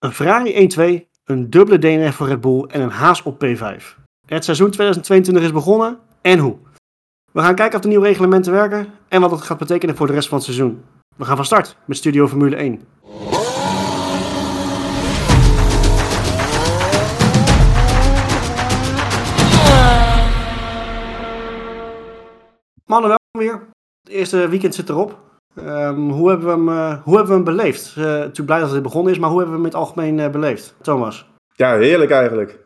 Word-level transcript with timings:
een 0.00 0.12
Ferrari 0.12 0.70
1-2, 0.78 1.08
een 1.24 1.50
dubbele 1.50 1.78
DNF 1.78 2.14
voor 2.14 2.26
Red 2.26 2.40
Bull 2.40 2.62
en 2.62 2.80
een 2.80 2.90
Haas 2.90 3.22
op 3.22 3.44
P5. 3.44 3.98
Het 4.26 4.44
seizoen 4.44 4.70
2022 4.70 5.42
is 5.42 5.52
begonnen 5.52 5.98
en 6.20 6.38
hoe. 6.38 6.58
We 7.32 7.40
gaan 7.40 7.54
kijken 7.54 7.76
of 7.76 7.82
de 7.82 7.88
nieuwe 7.88 8.06
reglementen 8.06 8.52
werken 8.52 8.92
en 9.08 9.20
wat 9.20 9.30
het 9.30 9.40
gaat 9.40 9.58
betekenen 9.58 9.96
voor 9.96 10.06
de 10.06 10.12
rest 10.12 10.28
van 10.28 10.36
het 10.36 10.46
seizoen. 10.46 10.84
We 11.16 11.24
gaan 11.24 11.36
van 11.36 11.44
start 11.44 11.76
met 11.84 11.96
Studio 11.96 12.28
Formule 12.28 12.56
1. 12.56 12.80
Mannen, 22.84 23.08
welkom 23.08 23.40
weer. 23.40 23.68
Het 24.02 24.12
eerste 24.12 24.48
weekend 24.48 24.74
zit 24.74 24.88
erop. 24.88 25.29
Ehm, 25.54 26.08
hoe, 26.08 26.28
hebben 26.28 26.46
we 26.46 26.52
hem, 26.52 26.68
eh, 26.68 27.02
hoe 27.02 27.16
hebben 27.16 27.38
we 27.38 27.42
hem 27.42 27.56
beleefd? 27.56 27.94
Uh, 27.98 28.44
blij 28.44 28.60
dat 28.60 28.70
het 28.70 28.82
begonnen 28.82 29.12
is, 29.12 29.18
maar 29.18 29.30
hoe 29.30 29.38
hebben 29.38 29.56
we 29.56 29.62
hem 29.62 29.72
in 29.72 29.78
het 29.78 29.86
algemeen 29.86 30.18
uh, 30.18 30.30
beleefd? 30.30 30.74
Thomas? 30.82 31.30
Ja, 31.52 31.76
heerlijk 31.76 32.10
eigenlijk. 32.10 32.58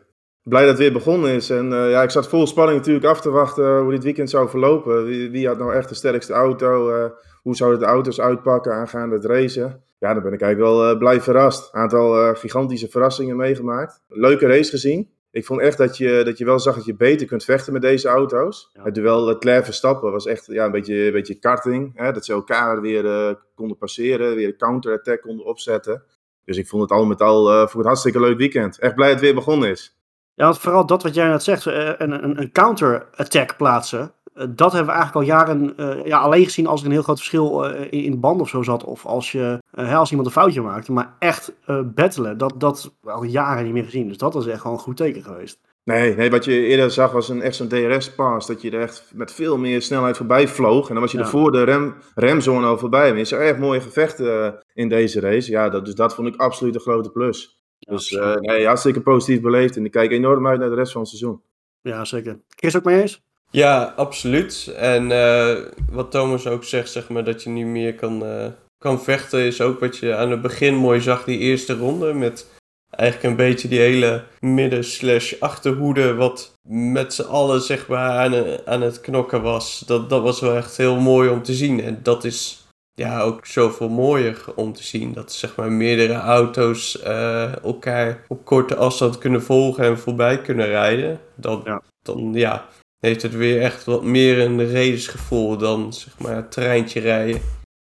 Blij 0.43 0.61
dat 0.61 0.69
het 0.69 0.79
weer 0.79 0.93
begonnen 0.93 1.31
is. 1.31 1.49
En 1.49 1.69
ja, 1.69 2.01
ik 2.01 2.09
zat 2.09 2.27
vol 2.27 2.47
spanning 2.47 2.77
natuurlijk 2.77 3.05
af 3.05 3.21
te 3.21 3.29
wachten 3.29 3.79
hoe 3.79 3.91
dit 3.91 4.03
weekend 4.03 4.29
zou 4.29 4.49
verlopen. 4.49 5.05
Wie, 5.05 5.29
wie 5.29 5.47
had 5.47 5.57
nou 5.57 5.73
echt 5.73 5.89
de 5.89 5.95
sterkste 5.95 6.33
auto? 6.33 7.09
hoe 7.41 7.55
zouden 7.55 7.79
de 7.79 7.85
auto's 7.85 8.21
uitpakken 8.21 8.73
aangaande 8.73 9.15
het 9.15 9.25
racen? 9.25 9.83
Ja, 9.99 10.13
dan 10.13 10.23
ben 10.23 10.33
ik 10.33 10.41
eigenlijk 10.41 10.71
wel 10.71 10.97
blij 10.97 11.21
verrast. 11.21 11.73
Een 11.73 11.79
aantal 11.79 12.35
gigantische 12.35 12.87
verrassingen 12.87 13.35
meegemaakt. 13.35 14.01
Leuke 14.07 14.47
race 14.47 14.69
gezien. 14.69 15.09
Ik 15.35 15.45
vond 15.45 15.61
echt 15.61 15.77
dat 15.77 15.97
je, 15.97 16.21
dat 16.23 16.37
je 16.37 16.45
wel 16.45 16.59
zag 16.59 16.75
dat 16.75 16.85
je 16.85 16.95
beter 16.95 17.27
kunt 17.27 17.43
vechten 17.43 17.73
met 17.73 17.81
deze 17.81 18.07
auto's. 18.07 18.69
Ja. 18.73 18.83
Het 18.83 18.95
duel 18.95 19.25
Leclerc 19.25 19.65
Verstappen 19.65 20.11
was 20.11 20.25
echt 20.25 20.45
ja, 20.45 20.65
een, 20.65 20.71
beetje, 20.71 21.05
een 21.05 21.11
beetje 21.11 21.39
karting. 21.39 21.91
Hè? 21.95 22.11
Dat 22.11 22.25
ze 22.25 22.33
elkaar 22.33 22.81
weer 22.81 23.05
uh, 23.05 23.33
konden 23.55 23.77
passeren, 23.77 24.35
weer 24.35 24.47
een 24.47 24.57
counter-attack 24.57 25.21
konden 25.21 25.45
opzetten. 25.45 26.03
Dus 26.45 26.57
ik 26.57 26.67
vond 26.67 26.81
het 26.81 26.91
al 26.91 27.05
met 27.05 27.21
al 27.21 27.51
uh, 27.51 27.67
voor 27.67 27.79
het 27.79 27.85
hartstikke 27.85 28.19
leuk 28.19 28.37
weekend. 28.37 28.79
Echt 28.79 28.95
blij 28.95 29.07
dat 29.07 29.15
het 29.15 29.25
weer 29.25 29.35
begonnen 29.35 29.69
is. 29.69 29.97
Ja, 30.33 30.43
want 30.43 30.59
vooral 30.59 30.85
dat 30.85 31.03
wat 31.03 31.15
jij 31.15 31.27
net 31.27 31.43
zegt, 31.43 31.65
eh, 31.65 31.91
een, 31.97 32.23
een, 32.23 32.41
een 32.41 32.51
counter-attack 32.51 33.57
plaatsen. 33.57 34.13
Eh, 34.35 34.45
dat 34.49 34.71
hebben 34.71 34.93
we 34.93 34.99
eigenlijk 34.99 35.15
al 35.15 35.35
jaren 35.37 35.73
uh, 35.77 36.05
ja, 36.05 36.19
alleen 36.19 36.43
gezien 36.43 36.67
als 36.67 36.79
er 36.79 36.85
een 36.85 36.91
heel 36.91 37.01
groot 37.01 37.17
verschil 37.17 37.69
uh, 37.69 37.81
in, 37.81 38.03
in 38.03 38.11
de 38.11 38.17
band 38.17 38.41
of 38.41 38.49
zo 38.49 38.63
zat. 38.63 38.83
Of 38.83 39.05
als, 39.05 39.31
je, 39.31 39.61
als 39.71 40.09
iemand 40.09 40.27
een 40.27 40.33
foutje 40.33 40.61
maakte. 40.61 40.91
Maar 40.91 41.15
echt 41.19 41.53
battelen, 41.95 42.37
dat, 42.37 42.53
dat 42.57 42.95
al 43.03 43.23
jaren 43.23 43.63
niet 43.63 43.73
meer 43.73 43.83
gezien. 43.83 44.07
Dus 44.07 44.17
dat 44.17 44.33
was 44.33 44.47
echt 44.47 44.61
gewoon 44.61 44.75
een 44.75 44.83
goed 44.83 44.97
teken 44.97 45.23
geweest. 45.23 45.59
Nee, 45.83 46.15
nee, 46.15 46.29
wat 46.29 46.45
je 46.45 46.65
eerder 46.65 46.91
zag 46.91 47.11
was 47.11 47.29
een, 47.29 47.41
echt 47.41 47.55
zo'n 47.55 47.67
DRS-pass. 47.67 48.47
Dat 48.47 48.61
je 48.61 48.71
er 48.71 48.81
echt 48.81 49.11
met 49.13 49.33
veel 49.33 49.57
meer 49.57 49.81
snelheid 49.81 50.17
voorbij 50.17 50.47
vloog. 50.47 50.87
En 50.87 50.93
dan 50.93 51.03
was 51.03 51.11
je 51.11 51.17
ja. 51.17 51.23
er 51.23 51.29
voor 51.29 51.51
de 51.51 51.63
rem, 51.63 51.95
remzone 52.15 52.67
al 52.67 52.77
voorbij. 52.77 53.09
Maar 53.09 53.19
is 53.19 53.31
er 53.31 53.41
echt 53.41 53.59
mooie 53.59 53.81
gevechten 53.81 54.63
in 54.73 54.89
deze 54.89 55.19
race. 55.19 55.51
Ja, 55.51 55.69
dat, 55.69 55.85
dus 55.85 55.95
dat 55.95 56.15
vond 56.15 56.27
ik 56.27 56.35
absoluut 56.35 56.75
een 56.75 56.81
grote 56.81 57.11
plus. 57.11 57.63
Ja, 57.77 57.93
dus 57.93 58.19
nee, 58.39 58.65
hartstikke 58.65 59.01
positief 59.01 59.41
beleefd. 59.41 59.77
En 59.77 59.85
ik 59.85 59.91
kijk 59.91 60.11
enorm 60.11 60.47
uit 60.47 60.59
naar 60.59 60.69
de 60.69 60.75
rest 60.75 60.91
van 60.91 61.01
het 61.01 61.09
seizoen. 61.09 61.41
Ja, 61.81 62.05
zeker. 62.05 62.39
Chris 62.49 62.77
ook 62.77 62.83
mee 62.83 63.01
eens? 63.01 63.24
Ja, 63.55 63.93
absoluut. 63.95 64.73
En 64.77 65.09
uh, 65.09 65.57
wat 65.91 66.11
Thomas 66.11 66.47
ook 66.47 66.63
zegt, 66.63 66.91
zeg 66.91 67.09
maar, 67.09 67.23
dat 67.23 67.43
je 67.43 67.49
niet 67.49 67.65
meer 67.65 67.95
kan, 67.95 68.23
uh, 68.23 68.45
kan 68.77 69.03
vechten, 69.03 69.39
is 69.39 69.61
ook 69.61 69.79
wat 69.79 69.97
je 69.97 70.15
aan 70.15 70.31
het 70.31 70.41
begin 70.41 70.75
mooi 70.75 71.01
zag, 71.01 71.23
die 71.23 71.39
eerste 71.39 71.75
ronde. 71.75 72.13
Met 72.13 72.47
eigenlijk 72.89 73.29
een 73.29 73.45
beetje 73.45 73.67
die 73.67 73.79
hele 73.79 74.23
midden-slash-achterhoede, 74.39 76.15
wat 76.15 76.53
met 76.69 77.13
z'n 77.13 77.21
allen, 77.21 77.61
zeg 77.61 77.87
maar, 77.87 78.09
aan, 78.09 78.65
aan 78.65 78.81
het 78.81 79.01
knokken 79.01 79.41
was. 79.41 79.79
Dat, 79.79 80.09
dat 80.09 80.21
was 80.21 80.39
wel 80.39 80.55
echt 80.55 80.77
heel 80.77 80.99
mooi 80.99 81.29
om 81.29 81.43
te 81.43 81.53
zien. 81.53 81.81
En 81.81 81.99
dat 82.03 82.23
is 82.23 82.67
ja, 82.93 83.21
ook 83.21 83.45
zoveel 83.45 83.89
mooier 83.89 84.43
om 84.55 84.73
te 84.73 84.83
zien. 84.83 85.13
Dat 85.13 85.31
zeg 85.31 85.55
maar 85.55 85.71
meerdere 85.71 86.13
auto's 86.13 86.99
uh, 87.03 87.63
elkaar 87.63 88.25
op 88.27 88.45
korte 88.45 88.75
afstand 88.75 89.17
kunnen 89.17 89.43
volgen 89.43 89.83
en 89.83 89.99
voorbij 89.99 90.41
kunnen 90.41 90.67
rijden. 90.67 91.19
Dan 91.35 91.61
ja, 91.65 91.81
dan, 92.01 92.33
ja 92.33 92.65
heeft 93.05 93.21
het 93.21 93.35
weer 93.35 93.61
echt 93.61 93.83
wat 93.83 94.03
meer 94.03 94.39
een 94.39 94.71
racesgevoel 94.71 95.57
dan 95.57 95.93
zeg 95.93 96.19
maar 96.19 96.49
treintje 96.49 96.99
rijden. 96.99 97.41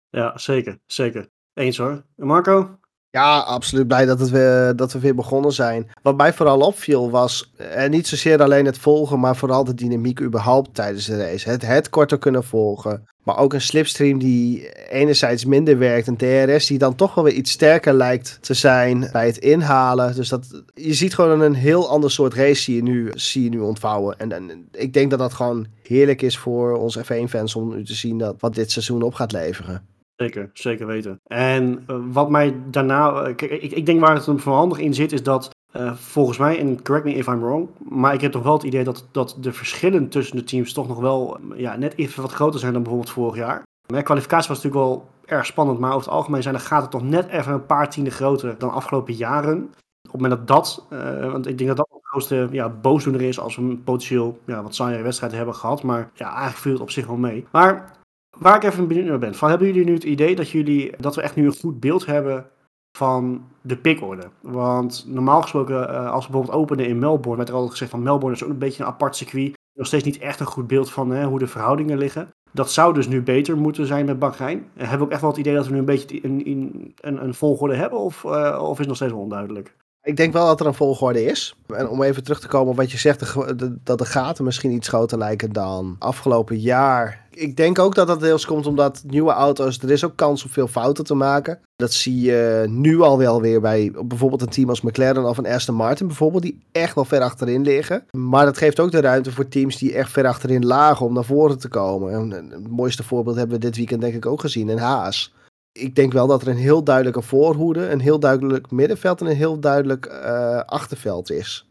Ja, 0.09 0.37
zeker. 0.37 0.79
Zeker. 0.85 1.29
Eens 1.53 1.77
hoor. 1.77 2.03
Marco? 2.15 2.79
Ja, 3.11 3.39
absoluut 3.39 3.87
blij 3.87 4.05
dat, 4.05 4.19
het 4.19 4.77
dat 4.77 4.93
we 4.93 4.99
weer 4.99 5.15
begonnen 5.15 5.51
zijn. 5.51 5.89
Wat 6.01 6.17
mij 6.17 6.33
vooral 6.33 6.59
opviel 6.59 7.09
was, 7.09 7.53
en 7.57 7.91
niet 7.91 8.07
zozeer 8.07 8.41
alleen 8.41 8.65
het 8.65 8.77
volgen, 8.77 9.19
maar 9.19 9.35
vooral 9.35 9.63
de 9.63 9.73
dynamiek 9.73 10.21
überhaupt 10.21 10.75
tijdens 10.75 11.05
de 11.05 11.17
race. 11.17 11.49
Het, 11.49 11.61
het 11.61 11.89
korter 11.89 12.17
kunnen 12.17 12.43
volgen, 12.43 13.07
maar 13.23 13.37
ook 13.37 13.53
een 13.53 13.61
slipstream 13.61 14.19
die 14.19 14.69
enerzijds 14.89 15.45
minder 15.45 15.77
werkt. 15.77 16.07
Een 16.07 16.17
DRS 16.17 16.67
die 16.67 16.77
dan 16.77 16.95
toch 16.95 17.13
wel 17.13 17.23
weer 17.23 17.33
iets 17.33 17.51
sterker 17.51 17.93
lijkt 17.93 18.37
te 18.41 18.53
zijn 18.53 19.09
bij 19.11 19.25
het 19.25 19.37
inhalen. 19.37 20.15
Dus 20.15 20.29
dat, 20.29 20.63
je 20.73 20.93
ziet 20.93 21.15
gewoon 21.15 21.41
een 21.41 21.53
heel 21.53 21.89
ander 21.89 22.11
soort 22.11 22.33
race 22.33 22.61
zie 22.61 22.75
je 22.75 22.83
nu, 22.83 23.11
zie 23.15 23.43
je 23.43 23.49
nu 23.49 23.59
ontvouwen. 23.59 24.19
En, 24.19 24.31
en 24.31 24.67
ik 24.71 24.93
denk 24.93 25.09
dat 25.09 25.19
dat 25.19 25.33
gewoon 25.33 25.67
heerlijk 25.83 26.21
is 26.21 26.37
voor 26.37 26.77
onze 26.77 27.05
F1-fans 27.05 27.55
om 27.55 27.75
nu 27.75 27.85
te 27.85 27.95
zien 27.95 28.17
dat, 28.17 28.35
wat 28.39 28.55
dit 28.55 28.71
seizoen 28.71 29.01
op 29.01 29.13
gaat 29.13 29.31
leveren. 29.31 29.90
Zeker, 30.21 30.49
zeker 30.53 30.87
weten. 30.87 31.19
En 31.23 31.83
uh, 31.87 31.97
wat 32.11 32.29
mij 32.29 32.55
daarna, 32.65 33.33
kijk, 33.33 33.51
ik, 33.51 33.71
ik 33.71 33.85
denk 33.85 33.99
waar 33.99 34.15
het 34.15 34.27
een 34.27 34.39
handig 34.39 34.79
in 34.79 34.93
zit, 34.93 35.11
is 35.11 35.23
dat 35.23 35.49
uh, 35.75 35.93
volgens 35.93 36.37
mij, 36.37 36.59
en 36.59 36.83
correct 36.83 37.05
me 37.05 37.13
if 37.13 37.27
I'm 37.27 37.39
wrong, 37.39 37.69
maar 37.89 38.13
ik 38.13 38.21
heb 38.21 38.31
toch 38.31 38.43
wel 38.43 38.53
het 38.53 38.63
idee 38.63 38.83
dat, 38.83 39.07
dat 39.11 39.37
de 39.39 39.53
verschillen 39.53 40.09
tussen 40.09 40.35
de 40.35 40.43
teams 40.43 40.73
toch 40.73 40.87
nog 40.87 40.99
wel 40.99 41.37
ja, 41.55 41.75
net 41.75 41.97
even 41.97 42.21
wat 42.21 42.31
groter 42.31 42.59
zijn 42.59 42.73
dan 42.73 42.81
bijvoorbeeld 42.81 43.13
vorig 43.13 43.35
jaar. 43.35 43.63
Mijn 43.87 44.03
kwalificatie 44.03 44.47
was 44.47 44.63
natuurlijk 44.63 44.85
wel 44.85 45.09
erg 45.25 45.45
spannend, 45.45 45.79
maar 45.79 45.93
over 45.93 46.05
het 46.05 46.15
algemeen 46.15 46.41
zijn 46.41 46.55
de 46.55 46.61
gaten 46.61 46.89
toch 46.89 47.03
net 47.03 47.27
even 47.27 47.53
een 47.53 47.65
paar 47.65 47.89
tienden 47.89 48.13
groter 48.13 48.55
dan 48.57 48.71
afgelopen 48.71 49.13
jaren. 49.13 49.63
Op 49.63 50.11
het 50.11 50.21
moment 50.21 50.31
dat 50.31 50.47
dat, 50.47 50.85
want 51.31 51.47
ik 51.47 51.57
denk 51.57 51.69
dat 51.69 51.77
dat 51.77 51.87
de 51.89 52.07
grootste 52.07 52.47
ja, 52.51 52.69
boosdoener 52.69 53.21
is 53.21 53.39
als 53.39 53.55
we 53.55 53.61
een 53.61 53.83
potentieel 53.83 54.39
ja, 54.45 54.63
wat 54.63 54.75
saaiere 54.75 55.03
wedstrijd 55.03 55.33
hebben 55.33 55.55
gehad. 55.55 55.83
Maar 55.83 56.09
ja, 56.13 56.27
eigenlijk 56.27 56.57
viel 56.57 56.71
het 56.71 56.81
op 56.81 56.89
zich 56.89 57.07
wel 57.07 57.17
mee. 57.17 57.45
Maar 57.51 57.99
Waar 58.37 58.55
ik 58.55 58.63
even 58.63 58.87
benieuwd 58.87 59.05
naar 59.05 59.19
ben, 59.19 59.35
van, 59.35 59.49
hebben 59.49 59.67
jullie 59.67 59.85
nu 59.85 59.93
het 59.93 60.03
idee 60.03 60.35
dat, 60.35 60.49
jullie, 60.49 60.97
dat 60.97 61.15
we 61.15 61.21
echt 61.21 61.35
nu 61.35 61.45
een 61.45 61.59
goed 61.59 61.79
beeld 61.79 62.05
hebben 62.05 62.49
van 62.97 63.45
de 63.61 63.77
pickorde? 63.77 64.29
Want 64.41 65.05
normaal 65.07 65.41
gesproken, 65.41 65.89
uh, 65.89 66.11
als 66.11 66.25
we 66.25 66.31
bijvoorbeeld 66.31 66.61
openen 66.61 66.87
in 66.87 66.99
Melbourne, 66.99 67.35
werd 67.35 67.49
er 67.49 67.55
altijd 67.55 67.71
gezegd 67.71 67.91
van 67.91 68.03
Melbourne 68.03 68.35
is 68.35 68.43
ook 68.43 68.49
een 68.49 68.57
beetje 68.57 68.83
een 68.83 68.89
apart 68.89 69.15
circuit. 69.15 69.53
Nog 69.73 69.87
steeds 69.87 70.03
niet 70.03 70.17
echt 70.17 70.39
een 70.39 70.45
goed 70.45 70.67
beeld 70.67 70.91
van 70.91 71.11
hè, 71.11 71.25
hoe 71.25 71.39
de 71.39 71.47
verhoudingen 71.47 71.97
liggen. 71.97 72.29
Dat 72.51 72.71
zou 72.71 72.93
dus 72.93 73.07
nu 73.07 73.21
beter 73.21 73.57
moeten 73.57 73.85
zijn 73.85 74.05
met 74.05 74.19
Bahrein. 74.19 74.69
Hebben 74.73 74.97
we 74.97 75.03
ook 75.03 75.11
echt 75.11 75.21
wel 75.21 75.29
het 75.29 75.39
idee 75.39 75.55
dat 75.55 75.65
we 75.65 75.71
nu 75.71 75.79
een 75.79 75.85
beetje 75.85 76.25
een, 76.25 76.93
een, 77.01 77.23
een 77.23 77.33
volgorde 77.33 77.75
hebben? 77.75 77.99
Of, 77.99 78.23
uh, 78.23 78.59
of 78.61 78.71
is 78.71 78.77
het 78.77 78.87
nog 78.87 78.95
steeds 78.95 79.11
wel 79.11 79.21
onduidelijk? 79.21 79.75
Ik 80.03 80.17
denk 80.17 80.33
wel 80.33 80.45
dat 80.45 80.59
er 80.59 80.65
een 80.65 80.73
volgorde 80.73 81.25
is. 81.25 81.55
En 81.67 81.89
om 81.89 82.03
even 82.03 82.23
terug 82.23 82.39
te 82.39 82.47
komen 82.47 82.71
op 82.71 82.77
wat 82.77 82.91
je 82.91 82.97
zegt, 82.97 83.35
dat 83.83 83.97
de 83.97 84.05
gaten 84.05 84.43
misschien 84.43 84.71
iets 84.71 84.87
groter 84.87 85.17
lijken 85.17 85.53
dan 85.53 85.95
afgelopen 85.99 86.59
jaar. 86.59 87.25
Ik 87.29 87.57
denk 87.57 87.79
ook 87.79 87.95
dat 87.95 88.07
dat 88.07 88.19
deels 88.19 88.45
komt 88.45 88.65
omdat 88.65 89.03
nieuwe 89.07 89.31
auto's, 89.31 89.79
er 89.79 89.91
is 89.91 90.05
ook 90.05 90.15
kans 90.15 90.43
om 90.43 90.49
veel 90.49 90.67
fouten 90.67 91.03
te 91.03 91.13
maken. 91.13 91.59
Dat 91.75 91.93
zie 91.93 92.21
je 92.21 92.65
nu 92.69 93.01
al 93.01 93.17
wel 93.17 93.41
weer 93.41 93.61
bij 93.61 93.91
bijvoorbeeld 94.05 94.41
een 94.41 94.49
team 94.49 94.69
als 94.69 94.81
McLaren 94.81 95.25
of 95.25 95.37
een 95.37 95.47
Aston 95.47 95.75
Martin 95.75 96.07
bijvoorbeeld, 96.07 96.43
die 96.43 96.63
echt 96.71 96.95
wel 96.95 97.05
ver 97.05 97.21
achterin 97.21 97.61
liggen. 97.61 98.03
Maar 98.11 98.45
dat 98.45 98.57
geeft 98.57 98.79
ook 98.79 98.91
de 98.91 99.01
ruimte 99.01 99.31
voor 99.31 99.47
teams 99.47 99.77
die 99.77 99.93
echt 99.93 100.11
ver 100.11 100.27
achterin 100.27 100.65
lagen 100.65 101.05
om 101.05 101.13
naar 101.13 101.23
voren 101.23 101.59
te 101.59 101.67
komen. 101.67 102.13
En 102.13 102.29
het 102.51 102.69
mooiste 102.69 103.03
voorbeeld 103.03 103.35
hebben 103.35 103.55
we 103.55 103.65
dit 103.65 103.75
weekend 103.75 104.01
denk 104.01 104.13
ik 104.13 104.25
ook 104.25 104.41
gezien 104.41 104.69
in 104.69 104.77
Haas 104.77 105.33
ik 105.71 105.95
denk 105.95 106.13
wel 106.13 106.27
dat 106.27 106.41
er 106.41 106.47
een 106.47 106.57
heel 106.57 106.83
duidelijke 106.83 107.21
voorhoede, 107.21 107.89
een 107.89 107.99
heel 107.99 108.19
duidelijk 108.19 108.71
middenveld 108.71 109.21
en 109.21 109.27
een 109.27 109.35
heel 109.35 109.59
duidelijk 109.59 110.05
uh, 110.05 110.59
achterveld 110.59 111.31
is. 111.31 111.65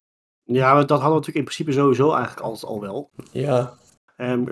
Ja, 0.45 0.75
dat 0.75 0.89
hadden 0.91 1.09
we 1.09 1.15
natuurlijk 1.15 1.37
in 1.37 1.45
principe 1.45 1.73
sowieso 1.73 2.13
eigenlijk 2.13 2.41
altijd 2.41 2.65
al 2.65 2.81
wel. 2.81 3.11
Ja. 3.33 3.75
Um, 4.17 4.49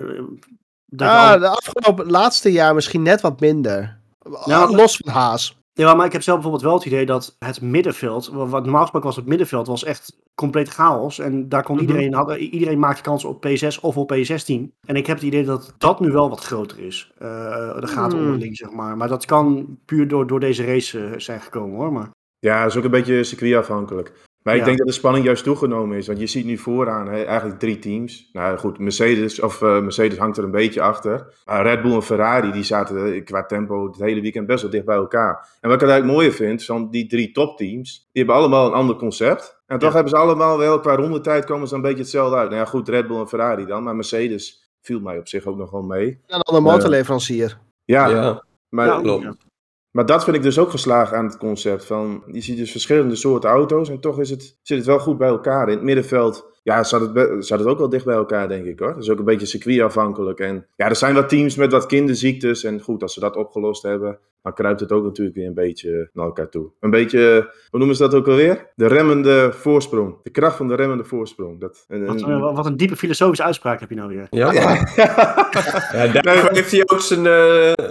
ah, 0.97 1.31
al... 1.31 1.39
de 1.39 1.47
afgelopen 1.47 2.09
laatste 2.09 2.51
jaar 2.51 2.73
misschien 2.75 3.01
net 3.01 3.21
wat 3.21 3.39
minder. 3.39 3.99
Ja, 4.45 4.67
los 4.67 4.97
van 4.97 5.13
Haas. 5.13 5.58
Ja, 5.73 5.93
maar 5.93 6.05
ik 6.05 6.11
heb 6.11 6.21
zelf 6.21 6.35
bijvoorbeeld 6.35 6.69
wel 6.69 6.77
het 6.77 6.85
idee 6.85 7.05
dat 7.05 7.35
het 7.39 7.61
middenveld, 7.61 8.27
wat 8.27 8.63
normaal 8.63 8.81
gesproken 8.81 9.07
was 9.07 9.15
het 9.15 9.25
middenveld, 9.25 9.67
was 9.67 9.83
echt 9.83 10.17
compleet 10.35 10.69
chaos. 10.69 11.19
En 11.19 11.49
daar 11.49 11.63
kon 11.63 11.75
mhm. 11.75 11.85
iedereen, 11.85 12.13
had, 12.13 12.35
iedereen 12.35 12.79
maakte 12.79 13.01
kans 13.01 13.25
op 13.25 13.47
P6 13.47 13.79
of 13.81 13.97
op 13.97 14.13
P16. 14.13 14.53
En 14.87 14.95
ik 14.95 15.07
heb 15.07 15.15
het 15.17 15.25
idee 15.25 15.43
dat 15.43 15.73
dat 15.77 15.99
nu 15.99 16.11
wel 16.11 16.29
wat 16.29 16.43
groter 16.43 16.79
is. 16.79 17.11
Uh, 17.21 17.79
de 17.79 17.87
gaten 17.87 18.19
mm. 18.19 18.25
onderling, 18.25 18.57
zeg 18.57 18.71
maar. 18.71 18.97
Maar 18.97 19.07
dat 19.07 19.25
kan 19.25 19.77
puur 19.85 20.07
door, 20.07 20.27
door 20.27 20.39
deze 20.39 20.65
race 20.65 20.99
uh, 20.99 21.13
zijn 21.17 21.41
gekomen 21.41 21.77
hoor. 21.77 21.93
Maar... 21.93 22.09
Ja, 22.39 22.61
dat 22.61 22.71
is 22.71 22.77
ook 22.77 22.83
een 22.83 22.91
beetje 22.91 23.23
circuitafhankelijk. 23.23 24.27
Maar 24.43 24.55
ik 24.55 24.65
denk 24.65 24.77
dat 24.77 24.87
de 24.87 24.93
spanning 24.93 25.25
juist 25.25 25.43
toegenomen 25.43 25.97
is. 25.97 26.07
Want 26.07 26.19
je 26.19 26.27
ziet 26.27 26.45
nu 26.45 26.57
vooraan 26.57 27.07
hè, 27.07 27.23
eigenlijk 27.23 27.59
drie 27.59 27.79
teams. 27.79 28.29
Nou 28.33 28.57
goed, 28.57 28.79
Mercedes, 28.79 29.39
of, 29.39 29.61
uh, 29.61 29.81
Mercedes 29.81 30.17
hangt 30.17 30.37
er 30.37 30.43
een 30.43 30.51
beetje 30.51 30.81
achter. 30.81 31.33
Maar 31.45 31.63
Red 31.63 31.81
Bull 31.81 31.93
en 31.93 32.03
Ferrari 32.03 32.51
die 32.51 32.63
zaten 32.63 33.13
eh, 33.13 33.23
qua 33.23 33.45
tempo 33.45 33.87
het 33.87 33.97
hele 33.97 34.21
weekend 34.21 34.47
best 34.47 34.61
wel 34.61 34.71
dicht 34.71 34.85
bij 34.85 34.95
elkaar. 34.95 35.57
En 35.61 35.69
wat 35.69 35.81
ik 35.81 35.87
eigenlijk 35.87 36.17
mooier 36.17 36.33
vind, 36.33 36.65
van 36.65 36.89
die 36.89 37.07
drie 37.07 37.31
topteams, 37.31 38.09
die 38.11 38.23
hebben 38.23 38.35
allemaal 38.35 38.67
een 38.67 38.73
ander 38.73 38.95
concept. 38.95 39.61
En 39.67 39.79
toch 39.79 39.93
hebben 39.93 40.11
ze 40.11 40.17
allemaal 40.17 40.57
wel, 40.57 40.79
qua 40.79 40.95
rondetijd 40.95 41.45
komen 41.45 41.67
ze 41.67 41.75
een 41.75 41.81
beetje 41.81 41.97
hetzelfde 41.97 42.35
uit. 42.35 42.49
Nou 42.49 42.61
ja, 42.61 42.67
goed, 42.67 42.89
Red 42.89 43.07
Bull 43.07 43.19
en 43.19 43.27
Ferrari 43.27 43.65
dan. 43.65 43.83
Maar 43.83 43.95
Mercedes 43.95 44.71
viel 44.81 44.99
mij 44.99 45.17
op 45.17 45.27
zich 45.27 45.45
ook 45.45 45.57
nog 45.57 45.71
wel 45.71 45.83
mee. 45.83 46.19
En 46.27 46.39
dan 46.39 46.55
een 46.55 46.63
motorleverancier. 46.63 47.49
Uh, 47.49 47.95
ja, 47.95 48.07
ja, 48.07 48.43
maar 48.69 49.01
klopt. 49.01 49.47
Maar 49.91 50.05
dat 50.05 50.23
vind 50.23 50.35
ik 50.35 50.41
dus 50.41 50.59
ook 50.59 50.69
geslagen 50.69 51.17
aan 51.17 51.25
het 51.25 51.37
concept. 51.37 51.85
Van, 51.85 52.23
je 52.31 52.41
ziet 52.41 52.57
dus 52.57 52.71
verschillende 52.71 53.15
soorten 53.15 53.49
auto's 53.49 53.89
en 53.89 53.99
toch 53.99 54.19
is 54.19 54.29
het, 54.29 54.57
zit 54.61 54.77
het 54.77 54.87
wel 54.87 54.99
goed 54.99 55.17
bij 55.17 55.27
elkaar. 55.27 55.67
In 55.67 55.75
het 55.75 55.83
middenveld 55.83 56.58
ja, 56.69 56.83
zat 56.83 57.01
het, 57.15 57.45
zat 57.45 57.59
het 57.59 57.67
ook 57.67 57.77
wel 57.77 57.89
dicht 57.89 58.05
bij 58.05 58.15
elkaar, 58.15 58.47
denk 58.47 58.65
ik 58.65 58.79
hoor. 58.79 58.93
Dat 58.93 59.03
is 59.03 59.09
ook 59.09 59.19
een 59.19 59.25
beetje 59.25 59.45
circuitafhankelijk. 59.45 60.39
En 60.39 60.65
ja, 60.75 60.85
er 60.89 60.95
zijn 60.95 61.13
wat 61.13 61.29
teams 61.29 61.55
met 61.55 61.71
wat 61.71 61.85
kinderziektes. 61.85 62.63
En 62.63 62.81
goed, 62.81 63.01
als 63.01 63.13
ze 63.13 63.19
dat 63.19 63.35
opgelost 63.35 63.83
hebben, 63.83 64.19
dan 64.41 64.53
kruipt 64.53 64.79
het 64.79 64.91
ook 64.91 65.03
natuurlijk 65.03 65.35
weer 65.37 65.47
een 65.47 65.53
beetje 65.53 66.09
naar 66.13 66.25
elkaar 66.25 66.49
toe. 66.49 66.69
Een 66.79 66.89
beetje, 66.89 67.51
hoe 67.69 67.79
noemen 67.79 67.95
ze 67.95 68.01
dat 68.03 68.13
ook 68.15 68.27
alweer? 68.27 68.71
De 68.75 68.87
remmende 68.87 69.51
voorsprong. 69.53 70.15
De 70.23 70.29
kracht 70.29 70.55
van 70.55 70.67
de 70.67 70.75
remmende 70.75 71.03
voorsprong. 71.03 71.59
Dat, 71.59 71.85
een, 71.87 72.05
Wat, 72.05 72.21
een- 72.21 72.29
een- 72.29 72.53
wat 72.55 72.65
een 72.65 72.77
diepe 72.77 72.95
filosofische 72.95 73.43
uitspraak 73.43 73.79
heb 73.79 73.89
je 73.89 73.95
nou 73.95 74.09
weer. 74.09 74.27
Ja, 74.29 74.51
ja, 74.51 74.87
ja 74.95 76.21
daarvoor 76.21 76.49
heeft 76.51 76.71
hij 76.71 76.81
ook 76.85 77.01
zijn, 77.01 77.25
eh 77.25 77.33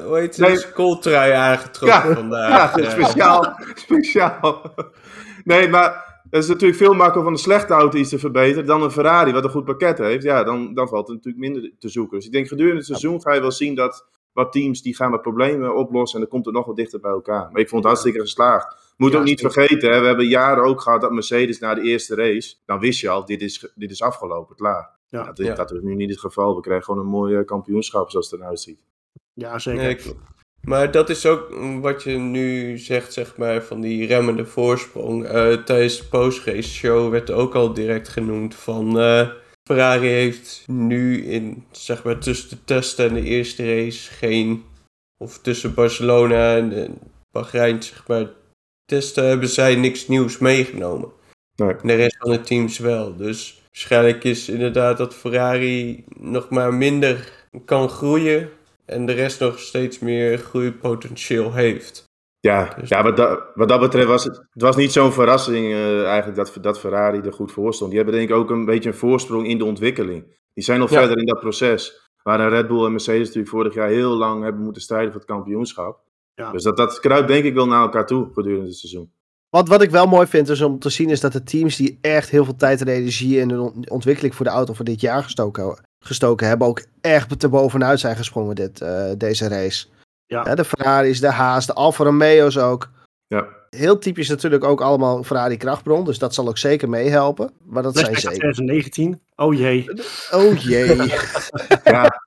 hoe 0.04 0.16
heet 0.19 0.36
het, 0.36 0.46
Nee. 0.46 0.56
zijn 0.56 0.72
kooltrui 0.72 1.32
aangetrokken 1.32 2.08
Ja, 2.08 2.14
vandaag. 2.14 2.76
Ja, 2.76 2.82
Ja. 2.82 2.90
speciaal. 2.90 3.56
speciaal. 3.75 4.75
Nee, 5.44 5.69
maar 5.69 6.18
het 6.30 6.42
is 6.42 6.48
natuurlijk 6.48 6.78
veel 6.78 6.88
makkelijker 6.92 7.22
van 7.22 7.32
een 7.32 7.38
slechte 7.38 7.72
auto 7.72 7.98
iets 7.98 8.10
te 8.10 8.19
verbeteren 8.19 8.66
dan 8.66 8.82
een 8.82 8.90
Ferrari 8.90 9.32
wat 9.32 9.44
een 9.44 9.50
goed 9.50 9.64
pakket 9.64 9.98
heeft. 9.98 10.22
Ja, 10.22 10.44
dan, 10.44 10.75
dan 10.75 10.88
valt 10.88 11.08
er 11.08 11.14
natuurlijk 11.14 11.44
minder 11.44 11.72
te 11.78 11.88
zoeken. 11.88 12.16
Dus 12.16 12.26
ik 12.26 12.32
denk 12.32 12.48
gedurende 12.48 12.76
het 12.76 12.86
seizoen 12.86 13.22
ga 13.22 13.34
je 13.34 13.40
wel 13.40 13.52
zien 13.52 13.75
dat 13.75 14.06
wat 14.32 14.52
teams 14.52 14.82
die 14.82 14.96
gaan 14.96 15.10
wat 15.10 15.22
problemen 15.22 15.76
oplossen 15.76 16.19
en 16.19 16.25
dan 16.25 16.32
komt 16.32 16.44
het 16.44 16.54
nog 16.54 16.66
wat 16.66 16.76
dichter 16.76 17.00
bij 17.00 17.10
elkaar. 17.10 17.48
Maar 17.52 17.60
ik 17.60 17.69
vond 17.69 17.82
het 17.82 17.92
hartstikke 17.92 18.20
geslaagd. 18.20 18.76
Moet 18.96 19.12
Ja, 19.12 19.19
ook 19.19 19.25
niet 19.25 19.40
vergeten, 19.40 19.92
hè, 19.92 20.00
we 20.00 20.06
hebben 20.06 20.26
jaren 20.26 20.64
ook 20.64 20.80
gehad 20.80 21.00
dat 21.00 21.10
Mercedes 21.12 21.58
na 21.58 21.75
de 21.75 21.80
eerste 21.82 22.14
race, 22.14 22.54
dan 22.66 22.78
wist 22.78 23.00
je 23.00 23.08
al, 23.08 23.25
dit 23.25 23.42
is, 23.42 23.72
dit 23.75 23.90
is 23.90 24.02
afgelopen, 24.02 24.56
klaar. 24.56 24.90
Ja. 25.08 25.25
Dat, 25.25 25.38
is, 25.38 25.46
Ja. 25.46 25.54
dat 25.54 25.72
is 25.72 25.80
nu 25.82 25.94
niet 25.94 26.10
het 26.10 26.20
geval. 26.20 26.54
We 26.54 26.60
krijgen 26.60 26.84
gewoon 26.84 27.00
een 27.00 27.10
mooi 27.10 27.36
eh, 27.36 27.44
kampioenschap 27.44 28.10
zoals 28.10 28.30
het 28.30 28.40
eruit 28.40 28.60
ziet. 28.60 28.78
Ja, 29.32 29.58
zeker. 29.58 29.82
Nee. 29.82 29.96
Maar 30.69 30.91
dat 30.91 31.11
is 31.11 31.26
ook 31.26 31.55
wat 31.81 32.03
je 32.03 32.11
nu 32.11 32.79
zegt, 32.79 33.12
zeg 33.12 33.37
maar, 33.37 33.62
van 33.62 33.81
die 33.81 34.06
remmende 34.06 34.47
voorsprong. 34.47 35.25
Eh, 35.25 35.53
tijdens 35.53 35.99
de 35.99 36.05
post-race 36.05 36.69
show 36.69 37.11
werd 37.11 37.31
ook 37.31 37.55
al 37.55 37.75
direct 37.75 38.09
genoemd 38.09 38.55
van... 38.55 38.99
eh, 38.99 39.29
Ferrari 39.69 40.09
heeft 40.09 40.65
nu 40.67 41.25
in, 41.25 41.65
zeg 41.70 42.05
maar, 42.05 42.19
tussen 42.19 42.49
de 42.49 42.65
testen 42.65 43.09
en 43.09 43.15
de 43.15 43.23
eerste 43.23 43.75
race 43.75 44.12
geen... 44.12 44.65
Of 45.17 45.38
tussen 45.38 45.75
Barcelona 45.75 46.56
en, 46.56 46.73
en 46.73 46.99
Bahrein, 47.31 47.82
zeg 47.82 48.06
maar, 48.06 48.26
testen 48.85 49.25
hebben 49.29 49.49
zij 49.49 49.75
niks 49.75 50.09
nieuws 50.09 50.38
meegenomen. 50.38 51.09
Nee. 51.56 51.75
De 51.82 51.94
rest 51.94 52.17
van 52.19 52.31
de 52.31 52.41
teams 52.41 52.79
wel. 52.79 53.17
Dus 53.17 53.62
waarschijnlijk 53.67 54.25
is 54.25 54.49
inderdaad 54.49 54.99
dat 54.99 55.14
Ferrari 55.14 56.05
nog 56.19 56.49
maar 56.49 56.75
minder 56.75 57.47
kan 57.64 57.88
groeien. 57.88 58.49
En 58.88 59.06
de 59.06 59.12
rest 59.12 59.40
nog 59.40 59.58
steeds 59.58 59.99
meer 59.99 60.38
groeipotentieel 60.38 61.52
heeft. 61.52 62.05
Ja, 62.40 62.75
Dus- 62.81 62.88
ja 62.88 63.02
wat, 63.02 63.17
dat, 63.17 63.40
wat 63.55 63.69
dat 63.69 63.81
betreft 63.81 64.06
was 64.06 64.25
het, 64.25 64.37
het 64.37 64.62
was 64.62 64.76
niet 64.76 64.93
zo'n 64.93 65.12
verrassing 65.12 65.73
eh, 65.73 66.05
eigenlijk 66.05 66.37
dat, 66.37 66.58
dat 66.61 66.79
Ferrari 66.81 67.20
er 67.20 67.32
goed 67.32 67.52
voor 67.52 67.75
stond. 67.75 67.90
Die 67.90 67.99
hebben 68.00 68.19
denk 68.19 68.31
ik 68.31 68.37
ook 68.37 68.50
een 68.50 68.64
beetje 68.64 68.88
een 68.88 68.94
voorsprong 68.96 69.46
in 69.46 69.58
de 69.58 69.64
ontwikkeling. 69.64 70.37
Die 70.55 70.64
zijn 70.64 70.79
nog 70.81 70.90
Ja. 70.90 70.99
verder 70.99 71.19
in 71.19 71.26
dat 71.26 71.40
proces. 71.40 72.11
Waar 72.23 72.40
een 72.40 72.49
Red 72.49 72.69
Bull 72.69 72.85
en 72.85 72.90
Mercedes 72.90 73.26
natuurlijk 73.26 73.49
vorig 73.49 73.75
jaar 73.75 73.88
heel 73.88 74.11
lang 74.17 74.43
hebben 74.43 74.62
moeten 74.62 74.82
strijden 74.82 75.11
voor 75.12 75.20
het 75.20 75.31
kampioenschap. 75.31 76.00
Ja. 76.35 76.52
Dus 76.52 76.62
dat, 76.62 76.76
dat 76.76 77.00
kruipt 77.00 77.29
denk 77.29 77.44
ik 77.44 77.55
wel 77.55 77.67
naar 77.67 77.82
elkaar 77.82 78.06
toe 78.06 78.29
gedurende 78.32 78.67
het 78.67 78.76
seizoen. 78.76 79.12
Wat, 79.50 79.69
wat 79.69 79.82
ik 79.82 79.90
wel 79.90 80.06
mooi 80.06 80.26
vind 80.26 80.49
is 80.49 80.61
om 80.61 80.79
te 80.79 80.90
zien 80.90 81.11
is 81.11 81.20
dat 81.20 81.32
de 81.32 81.43
teams 81.43 81.76
die 81.76 81.99
echt 82.00 82.31
heel 82.31 82.44
veel 82.44 82.56
tijd 82.56 82.81
en 82.81 82.88
energie 82.88 83.38
in 83.38 83.49
de 83.49 83.61
on- 83.61 83.90
ontwikkeling 83.90 84.35
voor 84.35 84.44
de 84.44 84.50
auto 84.50 84.73
voor 84.73 84.85
dit 84.85 85.00
jaar 85.00 85.23
gestoken, 85.23 85.88
gestoken 86.05 86.47
hebben, 86.47 86.67
ook 86.67 86.83
echt 87.00 87.41
te 87.41 87.49
bovenuit 87.49 88.00
zijn 88.00 88.17
gesprongen 88.17 88.55
dit, 88.55 88.81
eh, 88.81 89.05
deze 89.17 89.49
race. 89.49 89.87
Ja. 90.27 90.43
Hè, 90.43 90.55
de 90.55 90.65
Ferraris, 90.65 91.21
de 91.21 91.31
Haas, 91.31 91.67
de 91.67 91.73
Alfa 91.73 92.05
Romeo's 92.05 92.56
ook. 92.59 92.91
Ja, 93.27 93.47
Heel 93.71 93.99
typisch 93.99 94.29
natuurlijk 94.29 94.65
ook 94.65 94.81
allemaal 94.81 95.23
Ferrari 95.23 95.56
krachtbron, 95.56 96.05
dus 96.05 96.19
dat 96.19 96.35
zal 96.35 96.49
ook 96.49 96.59
zeker 96.59 96.89
meehelpen. 96.89 97.50
Maar 97.65 97.83
dat 97.83 97.95
zijn 97.99 98.06
zeker. 98.06 98.21
2019. 98.29 99.21
Oh 99.37 99.55
jee. 99.55 99.91
Oh 100.31 100.56
jee. 100.56 100.97
ja. 101.85 102.21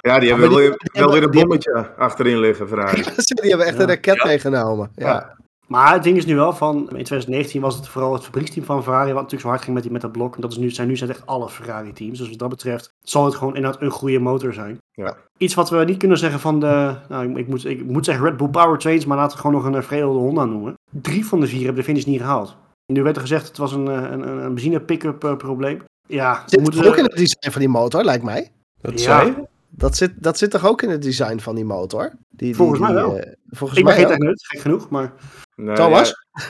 ja 0.00 0.18
die 0.18 0.28
hebben 0.30 0.48
wel, 0.48 0.58
die- 0.58 0.68
weer- 0.68 0.76
die 0.78 1.02
wel 1.02 1.12
weer 1.12 1.22
een 1.22 1.30
bommetje 1.30 1.90
achterin 1.96 2.38
liggen, 2.38 2.68
Ferrari. 2.68 3.02
die 3.42 3.48
hebben 3.48 3.66
echt 3.66 3.76
Ja. 3.76 3.82
een 3.82 3.88
raket 3.88 4.24
meegenomen. 4.24 4.90
Ja. 4.94 5.36
Maar 5.66 5.92
het 5.92 6.02
ding 6.02 6.16
is 6.16 6.26
nu 6.26 6.34
wel 6.34 6.52
van, 6.52 6.76
in 6.76 6.82
2019 6.82 7.60
was 7.60 7.76
het 7.76 7.88
vooral 7.88 8.12
het 8.12 8.24
fabrieksteam 8.24 8.64
van 8.66 8.82
Ferrari, 8.82 9.06
wat 9.06 9.14
natuurlijk 9.14 9.42
zo 9.42 9.48
hard 9.48 9.62
ging 9.62 9.74
met, 9.74 9.82
die, 9.82 9.92
met 9.92 10.00
dat 10.00 10.12
blok. 10.12 10.34
En 10.34 10.40
dat 10.40 10.50
is 10.52 10.56
nu, 10.58 10.70
zijn 10.70 10.88
nu 10.88 10.96
zijn 10.96 11.10
echt 11.10 11.26
alle 11.26 11.48
Ferrari 11.48 11.92
teams. 11.92 12.18
Dus 12.18 12.28
wat 12.28 12.38
dat 12.38 12.48
betreft 12.48 12.92
zal 13.02 13.24
het 13.24 13.34
gewoon 13.34 13.56
inderdaad 13.56 13.82
een 13.82 13.90
goede 13.90 14.18
motor 14.18 14.52
zijn. 14.52 14.78
Ja. 14.92 15.16
Iets 15.38 15.54
wat 15.54 15.70
we 15.70 15.84
niet 15.84 15.98
kunnen 15.98 16.18
zeggen 16.18 16.40
van 16.40 16.60
de, 16.60 16.94
nou 17.08 17.30
ik, 17.30 17.36
ik 17.36 17.48
moet, 17.48 17.64
ik 17.64 17.84
moet 17.84 18.04
zeggen 18.04 18.24
Red 18.24 18.36
Bull 18.36 18.48
Powertrains, 18.48 19.04
maar 19.06 19.16
laten 19.16 19.36
we 19.36 19.42
gewoon 19.42 19.56
nog 19.62 19.66
een 19.72 19.74
uh, 19.80 19.82
veredelde 19.82 20.18
Honda 20.18 20.44
noemen. 20.44 20.74
Drie 20.90 21.26
van 21.26 21.40
de 21.40 21.46
vier 21.46 21.64
hebben 21.64 21.76
de 21.76 21.88
finish 21.88 22.04
niet 22.04 22.20
gehaald. 22.20 22.56
Nu 22.92 23.02
werd 23.02 23.16
er 23.16 23.22
gezegd 23.22 23.46
het 23.48 23.56
was 23.56 23.72
een, 23.72 23.88
eh, 23.88 23.94
een, 23.94 24.28
een, 24.28 24.38
een 24.44 24.54
benzine 24.54 24.80
pick-up 24.80 25.24
eh, 25.24 25.36
probleem. 25.36 25.82
Ja, 26.08 26.42
we 26.44 26.50
Zit 26.50 26.60
moeten, 26.60 26.80
toch 26.82 26.90
ook 26.90 26.96
in 26.96 27.04
het 27.04 27.16
design 27.16 27.50
van 27.50 27.60
die 27.60 27.70
motor, 27.70 28.04
lijkt 28.04 28.24
mij. 28.24 28.50
Dat 28.80 28.92
Ja. 28.92 29.20
zei? 29.20 29.34
Dat 29.70 29.96
zit, 29.96 30.12
dat 30.22 30.38
zit 30.38 30.50
toch 30.50 30.66
ook 30.66 30.82
in 30.82 30.90
het 30.90 31.02
design 31.02 31.38
van 31.38 31.54
die 31.54 31.64
motor? 31.64 32.02
Die, 32.10 32.18
die- 32.28 32.54
Volgens 32.56 32.80
mij 32.80 32.88
die, 32.88 32.96
wel. 32.98 33.16
eh, 33.18 33.32
volgens 33.48 33.78
ik 33.78 33.84
ben 33.84 33.94
mij 33.94 34.02
geen 34.02 34.12
ook. 34.12 34.18
techneut, 34.18 34.46
gek 34.46 34.60
genoeg, 34.60 34.88
maar 34.90 35.12
Nee, 35.56 35.74
Thomas? 35.76 36.08
ja. 36.08 36.42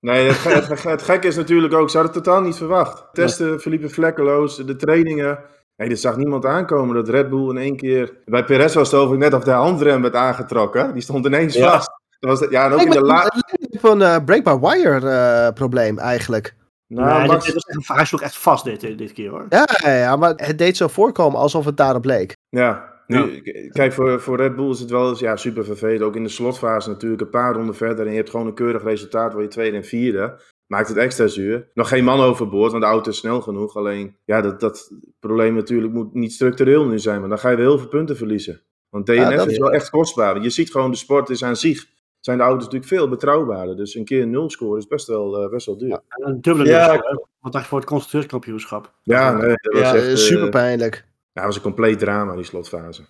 Nee, 0.00 0.26
het, 0.28 0.44
het, 0.68 0.80
ge- 0.80 0.88
het 0.88 1.02
gekke 1.02 1.26
is 1.26 1.36
natuurlijk 1.36 1.74
ook, 1.74 1.90
ze 1.90 1.96
hadden 1.96 2.14
het 2.14 2.24
totaal 2.24 2.42
niet 2.42 2.56
verwacht. 2.56 3.04
Testen 3.12 3.60
verliepen 3.60 3.90
vlekkeloos, 3.90 4.56
de 4.56 4.76
trainingen. 4.76 5.38
Nee, 5.76 5.88
dit 5.88 6.00
zag 6.00 6.16
niemand 6.16 6.44
aankomen 6.46 6.94
dat 6.94 7.08
Red 7.08 7.30
Bull 7.30 7.48
in 7.50 7.56
één 7.56 7.76
keer... 7.76 8.12
Bij 8.24 8.44
Perez 8.44 8.74
was 8.74 8.90
het 8.90 9.00
over 9.00 9.18
net 9.18 9.34
of 9.34 9.44
de 9.44 9.50
handrem 9.50 10.02
werd 10.02 10.14
aangetrokken. 10.14 10.92
Die 10.92 11.02
stond 11.02 11.26
ineens 11.26 11.54
Ja. 11.54 11.70
vast. 11.70 11.90
Dat 12.18 12.30
was 12.30 12.38
de- 12.40 12.46
ja, 12.50 12.66
en 12.66 12.72
ook 12.72 12.80
in 12.80 12.90
de 12.90 13.00
me- 13.00 13.06
la... 13.06 13.22
het 13.22 13.32
lijkt 13.34 13.82
me 13.82 13.88
op 13.90 13.94
een 13.94 14.02
eh, 14.02 14.24
break-by-wire 14.24 15.08
eh, 15.10 15.52
probleem 15.52 15.98
eigenlijk. 15.98 16.54
Nou, 16.86 17.10
nee, 17.10 17.20
dit- 17.20 17.30
Max- 17.30 17.44
dit 17.44 17.54
was 17.54 17.64
echt, 17.64 17.88
hij 17.88 18.04
sloeg 18.04 18.22
echt 18.22 18.36
vast 18.36 18.64
dit, 18.64 18.80
dit 18.98 19.12
keer 19.12 19.30
hoor. 19.30 19.46
Ja, 19.48 19.66
ja, 19.82 20.16
maar 20.16 20.32
het 20.36 20.58
deed 20.58 20.76
zo 20.76 20.88
voorkomen 20.88 21.38
alsof 21.38 21.64
het 21.64 21.76
daarop 21.76 22.04
leek. 22.04 22.36
Ja, 22.48 22.92
nu, 23.06 23.40
kijk, 23.72 23.92
voor, 23.92 24.20
voor 24.20 24.36
Red 24.36 24.56
Bull 24.56 24.70
is 24.70 24.80
het 24.80 24.90
wel 24.90 25.08
eens 25.08 25.20
ja, 25.20 25.36
super 25.36 25.64
vervelend. 25.64 26.02
Ook 26.02 26.16
in 26.16 26.22
de 26.22 26.28
slotfase 26.28 26.88
natuurlijk 26.88 27.22
een 27.22 27.30
paar 27.30 27.54
ronden 27.54 27.74
verder. 27.74 28.04
En 28.04 28.10
je 28.10 28.16
hebt 28.16 28.30
gewoon 28.30 28.46
een 28.46 28.54
keurig 28.54 28.82
resultaat 28.82 29.32
waar 29.32 29.42
je 29.42 29.48
tweede 29.48 29.76
en 29.76 29.84
vierde. 29.84 30.40
Maakt 30.66 30.88
het 30.88 30.96
extra 30.96 31.26
zuur. 31.26 31.70
Nog 31.74 31.88
geen 31.88 32.04
man 32.04 32.20
overboord, 32.20 32.70
want 32.70 32.82
de 32.82 32.88
auto 32.88 33.10
is 33.10 33.16
snel 33.16 33.40
genoeg. 33.40 33.76
Alleen, 33.76 34.16
ja, 34.24 34.40
dat, 34.40 34.60
dat 34.60 34.90
probleem 35.20 35.54
natuurlijk 35.54 35.92
moet 35.92 36.14
niet 36.14 36.32
structureel 36.32 36.86
nu 36.86 36.98
zijn. 36.98 37.20
Maar 37.20 37.28
dan 37.28 37.38
ga 37.38 37.50
je 37.50 37.56
weer 37.56 37.66
heel 37.66 37.78
veel 37.78 37.88
punten 37.88 38.16
verliezen. 38.16 38.62
Want 38.90 39.06
DNF 39.06 39.16
Ja, 39.16 39.46
is 39.46 39.58
wel 39.58 39.72
echt 39.72 39.90
kostbaar. 39.90 40.32
Want 40.32 40.44
je 40.44 40.50
ziet 40.50 40.70
gewoon, 40.70 40.90
de 40.90 40.96
sport 40.96 41.30
is 41.30 41.44
aan 41.44 41.56
zich. 41.56 41.86
Zijn 42.24 42.38
de 42.38 42.44
auto's 42.44 42.64
natuurlijk 42.64 42.90
veel 42.90 43.08
betrouwbaarder. 43.08 43.76
Dus 43.76 43.94
een 43.94 44.04
keer 44.04 44.22
een 44.22 44.30
nul 44.30 44.50
scoren 44.50 44.78
is 44.78 44.86
best 44.86 45.06
wel, 45.06 45.42
eh, 45.42 45.50
best 45.50 45.66
wel 45.66 45.76
duur. 45.78 45.88
Ja, 45.88 46.02
En 46.08 46.28
een 46.28 46.40
dubbele 46.40 46.68
Ja. 46.68 46.92
ja. 46.92 47.18
Wat 47.40 47.52
dacht 47.52 47.64
je 47.64 47.70
voor 47.70 47.78
het 47.78 47.88
constructeurskampioenschap? 47.88 48.92
nee, 49.02 49.16
dat 49.38 49.72
was 49.72 49.80
Ja, 49.80 49.94
echt... 49.94 50.06
eh, 50.06 50.14
Super 50.14 50.48
pijnlijk. 50.48 50.94
ja, 50.96 51.04
dat 51.32 51.44
was 51.44 51.56
een 51.56 51.62
compleet 51.62 51.98
drama, 51.98 52.34
die 52.34 52.44
slotfase. 52.44 53.02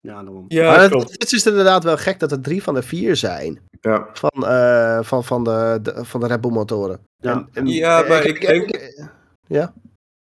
Ja, 0.00 0.14
daarom. 0.22 0.44
Ja, 0.48 0.64
maar 0.70 0.90
het, 0.90 1.32
is 1.32 1.46
inderdaad 1.46 1.84
wel 1.84 1.96
gek 1.96 2.18
dat 2.20 2.32
er 2.32 2.40
drie 2.40 2.62
van 2.62 2.74
de 2.74 2.82
vier 2.82 3.16
zijn. 3.16 3.60
Ja, 3.80 4.08
Van, 4.12 4.46
eh, 4.46 5.02
van, 5.02 5.24
van, 5.24 5.44
de, 5.44 5.78
de- 5.82 6.04
van 6.04 6.20
de 6.20 6.26
Red 6.26 6.40
Bull 6.40 6.50
motoren. 6.52 7.00
Ja. 7.16 7.32
En- 7.32 7.48
en- 7.52 7.66
Ja, 7.66 8.04
maar 8.08 8.24
ik 8.24 8.40
denk- 8.40 8.72
denk... 9.48 9.72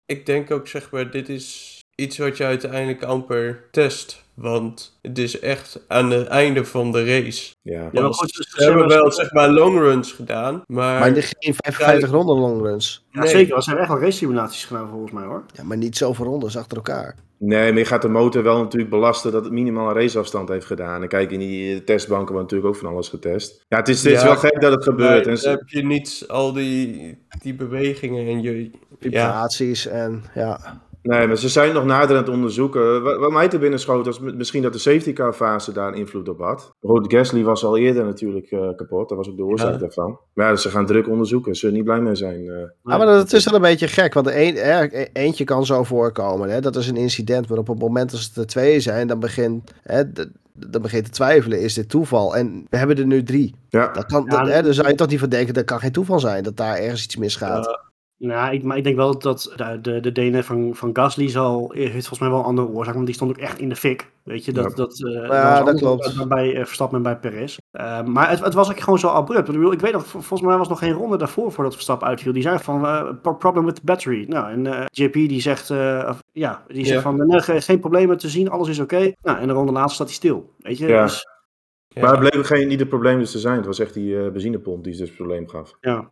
Ik 0.07 0.27
denk 0.27 0.51
ook, 0.51 0.69
zeg 0.69 0.91
maar, 0.91 1.11
dit 1.11 1.29
is 1.29 1.79
iets 1.95 2.19
wat 2.19 2.37
je 2.37 2.45
uiteindelijk 2.45 3.03
amper 3.03 3.69
test. 3.71 4.22
Want 4.35 4.99
het 5.03 5.19
is 5.19 5.39
echt 5.41 5.85
aan 5.89 6.11
het 6.11 6.27
einde 6.27 6.65
van 6.65 6.93
de 6.93 7.05
race. 7.05 7.55
ja. 7.63 7.89
Ja, 7.93 8.01
maar 8.01 8.15
goed, 8.15 8.37
dus- 8.37 8.51
ze 8.51 8.65
hebben 8.65 8.89
wel, 8.89 9.13
zeg 9.13 9.33
maar, 9.33 9.51
long 9.51 9.79
runs 9.79 10.13
gedaan. 10.13 10.63
Maar, 10.67 11.01
Maar 11.01 11.15
de- 11.15 11.23
geen 11.23 11.55
55 11.57 12.11
ronden 12.11 12.37
longruns. 12.39 13.07
Ja, 13.11 13.21
nee. 13.21 13.29
zeker. 13.29 13.57
Er 13.57 13.63
zijn 13.63 13.77
echt 13.77 13.89
wel 13.89 13.99
race 14.01 14.17
simulaties 14.17 14.65
gedaan 14.65 14.89
volgens 14.89 15.13
mij 15.13 15.25
hoor. 15.25 15.45
Ja, 15.55 15.63
maar 15.65 15.77
niet 15.77 15.97
zoveel 15.97 16.25
rondes 16.27 16.57
achter 16.57 16.77
elkaar. 16.77 17.15
Nee, 17.39 17.71
maar 17.71 17.79
je 17.79 17.85
gaat 17.85 18.03
de 18.03 18.09
motor 18.09 18.43
wel 18.43 18.59
natuurlijk 18.59 18.91
belasten 18.91 19.33
dat 19.33 19.45
het 19.45 19.53
minimaal 19.53 19.89
een 19.89 19.95
raceafstand 19.95 20.49
heeft 20.49 20.67
gedaan. 20.67 21.03
En 21.03 21.09
kijk, 21.09 21.31
in 21.31 21.39
die 21.39 21.85
testbanken 21.85 22.35
wordt 22.35 22.51
natuurlijk 22.51 22.75
ook 22.75 22.81
van 22.83 22.93
alles 22.93 23.09
getest. 23.09 23.65
Ja, 23.69 23.77
het 23.77 23.89
is, 23.89 24.03
het 24.03 24.13
is 24.13 24.21
Ja. 24.21 24.27
wel 24.27 24.37
gek 24.37 24.61
dat 24.61 24.73
het 24.73 24.83
gebeurt. 24.85 25.27
En 25.27 25.51
heb 25.51 25.63
je 25.69 25.85
niet 25.85 26.25
al 26.29 26.53
die, 26.53 27.19
die 27.43 27.55
bewegingen 27.55 28.27
en 28.27 28.43
je... 28.43 28.63
Ja, 28.63 28.69
Vibraties 29.01 29.87
en 29.87 30.25
ja. 30.35 30.81
Nee, 31.03 31.27
maar 31.27 31.37
ze 31.37 31.49
zijn 31.49 31.75
nog 31.75 31.85
nader 31.85 32.17
aan 32.17 32.23
het 32.23 32.33
onderzoeken. 32.33 33.03
Wat, 33.03 33.17
wat 33.19 33.31
mij 33.33 33.49
te 33.49 33.59
binnen 33.59 33.79
schoot 33.79 34.07
was 34.07 34.21
misschien 34.21 34.63
dat 34.63 34.73
de 34.73 34.79
safety 34.79 35.13
car 35.13 35.33
fase 35.33 35.73
daar 35.73 35.95
invloed 35.95 36.29
op 36.29 36.39
had. 36.41 36.73
Goed, 36.81 37.13
Gasly 37.13 37.43
was 37.43 37.65
al 37.65 37.77
eerder 37.79 38.05
natuurlijk 38.05 38.51
eh, 38.51 38.69
kapot. 38.77 39.09
Dat 39.09 39.19
was 39.19 39.29
ook 39.29 39.37
de 39.37 39.45
oorzaak 39.45 39.73
Ja. 39.73 39.79
daarvan. 39.79 40.19
Maar 40.35 40.49
ja, 40.49 40.57
ze 40.57 40.69
gaan 40.69 40.87
druk 40.87 41.09
onderzoeken. 41.09 41.55
Ze 41.55 41.61
zullen 41.61 41.75
niet 41.75 41.85
blij 41.85 42.01
mee 42.01 42.15
zijn. 42.15 42.49
eh. 42.49 42.55
Ja, 42.83 42.97
maar 42.97 43.07
dat 43.07 43.33
is 43.33 43.45
wel 43.45 43.55
een 43.55 43.61
beetje 43.61 43.89
gek, 43.89 44.15
want 44.15 44.27
een, 44.27 44.57
eh, 44.57 45.07
eentje 45.13 45.45
kan 45.45 45.67
zo 45.67 45.83
voorkomen. 45.85 46.51
Hè? 46.51 46.61
Dat 46.61 46.77
is 46.77 46.89
een 46.89 46.97
incident, 46.97 47.49
maar 47.49 47.59
op 47.59 47.69
het 47.69 47.79
moment 47.79 48.11
dat 48.11 48.21
het 48.21 48.37
er 48.37 48.47
twee 48.47 48.81
zijn, 48.81 49.07
dan 49.07 49.21
begint, 49.21 49.71
hè, 49.83 50.03
dan 50.55 50.83
begint 50.83 51.05
te 51.05 51.11
twijfelen, 51.11 51.61
is 51.61 51.75
dit 51.75 51.89
toeval? 51.89 52.37
En 52.37 52.67
we 52.71 52.77
hebben 52.77 52.97
er 52.97 53.07
nu 53.07 53.23
drie. 53.23 53.55
Ja, 53.69 53.89
Dat 53.93 54.05
kan, 54.07 54.25
Ja, 54.29 54.39
dat, 54.45 54.53
hè, 54.55 54.63
dan 54.63 54.75
zou 54.75 54.89
je 54.89 54.95
toch 54.95 55.09
niet 55.09 55.19
van 55.19 55.29
denken, 55.29 55.55
dat 55.55 55.65
kan 55.65 55.81
geen 55.81 55.93
toeval 55.93 56.21
zijn, 56.21 56.43
dat 56.43 56.57
daar 56.57 56.77
ergens 56.77 57.05
iets 57.05 57.17
misgaat. 57.17 57.91
Ja. 58.23 58.29
Nou, 58.29 58.55
ik, 58.55 58.63
maar 58.63 58.77
ik 58.77 58.85
denk 58.85 58.97
wel 58.97 59.19
dat 59.19 59.53
de, 59.57 59.79
de, 59.81 60.01
de 60.01 60.13
DNF 60.13 60.47
van, 60.47 60.75
van 60.75 60.91
Gasly 60.93 61.29
zal, 61.29 61.71
heeft 61.75 61.91
volgens 61.93 62.19
mij 62.19 62.29
wel 62.31 62.39
een 62.39 62.45
andere 62.45 62.69
oorzaak, 62.69 62.95
want 62.95 63.07
die 63.07 63.15
stond 63.15 63.31
ook 63.31 63.37
echt 63.39 63.59
in 63.59 63.69
de 63.69 63.77
fik. 63.77 64.11
Weet 64.23 64.45
je, 64.45 64.53
dat, 64.53 64.65
Ja. 64.71 64.75
dat, 64.77 65.03
eh, 65.05 65.13
Ja, 65.29 65.63
dat 65.63 65.79
klopt. 65.79 66.17
dan 66.19 66.29
bij 66.29 66.55
eh, 66.57 66.65
Verstappen 66.65 66.97
en 66.97 67.03
bij 67.03 67.17
Perez. 67.19 67.57
Eh, 67.71 68.03
maar 68.05 68.31
het, 68.31 68.41
het 68.45 68.55
was 68.55 68.71
ook 68.71 68.81
gewoon 68.81 68.99
zo 68.99 69.09
abrupt. 69.09 69.49
Ik, 69.49 69.55
bedoel, 69.55 69.73
ik 69.73 69.81
weet 69.81 69.93
nog, 69.93 70.07
vol- 70.07 70.21
volgens 70.21 70.49
mij 70.49 70.59
was 70.59 70.69
nog 70.69 70.79
geen 70.79 70.93
ronde 70.93 71.17
daarvoor 71.17 71.53
voordat 71.53 71.73
Verstappen 71.75 72.09
uitviel. 72.09 72.33
Die 72.33 72.43
zei 72.43 72.59
van, 72.59 72.87
eh, 72.87 73.09
pro- 73.23 73.35
problem 73.35 73.65
with 73.65 73.75
the 73.75 73.81
battery. 73.85 74.25
Nou, 74.29 74.51
en 74.53 74.67
eh, 74.67 74.85
JP 74.91 75.13
die 75.13 75.41
zegt, 75.41 75.71
eh, 75.71 76.07
of, 76.09 76.19
ja, 76.33 76.65
die 76.69 76.85
zegt 76.87 76.97
Ja. 76.97 77.01
van, 77.03 77.27
nee, 77.27 77.41
ge- 77.41 77.61
geen 77.61 77.81
problemen 77.81 78.19
te 78.19 78.29
zien, 78.29 78.51
alles 78.51 78.69
is 78.69 78.79
oké. 78.79 79.13
Nou, 79.21 79.39
en 79.39 79.47
de 79.47 79.53
ronde 79.53 79.73
later 79.73 79.95
staat 79.95 80.07
hij 80.07 80.17
stil. 80.17 80.51
Weet 80.59 80.79
je, 80.79 80.87
Ja. 80.87 81.03
dus, 81.03 81.27
Ja. 81.89 82.03
Maar 82.03 82.11
het 82.11 82.31
bleek 82.31 82.47
geen 82.47 82.69
niet 82.69 82.81
het 82.81 82.89
probleem 82.89 83.19
dus 83.19 83.31
te 83.31 83.39
zijn. 83.39 83.57
Het 83.57 83.67
was 83.67 83.79
echt 83.79 83.95
die 83.95 84.19
eh, 84.25 84.31
benzinepomp 84.31 84.85
die 84.85 84.93
dus 84.93 85.01
het 85.09 85.17
probleem 85.17 85.49
gaf. 85.49 85.77
ja. 85.81 86.11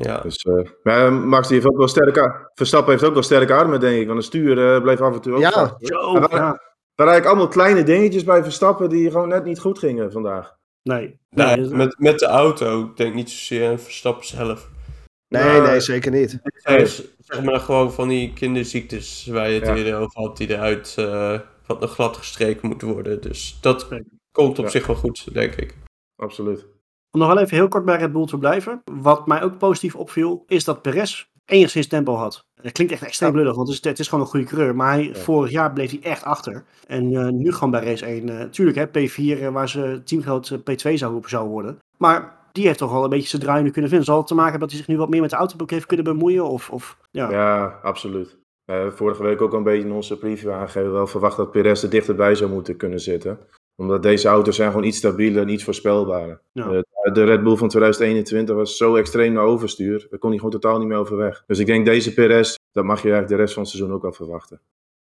Ja. 0.00 0.20
Dus, 0.20 0.36
eh, 0.36 0.70
maar 0.82 1.06
eh, 1.06 1.24
Max 1.24 1.48
die 1.48 1.56
heeft 1.56 1.68
ook 1.70 1.76
wel 1.78 1.88
sterke 1.88 2.50
Verstappen 2.54 2.92
heeft 2.92 3.04
ook 3.04 3.12
wel 3.12 3.22
sterke 3.22 3.54
armen, 3.54 3.80
denk 3.80 4.00
ik. 4.00 4.06
Want 4.06 4.18
het 4.18 4.26
stuur 4.26 4.74
eh, 4.74 4.82
bleef 4.82 5.00
af 5.00 5.14
en 5.14 5.20
toe 5.20 5.32
ook 5.34 5.40
Ja. 5.40 5.50
vast. 5.50 5.90
Er 5.90 5.96
waren 6.00 6.58
eigenlijk 6.96 7.24
allemaal 7.26 7.48
kleine 7.48 7.82
dingetjes 7.82 8.24
bij 8.24 8.42
Verstappen 8.42 8.88
die 8.88 9.10
gewoon 9.10 9.28
net 9.28 9.44
niet 9.44 9.58
goed 9.60 9.78
gingen 9.78 10.12
vandaag. 10.12 10.56
Nee. 10.82 11.18
Nee, 11.30 11.56
Nee, 11.56 11.68
met, 11.70 11.98
met 11.98 12.18
de 12.18 12.26
auto, 12.26 12.84
ik 12.84 12.96
denk 12.96 13.14
niet 13.14 13.30
zozeer 13.30 13.68
aan 13.70 13.78
Verstappen 13.78 14.26
zelf. 14.26 14.70
Nee, 15.28 15.42
Nou, 15.44 15.62
nee, 15.66 15.80
zeker 15.80 16.10
niet. 16.10 16.38
Het 16.42 16.62
zijn 16.62 16.86
zeg 17.18 17.42
maar 17.42 17.60
gewoon 17.60 17.92
van 17.92 18.08
die 18.08 18.32
kinderziektes 18.32 19.26
waar 19.26 19.48
je 19.48 19.54
het 19.58 19.66
Ja. 19.68 19.74
eerder 19.76 19.94
over 19.98 20.20
had, 20.20 20.36
die 20.36 20.50
eruit 20.50 20.94
eh, 20.98 21.38
wat 21.66 21.80
nog 21.80 21.94
glad 21.94 22.16
gestreken 22.16 22.68
moeten 22.68 22.88
worden. 22.88 23.20
Dus 23.20 23.58
dat 23.60 23.88
komt 24.32 24.58
op 24.58 24.64
Ja. 24.64 24.70
zich 24.70 24.86
wel 24.86 24.96
goed, 24.96 25.34
denk 25.34 25.54
ik. 25.54 25.74
Absoluut. 26.16 26.66
Om 27.14 27.20
nog 27.20 27.28
wel 27.28 27.38
even 27.38 27.56
heel 27.56 27.68
kort 27.68 27.84
bij 27.84 27.96
Red 27.98 28.12
Bull 28.12 28.26
te 28.26 28.38
blijven. 28.38 28.82
Wat 29.00 29.26
mij 29.26 29.42
ook 29.42 29.58
positief 29.58 29.94
opviel, 29.96 30.44
is 30.46 30.64
dat 30.64 30.82
Perez 30.82 31.24
enigszins 31.44 31.86
tempo 31.86 32.14
had. 32.14 32.44
Het 32.62 32.72
klinkt 32.72 32.92
echt 32.92 33.02
extreem 33.02 33.30
Ja. 33.32 33.36
lullig, 33.36 33.54
want 33.54 33.68
het 33.68 33.76
is, 33.78 33.84
het 33.90 33.98
is 33.98 34.08
gewoon 34.08 34.24
een 34.24 34.30
goede 34.30 34.46
coureur. 34.46 34.76
Maar 34.76 34.92
hij, 34.92 35.04
Ja. 35.04 35.14
vorig 35.14 35.50
jaar 35.50 35.72
bleef 35.72 35.90
hij 35.90 36.00
echt 36.02 36.24
achter. 36.24 36.64
En 36.86 37.14
eh, 37.16 37.28
nu 37.28 37.52
gewoon 37.52 37.70
bij 37.70 37.84
race 37.84 38.06
1. 38.06 38.28
eh 38.28 38.44
tuurlijk, 38.48 38.76
hè, 38.76 38.86
P4, 38.86 39.42
eh, 39.42 39.48
waar 39.48 39.68
ze 39.68 40.00
teamgenoot 40.04 40.50
eh, 40.50 40.58
P2 40.58 40.94
zou, 40.98 41.20
zou 41.26 41.48
worden. 41.48 41.78
Maar 41.98 42.36
die 42.52 42.66
heeft 42.66 42.78
toch 42.78 42.92
wel 42.92 43.04
een 43.04 43.10
beetje 43.10 43.28
zijn 43.28 43.42
draai 43.42 43.62
nu 43.62 43.70
kunnen 43.70 43.90
vinden. 43.90 44.06
Zal 44.08 44.18
het 44.18 44.26
te 44.26 44.34
maken 44.34 44.50
hebben 44.50 44.68
dat 44.68 44.76
hij 44.78 44.86
zich 44.86 44.94
nu 44.96 45.00
wat 45.02 45.10
meer 45.10 45.20
met 45.20 45.30
de 45.30 45.36
autoboek 45.36 45.70
heeft 45.70 45.86
kunnen 45.86 46.04
bemoeien? 46.06 46.44
Of, 46.48 46.70
of 46.70 46.98
ja. 47.10 47.30
Ja, 47.30 47.78
absoluut. 47.82 48.36
Vorige 48.88 49.22
week 49.22 49.40
ook 49.40 49.52
al 49.52 49.58
een 49.58 49.64
beetje 49.64 49.86
in 49.88 49.92
onze 49.92 50.18
preview 50.18 50.50
aangegeven. 50.52 50.92
Wel 50.92 51.06
verwacht 51.06 51.36
dat 51.36 51.50
Perez 51.50 51.82
er 51.82 51.90
dichterbij 51.90 52.34
zou 52.34 52.50
moeten 52.50 52.76
kunnen 52.76 53.00
zitten. 53.00 53.38
Omdat 53.76 54.02
deze 54.02 54.28
auto's 54.28 54.56
zijn 54.56 54.70
gewoon 54.70 54.86
iets 54.86 54.96
stabieler 54.98 55.42
en 55.42 55.48
iets 55.48 55.64
voorspelbaarder. 55.64 56.40
Ja. 56.52 56.70
Eh, 56.70 57.12
de 57.12 57.24
Red 57.24 57.42
Bull 57.42 57.56
van 57.56 57.68
2021 57.68 58.54
was 58.54 58.76
zo 58.76 58.96
extreem 58.96 59.32
naar 59.32 59.44
overstuur. 59.44 60.06
Daar 60.10 60.18
kon 60.18 60.28
hij 60.30 60.38
gewoon 60.38 60.52
totaal 60.60 60.78
niet 60.78 60.88
meer 60.88 60.96
overweg. 60.96 61.42
Dus 61.46 61.58
ik 61.58 61.66
denk 61.66 61.84
deze 61.86 62.14
Perez, 62.14 62.54
dat 62.72 62.84
mag 62.84 62.96
je 63.02 63.02
eigenlijk 63.08 63.28
de 63.28 63.36
rest 63.36 63.54
van 63.54 63.62
het 63.62 63.72
seizoen 63.72 63.94
ook 63.94 64.02
wel 64.02 64.12
verwachten. 64.12 64.60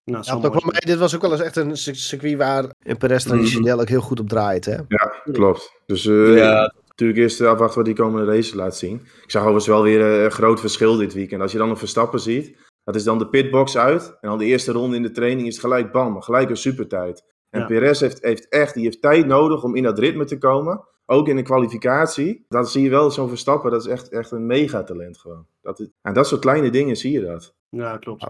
Nou, 0.06 0.24
Ja, 0.26 0.80
dit 0.80 0.98
was 0.98 1.16
ook 1.16 1.22
wel 1.22 1.32
eens 1.32 1.42
echt 1.42 1.56
een 1.56 1.78
cir- 1.78 1.96
circuit 1.96 2.38
waar 2.38 2.66
een 2.84 2.98
Perez 2.98 3.24
traditioneel 3.24 3.80
ook 3.80 3.88
heel 3.90 4.02
goed 4.02 4.20
op 4.20 4.30
draait. 4.30 4.66
Hè? 4.66 4.76
Ja, 4.88 5.14
klopt. 5.32 5.72
Dus 5.86 6.06
eh, 6.06 6.36
Ja. 6.38 6.74
natuurlijk 6.88 7.20
eerst 7.20 7.42
afwachten 7.42 7.76
wat 7.78 7.86
die 7.86 7.96
komende 7.96 8.32
race 8.32 8.56
laat 8.56 8.78
zien. 8.78 8.96
Ik 9.24 9.32
zag 9.32 9.42
overigens 9.42 9.68
wel 9.68 9.84
weer 9.84 10.02
eh, 10.02 10.24
een 10.24 10.32
groot 10.32 10.60
verschil 10.60 10.96
dit 10.98 11.14
weekend. 11.14 11.42
Als 11.42 11.52
je 11.52 11.58
dan 11.58 11.70
een 11.70 11.78
Verstappen 11.78 12.20
ziet, 12.20 12.58
dat 12.84 12.96
is 12.96 13.04
dan 13.04 13.18
de 13.18 13.28
pitbox 13.28 13.78
uit. 13.78 14.18
En 14.22 14.30
dan 14.30 14.38
de 14.38 14.46
eerste 14.46 14.72
ronde 14.72 14.96
in 14.96 15.04
de 15.04 15.12
training 15.12 15.48
is 15.48 15.60
gelijk 15.60 15.92
bam, 15.92 16.22
gelijk 16.22 16.50
een 16.50 16.58
supertijd. 16.58 17.24
En 17.54 17.60
Ja. 17.60 17.66
Perez 17.66 18.00
heeft, 18.00 18.24
heeft 18.24 18.48
echt 18.50 18.74
die 18.74 18.84
heeft 18.84 19.02
tijd 19.02 19.26
nodig 19.26 19.64
om 19.64 19.76
in 19.76 19.84
dat 19.84 20.00
ritme 20.00 20.26
te 20.26 20.38
komen. 20.38 20.84
Ook 21.06 21.28
in 21.28 21.36
de 21.36 21.42
kwalificatie. 21.42 22.46
Dat 22.48 22.72
zie 22.72 22.84
je 22.84 22.90
wel, 22.90 23.12
zo'n 23.12 23.28
Verstappen, 23.30 23.72
dat 23.72 23.86
is 23.86 23.92
echt, 23.92 24.10
echt 24.10 24.32
een 24.32 24.46
megatalent 24.46 25.18
gewoon. 25.18 25.46
Dat 25.62 25.80
is, 25.80 25.90
en 26.02 26.14
dat 26.14 26.28
soort 26.28 26.42
kleine 26.42 26.70
dingen 26.70 26.96
zie 26.96 27.12
je 27.12 27.22
dat. 27.22 27.54
Ja, 27.70 27.98
klopt. 27.98 28.26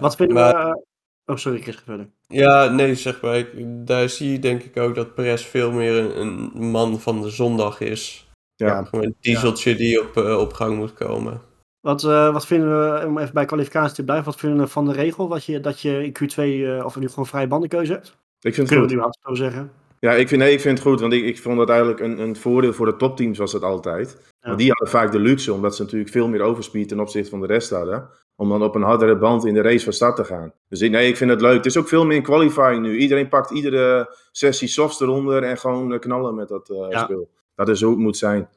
Wat 0.00 0.16
vinden 0.16 0.34
maar- 0.36 0.54
we... 0.54 0.70
eh, 0.70 0.82
Oh, 1.26 1.36
sorry, 1.36 1.60
Chris, 1.60 1.76
verder. 1.84 2.10
Ja, 2.26 2.68
nee, 2.68 2.94
zeg 2.94 3.20
maar. 3.22 3.36
Ik, 3.36 3.52
daar 3.86 4.08
zie 4.08 4.32
je 4.32 4.38
denk 4.38 4.62
ik 4.62 4.76
ook 4.76 4.94
dat 4.94 5.14
Perez 5.14 5.44
veel 5.44 5.72
meer 5.72 6.16
een, 6.16 6.50
een 6.54 6.70
man 6.70 7.00
van 7.00 7.20
de 7.22 7.30
zondag 7.30 7.80
is. 7.80 8.30
Ja. 8.54 8.84
Gewoon 8.84 9.04
een 9.04 9.16
dieseltje 9.20 9.74
die 9.74 10.00
op, 10.02 10.16
eh, 10.16 10.38
op 10.38 10.52
gang 10.52 10.76
moet 10.76 10.92
komen. 10.92 11.40
Wat, 11.80 12.04
eh, 12.04 12.32
wat 12.32 12.46
vinden 12.46 12.68
we, 13.00 13.06
om 13.06 13.18
even 13.18 13.34
bij 13.34 13.44
kwalificatie 13.44 13.94
te 13.94 14.04
blijven, 14.04 14.24
wat 14.26 14.36
vinden 14.40 14.58
we 14.60 14.66
van 14.66 14.84
de 14.84 14.92
regel 14.92 15.28
dat 15.28 15.44
je, 15.44 15.60
dat 15.60 15.80
je 15.80 16.04
in 16.04 16.12
Q2 16.12 16.36
eh, 16.36 16.84
of 16.84 16.96
nu 16.96 17.08
gewoon 17.08 17.26
vrije 17.26 17.46
bandenkeuze 17.46 17.92
hebt? 17.92 18.16
Ik 18.40 18.54
vind 18.54 18.70
het 18.70 18.78
goed. 18.78 18.92
we 18.92 19.14
zo 19.20 19.34
zeggen? 19.34 19.70
Ja, 20.00 20.12
ik 20.12 20.28
vind, 20.28 20.40
nee, 20.40 20.52
ik 20.52 20.60
vind 20.60 20.78
het 20.78 20.86
goed, 20.86 21.00
want 21.00 21.12
ik, 21.12 21.24
ik 21.24 21.38
vond 21.38 21.58
dat 21.58 21.68
eigenlijk 21.68 22.00
een, 22.00 22.18
een 22.18 22.36
voordeel 22.36 22.72
voor 22.72 22.86
de 22.86 22.96
topteams 22.96 23.38
was 23.38 23.52
dat 23.52 23.62
altijd. 23.62 24.16
Ja. 24.20 24.46
Want 24.48 24.58
die 24.58 24.68
hadden 24.68 24.88
vaak 24.88 25.12
de 25.12 25.18
luxe, 25.18 25.52
omdat 25.52 25.76
ze 25.76 25.82
natuurlijk 25.82 26.10
veel 26.10 26.28
meer 26.28 26.40
overspeed 26.40 26.88
ten 26.88 27.00
opzichte 27.00 27.30
van 27.30 27.40
de 27.40 27.46
rest 27.46 27.70
hadden, 27.70 28.08
om 28.36 28.48
dan 28.48 28.62
op 28.62 28.74
een 28.74 28.82
hardere 28.82 29.16
band 29.18 29.46
in 29.46 29.54
de 29.54 29.60
race 29.60 29.84
van 29.84 29.92
start 29.92 30.16
te 30.16 30.24
gaan. 30.24 30.52
Dus 30.68 30.80
ik, 30.80 30.90
nee, 30.90 31.08
ik 31.08 31.16
vind 31.16 31.30
het 31.30 31.40
leuk. 31.40 31.56
Het 31.56 31.66
is 31.66 31.76
ook 31.76 31.88
veel 31.88 32.06
meer 32.06 32.16
in 32.16 32.22
qualifying 32.22 32.82
nu. 32.82 32.96
Iedereen 32.96 33.28
pakt 33.28 33.50
iedere 33.50 34.16
sessie 34.32 34.68
softs 34.68 35.00
eronder 35.00 35.42
en 35.42 35.58
gewoon 35.58 35.92
eh, 35.92 35.98
knallen 35.98 36.34
met 36.34 36.48
dat 36.48 36.72
Ja. 36.90 37.04
spul. 37.04 37.30
Dat 37.54 37.68
is 37.68 37.80
hoe 37.80 37.90
het 37.90 38.00
moet 38.00 38.16
zijn. 38.16 38.48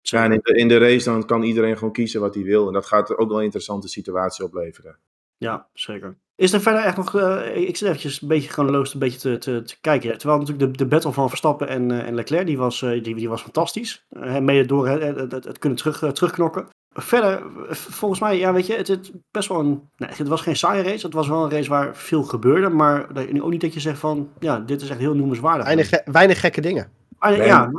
Ja, 0.00 0.24
en 0.24 0.32
in 0.32 0.40
de, 0.42 0.54
in 0.54 0.68
de 0.68 0.78
race 0.78 1.10
dan 1.10 1.26
kan 1.26 1.42
iedereen 1.42 1.76
gewoon 1.78 1.92
kiezen 1.92 2.20
wat 2.20 2.34
hij 2.34 2.44
wil. 2.44 2.66
En 2.66 2.72
dat 2.72 2.86
gaat 2.86 3.16
ook 3.16 3.28
wel 3.28 3.38
een 3.38 3.44
interessante 3.44 3.88
situatie 3.88 4.44
opleveren. 4.44 4.98
Ja, 5.36 5.68
zeker. 5.72 6.16
Is 6.38 6.52
er 6.52 6.60
verder 6.60 6.82
echt 6.82 6.96
nog, 6.96 7.16
eh, 7.16 7.56
ik 7.56 7.76
zit 7.76 7.88
eventjes 7.88 8.22
een 8.22 8.28
beetje 8.28 8.48
chronologisch 8.50 8.92
een 8.92 8.98
beetje 9.00 9.18
te, 9.18 9.38
te, 9.38 9.62
te 9.62 9.76
kijken. 9.80 10.18
Terwijl 10.18 10.40
natuurlijk 10.40 10.70
de, 10.72 10.76
de 10.76 10.86
battle 10.86 11.12
van 11.12 11.28
Verstappen 11.28 11.68
en, 11.68 11.90
eh, 11.90 12.06
en 12.06 12.14
Leclerc, 12.14 12.46
die 12.46 12.58
was, 12.58 12.82
eh, 12.82 13.02
die, 13.02 13.14
die 13.14 13.28
was 13.28 13.42
fantastisch. 13.42 14.06
Mede 14.40 14.66
door 14.66 14.88
het, 14.88 15.32
het, 15.32 15.58
kunnen 15.58 15.78
terug, 15.78 16.12
terugknokken. 16.12 16.66
Verder, 16.92 17.42
volgens 17.70 18.20
mij, 18.20 18.38
ja 18.38 18.52
weet 18.52 18.66
je, 18.66 18.74
het, 18.74 18.88
het 18.88 19.12
best 19.30 19.48
wel 19.48 19.60
een, 19.60 19.88
nee, 19.96 20.08
het 20.12 20.28
was 20.28 20.40
geen 20.40 20.56
saaie 20.56 20.82
race. 20.82 21.06
Het 21.06 21.14
was 21.14 21.28
wel 21.28 21.44
een 21.44 21.50
race 21.50 21.68
waar 21.68 21.96
veel 21.96 22.22
gebeurde, 22.22 22.68
maar 22.68 23.12
dat- 23.14 23.40
ook 23.40 23.50
niet 23.50 23.60
dat 23.60 23.74
je 23.74 23.80
zegt 23.80 23.98
van, 23.98 24.30
ja, 24.38 24.58
dit 24.60 24.82
is 24.82 24.88
echt 24.90 24.98
heel 24.98 25.14
noemenswaardig. 25.14 25.64
Weinig, 25.64 25.88
ge- 25.88 26.02
weinig 26.04 26.40
gekke 26.40 26.60
dingen. 26.60 26.90
Ah, 27.18 27.30
Nee. 27.36 27.46
Ja, 27.46 27.70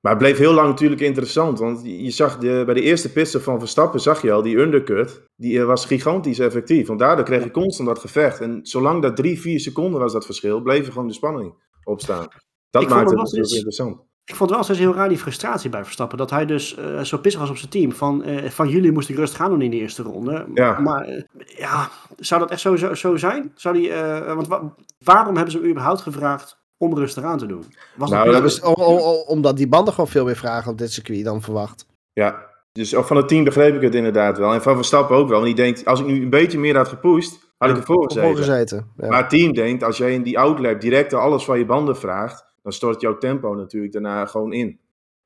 maar- 0.00 0.12
het 0.12 0.18
bleef 0.22 0.38
heel 0.38 0.52
lang 0.52 0.68
natuurlijk 0.68 1.00
interessant. 1.00 1.58
Want 1.58 1.80
je 1.84 2.10
zag 2.10 2.38
de, 2.38 2.62
bij 2.64 2.74
de 2.74 2.80
eerste 2.82 3.12
pitstop 3.12 3.42
van 3.42 3.58
Verstappen, 3.58 4.00
zag 4.00 4.22
je 4.22 4.32
al, 4.32 4.42
die 4.42 4.56
undercut, 4.56 5.22
die 5.36 5.60
eh, 5.60 5.64
was 5.66 5.84
gigantisch 5.86 6.38
effectief. 6.38 6.86
Want 6.86 6.98
daardoor 6.98 7.24
kreeg 7.24 7.44
je 7.44 7.50
constant 7.50 7.88
dat 7.88 7.98
gevecht. 7.98 8.40
En 8.40 8.58
zolang 8.62 9.02
dat 9.02 9.16
drie, 9.16 9.40
vier 9.40 9.60
seconden 9.60 10.00
was 10.00 10.12
dat 10.12 10.24
verschil, 10.24 10.60
bleef 10.62 10.86
er 10.86 10.92
gewoon 10.92 11.08
de 11.08 11.14
spanning 11.14 11.54
opstaan. 11.84 12.28
Dat 12.70 12.82
Ik 12.82 12.88
maakte 12.88 13.08
het 13.08 13.18
natuurlijk 13.18 13.52
interessant. 13.52 14.08
Ik 14.24 14.36
vond 14.36 14.50
wel 14.50 14.62
steeds 14.62 14.78
heel 14.78 14.94
raar 14.94 15.08
die 15.08 15.18
frustratie 15.18 15.70
bij 15.70 15.82
Verstappen. 15.84 16.18
Dat 16.18 16.30
hij 16.30 16.46
dus 16.46 16.76
eh, 16.76 17.00
zo 17.00 17.18
pissig 17.18 17.40
was 17.40 17.50
op 17.50 17.56
zijn 17.56 17.70
team. 17.70 17.92
Van, 17.92 18.22
eh, 18.22 18.50
van 18.50 18.68
jullie 18.68 18.92
moest 18.92 19.08
ik 19.08 19.16
rustig 19.16 19.38
gaan 19.38 19.50
doen 19.50 19.62
in 19.62 19.70
de 19.70 19.76
eerste 19.76 20.02
ronde. 20.02 20.46
Ja. 20.54 20.78
Maar 20.80 21.24
ja, 21.56 21.88
zou 22.16 22.40
dat 22.40 22.50
echt 22.50 22.60
zo, 22.60 22.76
zo, 22.76 22.94
zo 22.94 23.16
zijn? 23.16 23.52
Zou 23.54 23.74
die, 23.74 23.92
want 24.26 24.46
wa- 24.48 24.74
waarom 25.04 25.34
hebben 25.34 25.52
ze 25.52 25.58
hem 25.58 25.68
überhaupt 25.70 26.00
gevraagd 26.00 26.59
om 26.80 26.94
rustig 26.98 27.24
aan 27.24 27.38
te 27.38 27.46
doen? 27.46 27.64
Was 27.96 28.10
Nou, 28.10 28.30
dat 28.30 28.44
is- 28.44 28.62
O- 28.62 28.72
o- 28.74 28.98
o- 28.98 29.20
omdat 29.26 29.56
die 29.56 29.68
banden 29.68 29.94
gewoon 29.94 30.08
veel 30.10 30.24
meer 30.24 30.36
vragen 30.36 30.72
op 30.72 30.78
dit 30.78 30.92
circuit 30.92 31.24
dan 31.24 31.42
verwacht. 31.42 31.86
Ja, 32.12 32.46
dus 32.72 32.94
van 32.96 33.16
het 33.16 33.28
team 33.28 33.44
begreep 33.44 33.74
ik 33.74 33.82
het 33.82 33.94
inderdaad 33.94 34.38
wel. 34.38 34.52
En 34.52 34.62
van 34.62 34.74
Verstappen 34.74 35.16
ook 35.16 35.28
wel. 35.28 35.40
Want 35.40 35.56
die 35.56 35.64
denkt, 35.64 35.84
als 35.84 36.00
ik 36.00 36.06
nu 36.06 36.22
een 36.22 36.30
beetje 36.30 36.58
meer 36.58 36.76
had 36.76 36.88
gepusht, 36.88 37.52
had 37.58 37.70
ik 37.70 37.76
ervoor 37.76 37.96
Voor 37.96 38.06
gezeten. 38.10 38.36
gezeten. 38.36 38.90
Ja. 38.96 39.08
Maar 39.08 39.20
het 39.20 39.30
team 39.30 39.52
denkt, 39.52 39.82
als 39.84 39.96
jij 39.96 40.12
in 40.14 40.22
die 40.22 40.38
outlap 40.38 40.80
direct 40.80 41.14
alles 41.14 41.44
van 41.44 41.58
je 41.58 41.64
banden 41.66 41.96
vraagt, 41.96 42.44
dan 42.62 42.72
stort 42.72 43.00
jouw 43.00 43.18
tempo 43.18 43.54
natuurlijk 43.54 43.92
daarna 43.92 44.26
gewoon 44.26 44.52
in. 44.52 44.78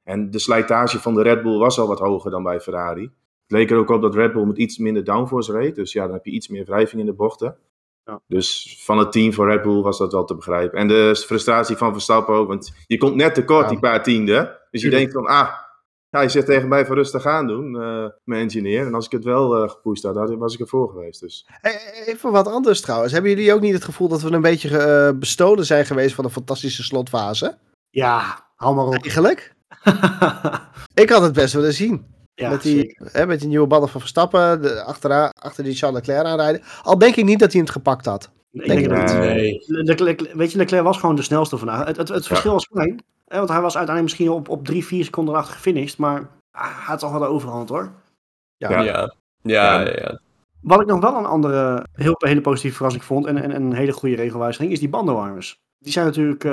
En 0.05 0.31
de 0.31 0.39
slijtage 0.39 1.01
van 1.01 1.15
de 1.15 1.23
Red 1.23 1.43
Bull 1.43 1.59
was 1.59 1.79
al 1.79 1.87
wat 1.87 1.99
hoger 1.99 2.31
dan 2.31 2.43
bij 2.43 2.61
Ferrari. 2.61 3.03
Het 3.03 3.53
leek 3.53 3.71
er 3.71 3.77
ook 3.77 3.91
op 3.91 4.03
dat 4.03 4.15
Red 4.15 4.33
Bull 4.33 4.45
met 4.45 4.59
iets 4.59 4.79
minder 4.79 5.05
downforce 5.05 5.53
reed. 5.53 5.75
Dus 5.75 5.93
ja, 5.93 6.05
dan 6.05 6.13
heb 6.13 6.25
je 6.25 6.31
iets 6.31 6.49
meer 6.49 6.65
wrijving 6.65 7.01
in 7.01 7.07
de 7.07 7.13
bochten. 7.13 7.57
Ja. 8.05 8.21
Dus 8.27 8.79
van 8.85 8.99
het 8.99 9.13
team 9.13 9.33
van 9.33 9.47
Red 9.47 9.63
Bull 9.63 9.83
was 9.83 9.99
dat 9.99 10.13
wel 10.13 10.25
te 10.25 10.35
begrijpen. 10.35 10.79
En 10.79 10.89
de 10.89 11.23
frustratie 11.27 11.77
van 11.77 11.93
Verstappen 11.93 12.35
ook. 12.35 12.49
Want 12.49 12.73
je 12.87 12.99
komt 12.99 13.15
net 13.15 13.35
tekort, 13.35 13.63
Ja. 13.65 13.69
die 13.71 13.79
paar 13.79 14.03
tiende. 14.03 14.61
Dus 14.71 14.83
je 14.83 14.91
denkt 14.91 15.13
van, 15.13 15.27
ah, 15.27 15.49
ja, 16.11 16.21
je 16.21 16.29
zegt 16.29 16.47
tegen 16.47 16.69
mij 16.69 16.87
van 16.87 16.97
rustig 16.97 17.27
aan 17.27 17.47
doen, 17.47 17.81
eh, 17.83 18.07
mijn 18.25 18.43
engineer. 18.43 18.87
En 18.87 18.95
als 18.95 19.05
ik 19.07 19.13
het 19.13 19.25
wel 19.25 19.57
eh 19.65 19.71
gepusht 19.71 20.03
had, 20.05 20.35
was 20.35 20.55
ik 20.55 20.61
ervoor 20.61 20.89
geweest. 20.89 21.21
Dus 21.21 21.47
Hey, 21.49 22.05
Even 22.07 22.33
wat 22.33 22.47
anders 22.49 22.81
trouwens. 22.81 23.13
Hebben 23.13 23.31
jullie 23.31 23.53
ook 23.55 23.61
niet 23.61 23.73
het 23.75 23.85
gevoel 23.85 24.09
dat 24.09 24.23
we 24.23 24.31
een 24.33 24.41
beetje 24.41 24.79
eh, 24.79 25.19
bestolen 25.19 25.67
zijn 25.67 25.87
geweest 25.87 26.15
van 26.15 26.25
een 26.25 26.31
fantastische 26.31 26.83
slotfase? 26.83 27.59
Ja, 27.91 28.47
hou 28.57 28.75
maar 28.75 28.87
op. 28.87 28.93
Eigenlijk? 28.95 29.55
Ik 31.03 31.11
had 31.11 31.23
het 31.23 31.33
best 31.33 31.55
willen 31.55 31.73
zien. 31.75 32.14
Ja, 32.35 32.51
met, 32.51 32.63
die, 32.63 32.99
hè, 33.13 33.27
met 33.27 33.39
die 33.41 33.49
nieuwe 33.49 33.67
banden 33.67 33.89
van 33.89 34.01
Verstappen, 34.01 34.63
de, 34.63 34.83
achteraan, 34.83 35.31
achter 35.39 35.65
die 35.65 35.75
Charles 35.75 35.99
Leclerc 35.99 36.27
aanrijden. 36.27 36.63
Al 36.83 36.99
denk 36.99 37.17
ik 37.17 37.25
niet 37.25 37.39
dat 37.39 37.53
hij 37.53 37.61
het 37.61 37.71
gepakt 37.71 38.05
had. 38.05 38.31
Ik 38.51 38.67
denk 38.67 38.81
ik 38.81 38.91
niet. 38.97 39.19
Nee. 39.19 39.63
Leclerc- 39.67 40.33
weet 40.33 40.53
je, 40.53 40.59
Leclerc 40.59 40.83
was 40.85 40.99
gewoon 40.99 41.17
de 41.17 41.23
snelste 41.23 41.59
vandaag. 41.59 41.87
Het, 41.87 41.97
het, 41.97 42.09
het 42.09 42.27
verschil 42.27 42.53
was 42.53 42.69
klein. 42.69 43.05
Hè, 43.27 43.37
want 43.37 43.49
hij 43.49 43.61
was 43.61 43.77
uiteindelijk 43.77 44.03
misschien 44.17 44.31
op, 44.37 44.49
op 44.49 44.65
drie, 44.65 44.85
vier 44.85 45.05
seconden 45.05 45.35
achter 45.35 45.55
gefinished. 45.55 45.99
Maar 45.99 46.19
hij 46.51 46.71
had 46.85 46.99
toch 46.99 47.11
wel 47.11 47.21
de 47.21 47.27
overhand 47.27 47.69
hoor. 47.69 47.93
Ja. 48.57 48.71
Ja. 48.71 48.83
Ja. 48.83 49.15
Ja, 49.43 49.81
ja, 49.81 49.81
Ja. 49.81 49.91
ja. 49.97 50.21
Wat 50.61 50.81
ik 50.81 50.87
nog 50.87 51.01
wel 51.01 51.17
een 51.17 51.25
andere 51.27 51.87
heel, 51.93 52.15
hele 52.19 52.41
positieve 52.41 52.77
verrassing 52.77 53.05
vond 53.05 53.27
en, 53.27 53.37
en, 53.37 53.53
en 53.53 53.63
een 53.63 53.73
hele 53.75 53.93
goede 53.93 54.17
regelwijziging 54.17 54.73
is 54.73 54.79
die 54.79 54.89
bandenwarmers. 54.89 55.57
Die 55.85 55.93
zijn 55.93 56.07
natuurlijk 56.07 56.45
eh, 56.45 56.53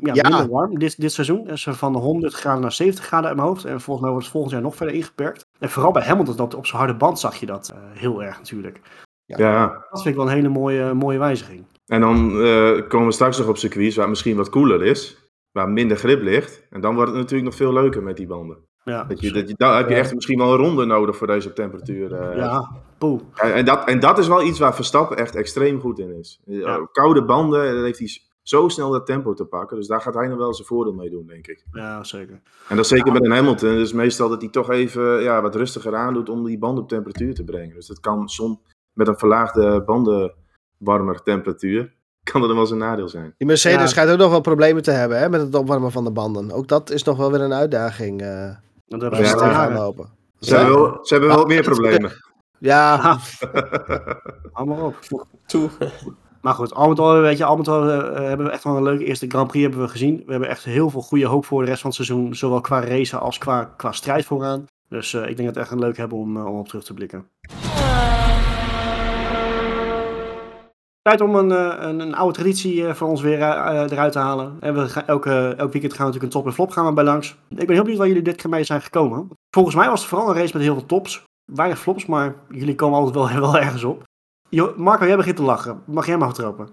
ja, 0.00 0.12
Ja. 0.14 0.28
minder 0.28 0.48
warm 0.48 0.78
dit, 0.78 1.00
dit 1.00 1.12
seizoen. 1.12 1.44
Dus 1.44 1.66
van 1.70 1.92
de 1.92 1.98
100 1.98 2.34
graden 2.34 2.60
naar 2.60 2.72
70 2.72 3.04
graden 3.04 3.30
in 3.30 3.36
mijn 3.36 3.48
hoofd. 3.48 3.64
En 3.64 3.80
volgens 3.80 4.00
mij 4.00 4.10
wordt 4.10 4.24
het 4.24 4.32
volgend 4.34 4.52
jaar 4.54 4.62
nog 4.62 4.76
verder 4.76 4.94
ingeperkt. 4.94 5.46
En 5.58 5.70
vooral 5.70 5.92
bij 5.92 6.02
Hamilton, 6.02 6.36
dat 6.36 6.54
op 6.54 6.66
zijn 6.66 6.78
harde 6.78 6.94
band 6.96 7.18
zag 7.20 7.36
je 7.36 7.46
dat 7.46 7.68
eh, 7.74 8.00
heel 8.00 8.22
erg 8.22 8.36
natuurlijk. 8.36 8.80
Ja. 9.24 9.66
Dat 9.90 10.02
vind 10.02 10.06
ik 10.06 10.14
wel 10.14 10.26
een 10.30 10.34
hele 10.36 10.48
mooie, 10.48 10.94
mooie 10.94 11.18
wijziging. 11.18 11.64
En 11.86 12.00
dan 12.00 12.30
eh, 12.30 12.88
komen 12.88 13.06
we 13.06 13.12
straks 13.12 13.38
nog 13.38 13.48
op 13.48 13.56
circuits 13.56 13.94
waar 13.94 14.04
het 14.04 14.14
misschien 14.14 14.36
wat 14.36 14.48
koeler 14.48 14.84
is. 14.84 15.18
Waar 15.52 15.68
minder 15.68 15.96
grip 15.96 16.22
ligt. 16.22 16.66
En 16.70 16.80
dan 16.80 16.94
wordt 16.94 17.10
het 17.10 17.18
natuurlijk 17.18 17.48
nog 17.48 17.54
veel 17.56 17.72
leuker 17.72 18.02
met 18.02 18.16
die 18.16 18.26
banden. 18.26 18.56
Ja, 18.84 19.04
Dat 19.04 19.20
je, 19.20 19.32
dat 19.32 19.48
je, 19.48 19.54
dan 19.56 19.76
heb 19.76 19.88
je 19.88 19.94
echt 19.94 20.14
misschien 20.14 20.38
wel 20.38 20.50
een 20.52 20.58
ronde 20.58 20.84
nodig 20.84 21.16
voor 21.16 21.26
deze 21.26 21.52
temperatuur. 21.52 22.12
eh. 22.14 22.36
ja 22.36 22.70
poeh. 22.98 23.20
En, 23.34 23.54
en 23.54 23.64
dat, 23.64 23.88
en 23.88 24.00
dat 24.00 24.18
is 24.18 24.28
wel 24.28 24.42
iets 24.42 24.58
waar 24.58 24.74
Verstappen 24.74 25.16
echt 25.16 25.34
extreem 25.34 25.80
goed 25.80 25.98
in 25.98 26.18
is. 26.18 26.40
Koude 26.92 27.24
banden, 27.24 27.74
dan 27.74 27.84
heeft 27.84 27.98
hij 27.98 28.08
zo 28.48 28.68
snel 28.68 28.90
dat 28.90 29.06
tempo 29.06 29.34
te 29.34 29.44
pakken. 29.44 29.76
Dus 29.76 29.86
daar 29.86 30.00
gaat 30.00 30.14
hij 30.14 30.26
nog 30.28 30.38
wel 30.38 30.54
zijn 30.54 30.66
voordeel 30.68 30.92
mee 30.94 31.10
doen, 31.10 31.26
denk 31.26 31.46
ik. 31.46 31.64
Ja, 31.72 32.04
zeker. 32.04 32.40
En 32.68 32.76
dat 32.76 32.84
is 32.84 32.90
zeker 32.90 33.12
met 33.12 33.24
een 33.24 33.30
Hamilton. 33.30 33.74
Dus 33.74 33.92
meestal 33.92 34.28
dat 34.28 34.40
hij 34.40 34.50
toch 34.50 34.70
even 34.70 35.22
ja, 35.22 35.42
wat 35.42 35.54
rustiger 35.54 35.94
aandoet 35.96 36.28
om 36.28 36.44
die 36.44 36.58
band 36.58 36.78
op 36.78 36.88
temperatuur 36.88 37.34
te 37.34 37.44
brengen. 37.44 37.74
Dus 37.74 37.86
dat 37.86 38.00
kan 38.00 38.28
soms 38.28 38.58
met 38.92 39.08
een 39.08 39.18
verlaagde 39.18 39.82
bandenwarmer 39.84 41.22
temperatuur. 41.22 41.96
Kan 42.32 42.40
dat 42.40 42.48
dan 42.50 42.58
wel 42.58 42.66
zijn 42.66 42.80
nadeel 42.80 43.08
zijn. 43.08 43.34
Die 43.38 43.46
Mercedes 43.46 43.80
Ja. 43.80 43.86
schijnt 43.86 44.10
ook 44.10 44.18
nog 44.18 44.30
wel 44.30 44.40
problemen 44.40 44.82
te 44.82 44.90
hebben 44.90 45.18
hè, 45.18 45.28
met 45.28 45.40
het 45.40 45.54
opwarmen 45.54 45.92
van 45.92 46.04
de 46.04 46.10
banden. 46.12 46.52
Ook 46.52 46.68
dat 46.68 46.90
is 46.90 47.02
nog 47.02 47.16
wel 47.16 47.30
weer 47.30 47.40
een 47.40 47.52
uitdaging. 47.52 48.22
eh 48.22 48.50
Dat 48.86 49.00
Ja, 49.00 49.08
ze 49.08 49.16
tegenaan 49.16 49.38
tegenaan 49.38 49.72
lopen. 49.72 50.08
Ze 50.40 50.56
hebben 50.56 50.74
wel, 50.74 50.98
ze 51.02 51.14
hebben 51.14 51.30
wel 51.32 51.40
Ah, 51.42 51.46
meer 51.46 51.62
problemen. 51.62 52.12
Ja, 52.60 53.18
Allemaal 54.52 54.86
op. 54.86 54.98
Toe. 55.46 55.70
Maar 56.40 56.54
goed, 56.54 56.74
al 56.74 56.88
met 56.88 56.98
al, 56.98 57.20
weet 57.20 57.38
je, 57.38 57.44
al 57.44 57.58
eh, 57.58 58.26
hebben 58.28 58.46
we 58.46 58.52
echt 58.52 58.64
wel 58.64 58.76
een 58.76 58.82
leuke 58.82 59.04
eerste 59.04 59.26
Grand 59.28 59.46
Prix 59.48 59.64
hebben 59.64 59.84
we 59.84 59.90
gezien. 59.90 60.22
We 60.26 60.30
hebben 60.30 60.48
echt 60.48 60.64
heel 60.64 60.90
veel 60.90 61.00
goede 61.00 61.26
hoop 61.26 61.44
voor 61.44 61.62
de 61.62 61.68
rest 61.68 61.80
van 61.80 61.90
het 61.90 62.04
seizoen. 62.04 62.34
Zowel 62.34 62.60
qua 62.60 62.80
race 62.80 63.16
als 63.16 63.38
qua, 63.38 63.64
qua 63.76 63.92
strijd 63.92 64.24
vooraan. 64.24 64.64
Dus 64.88 65.14
eh, 65.14 65.28
ik 65.28 65.36
denk 65.36 65.48
dat 65.48 65.54
we 65.54 65.60
echt 65.60 65.70
een 65.70 65.78
leuk 65.78 65.96
hebben 65.96 66.18
om, 66.18 66.36
eh, 66.36 66.46
om 66.46 66.58
op 66.58 66.68
terug 66.68 66.84
te 66.84 66.94
blikken. 66.94 67.28
Tijd 71.02 71.20
om 71.20 71.34
een, 71.34 71.50
een, 72.00 72.14
oude 72.14 72.34
traditie 72.34 72.94
voor 72.94 73.08
ons 73.08 73.20
weer 73.20 73.38
eruit 73.38 74.12
te 74.12 74.18
halen. 74.18 74.56
En 74.60 74.74
we 74.74 74.88
gaan, 74.88 75.06
elke, 75.06 75.54
elk 75.56 75.72
weekend 75.72 75.92
gaan 75.92 76.06
we 76.06 76.12
natuurlijk 76.12 76.22
een 76.22 76.40
top 76.40 76.46
en 76.46 76.52
flop 76.52 76.70
gaan 76.70 76.86
we 76.86 76.92
bij 76.92 77.04
langs. 77.04 77.36
Ik 77.48 77.56
ben 77.56 77.68
heel 77.68 77.78
benieuwd 77.78 77.98
waar 77.98 78.08
jullie 78.08 78.22
dit 78.22 78.36
keer 78.36 78.50
mee 78.50 78.64
zijn 78.64 78.82
gekomen. 78.82 79.28
Volgens 79.50 79.74
mij 79.74 79.88
was 79.88 80.00
het 80.00 80.08
vooral 80.08 80.28
een 80.28 80.34
race 80.34 80.52
met 80.52 80.62
heel 80.62 80.74
veel 80.74 80.86
tops. 80.86 81.24
Weinig 81.52 81.78
flops, 81.78 82.06
maar 82.06 82.34
jullie 82.50 82.74
komen 82.74 82.98
altijd 82.98 83.34
wel 83.34 83.58
ergens 83.66 83.84
op. 83.84 84.07
Marco, 84.76 85.06
jij 85.06 85.16
begint 85.16 85.36
te 85.36 85.42
lachen. 85.42 85.82
Mag 85.86 86.06
jij 86.06 86.16
maar 86.16 86.32
trappen? 86.32 86.68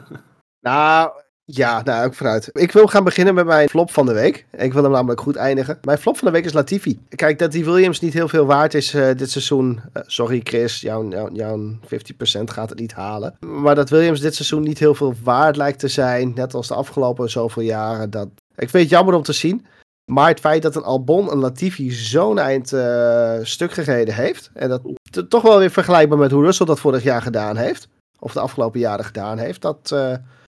nou, 0.60 1.10
ja, 1.44 1.82
nou, 1.82 2.06
ook 2.06 2.14
vooruit. 2.14 2.50
Ik 2.52 2.72
wil 2.72 2.86
gaan 2.86 3.04
beginnen 3.04 3.34
met 3.34 3.46
mijn 3.46 3.68
flop 3.68 3.90
van 3.90 4.06
de 4.06 4.12
week. 4.12 4.46
Ik 4.50 4.72
wil 4.72 4.82
hem 4.82 4.92
namelijk 4.92 5.20
goed 5.20 5.36
eindigen. 5.36 5.78
Mijn 5.82 5.98
flop 5.98 6.18
van 6.18 6.26
de 6.26 6.32
week 6.34 6.44
is 6.44 6.52
Latifi. 6.52 7.00
Kijk, 7.08 7.38
dat 7.38 7.52
die 7.52 7.64
Williams 7.64 8.00
niet 8.00 8.12
heel 8.12 8.28
veel 8.28 8.46
waard 8.46 8.74
is 8.74 8.94
eh, 8.94 9.16
dit 9.16 9.30
seizoen. 9.30 9.80
eh, 9.92 10.02
sorry 10.06 10.40
Chris, 10.44 10.80
jouw, 10.80 11.08
jouw, 11.08 11.28
jouw 11.32 11.78
50% 11.80 12.44
gaat 12.44 12.68
het 12.68 12.78
niet 12.78 12.92
halen. 12.92 13.36
Maar 13.40 13.74
dat 13.74 13.90
Williams 13.90 14.20
dit 14.20 14.34
seizoen 14.34 14.62
niet 14.62 14.78
heel 14.78 14.94
veel 14.94 15.14
waard 15.22 15.56
lijkt 15.56 15.78
te 15.78 15.88
zijn. 15.88 16.32
Net 16.34 16.54
als 16.54 16.68
de 16.68 16.74
afgelopen 16.74 17.30
zoveel 17.30 17.62
jaren. 17.62 18.10
Dat... 18.10 18.28
Ik 18.56 18.70
vind 18.70 18.82
het 18.82 18.92
jammer 18.92 19.14
om 19.14 19.22
te 19.22 19.32
zien. 19.32 19.66
Maar 20.10 20.28
het 20.28 20.40
feit 20.40 20.62
dat 20.62 20.76
een 20.76 20.82
Albon 20.82 21.32
een 21.32 21.38
Latifi 21.38 21.90
zo'n 21.90 22.38
eind 22.38 22.72
eh, 22.72 23.38
stuk 23.42 23.72
gereden 23.72 24.14
heeft. 24.14 24.50
En 24.54 24.68
dat 24.68 24.82
toch 25.28 25.42
wel 25.42 25.58
weer 25.58 25.70
vergelijkbaar 25.70 26.18
met 26.18 26.30
hoe 26.30 26.44
Russell 26.44 26.66
dat 26.66 26.80
vorig 26.80 27.02
jaar 27.02 27.22
gedaan 27.22 27.56
heeft. 27.56 27.88
Of 28.18 28.32
de 28.32 28.40
afgelopen 28.40 28.80
jaren 28.80 29.04
gedaan 29.04 29.38
heeft. 29.38 29.60
Dat, 29.60 29.90
eh, 29.92 30.14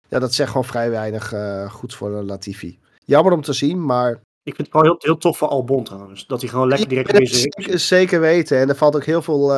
ja, 0.08 0.18
dat 0.18 0.34
zegt 0.34 0.49
gewoon 0.49 0.64
vrij 0.64 0.90
weinig 0.90 1.32
eh 1.32 1.70
goeds 1.70 1.94
voor 1.94 2.16
een 2.16 2.25
Latifi. 2.25 2.78
Jammer 3.04 3.32
om 3.32 3.42
te 3.42 3.52
zien, 3.52 3.84
maar 3.84 4.20
Ik 4.44 4.54
vind 4.54 4.66
het 4.66 4.72
wel 4.72 4.82
heel, 4.82 4.96
heel 4.99 5.16
tof 5.16 5.38
voor 5.38 5.49
Albon 5.49 5.84
trouwens. 5.84 6.26
Dat 6.26 6.40
hij 6.40 6.50
gewoon 6.50 6.68
lekker 6.68 6.88
direct 6.88 7.11
zijn 7.11 7.26
zeker, 7.28 7.78
zeker 7.78 8.20
weten. 8.20 8.58
En 8.58 8.68
er 8.68 8.76
valt 8.76 8.96
ook 8.96 9.04
heel 9.04 9.22
veel, 9.22 9.52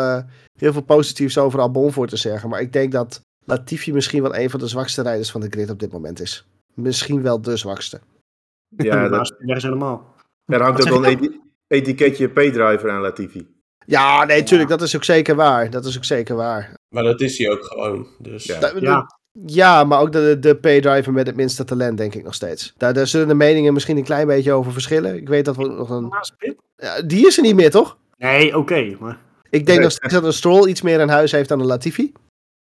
heel 0.59 0.73
veel 0.73 0.83
positiefs 0.83 1.39
over 1.39 1.61
Albon 1.61 1.93
voor 1.93 2.07
te 2.07 2.17
zeggen. 2.17 2.49
Maar 2.49 2.61
ik 2.61 2.73
denk 2.73 2.93
dat 2.93 3.21
Latifi 3.45 3.93
misschien 3.93 4.23
wel 4.23 4.37
een 4.37 4.51
van 4.51 4.61
de 4.61 4.69
zwakste 4.69 5.03
rijders 5.03 5.31
van 5.31 5.41
de 5.41 5.49
grid 5.51 5.71
op 5.71 5.79
dit 5.79 5.93
moment 5.93 6.21
is. 6.21 6.47
Misschien 6.75 7.23
wel 7.23 7.41
de 7.41 7.57
zwakste. 7.57 8.01
Ja, 8.77 9.09
dat, 9.09 9.35
is 9.45 9.63
helemaal. 9.63 10.15
er 10.47 10.63
hangt 10.63 10.81
ook 10.83 10.89
wel 10.89 11.07
een 11.07 11.19
eti- 11.19 11.41
etiketje 11.67 12.29
P-driver 12.29 12.91
aan 12.91 13.01
Latifi. 13.01 13.47
Ja, 13.87 14.25
nee, 14.25 14.43
tuurlijk. 14.43 14.69
Dat 14.71 14.83
is 14.83 14.97
ook 14.97 15.05
zeker 15.05 15.35
waar. 15.35 15.71
Dat 15.71 15.85
is 15.85 15.97
ook 15.97 16.05
zeker 16.05 16.37
waar. 16.37 16.75
Maar 16.95 17.03
dat 17.03 17.21
is 17.21 17.39
hij 17.39 17.51
ook 17.51 17.65
gewoon. 17.65 18.07
Dus. 18.19 18.45
Ja. 18.45 18.61
Da- 18.61 18.73
Ja. 18.81 19.07
ja, 19.47 19.85
maar 19.85 20.01
ook 20.01 20.13
de, 20.13 20.37
de 20.41 20.55
P-driver 20.55 21.13
met 21.13 21.27
het 21.27 21.37
minste 21.37 21.65
talent, 21.65 21.99
denk 21.99 22.15
ik 22.15 22.25
nog 22.25 22.35
steeds. 22.35 22.73
Daar, 22.77 22.93
daar 22.95 23.07
zullen 23.07 23.29
de 23.29 23.35
meningen 23.35 23.73
misschien 23.73 23.97
een 23.97 24.05
klein 24.05 24.27
beetje 24.27 24.53
over 24.53 24.73
verschillen. 24.73 25.17
Ik 25.17 25.29
weet 25.29 25.45
dat 25.45 25.57
we 25.57 25.69
nog 25.69 25.91
een... 25.91 26.13
Ja, 26.77 27.03
die 27.03 27.27
is 27.27 27.37
er 27.37 27.43
niet 27.43 27.55
meer, 27.55 27.71
toch? 27.71 27.97
Nee, 28.19 28.57
oké. 28.59 28.97
maar 29.01 29.19
Ik 29.45 29.51
denk 29.51 29.67
Nee. 29.67 29.79
nog 29.79 29.91
steeds 29.93 30.13
dat 30.13 30.25
een 30.25 30.33
Stroll 30.33 30.69
iets 30.69 30.83
meer 30.83 31.01
in 31.01 31.09
huis 31.09 31.33
heeft 31.33 31.49
dan 31.49 31.61
een 31.61 31.67
Latifi. 31.67 32.13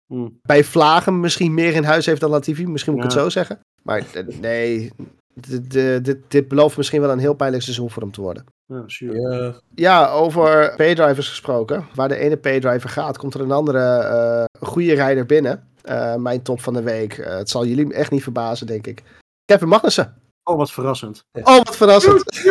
hm. 0.07 0.27
Bij 0.41 0.63
Vlagen 0.63 1.19
misschien 1.19 1.53
meer 1.53 1.73
in 1.73 1.83
huis 1.83 2.05
heeft 2.05 2.21
dan 2.21 2.29
Latifi. 2.29 2.67
Misschien 2.67 2.93
moet 2.93 3.03
ik 3.03 3.09
het 3.11 3.19
zo 3.19 3.29
zeggen. 3.29 3.59
Maar 3.83 4.03
nee, 4.41 4.91
dit, 5.33 5.71
dit, 5.71 6.05
dit, 6.05 6.17
dit 6.27 6.47
belooft 6.47 6.77
misschien 6.77 7.01
wel 7.01 7.09
een 7.09 7.19
heel 7.19 7.33
pijnlijk 7.33 7.63
seizoen 7.63 7.89
voor 7.89 8.01
hem 8.01 8.11
te 8.11 8.21
worden. 8.21 8.45
ja, 8.65 8.83
sure. 8.87 9.61
Ja. 9.75 10.09
Over 10.09 10.73
P-drivers 10.73 11.29
gesproken. 11.29 11.87
Waar 11.95 12.07
de 12.07 12.15
ene 12.15 12.35
P-driver 12.35 12.89
gaat, 12.89 13.17
komt 13.17 13.33
er 13.33 13.41
een 13.41 13.51
andere 13.51 13.79
eh, 13.97 14.67
goede 14.67 14.93
rijder 14.93 15.25
binnen. 15.25 15.67
Eh, 15.81 16.15
mijn 16.15 16.41
top 16.41 16.61
van 16.61 16.73
de 16.73 16.83
week. 16.83 17.17
Eh, 17.17 17.35
het 17.37 17.49
zal 17.49 17.65
jullie 17.65 17.93
echt 17.93 18.11
niet 18.11 18.23
verbazen, 18.23 18.67
denk 18.67 18.87
ik. 18.87 19.03
Kevin 19.45 19.67
Magnussen. 19.67 20.15
Oh, 20.43 20.57
wat 20.57 20.71
verrassend. 20.71 21.23
Oh, 21.31 21.57
wat 21.57 21.75
verrassend. 21.75 22.23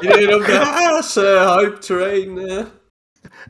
Iedereen 0.00 0.34
op 0.34 0.44
de 0.44 0.52
haas, 0.52 1.14
hype 1.14 1.76
train. 1.78 2.38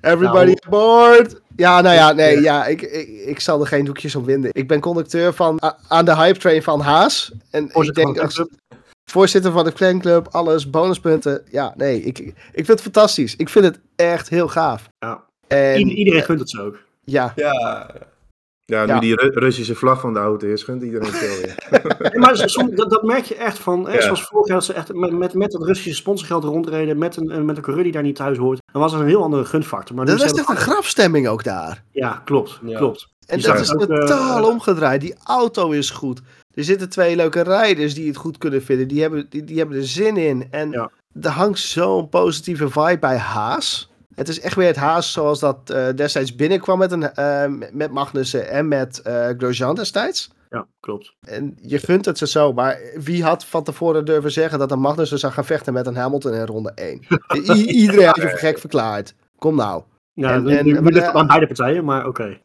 Everybody 0.00 0.46
Nou. 0.46 0.59
aboard. 0.66 1.40
Ja, 1.61 1.81
nou 1.81 1.94
ja, 1.94 2.12
nee, 2.12 2.40
ja, 2.40 2.66
ik, 2.66 2.83
ik, 2.83 3.09
ik 3.27 3.40
zal 3.40 3.61
er 3.61 3.66
geen 3.66 3.85
doekjes 3.85 4.14
om 4.14 4.25
winden. 4.25 4.51
Ik 4.53 4.68
ben 4.68 4.81
conducteur 4.81 5.33
van, 5.35 5.59
a- 5.64 5.77
aan 5.88 6.05
de 6.05 6.16
hype 6.16 6.38
train 6.38 6.62
van 6.62 6.81
Haas. 6.81 7.33
En 7.51 7.64
ik 7.64 7.73
Voorzitter 7.73 8.05
denk 8.05 8.16
van 8.18 8.29
de 8.29 8.40
als, 8.40 8.49
voorzitter 9.11 9.53
van 9.53 9.64
de 9.64 9.73
fanclub, 9.75 10.29
alles, 10.31 10.70
bonuspunten. 10.70 11.42
Ja, 11.51 11.75
nee, 11.77 12.03
ik, 12.03 12.18
ik 12.18 12.35
vind 12.53 12.68
het 12.68 12.81
fantastisch. 12.83 13.37
Ik 13.37 13.49
vind 13.49 13.64
het 13.64 13.81
echt 13.96 14.29
heel 14.29 14.49
gaaf. 14.49 14.88
Ja. 14.99 15.23
En, 15.46 15.79
Ieder- 15.79 15.94
iedereen 15.94 16.23
gunt 16.23 16.40
het 16.40 16.51
zo 16.51 16.64
ook. 16.66 16.79
ja, 17.05 17.33
Ja. 17.37 17.90
Ja, 18.70 18.85
nu 18.85 18.92
Ja. 18.92 19.00
die 19.00 19.14
Ru- 19.14 19.38
Russische 19.38 19.74
vlag 19.74 20.00
van 20.00 20.12
de 20.12 20.18
auto 20.18 20.46
is, 20.46 20.62
gunt 20.62 20.83
iedereen 20.83 21.09
veel 21.12 21.37
weer. 21.42 21.54
Nee, 22.11 22.18
maar 22.18 22.37
soms, 22.48 22.70
dat, 22.74 22.90
dat 22.90 23.02
merk 23.02 23.24
je 23.24 23.35
echt 23.35 23.59
van, 23.59 23.88
hè, 23.88 23.94
Ja. 23.94 24.00
zoals 24.00 24.22
vorig 24.22 24.46
jaar, 24.46 24.56
dat 24.56 24.64
ze 24.64 24.72
echt 24.72 24.92
met, 24.94 25.12
met, 25.12 25.35
met 25.35 25.52
het 25.52 25.62
Russische 25.62 25.94
sponsorgeld 25.94 26.44
rondreden, 26.44 26.98
met 26.98 27.16
een, 27.16 27.44
met 27.44 27.56
een 27.56 27.62
coureur 27.62 27.85
die 27.85 27.92
daar 27.92 28.02
niet 28.02 28.16
thuis 28.16 28.38
hoort, 28.38 28.61
dan 28.72 28.80
was 28.83 28.92
het 28.92 29.00
een 29.00 29.06
heel 29.06 29.22
andere 29.22 29.44
gunfactor. 29.44 29.96
Maar 29.96 30.04
nu 30.04 30.11
dat 30.11 30.20
is 30.24 30.33
echt 30.33 30.48
een 30.48 30.56
grafstemming 30.56 31.28
ook 31.28 31.44
daar. 31.44 31.83
Ja, 31.90 32.22
klopt, 32.24 32.61
Ja. 32.64 32.78
klopt. 32.78 33.09
En 33.26 33.38
Die 33.38 33.46
dat 33.46 33.61
is 33.61 33.74
ook, 33.74 33.80
eh, 33.80 33.87
totaal 33.87 34.44
omgedraaid. 34.50 35.00
Die 35.00 35.14
auto 35.24 35.70
is 35.70 35.90
goed. 35.90 36.20
Er 36.54 36.64
zitten 36.64 36.88
twee 36.88 37.16
leuke 37.16 37.40
rijders 37.42 37.94
die 37.94 38.06
het 38.06 38.16
goed 38.16 38.38
kunnen 38.38 38.62
vinden. 38.62 38.88
Die 38.88 39.00
hebben, 39.00 39.26
die, 39.28 39.44
die 39.44 39.59
hebben 39.59 39.76
er 39.76 39.87
zin 39.87 40.16
in. 40.16 40.46
En 40.50 40.70
Ja. 40.70 40.90
er 41.22 41.30
hangt 41.30 41.59
zo'n 41.59 42.09
positieve 42.09 42.68
vibe 42.70 42.98
bij 43.00 43.16
Haas. 43.16 43.89
Het 44.14 44.29
is 44.29 44.40
echt 44.40 44.55
weer 44.57 44.66
het 44.66 44.77
Haas 44.77 45.12
zoals 45.12 45.40
dat 45.40 45.70
eh, 45.70 45.87
destijds 45.94 46.35
binnenkwam 46.35 46.79
met, 46.79 46.92
een, 46.92 47.14
eh, 47.14 47.44
met 47.73 47.90
Magnussen 47.90 48.49
en 48.51 48.68
met 48.68 49.01
eh 49.03 49.29
Grosjean 49.38 49.75
destijds. 49.75 50.31
Ja, 50.51 50.66
klopt. 50.81 51.14
En 51.20 51.57
je 51.61 51.79
gunt 51.79 52.05
het 52.05 52.18
ze 52.18 52.27
zo, 52.27 52.53
maar 52.53 52.79
wie 52.94 53.23
had 53.23 53.44
van 53.44 53.64
tevoren 53.64 54.05
durven 54.05 54.33
zeggen 54.33 54.59
dat 54.59 54.70
een 54.70 54.81
Magnussen 54.81 55.18
zou 55.18 55.33
gaan 55.33 55.44
vechten 55.44 55.73
met 55.73 55.87
een 55.87 55.96
Hamilton 55.96 56.35
in 56.35 56.46
ronde 56.46 56.73
1? 56.75 57.01
I- 57.57 57.66
iedereen 57.68 58.07
had 58.07 58.16
je 58.16 58.23
voor 58.29 58.38
gek 58.38 58.59
verklaard. 58.59 59.14
Kom 59.38 59.55
nou. 59.57 59.83
Ja, 60.12 60.33
En- 60.33 60.44
nu, 60.44 60.57
en- 60.57 60.64
nu, 60.64 60.73
nu 60.73 60.81
maar 60.81 60.92
ligt 60.92 61.07
het 61.07 61.14
aan 61.14 61.27
beide 61.27 61.46
partijen, 61.46 61.85
maar 61.85 62.07
oké. 62.07 62.40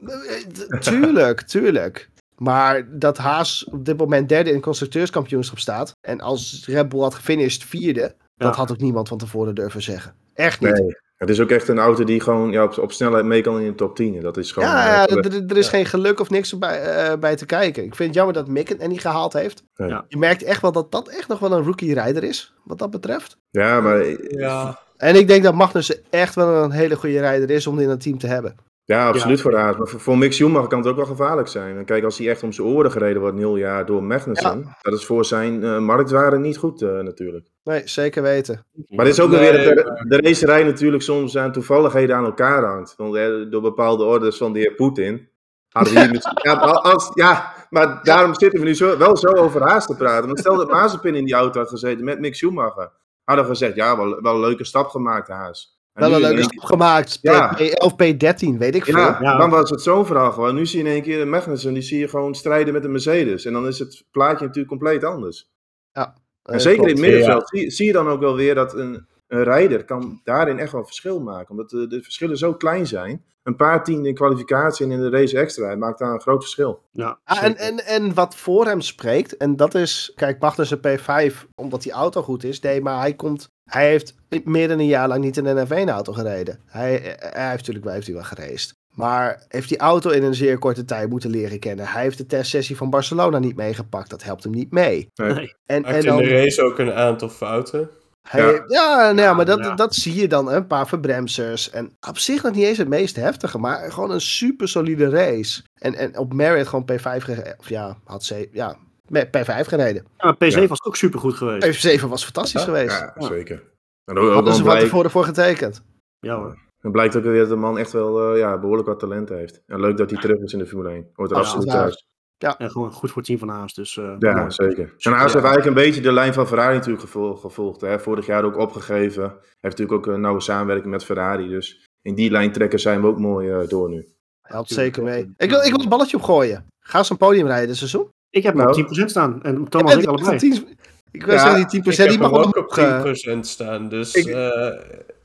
Tuurlijk, 0.80 1.42
tuurlijk. 1.56 2.10
Maar 2.36 3.00
dat 3.00 3.18
Haas 3.18 3.66
op 3.72 3.86
dit 3.86 3.98
moment 3.98 4.30
derde 4.30 4.50
in 4.50 4.56
het 4.56 4.64
constructeurskampioenschap 4.66 5.60
staat. 5.60 5.92
En 6.02 6.22
als 6.22 6.64
Red 6.68 6.90
Bull 6.90 7.00
had 7.02 7.14
gefinished 7.16 7.64
vierde. 7.64 8.16
Dat 8.38 8.56
had 8.56 8.72
ook 8.72 8.78
niemand 8.80 9.08
van 9.08 9.18
tevoren 9.18 9.56
durven 9.56 9.82
zeggen. 9.82 10.14
Echt 10.34 10.60
niet. 10.62 10.80
Nee, 10.80 10.98
het 11.28 11.36
is 11.36 11.42
ook 11.42 11.50
echt 11.50 11.68
een 11.68 11.80
auto 11.80 12.04
die 12.04 12.20
gewoon 12.20 12.52
ja, 12.52 12.64
op, 12.64 12.78
op 12.78 12.92
snelheid 12.92 13.26
mee 13.26 13.42
kan 13.42 13.60
in 13.60 13.68
de 13.68 13.76
top 13.76 13.96
10. 13.96 14.22
Dat 14.22 14.38
is 14.38 14.52
gewoon... 14.52 14.70
Ja, 14.70 15.08
eh, 15.08 15.16
ja, 15.16 15.22
er, 15.22 15.46
er 15.48 15.58
is 15.58 15.68
geen 15.68 15.86
geluk 15.86 16.20
of 16.20 16.30
niks 16.30 16.58
bij, 16.58 16.82
eh, 16.82 17.18
bij 17.18 17.36
te 17.36 17.46
kijken. 17.46 17.84
Ik 17.84 17.96
vind 17.96 18.08
het 18.08 18.18
jammer 18.18 18.34
dat 18.34 18.48
Mick 18.48 18.70
het 18.70 18.82
er 18.82 18.88
niet 18.88 19.02
gehaald 19.02 19.34
heeft. 19.34 19.64
Ja. 19.76 20.06
Je 20.08 20.18
merkt 20.18 20.44
echt 20.44 20.62
wel 20.62 20.72
dat 20.72 20.92
dat 20.92 21.08
echt 21.08 21.28
nog 21.28 21.40
wel 21.40 21.52
een 21.52 21.64
rookie-rijder 21.64 22.24
is. 22.24 22.54
Wat 22.64 22.78
dat 22.78 22.92
betreft. 22.92 23.38
ja, 23.52 23.82
maar 23.82 24.06
Ja. 24.30 24.80
En 24.98 25.16
ik 25.16 25.28
denk 25.28 25.44
dat 25.44 25.54
Magnussen 25.54 25.98
echt 26.10 26.36
wel 26.36 26.64
een 26.64 26.72
hele 26.72 26.96
goede 26.96 27.20
rijder 27.20 27.50
is 27.50 27.68
om 27.68 27.80
in 27.80 27.90
een 27.90 28.00
team 28.00 28.18
te 28.18 28.28
hebben. 28.28 28.56
Ja, 28.86 29.08
absoluut 29.08 29.42
voor 29.42 29.52
de 29.52 29.58
Haas. 29.58 29.78
Maar 29.78 29.88
voor, 29.88 30.00
voor 30.00 30.18
Mick 30.18 30.34
Schumacher 30.34 30.68
kan 30.68 30.80
het 30.80 30.88
ook 30.88 30.96
wel 30.96 31.06
gevaarlijk 31.06 31.48
zijn. 31.48 31.78
En 31.78 31.86
kijk, 31.86 32.04
als 32.04 32.18
hij 32.18 32.30
echt 32.30 32.44
om 32.44 32.52
zijn 32.52 32.68
oren 32.68 32.92
gereden 32.92 33.20
wordt 33.22 33.36
een 33.36 33.42
heel 33.42 33.56
jaar 33.58 33.86
door 33.86 34.04
Magnussen, 34.04 34.76
dat 34.82 34.94
is 34.94 35.06
voor 35.06 35.26
zijn 35.26 35.64
eh, 35.64 35.80
marktwaarde 35.80 36.38
niet 36.38 36.58
goed 36.58 36.82
eh, 36.82 37.00
natuurlijk. 37.00 37.48
Nee, 37.64 37.82
zeker 37.88 38.22
weten. 38.22 38.66
Maar 38.90 39.06
dit 39.06 39.14
is 39.14 39.20
ook 39.20 39.30
Nee, 39.30 39.40
weer 39.52 39.76
dat 39.76 39.86
de, 39.86 40.06
de 40.08 40.28
racerij 40.28 40.64
natuurlijk 40.64 41.04
soms 41.04 41.38
aan 41.38 41.52
toevalligheden 41.52 42.16
aan 42.16 42.26
elkaar 42.26 42.64
hangt. 42.64 42.94
Want 42.98 43.16
eh, 43.16 43.28
door 43.50 43.62
bepaalde 43.62 44.04
orders 44.04 44.38
van 44.38 44.54
de 44.54 44.60
heer 44.60 44.74
Poetin. 44.76 45.30
Hadden 45.70 45.94
we 45.94 46.00
hier 46.00 46.12
misschien- 46.16 46.40
ja, 46.42 46.56
maar 46.56 46.74
als, 46.80 47.12
ja, 47.14 47.54
maar 47.70 48.00
daarom 48.04 48.34
zitten 48.36 48.60
we 48.60 48.66
nu 48.66 48.74
zo, 48.76 48.98
wel 48.98 49.18
zo 49.18 49.28
over 49.28 49.62
Haas 49.62 49.86
te 49.86 49.96
praten. 49.96 50.26
Want 50.26 50.40
stel 50.40 50.56
dat 50.56 50.72
Mazepin 50.78 51.16
in 51.16 51.26
die 51.26 51.36
auto 51.36 51.60
had 51.60 51.70
gezeten 51.70 52.06
met 52.06 52.20
Mick 52.20 52.36
Schumacher. 52.36 52.92
Hadden 53.24 53.46
we 53.46 53.52
gezegd, 53.52 53.76
ja, 53.76 53.98
wel, 53.98 54.22
wel 54.22 54.34
een 54.34 54.40
leuke 54.40 54.64
stap 54.66 54.88
gemaakt, 54.90 55.28
Haas. 55.28 55.75
Wel 55.96 56.14
een 56.14 56.22
leuke 56.22 56.44
stap 56.44 56.64
gemaakt. 56.64 57.20
Ja. 57.22 57.58
P11, 57.60 57.92
P13, 58.04 58.58
weet 58.58 58.76
ik 58.76 58.84
veel. 58.84 58.98
Ja, 58.98 59.18
Ja. 59.22 59.38
dan 59.38 59.50
was 59.50 59.70
het 59.70 59.82
zo'n 59.82 60.06
verhaal 60.06 60.32
gewoon. 60.32 60.56
Nu 60.56 60.66
zie 60.66 60.80
je 60.80 60.86
in 60.86 60.92
één 60.92 61.02
keer 61.02 61.20
de 61.20 61.26
Magnussen, 61.26 61.74
die 61.74 61.84
zie 61.84 62.00
je 62.00 62.08
gewoon 62.08 62.36
strijden 62.36 62.74
met 62.74 62.82
de 62.82 62.88
Mercedes. 62.90 63.46
En 63.46 63.54
dan 63.54 63.68
is 63.68 63.80
het 63.80 64.04
plaatje 64.12 64.40
natuurlijk 64.46 64.68
compleet 64.68 65.04
anders. 65.04 65.50
En 65.92 66.14
Eh, 66.44 66.60
zeker 66.60 66.84
in 66.84 66.90
het 66.90 67.00
middenveld 67.00 67.50
zie, 67.50 67.70
zie 67.72 67.86
je 67.86 67.92
dan 67.94 68.08
ook 68.08 68.20
wel 68.20 68.36
weer 68.36 68.56
dat 68.56 68.74
een, 68.74 69.08
een 69.28 69.44
rijder 69.44 69.86
kan 69.86 70.22
daarin 70.24 70.60
echt 70.60 70.72
wel 70.72 70.86
verschil 70.86 71.20
maken. 71.22 71.50
Omdat 71.50 71.70
de, 71.70 71.88
de 71.88 72.02
verschillen 72.02 72.38
zo 72.38 72.54
klein 72.54 72.88
zijn. 72.88 73.26
Een 73.46 73.56
paar 73.56 73.84
tienden 73.84 74.06
in 74.06 74.14
kwalificatie 74.16 74.86
en 74.86 74.92
in 74.92 75.00
de 75.00 75.10
race 75.10 75.40
extra 75.40 75.70
het 75.70 75.80
maakt 75.80 76.00
daar 76.00 76.14
een 76.14 76.22
groot 76.22 76.42
verschil. 76.42 76.82
Ja, 76.92 77.20
Ah, 77.24 77.44
en, 77.44 77.58
en, 77.58 77.86
en 77.86 78.14
wat 78.14 78.36
voor 78.36 78.66
hem 78.66 78.82
spreekt, 78.82 79.38
en 79.38 79.56
dat 79.56 79.76
is, 79.76 80.12
kijk, 80.16 80.40
Magnussen 80.40 80.80
P5, 80.80 81.36
omdat 81.56 81.84
die 81.84 81.92
auto 81.92 82.22
goed 82.22 82.44
is. 82.44 82.60
Nee, 82.60 82.82
maar 82.82 83.00
hij 83.00 83.14
komt, 83.14 83.50
hij 83.64 83.88
heeft 83.90 84.16
meer 84.44 84.68
dan 84.68 84.80
een 84.80 84.86
jaar 84.86 85.08
lang 85.08 85.24
niet 85.24 85.38
in 85.38 85.46
een 85.46 85.68
F1-auto 85.68 86.14
gereden. 86.14 86.60
Hij, 86.66 86.92
hij 87.20 87.46
heeft 87.46 87.58
natuurlijk 87.58 87.86
wel, 87.86 87.94
heeft 87.94 88.06
hij 88.06 88.16
wel 88.16 88.24
geraced. 88.24 88.74
Maar 88.90 89.46
heeft 89.48 89.70
die 89.70 89.78
auto 89.78 90.10
in 90.10 90.24
een 90.24 90.36
zeer 90.36 90.58
korte 90.58 90.86
tijd 90.86 91.10
moeten 91.10 91.30
leren 91.30 91.60
kennen. 91.60 91.88
Hij 91.88 92.02
heeft 92.02 92.18
de 92.18 92.26
testsessie 92.26 92.78
van 92.78 92.90
Barcelona 92.90 93.40
niet 93.40 93.56
meegepakt. 93.56 94.10
Dat 94.10 94.24
helpt 94.24 94.44
hem 94.44 94.52
niet 94.52 94.72
mee. 94.72 95.08
Nee. 95.14 95.56
En, 95.66 95.82
Maakt 95.82 95.94
en 95.94 96.00
in 96.00 96.06
dan, 96.06 96.18
de 96.18 96.28
race 96.28 96.62
ook 96.64 96.80
een 96.80 96.94
aantal 96.94 97.30
fouten. 97.30 97.90
Hij, 98.30 98.42
Ja. 98.54 98.64
ja, 98.68 98.98
nou 99.12 99.22
ja, 99.22 99.34
maar 99.34 99.46
dat, 99.46 99.60
Ja. 99.60 99.76
dat 99.76 99.96
zie 99.96 100.16
je 100.16 100.28
dan. 100.28 100.52
Een 100.52 100.68
paar 100.68 100.88
verbremsers. 100.88 101.70
En 101.70 101.98
op 102.10 102.18
zich 102.18 102.44
nog 102.44 102.54
niet 102.54 102.64
eens 102.64 102.78
het 102.78 102.88
meest 102.88 103.16
heftige. 103.16 103.58
Maar 103.58 103.92
gewoon 103.92 104.12
een 104.12 104.22
super 104.22 104.68
solide 104.68 105.10
race. 105.10 105.62
En, 105.74 105.96
en 105.96 106.18
op 106.18 106.34
Marriott 106.34 106.68
gewoon 106.68 106.86
P5 106.92 107.24
gereden. 107.24 107.56
Of 107.60 107.70
ja, 107.70 107.98
had 108.04 108.24
ze, 108.24 108.50
ja, 108.52 108.76
met 109.08 109.28
P5 109.28 109.68
gereden. 109.68 110.06
Ja, 110.18 110.26
maar 110.26 110.36
P7 110.36 110.62
Ja. 110.62 110.68
was 110.68 110.84
ook 110.86 110.96
super 110.96 111.20
goed 111.20 111.34
geweest. 111.36 112.00
P7 112.00 112.08
was 112.10 112.24
fantastisch 112.24 112.62
Ja? 112.62 112.66
geweest. 112.68 113.00
Ja, 113.00 113.16
Ja. 113.20 113.26
zeker. 113.28 113.64
En 114.06 114.18
ook, 114.18 114.34
Hadden 114.34 114.54
ze 114.54 114.64
blijk- 114.64 114.80
tevoren 114.80 115.12
voor 115.12 115.24
getekend. 115.24 115.82
Ja 116.20 116.36
hoor. 116.36 116.64
het 116.80 116.92
blijkt 116.92 117.16
ook 117.16 117.24
weer 117.24 117.40
dat 117.40 117.50
de 117.50 117.56
man 117.56 117.78
echt 117.78 117.92
wel 117.92 118.32
eh, 118.34 118.40
ja, 118.40 118.58
behoorlijk 118.60 118.88
wat 118.88 119.00
talent 119.00 119.30
heeft. 119.30 119.62
En 119.68 119.80
leuk 119.80 119.98
dat 119.98 120.10
hij 120.10 120.20
terug 120.20 120.38
is 120.40 120.54
in 120.54 120.60
de 120.60 120.66
Formule 120.66 120.90
1. 120.90 121.10
Hoort 121.14 121.32
er 121.32 121.36
Ja, 121.38 121.42
absoluut 121.44 122.06
ja. 122.50 122.58
En 122.58 122.72
gewoon 122.72 122.92
goed 122.92 123.10
voor 123.10 123.18
het 123.18 123.26
team 123.26 123.40
van 123.40 123.50
Haas. 123.50 123.74
Dus, 123.74 123.98
eh, 123.98 124.16
Ja, 124.20 124.50
zeker. 124.50 124.84
En 124.84 124.94
Super, 124.98 125.20
Haas 125.20 125.32
ja. 125.32 125.40
heeft 125.40 125.46
eigenlijk 125.54 125.66
een 125.66 125.84
beetje 125.86 126.02
de 126.02 126.12
lijn 126.12 126.34
van 126.34 126.48
Ferrari 126.48 126.74
natuurlijk 126.74 127.04
gevolgd. 127.04 127.42
gevolgd 127.42 127.82
hè. 127.82 128.00
Vorig 128.00 128.26
jaar 128.26 128.44
ook 128.44 128.58
opgegeven. 128.58 129.24
Heeft 129.24 129.78
natuurlijk 129.78 129.92
ook 129.92 130.08
een 130.08 130.22
nauwe 130.22 130.42
samenwerking 130.42 130.92
met 130.92 131.04
Ferrari. 131.06 131.48
Dus 131.48 131.86
in 132.02 132.16
die 132.16 132.32
lijn 132.32 132.52
trekken 132.52 132.80
zij 132.80 132.94
hem 132.94 133.06
ook 133.06 133.20
mooi 133.20 133.50
eh, 133.52 133.68
door 133.68 133.90
nu. 133.90 134.08
Helpt 134.42 134.70
zeker 134.70 135.04
mee. 135.04 135.34
Ik 135.38 135.50
wil, 135.50 135.62
ik 135.62 135.72
wil 135.72 135.80
een 135.84 135.90
balletje 135.90 136.18
opgooien. 136.18 136.66
Ga 136.80 137.04
ze 137.04 137.12
een 137.12 137.18
podium 137.18 137.48
rijden 137.48 137.68
dit 137.68 137.78
seizoen? 137.78 138.10
Ik 138.30 138.44
heb 138.44 138.54
Nou. 138.54 138.68
nog 138.68 138.76
10% 138.76 139.10
staan. 139.10 139.44
En 139.44 139.70
Thomas 139.70 139.94
en 139.94 140.00
ik 140.00 140.06
allebei. 140.08 140.66
Ik 141.12 141.26
wil 141.26 141.34
Ja, 141.34 141.40
zeggen, 141.40 141.58
die 141.60 141.82
10% 141.82 141.88
Ik 141.88 141.98
heb 141.98 142.10
die 142.10 142.20
mag 142.20 142.32
ook 142.32 142.58
op 142.58 142.78
omhoog, 142.78 142.78
eh, 142.78 143.02
10% 143.02 143.48
staan, 143.48 143.90
dus 143.90 144.14
Ik- 144.14 144.26
eh, 144.26 144.72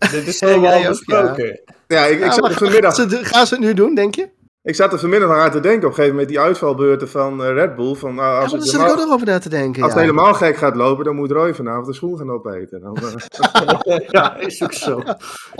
dit 0.12 0.26
is 0.26 0.38
Ja, 0.38 0.54
ook, 0.54 0.88
besproken. 0.88 1.61
Ja, 1.87 2.04
ik, 2.04 2.12
ik, 2.18 2.24
Ja, 2.24 2.30
zat 2.30 2.40
maar 2.40 2.50
er 2.50 2.56
vanmiddag, 2.56 2.94
gaan, 2.96 3.11
ze, 3.11 3.16
gaan 3.24 3.46
ze 3.46 3.54
het 3.54 3.64
nu 3.64 3.74
doen, 3.74 3.94
denk 3.94 4.14
je? 4.14 4.28
Ik 4.62 4.74
zat 4.74 4.92
er 4.92 4.98
vanmiddag 4.98 5.30
aan 5.38 5.50
te 5.50 5.60
denken. 5.60 5.78
Op 5.82 5.88
een 5.88 5.94
gegeven 5.94 6.10
moment 6.10 6.28
die 6.28 6.40
uitvalbeurten 6.40 7.08
van 7.08 7.44
eh, 7.44 7.52
Red 7.52 7.76
Bull. 7.76 7.94
Van, 7.94 8.14
nou, 8.14 8.28
Ja, 8.28 8.40
als 8.40 8.40
maar 8.40 8.50
daar 8.50 8.60
het, 8.60 8.68
zit 8.68 8.74
ik 8.74 8.80
ook 8.80 8.86
helemaal, 8.86 9.06
nog 9.06 9.14
over 9.14 9.26
na 9.26 9.38
te 9.38 9.48
denken. 9.48 9.82
als 9.82 9.92
ja. 9.92 9.98
het 9.98 10.08
helemaal 10.08 10.34
gek 10.34 10.56
gaat 10.56 10.76
lopen, 10.76 11.04
dan 11.04 11.16
moet 11.16 11.30
Roy 11.30 11.54
vanavond 11.54 11.86
de 11.86 11.92
schoen 11.92 12.18
gaan 12.18 12.30
opeten. 12.30 12.80
Dan, 12.80 12.96
eh, 12.96 13.98
Ja, 14.08 14.36
is 14.36 14.62
ook 14.62 14.72
zo. 14.72 15.02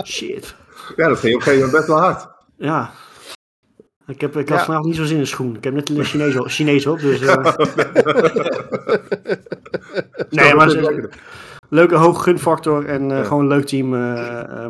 Shit. 0.05 0.55
ja, 0.95 1.07
dat 1.07 1.19
ging 1.19 1.33
op 1.35 1.39
een 1.39 1.45
gegeven 1.47 1.53
moment 1.65 1.71
best 1.71 1.87
wel 1.87 1.99
hard. 1.99 2.27
Ja. 2.57 2.89
Ik, 4.07 4.21
heb, 4.21 4.35
ik 4.37 4.49
had 4.49 4.57
Ja. 4.57 4.63
vanavond 4.65 4.87
niet 4.87 4.95
zo 4.97 5.03
zin 5.03 5.17
in 5.17 5.27
schoen. 5.27 5.55
Ik 5.55 5.63
heb 5.63 5.73
net 5.73 5.89
een 5.89 6.03
Chinees 6.03 6.35
op, 6.39 6.47
Chinees 6.47 6.87
op 6.87 6.99
dus... 6.99 7.21
eh, 7.21 7.45
nee, 10.29 10.55
maar 10.55 10.69
ze- 10.69 11.09
leuke 11.69 11.95
hoge 11.95 12.21
gunfactor 12.23 12.85
en 12.85 13.11
eh, 13.11 13.17
Ja. 13.17 13.23
gewoon 13.23 13.41
een 13.41 13.47
leuk 13.47 13.65
team 13.65 13.89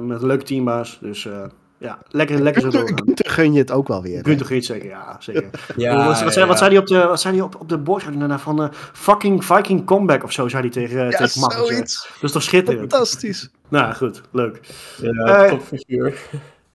met 0.08 0.22
een 0.22 0.26
leuke 0.28 0.44
teambaas. 0.44 0.98
Dus 1.02 1.26
eh, 1.26 1.44
ja, 1.82 2.00
lekker, 2.10 2.42
lekker 2.42 2.62
zo 2.62 2.70
doorgaan. 2.70 2.98
Gunther 3.06 3.30
gun 3.32 3.54
je 3.54 3.60
het 3.60 3.72
ook 3.72 3.88
wel 3.88 4.02
weer. 4.02 4.24
Gunther 4.26 4.46
Geet 4.46 4.66
zeker, 4.66 4.90
ja, 4.90 5.18
zeker. 5.20 5.50
Ja, 5.76 6.06
wat, 6.08 6.22
wat, 6.24 6.34
zei, 6.34 6.46
wat 6.46 6.58
zei 6.58 6.70
hij 6.70 6.80
op 6.80 6.88
de, 6.88 7.06
wat 7.06 7.22
zei 7.22 7.36
hij 7.36 7.44
op, 7.44 7.56
op 7.60 7.70
de 7.70 7.78
board 7.78 8.04
daarna 8.04 8.40
van 8.40 8.64
eh, 8.64 8.70
fucking 8.94 9.46
Viking 9.46 9.86
comeback 9.86 10.24
of 10.24 10.32
zo, 10.32 10.48
zei 10.48 10.62
hij 10.62 10.72
tegen, 10.72 11.00
eh 11.06 11.12
Ja, 11.12 11.18
tegen 11.18 11.40
Max. 11.40 11.56
zoiets. 11.56 12.08
Dat 12.14 12.24
is 12.24 12.32
toch 12.32 12.44
schitterend? 12.44 12.92
Fantastisch. 12.92 13.50
Nou, 13.70 13.94
goed, 13.94 14.22
leuk. 14.32 14.60
Ja, 15.02 15.12
Eh, 15.44 15.50
topfiguur. 15.50 16.20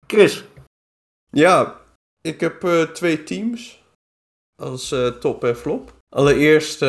Chris, 0.06 0.44
Ja, 1.30 1.80
ik 2.20 2.40
heb 2.40 2.64
eh, 2.64 2.82
twee 2.82 3.22
teams 3.22 3.82
als 4.62 4.92
eh, 4.92 5.06
top 5.06 5.44
en 5.44 5.56
flop. 5.56 5.92
Allereerst 6.08 6.82
eh, 6.82 6.88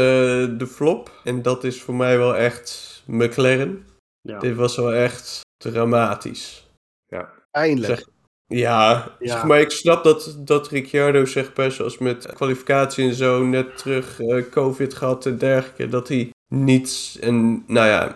de 0.57 0.67
flop, 0.71 1.11
en 1.23 1.41
dat 1.41 1.63
is 1.63 1.81
voor 1.81 1.95
mij 1.95 2.17
wel 2.17 2.35
echt 2.35 3.01
McLaren. 3.05 3.85
ja. 4.21 4.39
Dit 4.39 4.55
was 4.55 4.75
wel 4.75 4.93
echt 4.93 5.41
dramatisch. 5.57 6.62
Eindelijk. 7.53 7.95
Zeg- 7.99 8.07
Ja, 8.47 9.15
Ja. 9.19 9.33
zeg 9.33 9.43
maar 9.43 9.59
ik 9.59 9.69
snap 9.71 10.03
dat, 10.03 10.35
dat 10.39 10.67
Ricciardo 10.67 11.25
zeg 11.25 11.51
maar 11.55 11.71
zoals 11.71 11.97
met 11.97 12.33
kwalificatie 12.33 13.07
en 13.07 13.13
zo 13.13 13.43
net 13.43 13.77
terug 13.77 14.19
eh, 14.21 14.43
covid 14.51 14.93
gehad 14.93 15.25
en 15.25 15.37
dergelijke, 15.37 15.87
dat 15.87 16.07
hij 16.07 16.29
niet, 16.53 17.17
en 17.21 17.63
nou 17.67 17.87
ja, 17.87 18.15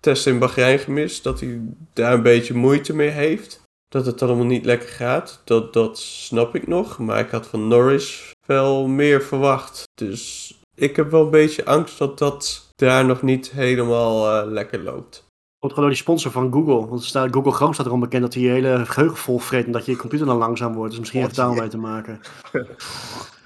test 0.00 0.26
in 0.26 0.38
Bahrein 0.38 0.78
gemist, 0.78 1.22
dat 1.22 1.40
hij 1.40 1.60
daar 1.92 2.12
een 2.12 2.22
beetje 2.22 2.54
moeite 2.54 2.94
mee 2.94 3.08
heeft. 3.08 3.60
Dat 3.88 4.06
het 4.06 4.22
allemaal 4.22 4.44
niet 4.44 4.64
lekker 4.64 4.88
gaat, 4.88 5.40
dat, 5.44 5.72
dat 5.72 5.98
snap 5.98 6.54
ik 6.54 6.66
nog. 6.66 6.98
Maar 6.98 7.18
ik 7.20 7.30
had 7.30 7.46
van 7.46 7.68
Norris 7.68 8.30
wel 8.46 8.86
meer 8.86 9.22
verwacht. 9.22 9.82
Dus 9.94 10.54
ik 10.74 10.96
heb 10.96 11.10
wel 11.10 11.24
een 11.24 11.30
beetje 11.30 11.64
angst 11.64 11.98
dat 11.98 12.18
dat 12.18 12.66
daar 12.76 13.04
nog 13.04 13.22
niet 13.22 13.50
helemaal 13.50 14.40
eh, 14.42 14.50
lekker 14.50 14.82
loopt. 14.82 15.26
Komt 15.58 15.72
gewoon 15.72 15.88
door 15.88 15.94
die 15.98 16.04
sponsor 16.04 16.30
van 16.32 16.52
Google. 16.52 16.86
Want 16.88 17.04
staat, 17.04 17.28
Google 17.30 17.52
Chrome 17.52 17.74
staat 17.74 17.86
erom 17.86 18.00
bekend 18.00 18.22
dat 18.22 18.34
hij 18.34 18.42
je 18.42 18.48
hele 18.50 18.82
geheugen 18.86 19.16
vol 19.16 19.38
vreet 19.38 19.66
en 19.66 19.72
dat 19.72 19.86
je 19.86 19.96
computer 19.96 20.26
dan 20.26 20.36
langzaam 20.36 20.74
wordt. 20.74 20.90
Dus 20.90 20.98
misschien 21.00 21.20
heeft 21.20 21.36
het 21.36 21.58
mee 21.58 21.68
te 21.68 21.78
maken. 21.78 22.20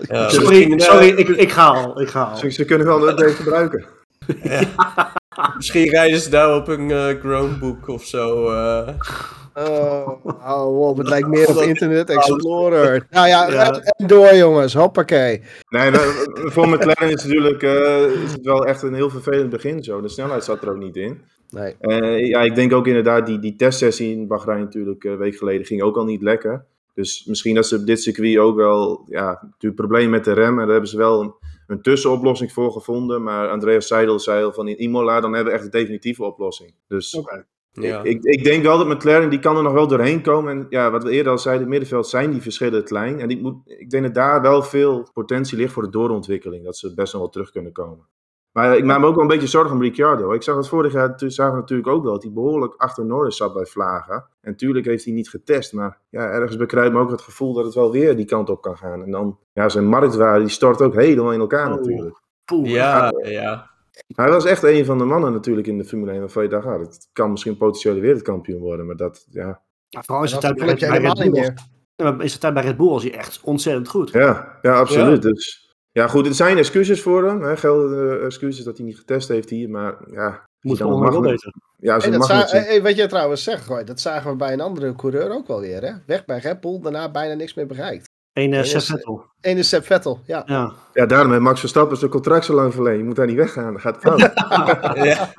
Ja, 0.08 0.28
sorry, 0.28 0.46
misschien, 0.48 0.80
sorry 0.80 1.08
ik, 1.08 1.28
ik 1.28 1.50
ga 1.52 1.66
al. 1.66 2.00
Ik 2.00 2.08
ga 2.08 2.22
al. 2.22 2.36
Ze, 2.36 2.50
ze 2.50 2.64
kunnen 2.64 2.86
wel 2.86 3.02
een 3.02 3.08
update 3.12 3.32
gebruiken. 3.32 3.84
Misschien 5.56 5.88
rijden 5.88 6.20
ze 6.20 6.30
daar 6.30 6.54
op 6.56 6.68
een 6.68 6.90
eh 6.90 7.08
Chromebook 7.20 7.88
of 7.88 8.04
zo. 8.04 8.50
eh. 8.50 8.88
Oh, 9.54 10.88
op. 10.88 10.96
Het 10.98 11.08
lijkt 11.08 11.28
meer 11.28 11.48
op 11.48 11.56
Internet 11.56 12.10
Explorer. 12.10 13.06
Nou 13.10 13.28
ja, 13.28 13.50
Ja. 13.50 13.70
en- 13.80 14.06
door 14.06 14.34
jongens. 14.34 14.74
Hoppakee. 14.74 15.42
Nee, 15.68 15.90
maar 15.90 16.00
voor 16.34 16.68
McLaren 16.68 17.10
is 17.10 17.22
het 17.22 17.32
natuurlijk 17.32 17.62
eh, 17.62 18.22
is 18.24 18.32
het 18.32 18.42
wel 18.44 18.66
echt 18.66 18.82
een 18.82 18.94
heel 18.94 19.10
vervelend 19.10 19.50
begin 19.50 19.82
zo. 19.84 20.00
De 20.00 20.08
snelheid 20.08 20.44
zat 20.44 20.62
er 20.62 20.70
ook 20.70 20.76
niet 20.76 20.96
in. 20.96 21.22
Nee. 21.52 21.76
Eh, 21.78 22.26
ja, 22.26 22.40
ik 22.40 22.54
denk 22.54 22.72
ook 22.72 22.86
inderdaad, 22.86 23.26
die, 23.26 23.38
die 23.38 23.56
testsessie 23.56 24.12
in 24.12 24.26
Bahrein 24.26 24.60
natuurlijk 24.60 25.04
eh, 25.04 25.12
een 25.12 25.18
week 25.18 25.36
geleden 25.36 25.66
ging 25.66 25.82
ook 25.82 25.96
al 25.96 26.04
niet 26.04 26.22
lekker. 26.22 26.64
Dus 26.94 27.24
misschien 27.24 27.54
dat 27.54 27.66
ze 27.66 27.76
op 27.76 27.86
dit 27.86 28.02
circuit 28.02 28.38
ook 28.38 28.56
wel, 28.56 29.04
ja, 29.08 29.38
natuurlijk 29.42 29.80
problemen 29.80 30.10
met 30.10 30.24
de 30.24 30.32
rem. 30.32 30.50
En 30.50 30.56
daar 30.56 30.72
hebben 30.72 30.88
ze 30.88 30.96
wel 30.96 31.20
een, 31.20 31.34
een 31.66 31.82
tussenoplossing 31.82 32.52
voor 32.52 32.72
gevonden. 32.72 33.22
Maar 33.22 33.48
Andreas 33.48 33.86
Seidel 33.86 34.18
zei 34.18 34.44
al 34.44 34.52
van 34.52 34.68
in 34.68 34.80
Imola, 34.80 35.20
dan 35.20 35.32
hebben 35.32 35.52
we 35.52 35.58
echt 35.58 35.72
de 35.72 35.78
definitieve 35.78 36.24
oplossing. 36.24 36.74
Dus 36.88 37.20
ja. 37.72 38.02
ik, 38.02 38.24
ik 38.24 38.44
denk 38.44 38.62
wel 38.62 38.78
dat 38.78 38.88
McLaren, 38.88 39.30
die 39.30 39.38
kan 39.38 39.56
er 39.56 39.62
nog 39.62 39.72
wel 39.72 39.86
doorheen 39.86 40.22
komen. 40.22 40.52
En 40.52 40.66
ja, 40.68 40.90
wat 40.90 41.02
we 41.02 41.10
eerder 41.10 41.32
al 41.32 41.38
zeiden, 41.38 41.66
in 41.66 41.70
het 41.70 41.80
middenveld 41.80 42.08
zijn 42.10 42.30
die 42.30 42.42
verschillen 42.42 42.84
klein. 42.84 43.20
En 43.20 43.28
die 43.28 43.40
moet, 43.40 43.56
ik 43.64 43.90
denk 43.90 44.02
dat 44.02 44.14
daar 44.14 44.42
wel 44.42 44.62
veel 44.62 45.08
potentie 45.12 45.56
ligt 45.56 45.72
voor 45.72 45.82
de 45.82 45.90
doorontwikkeling. 45.90 46.64
Dat 46.64 46.76
ze 46.76 46.94
best 46.94 47.12
nog 47.12 47.22
wel 47.22 47.30
terug 47.30 47.50
kunnen 47.50 47.72
komen. 47.72 48.06
Maar 48.52 48.76
ik 48.76 48.84
maak 48.84 49.00
me 49.00 49.06
ook 49.06 49.14
wel 49.14 49.22
een 49.22 49.28
beetje 49.30 49.46
zorgen 49.46 49.74
om 49.74 49.82
Ricciardo. 49.82 50.32
Ik 50.32 50.42
zag 50.42 50.56
het 50.56 50.68
vorig 50.68 50.92
jaar, 50.92 51.16
toen 51.16 51.30
zagen 51.30 51.54
we 51.54 51.60
natuurlijk 51.60 51.88
ook 51.88 52.02
wel, 52.02 52.12
dat 52.12 52.22
hij 52.22 52.32
behoorlijk 52.32 52.74
achter 52.76 53.04
Norris 53.04 53.36
zat 53.36 53.54
bij 53.54 53.66
Vlagen. 53.66 54.14
En 54.14 54.50
natuurlijk 54.50 54.86
heeft 54.86 55.04
hij 55.04 55.12
niet 55.14 55.28
getest, 55.30 55.72
maar 55.72 55.98
ja, 56.08 56.20
ergens 56.30 56.56
bekruipt 56.56 56.94
me 56.94 57.00
ook 57.00 57.10
het 57.10 57.20
gevoel 57.22 57.52
dat 57.52 57.64
het 57.64 57.74
wel 57.74 57.90
weer 57.92 58.16
die 58.16 58.24
kant 58.24 58.50
op 58.50 58.62
kan 58.62 58.76
gaan. 58.76 59.02
En 59.02 59.10
dan, 59.10 59.38
ja, 59.52 59.68
zijn 59.68 59.86
marktwaarde, 59.86 60.40
die 60.40 60.48
stort 60.48 60.80
ook 60.82 60.94
helemaal 60.94 61.32
in 61.32 61.40
elkaar 61.40 61.70
Oh. 61.70 61.76
natuurlijk. 61.76 62.20
Poeh. 62.44 62.68
ja, 62.70 63.12
ja. 63.22 63.70
Hij 64.14 64.28
was 64.28 64.44
echt 64.44 64.62
een 64.62 64.84
van 64.84 64.98
de 64.98 65.04
mannen 65.04 65.32
natuurlijk 65.32 65.66
in 65.66 65.78
de 65.78 65.84
Formule 65.84 66.10
1 66.10 66.20
waarvan 66.20 66.42
je 66.42 66.48
dacht, 66.48 66.66
ah, 66.66 66.78
dat 66.78 67.08
kan 67.12 67.30
misschien 67.30 67.56
potentiële 67.56 68.00
wereldkampioen 68.00 68.60
worden. 68.60 68.86
Maar 68.86 68.96
dat, 68.96 69.26
ja, 69.30 69.60
Ja, 69.88 70.02
vooral 70.02 70.24
is 70.24 70.32
de 70.32 70.38
tijd 70.38 70.56
bij 70.56 70.66
Red 70.74 71.14
Bull. 71.18 71.30
meer. 71.30 71.54
Ja, 71.96 72.10
maar 72.12 72.24
Is 72.24 72.32
de 72.32 72.38
tijd 72.38 72.54
bij 72.54 72.62
Red 72.62 72.76
Bull 72.76 72.88
was 72.88 73.02
hij 73.02 73.14
echt 73.14 73.40
ontzettend 73.42 73.88
goed. 73.88 74.10
Ja, 74.10 74.58
ja 74.62 74.78
absoluut. 74.78 75.22
Dus, 75.22 75.71
ja, 75.92 76.06
goed, 76.08 76.26
er 76.26 76.34
zijn 76.34 76.58
excuses 76.58 77.02
voor 77.02 77.26
hem. 77.26 77.42
Hè, 77.42 77.56
geldende 77.56 78.18
excuses 78.18 78.64
dat 78.64 78.76
hij 78.76 78.86
niet 78.86 78.98
getest 78.98 79.28
heeft 79.28 79.50
hier. 79.50 79.70
Maar 79.70 79.96
ja, 80.10 80.44
Moet 80.60 80.78
dan 80.78 81.00
wel 81.00 81.20
beter. 81.20 81.52
ja, 81.76 81.94
als 81.94 82.04
Hey, 82.04 82.12
dat 82.12 82.26
za- 82.26 82.46
hey, 82.46 82.82
wat 82.82 82.96
je 82.96 83.06
trouwens 83.06 83.42
zegt, 83.42 83.64
gooi, 83.64 83.84
dat 83.84 84.00
zagen 84.00 84.30
we 84.30 84.36
bij 84.36 84.52
een 84.52 84.60
andere 84.60 84.94
coureur 84.96 85.30
ook 85.30 85.46
wel 85.46 85.60
weer. 85.60 85.82
Hè? 85.82 85.92
Weg 86.06 86.24
bij 86.24 86.38
Red 86.38 86.60
Bull, 86.60 86.80
daarna 86.80 87.10
bijna 87.10 87.34
niks 87.34 87.54
meer 87.54 87.66
bereikt. 87.66 88.10
Eén 88.32 88.52
uh, 88.52 88.62
Vettel. 88.62 89.24
Eén 89.40 89.56
is 89.56 89.68
Sepp 89.68 89.84
Vettel, 89.86 90.20
ja. 90.26 90.42
Ja. 90.46 90.72
Ja, 90.92 91.06
daarom 91.06 91.30
heeft 91.30 91.42
Max 91.42 91.60
Verstappen 91.60 91.96
zijn 91.96 92.10
contract 92.10 92.44
zo 92.44 92.54
lang 92.54 92.72
verlengd. 92.74 92.98
Je 92.98 93.04
moet 93.04 93.16
daar 93.16 93.26
niet 93.26 93.36
weggaan, 93.36 93.72
dan 93.72 93.80
gaat 93.80 93.94
het 93.94 94.02
fout. 94.02 94.20
ja. 95.06 95.32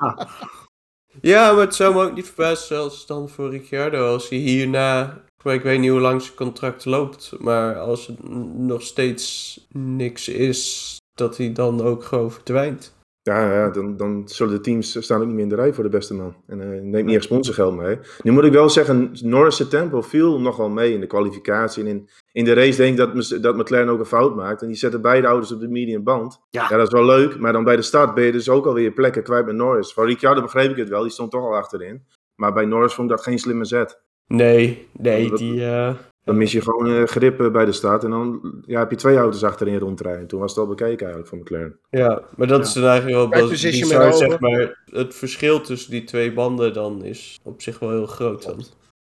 Ja, 1.20 1.52
maar 1.52 1.60
het 1.60 1.74
zou 1.74 1.94
me 1.94 2.02
ook 2.02 2.14
niet 2.14 2.26
verbazen, 2.26 2.66
zelfs 2.66 3.06
dan 3.06 3.28
voor 3.28 3.50
Ricciardo, 3.50 4.12
als 4.12 4.28
hij 4.28 4.38
hierna, 4.38 5.20
ik 5.52 5.62
weet 5.62 5.80
niet 5.80 5.90
hoe 5.90 6.00
lang 6.00 6.22
zijn 6.22 6.34
contract 6.36 6.84
loopt, 6.84 7.32
maar 7.38 7.74
als 7.78 8.06
het 8.06 8.28
n- 8.28 8.66
nog 8.66 8.82
steeds 8.82 9.58
niks 9.72 10.28
is, 10.28 10.96
dat 11.14 11.36
hij 11.36 11.52
dan 11.52 11.82
ook 11.82 12.04
gewoon 12.04 12.32
verdwijnt. 12.32 12.92
Ja, 13.22 13.52
ja 13.54 13.70
dan, 13.70 13.96
dan 13.96 14.22
zullen 14.28 14.54
de 14.54 14.60
teams 14.60 15.02
staan 15.04 15.20
ook 15.20 15.26
niet 15.26 15.34
meer 15.34 15.42
in 15.42 15.48
de 15.48 15.54
rij 15.54 15.72
voor 15.72 15.84
de 15.84 15.90
beste 15.90 16.14
man. 16.14 16.34
En 16.46 16.60
eh 16.60 16.80
neemt 16.82 17.06
niet 17.06 17.14
echt 17.14 17.24
sponsorgeld 17.24 17.74
mee. 17.76 17.98
Nu 18.22 18.30
moet 18.30 18.44
ik 18.44 18.52
wel 18.52 18.70
zeggen, 18.70 19.10
Norris' 19.22 19.68
tempo 19.68 20.00
viel 20.02 20.40
nog 20.40 20.56
wel 20.56 20.68
mee 20.68 20.92
in 20.92 21.00
de 21.00 21.06
kwalificatie. 21.06 21.82
En 21.82 21.88
in, 21.88 22.08
in 22.32 22.44
de 22.44 22.52
race 22.52 22.76
denk 22.76 22.98
ik 22.98 23.14
dat, 23.14 23.42
dat 23.42 23.56
McLaren 23.56 23.88
ook 23.88 23.98
een 23.98 24.04
fout 24.04 24.34
maakt. 24.36 24.62
En 24.62 24.66
die 24.68 24.76
zetten 24.76 25.00
beide 25.00 25.26
auto's 25.26 25.52
op 25.52 25.60
de 25.60 25.68
medium 25.68 26.02
band. 26.02 26.40
Ja. 26.50 26.66
Ja, 26.70 26.76
dat 26.76 26.86
is 26.86 26.92
wel 26.92 27.04
leuk. 27.04 27.38
Maar 27.38 27.52
dan 27.52 27.64
bij 27.64 27.76
de 27.76 27.82
start 27.82 28.14
ben 28.14 28.24
je 28.24 28.32
dus 28.32 28.48
ook 28.48 28.66
alweer 28.66 28.92
plekken 28.92 29.22
kwijt 29.22 29.46
met 29.46 29.54
Norris. 29.54 29.92
Van 29.92 30.04
Ricciardo 30.06 30.40
begreep 30.42 30.70
ik 30.70 30.76
het 30.76 30.88
wel, 30.88 31.02
die 31.02 31.10
stond 31.10 31.30
toch 31.30 31.42
al 31.44 31.56
achterin. 31.56 32.02
Maar 32.34 32.52
bij 32.52 32.64
Norris 32.64 32.94
vond 32.94 33.10
ik 33.10 33.16
dat 33.16 33.24
geen 33.24 33.38
slimme 33.38 33.64
zet. 33.64 34.02
Nee, 34.26 34.88
nee, 34.92 35.28
Dat- 35.28 35.38
die... 35.38 35.64
eh, 35.66 35.94
Dan 36.24 36.36
mis 36.36 36.52
je 36.52 36.60
gewoon 36.60 36.86
eh, 36.86 37.02
grip 37.04 37.48
bij 37.52 37.64
de 37.64 37.72
start. 37.72 38.04
En 38.04 38.10
dan 38.10 38.40
ja, 38.66 38.78
heb 38.78 38.90
je 38.90 38.96
twee 38.96 39.16
auto's 39.16 39.42
achterin 39.42 39.78
rondrijden. 39.78 40.26
Toen 40.26 40.40
was 40.40 40.50
het 40.50 40.60
al 40.60 40.66
bekeken 40.66 41.06
eigenlijk 41.06 41.28
voor 41.28 41.38
McLaren. 41.38 41.78
Ja, 41.90 42.22
maar 42.36 42.46
dat 42.46 42.58
Ja. 42.60 42.64
is 42.66 42.72
dan 42.72 42.84
eigenlijk 42.84 43.34
wel 43.34 43.48
position 43.48 43.88
bizar, 43.88 44.12
zeg 44.12 44.40
maar. 44.40 44.84
Het 44.90 45.14
verschil 45.14 45.60
tussen 45.60 45.90
die 45.90 46.04
twee 46.04 46.32
banden 46.32 46.72
dan 46.72 47.04
is 47.04 47.38
op 47.42 47.62
zich 47.62 47.78
wel 47.78 47.90
heel 47.90 48.06
groot 48.06 48.42
dan. 48.44 48.64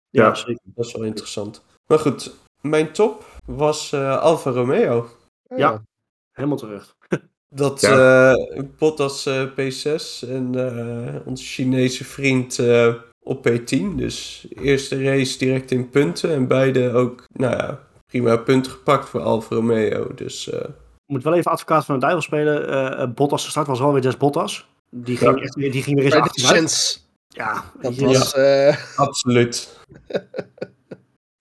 Ja, 0.09 0.25
Ja. 0.25 0.35
zeker. 0.35 0.61
Dat 0.63 0.85
is 0.85 0.93
wel 0.93 1.03
interessant. 1.03 1.65
Maar 1.87 1.99
goed, 1.99 2.35
mijn 2.61 2.91
top 2.91 3.25
was 3.45 3.91
eh 3.91 4.19
Alfa 4.21 4.51
Romeo. 4.51 5.07
Ja. 5.55 5.83
Helemaal 6.31 6.57
terug. 6.57 6.95
Dat 7.49 7.81
Ja. 7.81 8.35
Bottas 8.77 9.25
eh, 9.25 9.43
P6 9.51 10.27
en 10.29 10.55
eh, 10.55 11.15
onze 11.27 11.43
Chinese 11.43 12.03
vriend 12.05 12.59
eh, 12.59 12.93
op 13.23 13.49
P10. 13.49 13.95
Dus 13.95 14.47
eerste 14.49 15.03
race 15.03 15.37
direct 15.37 15.71
in 15.71 15.89
punten 15.89 16.31
en 16.33 16.47
beide 16.47 16.91
ook, 16.91 17.23
nou 17.33 17.55
ja, 17.55 17.79
prima 18.05 18.37
punten 18.37 18.71
gepakt 18.71 19.09
voor 19.09 19.21
Alfa 19.21 19.55
Romeo. 19.55 20.13
Dus 20.15 20.49
eh, 20.49 20.59
Ik 21.05 21.05
moet 21.17 21.23
wel 21.23 21.33
even 21.33 21.51
advocaat 21.51 21.85
van 21.85 21.95
de 21.95 22.01
duivel 22.01 22.21
spelen. 22.21 22.67
Eh, 22.69 23.01
eh, 23.03 23.09
Bottas 23.13 23.43
gestart 23.43 23.67
was 23.67 23.79
wel 23.79 23.91
weer 23.93 24.01
des 24.01 24.17
Bottas. 24.17 24.69
Die 24.89 25.17
ging, 25.17 25.35
Ja. 25.37 25.41
echt, 25.43 25.55
weer- 25.55 25.71
die 25.71 25.83
ging 25.83 25.99
weer 25.99 26.55
eens. 26.55 27.09
Ja, 27.27 27.63
Dat 27.81 27.95
je, 27.95 28.05
was... 28.05 28.33
eh, 28.33 28.77
absoluut. 28.95 29.79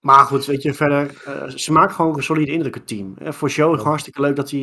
Maar 0.01 0.25
goed, 0.25 0.47
weet 0.47 0.63
je, 0.63 0.75
verder, 0.75 1.23
eh, 1.27 1.49
ze 1.49 1.73
maken 1.73 1.95
gewoon 1.95 2.17
een 2.17 2.23
solide 2.23 2.53
indruk, 2.53 2.75
het 2.75 2.87
team. 2.87 3.15
Voor 3.23 3.51
show 3.51 3.71
gewoon 3.71 3.87
hartstikke 3.87 4.21
leuk 4.21 4.37
dat 4.37 4.51
hij 4.51 4.61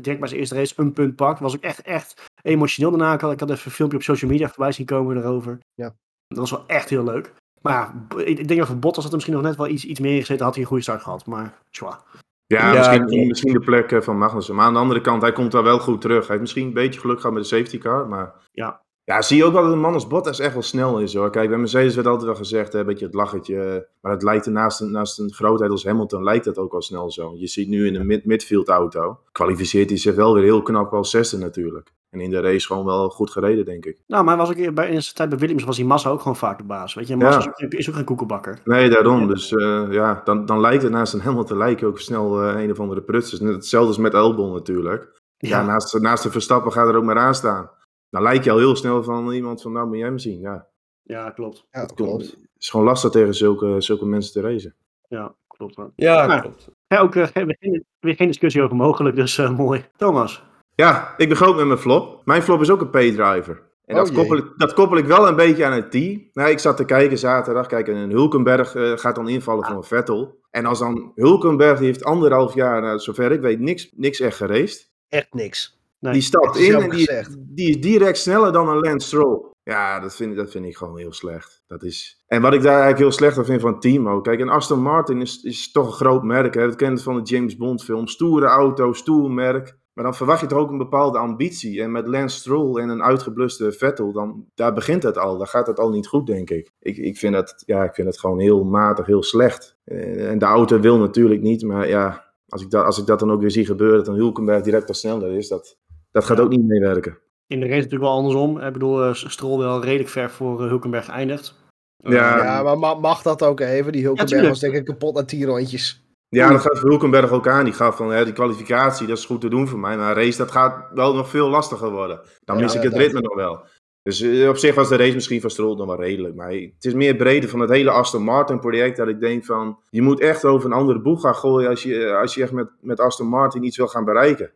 direct 0.00 0.20
bij 0.20 0.28
zijn 0.28 0.40
eerste 0.40 0.54
race 0.54 0.74
een 0.76 0.92
punt 0.92 1.16
pakt. 1.16 1.40
Was 1.40 1.54
ook 1.54 1.62
echt, 1.62 1.82
echt 1.82 2.30
emotioneel 2.42 2.90
daarna. 2.90 3.12
Ik 3.12 3.20
had, 3.20 3.32
ik 3.32 3.40
had 3.40 3.50
even 3.50 3.66
een 3.66 3.72
filmpje 3.72 3.96
op 3.96 4.02
social 4.02 4.30
media 4.30 4.48
voorbij 4.48 4.72
zien 4.72 4.86
komen 4.86 5.16
erover. 5.16 5.58
Ja. 5.74 5.94
Dat 6.28 6.38
was 6.38 6.50
wel 6.50 6.66
echt 6.66 6.88
heel 6.88 7.04
leuk. 7.04 7.32
Maar 7.60 7.94
ik, 8.16 8.38
ik 8.38 8.48
denk 8.48 8.58
dat 8.60 8.68
voor 8.68 8.78
Bottas 8.78 9.02
had 9.02 9.12
er 9.12 9.18
misschien 9.18 9.36
nog 9.36 9.46
net 9.46 9.56
wel 9.56 9.68
iets, 9.68 9.84
iets 9.84 10.00
meer 10.00 10.12
in 10.12 10.20
gezeten. 10.20 10.44
Had 10.44 10.54
hij 10.54 10.62
een 10.62 10.68
goede 10.68 10.82
start 10.82 11.02
gehad. 11.02 11.26
Maar, 11.26 11.58
tja. 11.70 12.00
Ja, 12.46 12.72
Ja, 12.72 12.98
misschien, 12.98 13.26
misschien 13.26 13.52
de 13.52 13.60
plek 13.60 13.92
eh, 13.92 14.00
van 14.00 14.18
Magnussen. 14.18 14.54
Maar 14.54 14.66
aan 14.66 14.72
de 14.72 14.78
andere 14.78 15.00
kant, 15.00 15.22
hij 15.22 15.32
komt 15.32 15.52
daar 15.52 15.62
wel 15.62 15.78
goed 15.78 16.00
terug. 16.00 16.18
Hij 16.18 16.26
heeft 16.28 16.40
misschien 16.40 16.66
een 16.66 16.72
beetje 16.72 17.00
geluk 17.00 17.16
gehad 17.16 17.32
met 17.32 17.42
de 17.42 17.48
safety 17.48 17.78
car. 17.78 18.08
Maar 18.08 18.34
Ja. 18.52 18.80
Ja, 19.04 19.22
zie 19.22 19.36
je 19.36 19.44
ook 19.44 19.52
wel 19.52 19.62
dat 19.62 19.72
een 19.72 19.80
man 19.80 19.92
als 19.94 20.06
Bottas 20.06 20.38
echt 20.38 20.52
wel 20.52 20.62
snel 20.62 20.98
is 21.00 21.14
hoor. 21.14 21.30
Kijk, 21.30 21.48
bij 21.48 21.58
Mercedes 21.58 21.94
werd 21.94 22.06
altijd 22.06 22.26
wel 22.26 22.34
gezegd, 22.36 22.72
hè, 22.72 22.78
een 22.80 22.86
beetje 22.86 23.04
het 23.06 23.14
lachertje. 23.14 23.88
Maar 24.00 24.12
het 24.12 24.22
lijkt 24.22 24.46
er 24.46 24.52
naast 24.52 24.80
een, 24.80 24.90
naast 24.90 25.18
een 25.18 25.32
grootheid 25.32 25.70
als 25.70 25.84
Hamilton, 25.84 26.22
lijkt 26.22 26.44
dat 26.44 26.58
ook 26.58 26.72
wel 26.72 26.82
snel 26.82 27.10
zo. 27.10 27.32
Je 27.36 27.46
ziet 27.46 27.68
nu 27.68 27.86
in 27.86 27.94
een 27.94 28.06
mid 28.06 28.24
midfield 28.24 28.68
auto, 28.68 29.18
kwalificeert 29.32 29.88
hij 29.88 29.98
zich 29.98 30.14
wel 30.14 30.34
weer 30.34 30.42
heel 30.42 30.62
knap 30.62 30.92
als 30.92 31.10
zesde 31.10 31.38
natuurlijk. 31.38 31.92
En 32.10 32.20
in 32.20 32.30
de 32.30 32.40
race 32.40 32.66
gewoon 32.66 32.84
wel 32.84 33.08
goed 33.08 33.30
gereden, 33.30 33.64
denk 33.64 33.84
ik. 33.86 33.98
Nou, 34.06 34.24
maar 34.24 34.36
was 34.36 34.48
ook 34.50 34.74
bij, 34.74 34.90
in 34.90 35.02
zijn 35.02 35.14
tijd 35.14 35.28
bij 35.28 35.38
Williams 35.38 35.64
was 35.64 35.76
die 35.76 35.84
Massa 35.84 36.10
ook 36.10 36.18
gewoon 36.20 36.36
vaak 36.36 36.58
de 36.58 36.64
baas. 36.64 36.94
Weet 36.94 37.08
je, 37.08 37.16
Massa 37.16 37.32
Ja. 37.32 37.38
is, 37.38 37.46
ook, 37.46 37.54
geen- 37.56 37.70
is 37.70 37.88
ook 37.88 37.94
geen 37.94 38.04
koekenbakker. 38.04 38.60
Nee, 38.64 38.88
daarom. 38.90 39.26
Dus 39.28 39.52
eh, 39.52 39.86
ja, 39.90 40.20
dan, 40.24 40.46
dan 40.46 40.60
lijkt 40.60 40.82
het 40.82 40.92
naast 40.92 41.12
een 41.14 41.20
Hamilton 41.20 41.56
lijkt 41.58 41.80
je 41.80 41.86
ook 41.86 41.98
snel 42.00 42.42
eh, 42.42 42.62
een 42.62 42.70
of 42.70 42.80
andere 42.80 43.00
prutsers. 43.02 43.40
Hetzelfde 43.40 43.88
als 43.88 43.98
met 43.98 44.14
Albon 44.14 44.52
natuurlijk. 44.52 45.20
Ja, 45.36 45.62
naast, 45.64 45.98
naast 46.00 46.22
de 46.22 46.30
Verstappen 46.30 46.72
gaat 46.72 46.88
er 46.88 46.96
ook 46.96 47.04
maar 47.04 47.18
aan 47.18 47.34
staan. 47.34 47.70
Dan 48.12 48.22
lijkt 48.22 48.44
je 48.44 48.50
al 48.50 48.58
heel 48.58 48.76
snel 48.76 49.02
van 49.02 49.30
iemand 49.32 49.62
van, 49.62 49.72
nou 49.72 49.86
moet 49.86 49.96
jij 49.96 50.06
hem 50.06 50.18
zien. 50.18 50.40
Ja, 50.40 50.66
ja 51.02 51.30
klopt. 51.30 51.66
ja, 51.70 51.80
het, 51.80 51.94
klopt. 51.94 52.22
het 52.24 52.36
is 52.58 52.70
gewoon 52.70 52.86
lastig 52.86 53.10
tegen 53.10 53.34
zulke, 53.34 53.74
zulke 53.80 54.04
mensen 54.06 54.32
te 54.32 54.48
racen. 54.48 54.74
Ja, 55.08 55.34
klopt. 55.46 55.76
hoor. 55.76 55.92
Ja, 55.96 56.24
Ja. 56.24 56.40
klopt. 56.40 56.68
Ja, 56.86 56.98
ook 57.00 57.14
eh, 57.14 57.26
geen- 57.26 57.46
weer 57.46 57.56
geen, 57.60 57.84
weer 58.00 58.14
geen 58.14 58.26
discussie 58.26 58.62
over 58.62 58.76
mogelijk, 58.76 59.16
dus 59.16 59.38
eh, 59.38 59.56
mooi. 59.56 59.84
Thomas. 59.96 60.42
Ja, 60.74 61.14
ik 61.16 61.28
begin 61.28 61.46
ook 61.46 61.56
met 61.56 61.66
mijn 61.66 61.78
flop. 61.78 62.22
Mijn 62.24 62.42
flop 62.42 62.60
is 62.60 62.70
ook 62.70 62.80
een 62.80 62.90
P-driver. 62.90 63.70
En 63.84 63.94
Oh 63.96 64.02
dat, 64.04 64.08
jee. 64.08 64.16
koppel 64.16 64.36
ik, 64.36 64.52
dat 64.56 64.72
koppel 64.74 64.96
ik 64.98 65.04
wel 65.04 65.28
een 65.28 65.36
beetje 65.36 65.64
aan 65.64 65.72
het 65.72 65.90
team. 65.90 66.28
Nou, 66.32 66.50
ik 66.50 66.58
zat 66.58 66.76
te 66.76 66.84
kijken 66.84 67.18
zaterdag. 67.18 67.66
Kijk, 67.66 67.88
en 67.88 67.96
een 67.96 68.10
Hulkenberg 68.10 68.74
eh, 68.74 68.92
gaat 68.92 69.14
dan 69.14 69.28
invallen 69.28 69.64
voor 69.64 69.76
een 69.76 69.82
Vettel. 69.82 70.40
En 70.50 70.64
als 70.66 70.78
dan 70.78 71.12
Hulkenberg, 71.14 71.78
die 71.78 71.86
heeft 71.86 72.04
anderhalf 72.04 72.54
jaar, 72.54 72.80
nou, 72.82 72.98
zover 72.98 73.32
ik 73.32 73.40
weet, 73.40 73.60
niks, 73.60 73.90
niks 73.94 74.20
echt 74.20 74.36
geraced. 74.36 74.90
Echt 75.08 75.34
niks. 75.34 75.80
Nee. 76.02 76.12
Die 76.12 76.22
stapt 76.22 76.44
Dat 76.44 76.56
in 76.56 76.74
en 76.74 76.90
die, 76.90 77.08
die 77.54 77.68
is 77.70 77.80
direct 77.80 78.18
sneller 78.18 78.52
dan 78.52 78.68
een 78.68 78.78
Lance 78.78 79.06
Stroll. 79.06 79.40
Ja, 79.62 80.00
dat 80.00 80.14
vind, 80.16 80.30
ik- 80.30 80.36
dat 80.36 80.50
vind 80.50 80.64
ik 80.64 80.76
gewoon 80.76 80.98
heel 80.98 81.12
slecht. 81.12 81.62
Dat 81.66 81.82
is... 81.82 82.22
En 82.26 82.42
wat 82.42 82.52
ik 82.52 82.62
daar 82.62 82.70
eigenlijk 82.70 82.98
heel 83.00 83.12
slecht 83.12 83.38
aan 83.38 83.44
vind 83.44 83.60
van 83.60 83.80
Timo. 83.80 84.20
Kijk, 84.20 84.40
een 84.40 84.48
Aston 84.48 84.82
Martin 84.82 85.20
is, 85.20 85.42
is 85.42 85.70
toch 85.72 85.86
een 85.86 85.92
groot 85.92 86.22
merk. 86.22 86.54
Hè? 86.54 86.66
Dat 86.66 86.76
kent 86.76 86.92
het 86.92 87.02
van 87.02 87.14
de 87.16 87.22
James 87.22 87.56
Bond 87.56 87.84
film. 87.84 88.06
Stoere 88.06 88.46
auto, 88.46 88.92
stoer 88.92 89.30
merk. 89.30 89.76
Maar 89.92 90.04
dan 90.04 90.14
verwacht 90.14 90.40
je 90.40 90.46
toch 90.46 90.58
ook 90.58 90.70
een 90.70 90.78
bepaalde 90.78 91.18
ambitie. 91.18 91.82
En 91.82 91.92
met 91.92 92.06
Lance 92.06 92.36
Stroll 92.38 92.80
en 92.80 92.88
een 92.88 93.02
uitgebluste 93.02 93.72
Vettel, 93.72 94.12
dan, 94.12 94.46
daar 94.54 94.72
begint 94.74 95.02
het 95.02 95.18
al. 95.18 95.38
Daar 95.38 95.46
gaat 95.46 95.66
het 95.66 95.78
al 95.78 95.90
niet 95.90 96.06
goed, 96.06 96.26
denk 96.26 96.50
ik. 96.50 96.70
Ik, 96.80 96.96
ik, 96.96 97.16
vind, 97.16 97.34
het, 97.34 97.62
ja, 97.66 97.84
ik 97.84 97.94
vind 97.94 98.06
het 98.08 98.18
gewoon 98.20 98.38
heel 98.38 98.64
matig, 98.64 99.06
heel 99.06 99.22
slecht. 99.22 99.76
Eh, 99.84 100.30
En 100.30 100.38
de 100.38 100.44
auto 100.44 100.80
wil 100.80 100.98
natuurlijk 100.98 101.40
niet. 101.42 101.62
Maar 101.62 101.88
ja, 101.88 102.32
als 102.48 102.62
ik, 102.62 102.70
dat, 102.70 102.84
als 102.84 102.98
ik 102.98 103.06
dat 103.06 103.18
dan 103.18 103.32
ook 103.32 103.40
weer 103.40 103.50
zie 103.50 103.66
gebeuren, 103.66 103.98
dat 103.98 104.08
een 104.08 104.14
Hulkenberg 104.20 104.62
direct 104.62 104.88
al 104.88 104.94
sneller 104.94 105.32
is, 105.32 105.48
dat, 105.48 105.78
dat 106.12 106.24
gaat 106.24 106.36
Ja. 106.36 106.42
ook 106.42 106.50
niet 106.50 106.64
meewerken. 106.66 107.18
In 107.46 107.60
de 107.60 107.66
race 107.66 107.76
natuurlijk 107.76 108.02
wel 108.02 108.12
andersom. 108.12 108.60
Ik 108.60 108.72
bedoel, 108.72 109.02
eh, 109.04 109.14
Stroll 109.14 109.58
wel 109.58 109.82
redelijk 109.84 110.08
ver 110.08 110.30
voor 110.30 110.62
eh, 110.62 110.68
Hulkenberg 110.68 111.04
geëindigd. 111.04 111.54
Ja. 111.96 112.38
Eh, 112.38 112.44
Ja, 112.44 112.62
maar 112.62 112.78
ma- 112.78 112.94
mag 112.94 113.22
dat 113.22 113.42
ook 113.42 113.60
even? 113.60 113.92
Die 113.92 114.02
Hulkenberg 114.04 114.48
was 114.48 114.60
denk 114.60 114.74
ik 114.74 114.84
kapot 114.84 115.14
na 115.14 115.24
tien 115.24 115.44
rondjes. 115.44 116.00
Ja, 116.28 116.50
dat 116.50 116.60
gaat 116.60 116.78
Hulkenberg 116.78 117.30
ook 117.30 117.48
aan. 117.48 117.64
Die 117.64 117.74
gaf 117.74 117.96
van, 117.96 118.10
hè, 118.10 118.24
die 118.24 118.32
kwalificatie, 118.32 119.06
dat 119.06 119.18
is 119.18 119.24
goed 119.24 119.40
te 119.40 119.48
doen 119.48 119.68
voor 119.68 119.78
mij. 119.78 119.96
Maar 119.96 120.08
een 120.08 120.22
race, 120.24 120.38
dat 120.38 120.50
gaat 120.50 120.86
wel 120.94 121.14
nog 121.14 121.28
veel 121.28 121.48
lastiger 121.48 121.90
worden. 121.90 122.20
Dan 122.44 122.56
Ja, 122.56 122.62
mis 122.62 122.74
ik 122.74 122.82
het 122.82 122.96
ritme 122.96 123.20
nog 123.20 123.34
wel. 123.34 123.60
Dus 124.02 124.20
eh, 124.20 124.48
op 124.48 124.56
zich 124.56 124.74
was 124.74 124.88
de 124.88 124.96
race 124.96 125.14
misschien 125.14 125.40
van 125.40 125.50
Stroll 125.50 125.76
nog 125.76 125.86
wel 125.86 126.00
redelijk. 126.00 126.34
Maar 126.34 126.50
het 126.52 126.84
is 126.84 126.94
meer 126.94 127.16
breder 127.16 127.48
van 127.48 127.60
het 127.60 127.70
hele 127.70 127.90
Aston 127.90 128.22
Martin 128.22 128.60
project. 128.60 128.96
Dat 128.96 129.08
ik 129.08 129.20
denk 129.20 129.44
van, 129.44 129.78
je 129.90 130.02
moet 130.02 130.20
echt 130.20 130.44
over 130.44 130.66
een 130.70 130.76
andere 130.76 131.00
boeg 131.00 131.20
gaan 131.20 131.34
gooien 131.34 131.68
als 131.68 131.82
je, 131.82 132.14
als 132.20 132.34
je 132.34 132.42
echt 132.42 132.52
met, 132.52 132.68
met 132.80 133.00
Aston 133.00 133.26
Martin 133.26 133.62
iets 133.64 133.76
wil 133.76 133.88
gaan 133.88 134.04
bereiken. 134.04 134.50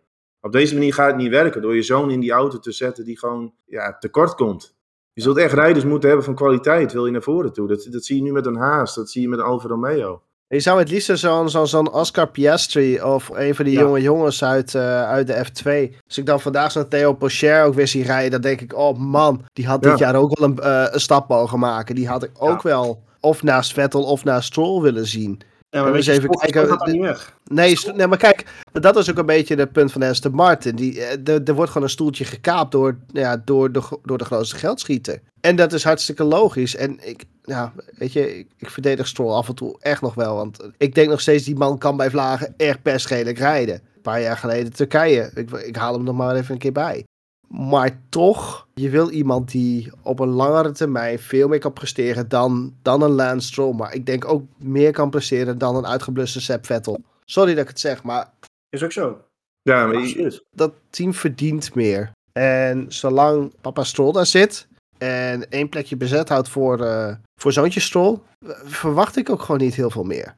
Op 0.46 0.52
deze 0.52 0.74
manier 0.74 0.94
gaat 0.94 1.06
het 1.06 1.16
niet 1.16 1.30
werken. 1.30 1.62
Door 1.62 1.74
je 1.74 1.82
zoon 1.82 2.10
in 2.10 2.20
die 2.20 2.32
auto 2.32 2.58
te 2.58 2.72
zetten 2.72 3.04
die 3.04 3.18
gewoon 3.18 3.52
ja, 3.64 3.96
tekort 4.00 4.34
komt. 4.34 4.74
Je 5.12 5.22
zult 5.22 5.36
echt 5.36 5.52
rijders 5.52 5.84
moeten 5.84 6.08
hebben 6.08 6.26
van 6.26 6.34
kwaliteit, 6.34 6.92
wil 6.92 7.06
je 7.06 7.12
naar 7.12 7.22
voren 7.22 7.52
toe. 7.52 7.68
Dat, 7.68 7.86
dat 7.90 8.04
zie 8.04 8.16
je 8.16 8.22
nu 8.22 8.32
met 8.32 8.46
een 8.46 8.56
Haas, 8.56 8.94
dat 8.94 9.10
zie 9.10 9.22
je 9.22 9.28
met 9.28 9.38
een 9.38 9.44
Alfa 9.44 9.68
Romeo. 9.68 10.22
Je 10.48 10.60
zou 10.60 10.78
het 10.78 10.90
liefst 10.90 11.18
zo'n 11.18 11.48
zo'n 11.50 11.66
zo'n 11.66 11.92
Oscar 11.92 12.28
Piastri 12.28 13.02
of 13.02 13.28
een 13.28 13.54
van 13.54 13.64
die 13.64 13.74
Ja. 13.74 13.80
jonge 13.80 14.00
jongens 14.02 14.44
uit, 14.44 14.74
eh, 14.74 15.02
uit 15.02 15.26
de 15.26 15.44
F2. 15.44 15.96
Als 16.06 16.18
ik 16.18 16.26
dan 16.26 16.40
vandaag 16.40 16.72
zo'n 16.72 16.88
Theo 16.88 17.12
Pocher 17.12 17.64
ook 17.64 17.74
weer 17.74 17.88
zie 17.88 18.04
rijden, 18.04 18.30
dan 18.30 18.40
denk 18.40 18.60
ik, 18.60 18.74
oh 18.76 18.98
man, 18.98 19.44
die 19.52 19.66
had 19.66 19.82
dit 19.82 19.98
Ja. 19.98 20.06
jaar 20.06 20.14
ook 20.20 20.38
wel 20.38 20.48
een, 20.48 20.58
eh, 20.58 20.86
een 20.90 21.00
stap 21.00 21.28
mogen 21.28 21.58
maken. 21.58 21.94
Die 21.94 22.08
had 22.08 22.22
ik 22.22 22.30
ook 22.38 22.62
Ja. 22.62 22.68
wel 22.68 23.02
of 23.20 23.42
naast 23.42 23.72
Vettel 23.72 24.02
of 24.04 24.24
naast 24.24 24.46
Stroll 24.46 24.82
willen 24.82 25.06
zien. 25.06 25.40
Ja, 25.70 25.82
maar 25.82 25.90
we 25.90 25.96
weet 25.96 26.04
je, 26.04 26.12
eens 26.12 26.24
even 26.24 26.38
kijken, 26.38 27.00
weg. 27.00 27.36
Nee, 27.44 27.78
nee, 27.94 28.06
maar 28.06 28.18
kijk, 28.18 28.44
dat 28.72 28.96
is 28.96 29.10
ook 29.10 29.18
een 29.18 29.26
beetje 29.26 29.54
het 29.54 29.72
punt 29.72 29.92
van 29.92 30.02
Aston 30.02 30.32
Martin. 30.32 30.76
Die, 30.76 31.02
eh, 31.02 31.48
er 31.48 31.54
wordt 31.54 31.70
gewoon 31.70 31.86
een 31.86 31.92
stoeltje 31.92 32.24
gekaapt 32.24 32.72
door, 32.72 32.98
ja, 33.12 33.42
door, 33.44 33.72
de, 33.72 33.98
door 34.02 34.18
de 34.18 34.24
grootste 34.24 34.56
geldschieter. 34.56 35.20
En 35.40 35.56
dat 35.56 35.72
is 35.72 35.84
hartstikke 35.84 36.24
logisch. 36.24 36.76
En 36.76 36.98
ik, 37.08 37.24
ja, 37.42 37.72
weet 37.98 38.12
je, 38.12 38.38
ik, 38.38 38.48
ik 38.56 38.70
verdedig 38.70 39.06
Stroll 39.06 39.32
af 39.32 39.48
en 39.48 39.54
toe 39.54 39.76
echt 39.80 40.00
nog 40.00 40.14
wel. 40.14 40.36
Want 40.36 40.70
ik 40.76 40.94
denk 40.94 41.08
nog 41.08 41.20
steeds, 41.20 41.44
die 41.44 41.56
man 41.56 41.78
kan 41.78 41.96
bij 41.96 42.10
Vlagen 42.10 42.54
echt 42.56 42.82
perschelijk 42.82 43.38
rijden. 43.38 43.74
Een 43.74 44.02
paar 44.02 44.20
jaar 44.20 44.36
geleden 44.36 44.72
Turkije. 44.72 45.30
Ik, 45.34 45.50
ik 45.50 45.76
haal 45.76 45.92
hem 45.92 46.04
nog 46.04 46.16
maar 46.16 46.36
even 46.36 46.52
een 46.54 46.60
keer 46.60 46.72
bij. 46.72 47.04
Maar 47.48 48.00
toch, 48.08 48.66
je 48.74 48.90
wil 48.90 49.10
iemand 49.10 49.50
die 49.50 49.92
op 50.02 50.18
een 50.20 50.28
langere 50.28 50.72
termijn 50.72 51.18
veel 51.18 51.48
meer 51.48 51.58
kan 51.58 51.72
presteren 51.72 52.28
dan, 52.28 52.74
dan 52.82 53.02
een 53.02 53.10
Lance 53.10 53.46
Stroll. 53.46 53.74
Maar 53.74 53.94
ik 53.94 54.06
denk 54.06 54.24
ook 54.28 54.42
meer 54.58 54.92
kan 54.92 55.10
presteren 55.10 55.58
dan 55.58 55.76
een 55.76 55.86
uitgebluste 55.86 56.40
Seb 56.40 56.66
Vettel. 56.66 57.00
Sorry 57.24 57.54
dat 57.54 57.62
ik 57.62 57.68
het 57.68 57.80
zeg, 57.80 58.02
maar 58.02 58.30
Is 58.68 58.82
ook 58.82 58.92
zo. 58.92 59.20
Ja, 59.62 59.86
maar 59.86 59.96
Absoluut. 59.96 60.44
dat 60.50 60.72
team 60.90 61.14
verdient 61.14 61.74
meer. 61.74 62.10
En 62.32 62.84
zolang 62.88 63.52
papa 63.60 63.84
Stroll 63.84 64.12
daar 64.12 64.26
zit 64.26 64.68
en 64.98 65.50
één 65.50 65.68
plekje 65.68 65.96
bezet 65.96 66.28
houdt 66.28 66.48
voor, 66.48 66.80
eh 66.84 67.14
voor 67.40 67.52
zoontje 67.52 67.80
Stroll, 67.80 68.18
eh, 68.38 68.50
verwacht 68.64 69.16
ik 69.16 69.30
ook 69.30 69.40
gewoon 69.42 69.60
niet 69.60 69.74
heel 69.74 69.90
veel 69.90 70.04
meer. 70.04 70.34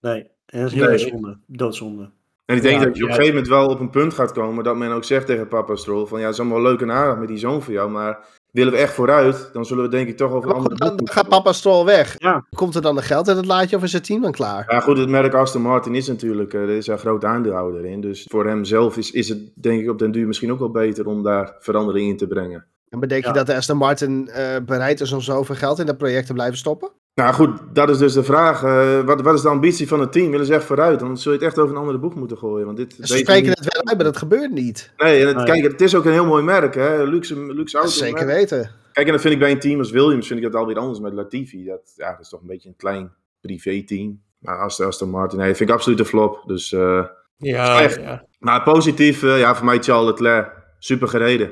Nee, 0.00 0.30
en 0.46 0.60
dat 0.60 0.70
is 0.72 0.76
heel 0.76 0.88
Nee. 0.88 0.98
zonde. 0.98 1.38
Doodzonde. 1.46 2.10
En 2.52 2.58
ik 2.58 2.64
denk 2.64 2.80
Ja, 2.80 2.84
dat 2.86 2.96
je 2.96 3.02
op 3.02 3.08
een 3.08 3.14
gegeven 3.14 3.34
moment 3.34 3.52
wel 3.52 3.68
op 3.68 3.80
een 3.80 3.90
punt 3.90 4.14
gaat 4.14 4.32
komen 4.32 4.64
dat 4.64 4.76
men 4.76 4.92
ook 4.92 5.04
zegt 5.04 5.26
tegen 5.26 5.48
papa 5.48 5.76
Stroll 5.76 6.06
van 6.06 6.18
ja, 6.18 6.24
het 6.24 6.34
is 6.34 6.40
allemaal 6.40 6.62
leuk 6.62 6.80
en 6.80 6.90
aardig 6.90 7.18
met 7.18 7.28
die 7.28 7.38
zoon 7.38 7.62
van 7.62 7.72
jou, 7.72 7.90
maar 7.90 8.18
willen 8.50 8.72
we 8.72 8.78
echt 8.78 8.94
vooruit, 8.94 9.50
dan 9.52 9.64
zullen 9.64 9.84
we 9.84 9.90
denk 9.90 10.08
ik 10.08 10.16
toch 10.16 10.32
over 10.32 10.48
Maar 10.48 10.56
andere 10.56 10.74
dan 10.74 11.00
gaat 11.04 11.28
papa 11.28 11.52
Stroll 11.52 11.84
weg. 11.84 12.14
Ja. 12.18 12.44
Komt 12.54 12.74
er 12.74 12.82
dan 12.82 12.94
de 12.94 13.02
geld 13.02 13.28
in 13.28 13.36
het 13.36 13.46
laadje 13.46 13.76
of 13.76 13.82
is 13.82 13.92
het 13.92 14.04
team 14.04 14.22
dan 14.22 14.32
klaar? 14.32 14.64
Ja, 14.68 14.80
goed, 14.80 14.98
het 14.98 15.08
merk 15.08 15.34
Aston 15.34 15.62
Martin 15.62 15.94
is 15.94 16.08
natuurlijk, 16.08 16.52
er 16.54 16.68
is 16.68 16.86
een 16.86 16.98
groot 16.98 17.24
aandeelhouder 17.24 17.84
in. 17.84 18.00
Dus 18.00 18.26
voor 18.30 18.46
hem 18.46 18.64
zelf 18.64 18.96
is, 18.96 19.10
is 19.10 19.28
het 19.28 19.38
denk 19.54 19.82
ik 19.82 19.90
op 19.90 19.98
den 19.98 20.10
duur 20.12 20.26
misschien 20.26 20.52
ook 20.52 20.58
wel 20.58 20.70
beter 20.70 21.06
om 21.06 21.22
daar 21.22 21.56
verandering 21.58 22.08
in 22.08 22.16
te 22.16 22.26
brengen. 22.26 22.66
En 22.88 23.00
bedenk 23.00 23.22
je 23.22 23.28
Ja. 23.28 23.34
dat 23.34 23.46
de 23.46 23.54
Aston 23.56 23.76
Martin 23.76 24.28
eh, 24.28 24.56
bereid 24.66 25.00
is 25.00 25.12
om 25.12 25.20
zoveel 25.20 25.54
geld 25.54 25.78
in 25.78 25.86
dat 25.86 25.98
project 25.98 26.26
te 26.26 26.32
blijven 26.32 26.58
stoppen? 26.58 26.90
Nou 27.14 27.34
goed, 27.34 27.58
dat 27.72 27.90
is 27.90 27.98
dus 27.98 28.12
de 28.12 28.22
vraag. 28.24 28.62
eh, 28.62 29.00
wat, 29.00 29.20
wat 29.20 29.34
is 29.34 29.42
de 29.42 29.48
ambitie 29.48 29.88
van 29.88 30.00
het 30.00 30.12
team? 30.12 30.30
Willen 30.30 30.46
ze 30.46 30.54
echt 30.54 30.64
vooruit? 30.64 30.98
Dan 30.98 31.18
zul 31.18 31.32
je 31.32 31.38
het 31.38 31.46
echt 31.46 31.58
over 31.58 31.74
een 31.74 31.80
andere 31.80 31.98
boek 31.98 32.14
moeten 32.14 32.38
gooien. 32.38 32.66
Want 32.66 32.76
dit 32.76 32.96
Ze 33.00 33.16
spreken 33.16 33.48
het 33.50 33.72
wel 33.74 33.84
uit, 33.84 33.96
maar 33.96 34.04
dat 34.04 34.16
gebeurt 34.16 34.50
niet. 34.52 34.92
Nee, 34.96 35.20
en 35.26 35.36
het, 35.36 35.44
kijk, 35.44 35.62
het 35.62 35.80
is 35.80 35.94
ook 35.94 36.04
een 36.04 36.12
heel 36.12 36.26
mooi 36.26 36.42
merk, 36.42 36.74
hè? 36.74 37.04
Luxe, 37.04 37.54
luxe 37.54 37.76
auto. 37.76 37.92
Zeker 37.92 38.26
merk. 38.26 38.38
weten. 38.38 38.70
Kijk, 38.92 39.06
en 39.06 39.12
dat 39.12 39.20
vind 39.20 39.34
ik 39.34 39.40
bij 39.40 39.50
een 39.50 39.60
team 39.60 39.78
als 39.78 39.90
Williams, 39.90 40.26
vind 40.26 40.38
ik 40.44 40.52
dat 40.52 40.60
alweer 40.60 40.78
anders 40.78 41.00
met 41.00 41.12
Latifi. 41.12 41.64
Dat, 41.64 41.92
ja, 41.96 42.10
dat 42.10 42.20
is 42.20 42.28
toch 42.28 42.40
een 42.40 42.46
beetje 42.46 42.68
een 42.68 42.76
klein 42.76 43.12
privé-team. 43.40 44.20
Maar 44.38 44.58
als 44.58 44.76
de 44.76 44.84
Aston 44.84 45.10
Martin, 45.10 45.38
nee, 45.38 45.54
vind 45.54 45.68
ik 45.68 45.74
absoluut 45.74 45.98
een 45.98 46.04
flop. 46.04 46.42
Dus, 46.46 46.72
eh, 46.72 47.04
Ja, 47.36 47.80
Echt. 47.82 47.96
ja. 48.00 48.24
maar 48.38 48.62
positief, 48.62 49.22
eh, 49.22 49.38
ja, 49.38 49.54
voor 49.54 49.64
mij 49.66 49.78
Charles 49.82 50.06
Leclerc, 50.10 50.50
super 50.78 51.08
gereden. 51.08 51.50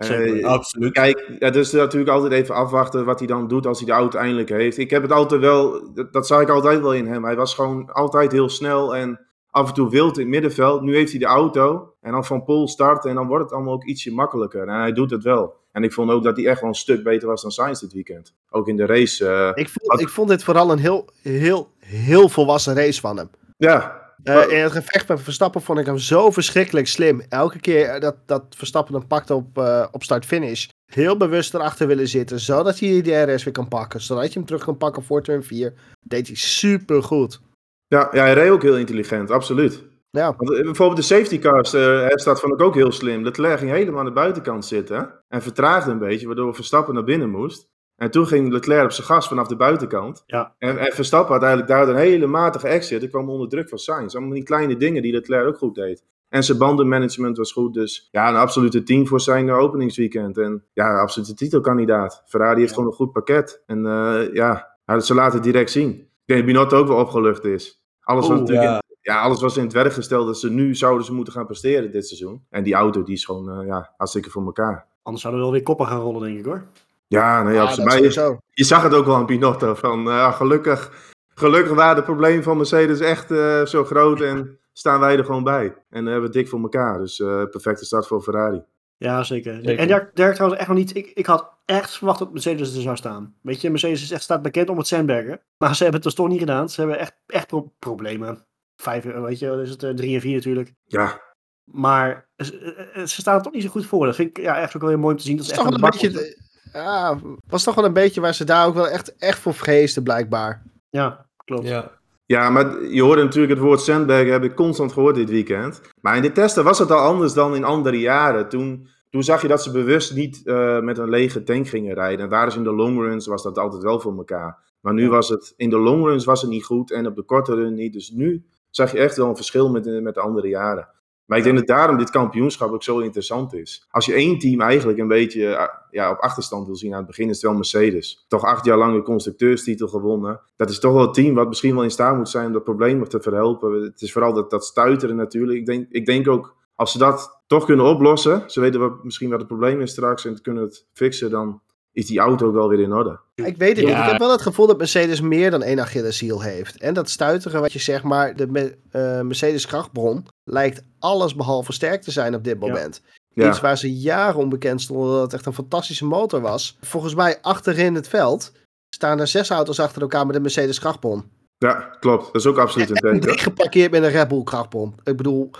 Eh, 0.00 0.06
zeker. 0.06 0.46
absoluut. 0.46 0.92
Kijk, 0.92 1.30
het 1.38 1.56
is 1.56 1.72
natuurlijk 1.72 2.10
altijd 2.10 2.32
even 2.32 2.54
afwachten 2.54 3.04
wat 3.04 3.18
hij 3.18 3.28
dan 3.28 3.48
doet 3.48 3.66
als 3.66 3.78
hij 3.78 3.86
de 3.86 3.92
auto 3.92 4.18
eindelijk 4.18 4.48
heeft. 4.48 4.78
Ik 4.78 4.90
heb 4.90 5.02
het 5.02 5.12
altijd 5.12 5.40
wel, 5.40 5.92
dat, 5.94 6.12
dat 6.12 6.26
zag 6.26 6.40
ik 6.40 6.48
altijd 6.48 6.80
wel 6.80 6.94
in 6.94 7.06
hem. 7.06 7.24
Hij 7.24 7.36
was 7.36 7.54
gewoon 7.54 7.92
altijd 7.92 8.32
heel 8.32 8.48
snel 8.48 8.96
en 8.96 9.20
af 9.50 9.68
en 9.68 9.74
toe 9.74 9.90
wild 9.90 10.14
in 10.16 10.20
het 10.22 10.30
middenveld. 10.30 10.82
Nu 10.82 10.94
heeft 10.96 11.10
hij 11.10 11.20
de 11.20 11.26
auto 11.26 11.92
en 12.00 12.12
dan 12.12 12.24
van 12.24 12.44
Pol 12.44 12.68
starten 12.68 13.10
en 13.10 13.16
dan 13.16 13.26
wordt 13.26 13.44
het 13.44 13.52
allemaal 13.52 13.74
ook 13.74 13.84
ietsje 13.84 14.12
makkelijker. 14.12 14.68
En 14.68 14.80
hij 14.80 14.92
doet 14.92 15.10
het 15.10 15.22
wel. 15.22 15.54
En 15.72 15.82
ik 15.82 15.92
vond 15.92 16.10
ook 16.10 16.22
dat 16.24 16.36
hij 16.36 16.46
echt 16.46 16.60
wel 16.60 16.68
een 16.68 16.74
stuk 16.74 17.02
beter 17.02 17.28
was 17.28 17.42
dan 17.42 17.50
Sainz 17.50 17.80
dit 17.80 17.92
weekend. 17.92 18.34
Ook 18.50 18.68
in 18.68 18.76
de 18.76 18.86
race. 18.86 19.26
eh, 19.28 19.50
Ik 19.54 19.68
vond, 19.68 20.00
ik 20.00 20.08
vond 20.08 20.28
dit 20.28 20.44
vooral 20.44 20.70
een 20.70 20.78
heel, 20.78 21.08
heel, 21.22 21.70
heel 21.78 22.28
volwassen 22.28 22.74
race 22.74 23.00
van 23.00 23.16
hem. 23.16 23.30
ja, 23.56 23.99
Eh, 24.24 24.50
in 24.50 24.62
het 24.62 24.72
gevecht 24.72 25.08
met 25.08 25.20
Verstappen 25.20 25.62
vond 25.62 25.78
ik 25.78 25.86
hem 25.86 25.98
zo 25.98 26.30
verschrikkelijk 26.30 26.86
slim. 26.86 27.22
Elke 27.28 27.60
keer 27.60 28.00
dat, 28.00 28.16
dat 28.26 28.44
Verstappen 28.56 28.94
hem 28.94 29.06
pakte 29.06 29.34
op, 29.34 29.58
eh, 29.58 29.86
op 29.92 30.02
start-finish. 30.02 30.68
Heel 30.92 31.16
bewust 31.16 31.54
erachter 31.54 31.86
willen 31.86 32.08
zitten, 32.08 32.40
zodat 32.40 32.78
hij 32.78 33.02
de 33.02 33.26
DRS 33.26 33.44
weer 33.44 33.52
kan 33.52 33.68
pakken. 33.68 34.00
Zodat 34.00 34.32
je 34.32 34.38
hem 34.38 34.48
terug 34.48 34.64
kan 34.64 34.76
pakken 34.76 35.04
voor 35.04 35.22
turn 35.22 35.42
4. 35.42 35.72
Deed 36.00 36.26
hij 36.26 36.36
super 36.36 37.02
goed. 37.02 37.40
ja, 37.86 38.08
ja, 38.12 38.22
hij 38.22 38.32
reed 38.32 38.50
ook 38.50 38.62
heel 38.62 38.76
intelligent, 38.76 39.30
absoluut. 39.30 39.82
Ja, 40.10 40.34
Want, 40.36 40.52
eh, 40.52 40.62
bijvoorbeeld 40.62 40.98
de 40.98 41.14
safety 41.14 41.38
cars, 41.38 41.72
hij 41.72 42.18
staat 42.18 42.40
vond 42.40 42.52
ik 42.52 42.60
ook 42.60 42.74
heel 42.74 42.92
slim. 42.92 43.22
Leclerc 43.22 43.58
ging 43.58 43.70
helemaal 43.70 43.98
aan 43.98 44.04
de 44.04 44.12
buitenkant 44.12 44.64
zitten 44.64 45.14
en 45.28 45.42
vertraagde 45.42 45.90
een 45.90 45.98
beetje, 45.98 46.26
waardoor 46.26 46.54
Verstappen 46.54 46.94
naar 46.94 47.04
binnen 47.04 47.30
moest. 47.30 47.68
En 48.00 48.10
toen 48.10 48.26
ging 48.26 48.52
Leclerc 48.52 48.84
op 48.84 48.90
zijn 48.92 49.06
gas 49.06 49.28
vanaf 49.28 49.46
de 49.46 49.56
buitenkant. 49.56 50.22
Ja. 50.26 50.54
En, 50.58 50.78
en 50.78 50.92
Verstappen 50.92 51.32
had 51.32 51.42
eigenlijk 51.42 51.72
daar 51.72 51.88
een 51.88 51.96
hele 51.96 52.26
matige 52.26 52.68
exit. 52.68 53.02
Er 53.02 53.08
kwam 53.08 53.28
onder 53.30 53.48
druk 53.48 53.68
van 53.68 53.78
Sainz. 53.78 54.14
Allemaal 54.14 54.34
die 54.34 54.42
kleine 54.42 54.76
dingen 54.76 55.02
die 55.02 55.12
Leclerc 55.12 55.46
ook 55.46 55.56
goed 55.58 55.74
deed. 55.74 56.04
En 56.28 56.44
zijn 56.44 56.58
bandenmanagement 56.58 57.36
was 57.36 57.52
goed. 57.52 57.74
Dus 57.74 58.08
ja, 58.10 58.28
een 58.28 58.36
absolute 58.36 58.82
team 58.82 59.06
voor 59.06 59.20
zijn 59.20 59.50
openingsweekend. 59.50 60.38
En 60.38 60.64
ja, 60.72 60.90
een 60.90 60.98
absolute 60.98 61.34
titelkandidaat. 61.34 62.22
Ferrari 62.26 62.56
heeft 62.58 62.68
Ja. 62.68 62.74
gewoon 62.74 62.90
een 62.90 62.96
goed 62.96 63.12
pakket. 63.12 63.62
En 63.66 63.86
eh, 63.86 64.32
ja, 64.34 64.76
ze 65.00 65.14
laten 65.14 65.34
het 65.34 65.42
direct 65.42 65.70
zien. 65.70 65.90
Ik 65.90 66.06
denk 66.24 66.38
dat 66.40 66.48
Binotto 66.48 66.78
ook 66.78 66.88
wel 66.88 66.98
opgelucht 66.98 67.44
is. 67.44 67.84
Alles 68.00 68.28
was 68.28 68.38
natuurlijk 68.38 68.66
in- 68.68 68.72
Ja, 68.72 68.80
ja, 69.14 69.20
alles 69.22 69.40
was 69.40 69.56
in 69.56 69.62
het 69.64 69.72
werk 69.72 69.92
gesteld 69.92 70.26
dat 70.26 70.38
ze 70.38 70.50
nu 70.50 70.74
zouden 70.74 71.04
ze 71.06 71.12
moeten 71.12 71.32
gaan 71.32 71.46
presteren 71.46 71.92
dit 71.92 72.06
seizoen. 72.06 72.44
En 72.50 72.62
die 72.62 72.74
auto 72.74 73.02
die 73.02 73.14
is 73.14 73.24
gewoon 73.24 73.50
eh, 73.60 73.66
ja, 73.66 73.94
hartstikke 73.96 74.30
voor 74.30 74.44
elkaar. 74.44 74.86
Anders 75.02 75.22
zouden 75.22 75.42
we 75.42 75.48
wel 75.50 75.56
weer 75.58 75.66
koppen 75.66 75.86
gaan 75.86 76.00
rollen, 76.00 76.22
denk 76.22 76.38
ik 76.38 76.44
hoor. 76.44 76.62
Ja, 77.10 77.42
nee, 77.42 77.54
Ja, 77.54 77.76
Maar 77.84 78.02
je, 78.02 78.64
zag 78.64 78.82
het 78.82 78.94
ook 78.94 79.06
wel 79.06 79.14
aan 79.14 79.26
Pinotto. 79.26 79.74
Van, 79.74 80.10
eh, 80.10 80.36
gelukkig, 80.36 80.92
gelukkig 81.34 81.74
waren 81.74 81.96
de 81.96 82.02
problemen 82.02 82.42
van 82.42 82.56
Mercedes 82.56 83.00
echt 83.00 83.30
eh, 83.30 83.64
zo 83.64 83.84
groot 83.84 84.20
en 84.20 84.58
staan 84.72 85.00
wij 85.00 85.16
er 85.16 85.24
gewoon 85.24 85.44
bij. 85.44 85.64
En 85.64 85.74
dan 85.90 86.04
hebben 86.04 86.20
we 86.20 86.26
het 86.26 86.32
dik 86.32 86.48
voor 86.48 86.60
elkaar. 86.60 86.98
Dus 86.98 87.20
eh, 87.20 87.44
perfecte 87.50 87.84
start 87.84 88.06
voor 88.06 88.22
Ferrari. 88.22 88.62
Ja, 88.96 89.22
zeker. 89.22 89.54
Zeker. 89.54 89.78
En 89.78 89.88
daar, 89.88 90.10
daar 90.14 90.32
trouwens 90.34 90.60
echt 90.60 90.68
nog 90.68 90.78
niet. 90.78 90.96
Ik, 90.96 91.06
ik 91.14 91.26
had 91.26 91.50
echt 91.64 91.96
verwacht 91.96 92.18
dat 92.18 92.32
Mercedes 92.32 92.74
er 92.76 92.82
zou 92.82 92.96
staan. 92.96 93.34
Weet 93.42 93.60
je, 93.60 93.70
Mercedes 93.70 94.02
is 94.02 94.10
echt, 94.10 94.22
staat 94.22 94.42
bekend 94.42 94.68
om 94.68 94.78
het 94.78 94.86
sandbergen. 94.86 95.40
Maar 95.58 95.74
ze 95.76 95.82
hebben 95.82 96.00
het 96.00 96.02
dus 96.02 96.14
toch 96.14 96.28
niet 96.28 96.38
gedaan. 96.38 96.68
Ze 96.68 96.80
hebben 96.80 96.98
echt, 96.98 97.14
echt 97.26 97.46
pro- 97.46 97.72
problemen. 97.78 98.46
Vijf, 98.76 99.04
weet 99.04 99.38
je, 99.38 99.60
is 99.62 99.70
het 99.70 99.96
drie 99.96 100.14
en 100.14 100.20
vier 100.20 100.34
natuurlijk. 100.34 100.72
Ja, 100.84 101.20
Maar 101.64 102.28
ze, 102.36 102.94
ze 102.94 103.20
staan 103.20 103.36
er 103.36 103.42
toch 103.42 103.52
niet 103.52 103.62
zo 103.62 103.68
goed 103.68 103.86
voor. 103.86 104.06
Dat 104.06 104.14
vind 104.14 104.38
ik 104.38 104.44
ja, 104.44 104.58
echt 104.58 104.74
ook 104.76 104.80
wel 104.80 104.90
heel 104.90 104.98
mooi 104.98 105.12
om 105.12 105.20
te 105.20 105.26
zien. 105.26 105.36
Dat 105.36 105.44
is 105.44 105.50
echt 105.52 105.60
toch 105.60 105.74
een 105.74 105.80
beetje... 105.80 106.48
Ja, 106.72 107.18
was 107.46 107.62
toch 107.62 107.74
wel 107.74 107.84
een 107.84 107.92
beetje 107.92 108.20
waar 108.20 108.34
ze 108.34 108.44
daar 108.44 108.66
ook 108.66 108.74
wel 108.74 108.88
echt, 108.88 109.16
echt 109.16 109.38
voor 109.38 109.54
vreesden, 109.54 110.02
blijkbaar. 110.02 110.62
Ja, 110.90 111.26
klopt. 111.44 111.68
ja. 111.68 111.90
ja, 112.26 112.50
maar 112.50 112.82
je 112.84 113.02
hoorde 113.02 113.22
natuurlijk 113.22 113.52
het 113.52 113.62
woord 113.62 113.80
Sandberg, 113.80 114.28
heb 114.28 114.44
ik 114.44 114.54
constant 114.54 114.92
gehoord 114.92 115.14
dit 115.14 115.30
weekend. 115.30 115.80
Maar 116.00 116.16
in 116.16 116.22
de 116.22 116.32
testen 116.32 116.64
was 116.64 116.78
het 116.78 116.90
al 116.90 116.98
anders 116.98 117.32
dan 117.32 117.54
in 117.54 117.64
andere 117.64 117.98
jaren. 117.98 118.48
Toen, 118.48 118.88
toen 119.10 119.22
zag 119.22 119.42
je 119.42 119.48
dat 119.48 119.62
ze 119.62 119.70
bewust 119.70 120.14
niet 120.14 120.46
eh, 120.46 120.80
met 120.80 120.98
een 120.98 121.08
lege 121.08 121.42
tank 121.42 121.68
gingen 121.68 121.94
rijden. 121.94 122.24
En 122.24 122.30
waren 122.30 122.52
ze 122.52 122.58
in 122.58 122.64
de 122.64 122.74
long 122.74 122.98
runs, 122.98 123.26
was 123.26 123.42
dat 123.42 123.58
altijd 123.58 123.82
wel 123.82 124.00
voor 124.00 124.16
elkaar. 124.16 124.58
Maar 124.80 124.94
nu 124.94 125.02
Ja. 125.02 125.08
was 125.08 125.28
het, 125.28 125.52
in 125.56 125.70
de 125.70 125.78
long 125.78 126.04
runs 126.04 126.24
was 126.24 126.40
het 126.40 126.50
niet 126.50 126.64
goed 126.64 126.90
en 126.90 127.06
op 127.06 127.16
de 127.16 127.22
korte 127.22 127.54
run 127.54 127.74
niet. 127.74 127.92
Dus 127.92 128.10
nu 128.10 128.44
zag 128.70 128.92
je 128.92 128.98
echt 128.98 129.16
wel 129.16 129.28
een 129.28 129.36
verschil 129.36 129.70
met, 129.70 130.02
met 130.02 130.14
de 130.14 130.20
andere 130.20 130.48
jaren. 130.48 130.88
Maar 131.30 131.38
ik 131.38 131.44
denk 131.44 131.56
dat 131.56 131.66
daarom 131.66 131.98
dit 131.98 132.10
kampioenschap 132.10 132.72
ook 132.72 132.82
zo 132.82 132.98
interessant 132.98 133.54
is. 133.54 133.86
Als 133.90 134.06
je 134.06 134.12
één 134.12 134.38
team 134.38 134.60
eigenlijk 134.60 134.98
een 134.98 135.08
beetje 135.08 135.46
eh, 135.46 135.68
ja, 135.90 136.10
op 136.10 136.18
achterstand 136.18 136.66
wil 136.66 136.76
zien 136.76 136.92
aan 136.92 136.98
het 136.98 137.06
begin, 137.06 137.28
is 137.28 137.34
het 137.34 137.42
wel 137.42 137.54
Mercedes. 137.54 138.24
Toch 138.28 138.44
acht 138.44 138.64
jaar 138.64 138.78
lang 138.78 138.94
de 138.94 139.02
constructeurstitel 139.02 139.88
gewonnen. 139.88 140.40
Dat 140.56 140.70
is 140.70 140.78
toch 140.78 140.92
wel 140.92 141.02
het 141.02 141.14
team 141.14 141.34
wat 141.34 141.48
misschien 141.48 141.74
wel 141.74 141.82
in 141.82 141.90
staat 141.90 142.16
moet 142.16 142.28
zijn 142.28 142.46
om 142.46 142.52
dat 142.52 142.64
probleem 142.64 142.98
nog 142.98 143.08
te 143.08 143.20
verhelpen. 143.20 143.82
Het 143.82 144.02
is 144.02 144.12
vooral 144.12 144.32
dat, 144.32 144.50
dat 144.50 144.64
stuiteren 144.64 145.16
natuurlijk. 145.16 145.58
Ik 145.58 145.66
denk, 145.66 145.86
ik 145.90 146.06
denk 146.06 146.28
ook, 146.28 146.56
als 146.74 146.92
ze 146.92 146.98
dat 146.98 147.42
toch 147.46 147.64
kunnen 147.64 147.86
oplossen, 147.86 148.42
ze 148.46 148.60
weten 148.60 148.80
wat, 148.80 149.04
misschien 149.04 149.30
wat 149.30 149.38
het 149.38 149.48
probleem 149.48 149.80
is 149.80 149.90
straks 149.90 150.24
en 150.24 150.42
kunnen 150.42 150.62
het 150.62 150.86
fixen, 150.92 151.30
dan 151.30 151.60
is 151.92 152.06
die 152.06 152.18
auto 152.18 152.46
ook 152.46 152.54
wel 152.54 152.68
weer 152.68 152.80
in 152.80 152.92
orde. 152.92 153.18
Ik 153.34 153.56
weet 153.56 153.76
het 153.76 153.86
niet. 153.86 153.96
Ik 153.96 154.02
heb 154.02 154.18
wel 154.18 154.30
het 154.30 154.42
gevoel 154.42 154.66
dat 154.66 154.78
Mercedes 154.78 155.20
meer 155.20 155.50
dan 155.50 155.62
één 155.62 155.80
Achilleshiel 155.80 156.40
heeft. 156.40 156.76
En 156.80 156.94
dat 156.94 157.10
stuiteren 157.10 157.60
wat 157.60 157.72
je 157.72 157.78
zeg 157.78 158.02
maar, 158.02 158.36
de 158.36 158.46
me- 158.46 158.76
eh, 158.90 159.20
Mercedes 159.20 159.66
krachtbron, 159.66 160.26
lijkt 160.44 160.82
alles 160.98 161.34
behalve 161.34 161.72
sterk 161.72 162.02
te 162.02 162.10
zijn 162.10 162.34
op 162.34 162.44
dit 162.44 162.60
moment. 162.60 163.02
Ja, 163.32 163.48
Iets 163.48 163.60
waar 163.60 163.78
ze 163.78 163.94
jaren 163.98 164.40
onbekend 164.40 164.80
stonden 164.82 165.12
dat 165.12 165.22
het 165.22 165.32
echt 165.32 165.46
een 165.46 165.52
fantastische 165.54 166.04
motor 166.06 166.40
was. 166.40 166.78
Volgens 166.80 167.14
mij 167.14 167.38
achterin 167.42 167.94
het 167.94 168.08
veld 168.08 168.52
staan 168.94 169.20
er 169.20 169.26
zes 169.26 169.50
auto's 169.50 169.80
achter 169.80 170.02
elkaar 170.02 170.26
met 170.26 170.36
een 170.36 170.42
Mercedes 170.42 170.78
krachtbron. 170.80 171.24
ja 171.58 171.72
klopt. 172.00 172.24
Dat 172.26 172.34
is 172.34 172.46
ook 172.46 172.58
absoluut 172.58 172.90
een 172.90 172.96
En 172.96 173.02
teken. 173.02 173.20
drie 173.20 173.38
geparkeerd 173.48 173.90
met 173.90 174.02
een 174.02 174.10
Red 174.10 174.28
Bull 174.28 174.42
krachtbron. 174.42 174.94
Ik 175.04 175.16
bedoel, 175.16 175.50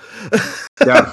Ja, 0.74 1.10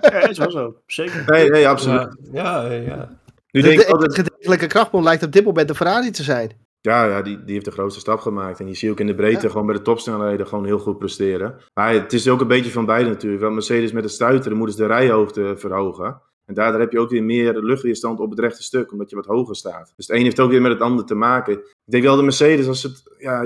Ja, 0.00 0.28
is 0.28 0.38
wel 0.38 0.50
zo. 0.50 0.74
Zeker. 0.86 1.24
nee, 1.26 1.50
nee, 1.50 1.68
absoluut. 1.68 2.16
Ja, 2.32 2.64
ja, 2.64 2.72
ja. 2.72 3.08
Nu 3.52 3.60
de, 3.60 3.66
denk 3.68 3.80
ik 3.80 3.86
de 3.86 3.92
altijd, 3.92 4.14
gedeeltelijke 4.14 4.66
krachtbron 4.66 5.02
lijkt 5.02 5.22
op 5.22 5.32
dit 5.32 5.44
moment 5.44 5.68
de 5.68 5.74
Ferrari 5.74 6.10
te 6.10 6.22
zijn. 6.22 6.68
Ja, 6.80 7.04
ja 7.04 7.22
die, 7.22 7.44
die 7.44 7.52
heeft 7.52 7.64
de 7.64 7.70
grootste 7.70 8.00
stap 8.00 8.18
gemaakt. 8.20 8.60
En 8.60 8.66
die 8.66 8.74
zie 8.74 8.86
je 8.88 8.94
ook 8.94 9.00
in 9.00 9.06
de 9.06 9.14
breedte 9.14 9.46
Ja. 9.46 9.52
gewoon 9.52 9.66
bij 9.66 9.74
de 9.76 9.82
topsnelheden 9.82 10.46
gewoon 10.46 10.64
heel 10.64 10.78
goed 10.78 10.98
presteren. 10.98 11.56
Maar 11.74 11.92
het 11.92 12.12
is 12.12 12.28
ook 12.28 12.40
een 12.40 12.46
beetje 12.46 12.70
van 12.70 12.86
beide 12.86 13.08
natuurlijk. 13.08 13.42
Want 13.42 13.54
Mercedes 13.54 13.92
met 13.92 14.02
het 14.02 14.12
stuiteren 14.12 14.56
moeten 14.56 14.76
ze 14.76 14.82
de 14.82 14.88
rijhoogte 14.88 15.54
verhogen. 15.56 16.22
En 16.44 16.54
daardoor 16.54 16.80
heb 16.80 16.92
je 16.92 16.98
ook 16.98 17.10
weer 17.10 17.24
meer 17.24 17.58
luchtweerstand 17.58 18.20
op 18.20 18.30
het 18.30 18.38
rechte 18.38 18.62
stuk, 18.62 18.92
omdat 18.92 19.10
je 19.10 19.16
wat 19.16 19.26
hoger 19.26 19.56
staat. 19.56 19.92
Dus 19.96 20.06
het 20.06 20.16
een 20.16 20.22
heeft 20.22 20.40
ook 20.40 20.50
weer 20.50 20.60
met 20.60 20.72
het 20.72 20.80
ander 20.80 21.04
te 21.04 21.14
maken. 21.14 21.52
Ik 21.52 21.74
denk 21.84 22.04
wel 22.04 22.16
de 22.16 22.22
Mercedes, 22.22 22.66
als 22.66 22.82
het 22.82 23.14
ja, 23.18 23.44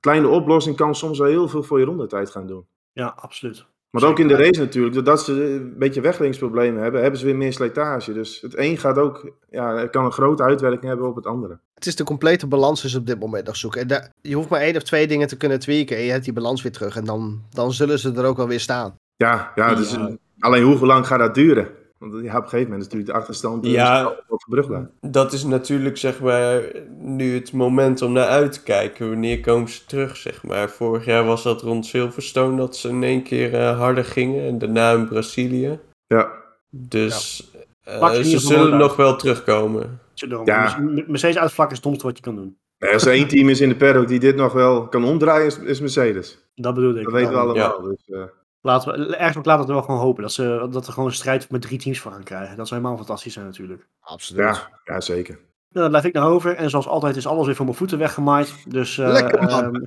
kleine 0.00 0.28
oplossing 0.28 0.76
kan 0.76 0.94
soms 0.94 1.18
wel 1.18 1.28
heel 1.28 1.48
veel 1.48 1.62
voor 1.62 1.78
je 1.78 1.84
rondetijd 1.84 2.30
gaan 2.30 2.46
doen. 2.46 2.66
Ja, 2.92 3.14
absoluut. 3.16 3.64
Maar 3.92 4.04
ook 4.04 4.18
in 4.18 4.28
de 4.28 4.36
race 4.36 4.60
natuurlijk, 4.60 4.94
doordat 4.94 5.24
ze 5.24 5.32
een 5.32 5.74
beetje 5.78 6.00
weglingsproblemen 6.00 6.82
hebben, 6.82 7.00
hebben 7.00 7.20
ze 7.20 7.26
weer 7.26 7.36
meer 7.36 7.52
slijtage. 7.52 8.12
Dus 8.12 8.40
het 8.40 8.58
een 8.58 8.78
gaat 8.78 8.98
ook, 8.98 9.32
ja, 9.50 9.86
kan 9.86 10.04
een 10.04 10.12
grote 10.12 10.42
uitwerking 10.42 10.84
hebben 10.84 11.08
op 11.08 11.16
het 11.16 11.26
andere. 11.26 11.58
Het 11.74 11.86
is 11.86 11.96
de 11.96 12.04
complete 12.04 12.46
balans 12.46 12.82
dus 12.82 12.94
op 12.94 13.06
dit 13.06 13.20
moment 13.20 13.46
nog 13.46 13.56
zoeken. 13.56 13.80
En 13.80 13.86
daar- 13.86 14.10
je 14.20 14.34
hoeft 14.34 14.48
maar 14.48 14.60
één 14.60 14.76
of 14.76 14.82
twee 14.82 15.06
dingen 15.06 15.28
te 15.28 15.36
kunnen 15.36 15.58
tweaken 15.58 15.96
en 15.96 16.02
je 16.02 16.10
hebt 16.10 16.24
die 16.24 16.32
balans 16.32 16.62
weer 16.62 16.72
terug. 16.72 16.96
En 16.96 17.04
dan, 17.04 17.42
dan 17.50 17.72
zullen 17.72 17.98
ze 17.98 18.12
er 18.12 18.24
ook 18.24 18.36
wel 18.36 18.48
weer 18.48 18.60
staan. 18.60 18.94
Ja, 19.16 19.52
ja, 19.54 19.74
dus, 19.74 19.90
Ja. 19.92 20.16
alleen 20.38 20.62
hoe 20.62 20.86
lang 20.86 21.06
gaat 21.06 21.18
dat 21.18 21.34
duren? 21.34 21.68
Want 22.10 22.24
ja, 22.24 22.36
op 22.36 22.42
een 22.42 22.48
gegeven 22.48 22.62
moment 22.70 22.80
is 22.80 22.84
natuurlijk 22.84 23.06
de 23.12 23.12
achterstand 23.18 23.64
eh, 23.64 23.70
Ja. 23.72 24.16
overbrugbaar. 24.28 24.90
Dat 25.00 25.32
is 25.32 25.44
natuurlijk 25.44 25.96
zeg 25.96 26.20
maar 26.20 26.62
nu 26.98 27.34
het 27.34 27.52
moment 27.52 28.02
om 28.02 28.12
naar 28.12 28.26
uit 28.26 28.52
te 28.52 28.62
kijken. 28.62 29.08
Wanneer 29.08 29.40
komen 29.40 29.68
ze 29.68 29.84
terug, 29.86 30.16
zeg 30.16 30.42
maar. 30.42 30.70
Vorig 30.70 31.04
jaar 31.04 31.24
was 31.24 31.42
dat 31.42 31.62
rond 31.62 31.86
Silverstone 31.86 32.56
dat 32.56 32.76
ze 32.76 32.88
in 32.88 33.02
één 33.02 33.22
keer 33.22 33.54
eh, 33.54 33.78
harder 33.78 34.04
gingen. 34.04 34.46
En 34.48 34.58
daarna 34.58 34.92
in 34.92 35.08
Brazilië. 35.08 35.78
Ja, 36.06 36.32
Dus 36.70 37.50
eh, 37.84 38.12
ze 38.12 38.38
zullen 38.38 38.78
nog 38.78 38.96
wel 38.96 39.16
terugkomen. 39.16 40.00
Ja. 40.44 40.78
Mercedes- 41.06 41.38
uitvlakken 41.38 41.76
is 41.76 41.82
het 41.82 41.82
domste 41.82 42.06
wat 42.06 42.16
je 42.16 42.22
kan 42.22 42.36
doen. 42.36 42.56
Nee, 42.78 42.92
als 42.92 43.06
er 43.06 43.12
één 43.12 43.28
team 43.28 43.48
is 43.48 43.60
in 43.60 43.68
de 43.68 43.76
paddock 43.76 44.08
die 44.08 44.18
dit 44.20 44.36
nog 44.36 44.52
wel 44.52 44.88
kan 44.88 45.04
omdraaien, 45.04 45.46
is, 45.46 45.58
is 45.58 45.80
Mercedes. 45.80 46.38
Dat 46.54 46.74
bedoel 46.74 46.96
ik. 46.96 47.04
Dat 47.04 47.12
weten 47.12 47.32
we 47.32 47.38
allemaal. 47.38 47.82
Dus, 47.82 48.02
eh, 48.06 48.22
Laten 48.62 48.92
we, 48.92 49.16
ergens 49.16 49.36
ook 49.36 49.44
laten 49.44 49.66
we 49.66 49.72
wel 49.72 49.82
gewoon 49.82 50.00
hopen 50.00 50.22
dat, 50.22 50.32
ze, 50.32 50.68
dat 50.70 50.86
er 50.86 50.92
gewoon 50.92 51.08
een 51.08 51.14
strijd 51.14 51.50
met 51.50 51.62
drie 51.62 51.78
teams 51.78 51.98
voor 51.98 52.12
gaan 52.12 52.22
krijgen. 52.22 52.56
Dat 52.56 52.68
zou 52.68 52.80
helemaal 52.80 53.04
fantastisch 53.04 53.32
zijn 53.32 53.46
natuurlijk. 53.46 53.86
Absoluut. 54.00 54.42
Ja, 54.42 54.68
ja, 54.84 55.00
zeker. 55.00 55.34
Nou, 55.72 55.84
dan 55.84 55.88
blijf 55.88 56.04
ik 56.04 56.12
naar 56.12 56.30
over. 56.30 56.56
En 56.56 56.70
zoals 56.70 56.86
altijd 56.86 57.16
is 57.16 57.26
alles 57.26 57.46
weer 57.46 57.54
voor 57.54 57.64
mijn 57.64 57.76
voeten 57.76 57.98
weggemaaid. 57.98 58.54
Dus, 58.68 58.96
uh, 58.96 59.08
Lekker, 59.08 59.42
man. 59.42 59.64
ehm, 59.64 59.84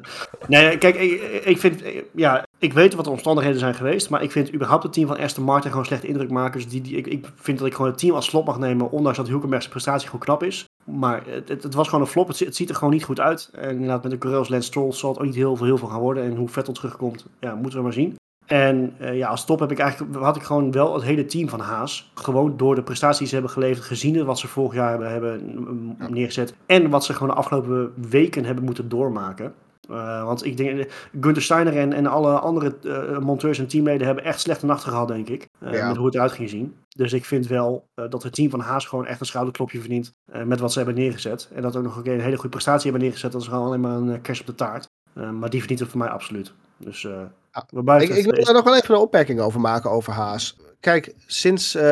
nee, 0.47 0.78
kijk, 0.78 0.95
ik, 0.95 1.21
ik 1.45 1.57
vind, 1.57 1.82
eh, 1.82 2.01
ja, 2.13 2.45
ik 2.59 2.73
weet 2.73 2.93
wat 2.93 3.05
de 3.05 3.11
omstandigheden 3.11 3.59
zijn 3.59 3.73
geweest. 3.73 4.09
Maar 4.09 4.23
ik 4.23 4.32
vind 4.32 4.53
überhaupt 4.53 4.84
het 4.84 4.93
team 4.93 5.07
van 5.07 5.17
Aston 5.17 5.43
Martin 5.43 5.69
gewoon 5.69 5.86
slechte 5.86 6.07
indruk 6.07 6.30
maken. 6.30 6.61
Dus 6.61 6.69
die, 6.69 6.82
die, 6.82 6.97
ik, 6.97 7.07
ik 7.07 7.26
vind 7.36 7.57
dat 7.57 7.67
ik 7.67 7.73
gewoon 7.73 7.91
het 7.91 7.99
team 7.99 8.15
als 8.15 8.26
slot 8.26 8.45
mag 8.45 8.57
nemen. 8.59 8.91
Ondanks 8.91 9.17
dat 9.17 9.28
Hulkenberg's 9.28 9.67
prestatie 9.67 10.05
gewoon 10.05 10.26
knap 10.26 10.43
is. 10.43 10.65
Maar 10.86 11.23
het, 11.28 11.49
het, 11.49 11.63
het 11.63 11.73
was 11.73 11.88
gewoon 11.88 12.03
een 12.03 12.11
flop. 12.11 12.28
Het, 12.28 12.39
het 12.39 12.55
ziet 12.55 12.69
er 12.69 12.76
gewoon 12.76 12.93
niet 12.93 13.03
goed 13.03 13.19
uit. 13.19 13.49
En 13.53 13.69
inderdaad, 13.69 14.03
met 14.03 14.11
de 14.11 14.17
Corels 14.17 14.49
Lance 14.49 14.67
Stroll 14.67 14.91
zal 14.91 15.09
het 15.09 15.19
ook 15.19 15.26
niet 15.26 15.36
heel 15.36 15.55
veel, 15.55 15.65
heel 15.65 15.78
veel 15.78 15.88
gaan 15.88 15.99
worden. 15.99 16.23
En 16.23 16.36
hoe 16.36 16.49
Vettel 16.49 16.73
terugkomt, 16.73 17.26
ja, 17.39 17.55
moeten 17.55 17.78
we 17.78 17.84
maar 17.84 17.93
zien. 17.93 18.15
En 18.45 18.93
eh, 18.97 19.17
ja, 19.17 19.27
als 19.27 19.45
top 19.45 19.59
heb 19.59 19.71
ik 19.71 19.79
eigenlijk, 19.79 20.15
had 20.15 20.35
ik 20.35 20.43
gewoon 20.43 20.71
wel 20.71 20.93
het 20.93 21.03
hele 21.03 21.25
team 21.25 21.49
van 21.49 21.59
Haas. 21.59 22.11
Gewoon 22.13 22.57
door 22.57 22.75
de 22.75 22.83
prestaties 22.83 23.17
die 23.17 23.27
ze 23.27 23.33
hebben 23.33 23.51
geleverd, 23.51 23.85
gezien 23.85 24.25
wat 24.25 24.39
ze 24.39 24.47
vorig 24.47 24.73
jaar 24.73 24.89
hebben, 24.89 25.11
hebben 25.11 25.41
mm, 25.43 25.95
neergezet. 26.09 26.55
En 26.65 26.89
wat 26.89 27.05
ze 27.05 27.13
gewoon 27.13 27.29
de 27.29 27.35
afgelopen 27.35 27.93
weken 28.09 28.45
hebben 28.45 28.63
moeten 28.63 28.89
doormaken. 28.89 29.53
Eh, 29.89 30.23
want 30.23 30.45
ik 30.45 30.57
denk, 30.57 30.91
Gunther 31.21 31.43
Steiner 31.43 31.77
en, 31.77 31.93
en 31.93 32.05
alle 32.05 32.39
andere 32.39 32.75
eh, 32.83 33.19
monteurs 33.19 33.59
en 33.59 33.67
teamleden 33.67 34.05
hebben 34.07 34.23
echt 34.23 34.39
slechte 34.39 34.65
nachten 34.65 34.91
gehad, 34.91 35.07
denk 35.07 35.29
ik. 35.29 35.47
Ja. 35.71 35.87
Met 35.87 35.97
hoe 35.97 36.05
het 36.05 36.15
eruit 36.15 36.31
ging 36.31 36.49
zien. 36.49 36.75
Dus 36.89 37.13
ik 37.13 37.25
vind 37.25 37.47
wel 37.47 37.87
dat 37.93 38.23
het 38.23 38.33
team 38.33 38.49
van 38.49 38.59
Haas 38.59 38.85
gewoon 38.85 39.05
echt 39.05 39.19
een 39.19 39.25
schouderklopje 39.25 39.79
verdient 39.79 40.11
met 40.45 40.59
wat 40.59 40.71
ze 40.71 40.77
hebben 40.77 40.97
neergezet. 40.97 41.49
En 41.53 41.61
dat 41.61 41.75
ook 41.75 41.83
nog 41.83 41.95
een 41.95 42.03
keer 42.03 42.13
een 42.13 42.19
hele 42.19 42.35
goede 42.35 42.49
prestatie 42.49 42.83
hebben 42.83 43.01
neergezet. 43.01 43.31
Dat 43.31 43.41
is 43.41 43.47
gewoon 43.47 43.65
alleen 43.65 43.79
maar 43.79 43.95
een 43.95 44.21
kerst 44.21 44.41
op 44.41 44.47
de 44.47 44.55
taart. 44.55 44.87
Maar 45.13 45.49
die 45.49 45.59
verdient 45.59 45.79
het 45.79 45.89
voor 45.89 45.99
mij 45.99 46.09
absoluut. 46.09 46.53
Dus 46.78 47.05
eh 47.05 47.21
Ja. 47.51 47.99
Ik, 47.99 48.23
wil 48.26 48.43
daar 48.43 48.53
nog 48.53 48.63
wel 48.63 48.76
even 48.76 48.95
een 48.95 49.01
opmerking 49.01 49.39
over 49.39 49.59
maken 49.59 49.89
over 49.91 50.13
Haas. 50.13 50.57
Kijk, 50.80 51.13
sinds, 51.26 51.76
eh, 51.76 51.84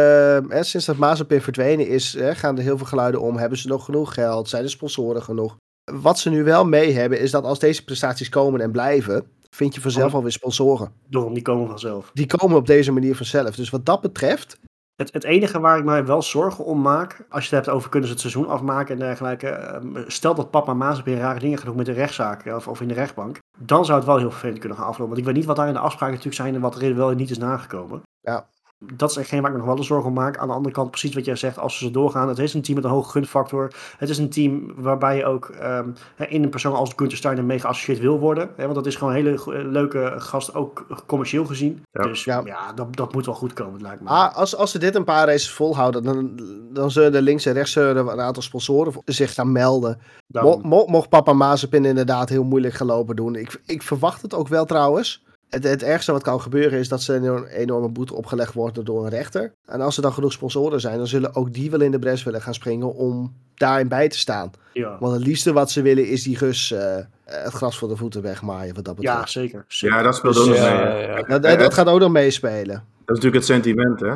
hè, 0.47 0.63
sinds 0.63 0.85
dat 0.85 0.97
Mazepin 0.97 1.41
verdwenen 1.41 1.87
is, 1.87 2.13
hè, 2.13 2.35
gaan 2.35 2.57
er 2.57 2.63
heel 2.63 2.77
veel 2.77 2.85
geluiden 2.85 3.21
om. 3.21 3.37
Hebben 3.37 3.57
ze 3.57 3.67
nog 3.67 3.85
genoeg 3.85 4.13
geld? 4.13 4.49
Zijn 4.49 4.63
de 4.63 4.69
sponsoren 4.69 5.23
genoeg? 5.23 5.55
Wat 5.91 6.19
ze 6.19 6.29
nu 6.29 6.43
wel 6.43 6.65
mee 6.65 6.91
hebben, 6.93 7.19
is 7.19 7.31
dat 7.31 7.43
als 7.43 7.59
deze 7.59 7.83
prestaties 7.83 8.29
komen 8.29 8.61
en 8.61 8.71
blijven, 8.71 9.25
vind 9.49 9.75
je 9.75 9.81
vanzelf 9.81 10.09
Oh. 10.09 10.13
alweer 10.15 10.31
sponsoren. 10.31 10.91
Daarom, 11.09 11.33
die 11.33 11.43
komen 11.43 11.67
vanzelf. 11.67 12.11
Die 12.13 12.25
komen 12.25 12.57
op 12.57 12.65
deze 12.67 12.91
manier 12.91 13.15
vanzelf. 13.15 13.55
Dus 13.55 13.69
wat 13.69 13.85
dat 13.85 14.01
betreft, 14.01 14.57
Het, 14.95 15.13
het 15.13 15.23
enige 15.23 15.59
waar 15.59 15.77
ik 15.77 15.83
mij 15.83 16.05
wel 16.05 16.21
zorgen 16.21 16.65
om 16.65 16.81
maak, 16.81 17.25
als 17.29 17.49
je 17.49 17.55
het 17.55 17.65
hebt 17.65 17.77
over 17.77 17.89
kunnen 17.89 18.07
ze 18.07 18.13
het 18.13 18.23
seizoen 18.23 18.47
afmaken 18.47 18.93
en 18.93 18.99
dergelijke. 18.99 19.47
ehm, 19.47 20.03
stel 20.07 20.35
dat 20.35 20.51
papa 20.51 20.73
Mazepin 20.73 21.17
rare 21.17 21.39
dingen 21.39 21.57
genoeg 21.57 21.75
met 21.75 21.85
de 21.85 21.91
rechtszaak 21.91 22.45
eh, 22.45 22.55
of, 22.55 22.67
of 22.67 22.81
in 22.81 22.87
de 22.87 22.93
rechtbank. 22.93 23.37
Dan 23.57 23.85
zou 23.85 23.97
het 23.97 24.07
wel 24.07 24.17
heel 24.17 24.31
vervelend 24.31 24.59
kunnen 24.59 24.77
gaan 24.77 24.87
aflopen. 24.87 25.07
Want 25.07 25.19
ik 25.19 25.25
weet 25.25 25.35
niet 25.35 25.45
wat 25.45 25.55
daar 25.55 25.67
in 25.67 25.73
de 25.73 25.79
afspraken 25.79 26.15
natuurlijk 26.15 26.41
zijn 26.41 26.55
en 26.55 26.61
wat 26.61 26.81
er 26.81 26.95
wel 26.95 27.11
en 27.11 27.17
niet 27.17 27.29
is 27.29 27.37
nagekomen. 27.37 28.01
Ja. 28.21 28.47
Dat 28.93 29.09
is 29.09 29.15
hetgeen 29.15 29.41
waar 29.41 29.49
ik 29.49 29.55
me 29.55 29.61
nog 29.63 29.71
wel 29.71 29.79
de 29.81 29.83
zorgen 29.87 30.07
om 30.09 30.13
maak. 30.15 30.37
Aan 30.37 30.47
de 30.47 30.53
andere 30.53 30.73
kant, 30.75 30.89
precies 30.89 31.15
wat 31.15 31.25
jij 31.25 31.35
zegt, 31.35 31.57
als 31.59 31.77
ze 31.77 31.91
doorgaan. 31.91 32.27
Het 32.27 32.39
is 32.39 32.53
een 32.53 32.61
team 32.61 32.75
met 32.75 32.85
een 32.85 32.91
hoge 32.91 33.11
gunfactor. 33.11 33.71
Het 33.97 34.09
is 34.09 34.17
een 34.17 34.29
team 34.29 34.73
waarbij 34.75 35.17
je 35.17 35.25
ook 35.25 35.45
ehm, 35.49 35.89
hè, 36.15 36.25
in 36.25 36.43
een 36.43 36.49
persoon 36.49 36.73
als 36.75 36.91
Gunther 36.95 37.17
Steiner 37.17 37.43
mee 37.43 37.59
geassocieerd 37.59 37.99
wil 37.99 38.19
worden. 38.19 38.49
Hè, 38.55 38.63
want 38.63 38.75
dat 38.75 38.85
is 38.85 38.95
gewoon 38.95 39.13
een 39.15 39.23
hele 39.23 39.37
go- 39.37 39.51
leuke 39.51 40.13
gast, 40.17 40.55
ook 40.55 40.85
commercieel 41.05 41.45
gezien. 41.45 41.83
Ja. 41.91 42.01
Dus 42.03 42.23
Ja. 42.23 42.41
ja, 42.45 42.73
dat, 42.73 42.95
dat 42.95 43.13
moet 43.13 43.25
wel 43.25 43.35
goed 43.35 43.53
komen, 43.53 43.81
lijkt 43.81 44.01
me. 44.01 44.09
ah, 44.09 44.35
als, 44.35 44.55
als 44.55 44.71
ze 44.71 44.79
dit 44.79 44.95
een 44.95 45.03
paar 45.03 45.25
races 45.27 45.51
volhouden, 45.51 46.03
dan, 46.03 46.39
dan 46.71 46.91
zullen 46.91 47.15
er 47.15 47.21
links 47.21 47.45
en 47.45 47.53
rechts 47.53 47.75
een 47.75 48.19
aantal 48.21 48.43
sponsoren 48.43 48.93
zich 49.05 49.33
gaan 49.33 49.51
melden. 49.51 49.99
Mo- 50.27 50.59
mo- 50.63 50.85
mocht 50.85 51.09
papa 51.09 51.33
Mazepin 51.33 51.85
inderdaad 51.85 52.29
heel 52.29 52.43
moeilijk 52.43 52.73
gaan 52.73 52.87
lopen 52.87 53.15
doen. 53.15 53.35
Ik, 53.35 53.61
ik 53.65 53.81
verwacht 53.81 54.21
het 54.21 54.33
ook 54.33 54.47
wel 54.47 54.65
trouwens. 54.65 55.23
Het, 55.53 55.63
het 55.63 55.83
ergste 55.83 56.11
wat 56.11 56.23
kan 56.23 56.41
gebeuren 56.41 56.79
is 56.79 56.87
dat 56.87 57.01
ze 57.01 57.13
een 57.13 57.45
enorme 57.45 57.89
boete 57.89 58.13
opgelegd 58.13 58.53
worden 58.53 58.85
door 58.85 59.03
een 59.03 59.09
rechter. 59.09 59.53
En 59.65 59.81
als 59.81 59.95
er 59.95 60.01
dan 60.01 60.13
genoeg 60.13 60.31
sponsoren 60.31 60.79
zijn, 60.81 60.97
dan 60.97 61.07
zullen 61.07 61.35
ook 61.35 61.53
die 61.53 61.71
wel 61.71 61.81
in 61.81 61.91
de 61.91 61.99
bres 61.99 62.23
willen 62.23 62.41
gaan 62.41 62.53
springen 62.53 62.93
om 62.93 63.33
daarin 63.55 63.87
bij 63.87 64.09
te 64.09 64.17
staan. 64.17 64.51
ja. 64.73 64.97
Want 64.99 65.13
het 65.13 65.23
liefste 65.25 65.53
wat 65.53 65.71
ze 65.71 65.81
willen 65.81 66.07
is 66.07 66.23
die 66.23 66.35
Gus 66.35 66.71
eh, 66.71 66.95
het 67.25 67.53
gras 67.53 67.77
voor 67.77 67.87
de 67.87 67.95
voeten 67.95 68.21
wegmaaien 68.21 68.75
wat 68.75 68.85
dat 68.85 68.95
betreft. 68.95 69.17
Ja, 69.17 69.25
zeker. 69.41 69.65
zeker. 69.67 69.97
Ja, 69.97 70.03
dat 70.03 70.15
speelt 70.15 70.33
Dus, 70.33 70.43
ook 70.43 70.49
nog 70.49 70.57
ja, 70.57 70.73
mee. 70.73 71.01
ja, 71.01 71.17
ja. 71.17 71.21
dat, 71.21 71.43
dat, 71.43 71.59
dat 71.59 71.73
gaat 71.73 71.87
ook 71.87 71.99
nog 71.99 72.11
meespelen. 72.11 72.67
Dat 73.05 73.17
is 73.17 73.23
natuurlijk 73.23 73.35
het 73.35 73.45
sentiment, 73.45 73.99
hè? 73.99 74.13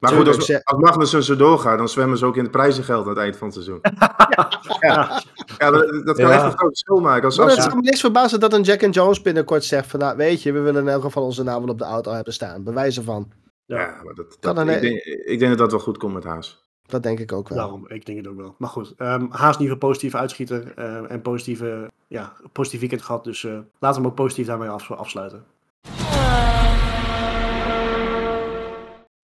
Maar 0.00 0.12
goed, 0.12 0.26
als, 0.28 0.64
als 0.64 0.80
Magnussen 0.82 1.22
zo 1.22 1.36
doorgaat, 1.36 1.78
dan 1.78 1.88
zwemmen 1.88 2.18
ze 2.18 2.26
ook 2.26 2.36
in 2.36 2.42
het 2.42 2.50
prijzengeld 2.50 3.02
aan 3.02 3.08
het 3.08 3.18
eind 3.18 3.36
van 3.36 3.46
het 3.46 3.54
seizoen. 3.56 3.80
ja, 4.88 5.22
ja 5.58 5.70
dat, 5.70 6.04
dat 6.06 6.16
kan 6.16 6.26
Ja. 6.28 6.32
echt 6.34 6.42
een 6.44 6.58
groot 6.58 6.68
verschil 6.68 7.00
maken. 7.00 7.24
Als, 7.24 7.40
als, 7.40 7.52
het 7.54 7.62
zou 7.62 7.74
me 7.76 7.80
niks 7.80 8.00
verbazen 8.00 8.40
dat 8.40 8.52
een 8.52 8.62
Jack 8.62 8.84
and 8.84 8.94
Jones 8.94 9.22
binnenkort 9.22 9.64
zegt 9.64 9.86
van, 9.90 10.00
nou 10.00 10.16
weet 10.16 10.42
je, 10.42 10.52
we 10.52 10.60
willen 10.60 10.82
in 10.82 10.88
elk 10.88 11.02
geval 11.02 11.22
onze 11.24 11.42
naam 11.42 11.60
wel 11.60 11.70
op 11.72 11.78
de 11.78 11.84
auto 11.84 12.12
hebben 12.12 12.32
staan. 12.32 12.62
Bewijzen 12.64 13.04
van. 13.04 13.30
ja, 13.66 14.00
maar 14.04 14.14
dat, 14.14 14.36
ik, 14.68 14.80
denk, 14.80 14.98
ik 15.04 15.38
denk 15.38 15.50
dat 15.50 15.58
dat 15.58 15.70
wel 15.70 15.80
goed 15.80 15.98
komt 15.98 16.14
met 16.14 16.24
Haas. 16.24 16.68
Dat 16.86 17.02
denk 17.02 17.18
ik 17.20 17.32
ook 17.32 17.48
wel. 17.48 17.58
Daarom, 17.58 17.88
ik 17.88 18.06
denk 18.06 18.18
het 18.18 18.26
ook 18.28 18.36
wel. 18.36 18.54
Maar 18.58 18.68
goed, 18.70 18.94
ehm 18.96 19.26
Haas 19.30 19.58
niet 19.58 19.70
een 19.70 19.78
positieve 19.78 20.16
uitschieter 20.16 20.72
eh, 20.76 21.10
en 21.10 21.22
positieve, 21.22 21.90
ja, 22.06 22.32
positief 22.52 22.80
weekend 22.80 23.02
gehad. 23.02 23.24
Dus 23.24 23.44
eh, 23.44 23.50
laten 23.52 23.68
we 23.80 23.94
hem 23.94 24.06
ook 24.06 24.14
positief 24.14 24.46
daarmee 24.46 24.68
af- 24.68 24.90
afsluiten. 24.90 25.44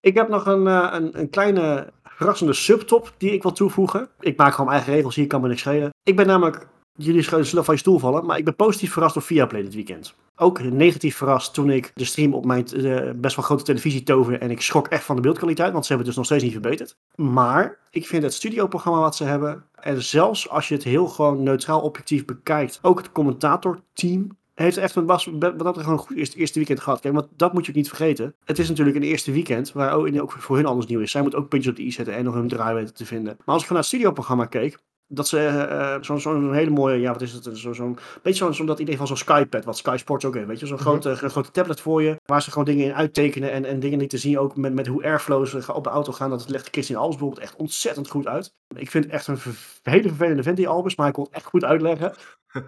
Ik 0.07 0.15
heb 0.15 0.29
nog 0.29 0.47
een, 0.47 0.67
eh, 0.67 0.89
een, 0.93 1.19
een 1.21 1.31
kleine 1.31 1.93
verrassende 2.05 2.53
subtop 2.53 3.15
die 3.17 3.33
ik 3.33 3.43
wil 3.43 3.53
toevoegen. 3.53 4.09
Ik 4.21 4.37
maak 4.37 4.51
gewoon 4.51 4.67
mijn 4.67 4.79
eigen 4.79 4.95
regels, 4.97 5.15
hier 5.15 5.27
kan 5.27 5.41
me 5.41 5.49
niks 5.49 5.61
schelen. 5.61 5.91
Ik 6.03 6.17
ben 6.17 6.27
namelijk, 6.27 6.67
jullie 6.95 7.23
zullen 7.23 7.65
van 7.65 7.75
je 7.75 7.81
stoel 7.81 7.99
vallen, 7.99 8.27
maar 8.27 8.39
ik 8.39 8.45
ben 8.45 8.57
positief 8.57 8.93
verrast 8.93 9.15
door 9.15 9.23
Viaplay 9.23 9.63
dit 9.63 9.75
weekend. 9.75 10.15
Ook 10.37 10.63
negatief 10.63 11.17
verrast 11.17 11.55
toen 11.55 11.71
ik 11.71 11.93
de 11.95 12.05
stream 12.05 12.35
op 12.35 12.45
mijn 12.45 12.67
eh, 12.67 13.11
best 13.17 13.37
wel 13.37 13.45
grote 13.45 13.65
televisie 13.65 14.03
toverde 14.03 14.39
en 14.39 14.51
ik 14.51 14.61
schrok 14.61 14.89
echt 14.89 15.05
van 15.05 15.17
de 15.17 15.23
beeldkwaliteit, 15.23 15.73
want 15.73 15.87
ze 15.87 15.93
hebben 15.93 16.07
het 16.07 16.17
dus 16.17 16.29
nog 16.29 16.39
steeds 16.39 16.55
niet 16.55 16.63
verbeterd. 16.63 16.97
Maar 17.15 17.79
ik 17.91 18.07
vind 18.07 18.23
het 18.23 18.35
studioprogramma 18.35 19.01
wat 19.01 19.17
ze 19.17 19.25
hebben, 19.25 19.65
en 19.75 20.03
zelfs 20.03 20.49
als 20.49 20.69
je 20.69 20.75
het 20.75 20.85
heel 20.85 21.07
gewoon 21.07 21.43
neutraal 21.43 21.81
objectief 21.81 22.25
bekijkt, 22.25 22.79
ook 22.83 22.99
het 22.99 23.13
commentatorteam 23.13 24.37
heeft 24.65 24.77
echt 24.77 24.97
een 24.97 25.07
was, 25.07 25.25
wat 25.25 25.59
dat 25.59 25.79
gewoon 25.79 25.93
een 25.93 25.99
goed 25.99 26.17
eerste, 26.17 26.37
eerste 26.37 26.59
weekend 26.59 26.81
gehad. 26.81 27.01
Kijk, 27.01 27.15
want 27.15 27.29
dat 27.37 27.53
moet 27.53 27.65
je 27.65 27.71
ook 27.71 27.77
niet 27.77 27.89
vergeten. 27.89 28.35
Het 28.45 28.59
is 28.59 28.69
natuurlijk 28.69 28.97
een 28.97 29.03
eerste 29.03 29.33
weekend, 29.33 29.73
waar 29.73 29.93
ook, 29.93 30.21
ook 30.21 30.33
voor 30.33 30.57
hun 30.57 30.67
alles 30.67 30.87
nieuw 30.87 31.01
is. 31.01 31.11
Zij 31.11 31.21
moeten 31.21 31.41
ook 31.41 31.49
puntjes 31.49 31.73
op 31.73 31.79
de 31.79 31.85
i 31.85 31.93
zetten 31.93 32.15
en 32.15 32.25
nog 32.25 32.35
hun 32.35 32.49
draai 32.49 32.75
weten 32.75 32.95
te 32.95 33.07
vinden. 33.07 33.35
Maar 33.37 33.55
als 33.55 33.63
ik 33.63 33.69
gewoon 33.69 33.69
naar 33.69 33.77
het 33.77 33.87
studioprogramma 33.87 34.45
keek, 34.45 34.79
dat 35.09 35.29
ze 35.29 35.39
eh, 35.39 35.95
eh, 35.95 36.03
zo'n 36.03 36.21
zo'n 36.21 36.55
hele 36.55 36.71
mooie, 36.71 37.01
ja, 37.01 37.13
wat 37.13 37.23
is 37.23 37.33
het, 37.33 37.49
zo'n 37.53 37.99
beetje 38.23 38.53
zo'n 38.53 38.67
dat 38.67 38.79
idee 38.79 38.97
van 38.97 39.07
zo'n 39.07 39.17
Skypad, 39.17 39.65
wat 39.65 39.77
Sky 39.77 39.97
Sports 39.97 40.25
ook 40.25 40.35
heeft, 40.35 40.47
weet 40.47 40.61
je, 40.61 40.67
zo'n 40.67 40.79
grote, 40.79 41.11
een 41.11 41.31
grote 41.31 41.51
tablet 41.51 41.81
voor 41.81 42.03
je, 42.03 42.17
waar 42.25 42.43
ze 42.43 42.51
gewoon 42.51 42.65
dingen 42.65 42.85
in 42.85 42.95
uittekenen 42.95 43.53
en, 43.53 43.65
en 43.65 43.81
dingen 43.81 43.99
lieten 43.99 44.19
zien, 44.19 44.39
ook 44.39 44.57
met, 44.57 44.75
met 44.75 44.87
hoe 44.87 45.05
airflows 45.05 45.55
eh, 45.55 45.77
op 45.77 45.85
de 45.85 45.91
auto 45.91 46.13
gaan, 46.13 46.31
dat 46.31 46.49
legt 46.49 46.69
Christian 46.71 47.01
Albers 47.01 47.17
bijvoorbeeld 47.17 47.47
echt 47.49 47.57
ontzettend 47.57 48.09
goed 48.09 48.27
uit. 48.27 48.55
Ik 48.77 48.91
vind 48.91 49.05
het 49.05 49.13
echt 49.13 49.27
een 49.27 49.39
hele 49.83 50.09
vervelende 50.09 50.43
vent 50.43 50.57
die 50.57 50.69
Albers, 50.69 50.97
maar 50.97 51.07
hij 51.07 51.15
kon 51.15 51.25
het 51.25 51.33
echt 51.33 51.45
goed 51.45 51.65
uitleggen. 51.65 52.15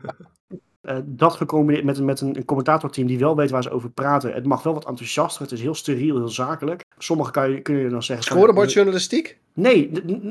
Eh, 0.89 0.97
dat 1.05 1.35
gecombineerd 1.35 1.85
met, 1.85 1.99
een- 1.99 2.05
met 2.05 2.21
een, 2.21 2.37
een 2.37 2.45
commentatorteam 2.45 3.07
die 3.07 3.19
wel 3.19 3.37
weet 3.37 3.51
waar 3.51 3.63
ze 3.63 3.71
over 3.71 3.91
praten. 3.91 4.33
Het 4.33 4.47
mag 4.47 4.63
wel 4.63 4.75
wat 4.75 4.85
enthousiaster, 4.87 5.43
het 5.43 5.53
is 5.53 5.61
heel 5.61 5.75
steriel, 5.75 6.17
heel 6.17 6.29
zakelijk. 6.29 6.85
Sommigen 6.99 7.33
kan 7.33 7.51
je, 7.51 7.61
kun 7.61 7.75
je 7.77 7.89
dan 7.89 8.03
zeggen... 8.03 8.25
Scorebordjournalistiek? 8.27 9.39
Nee, 9.55 9.91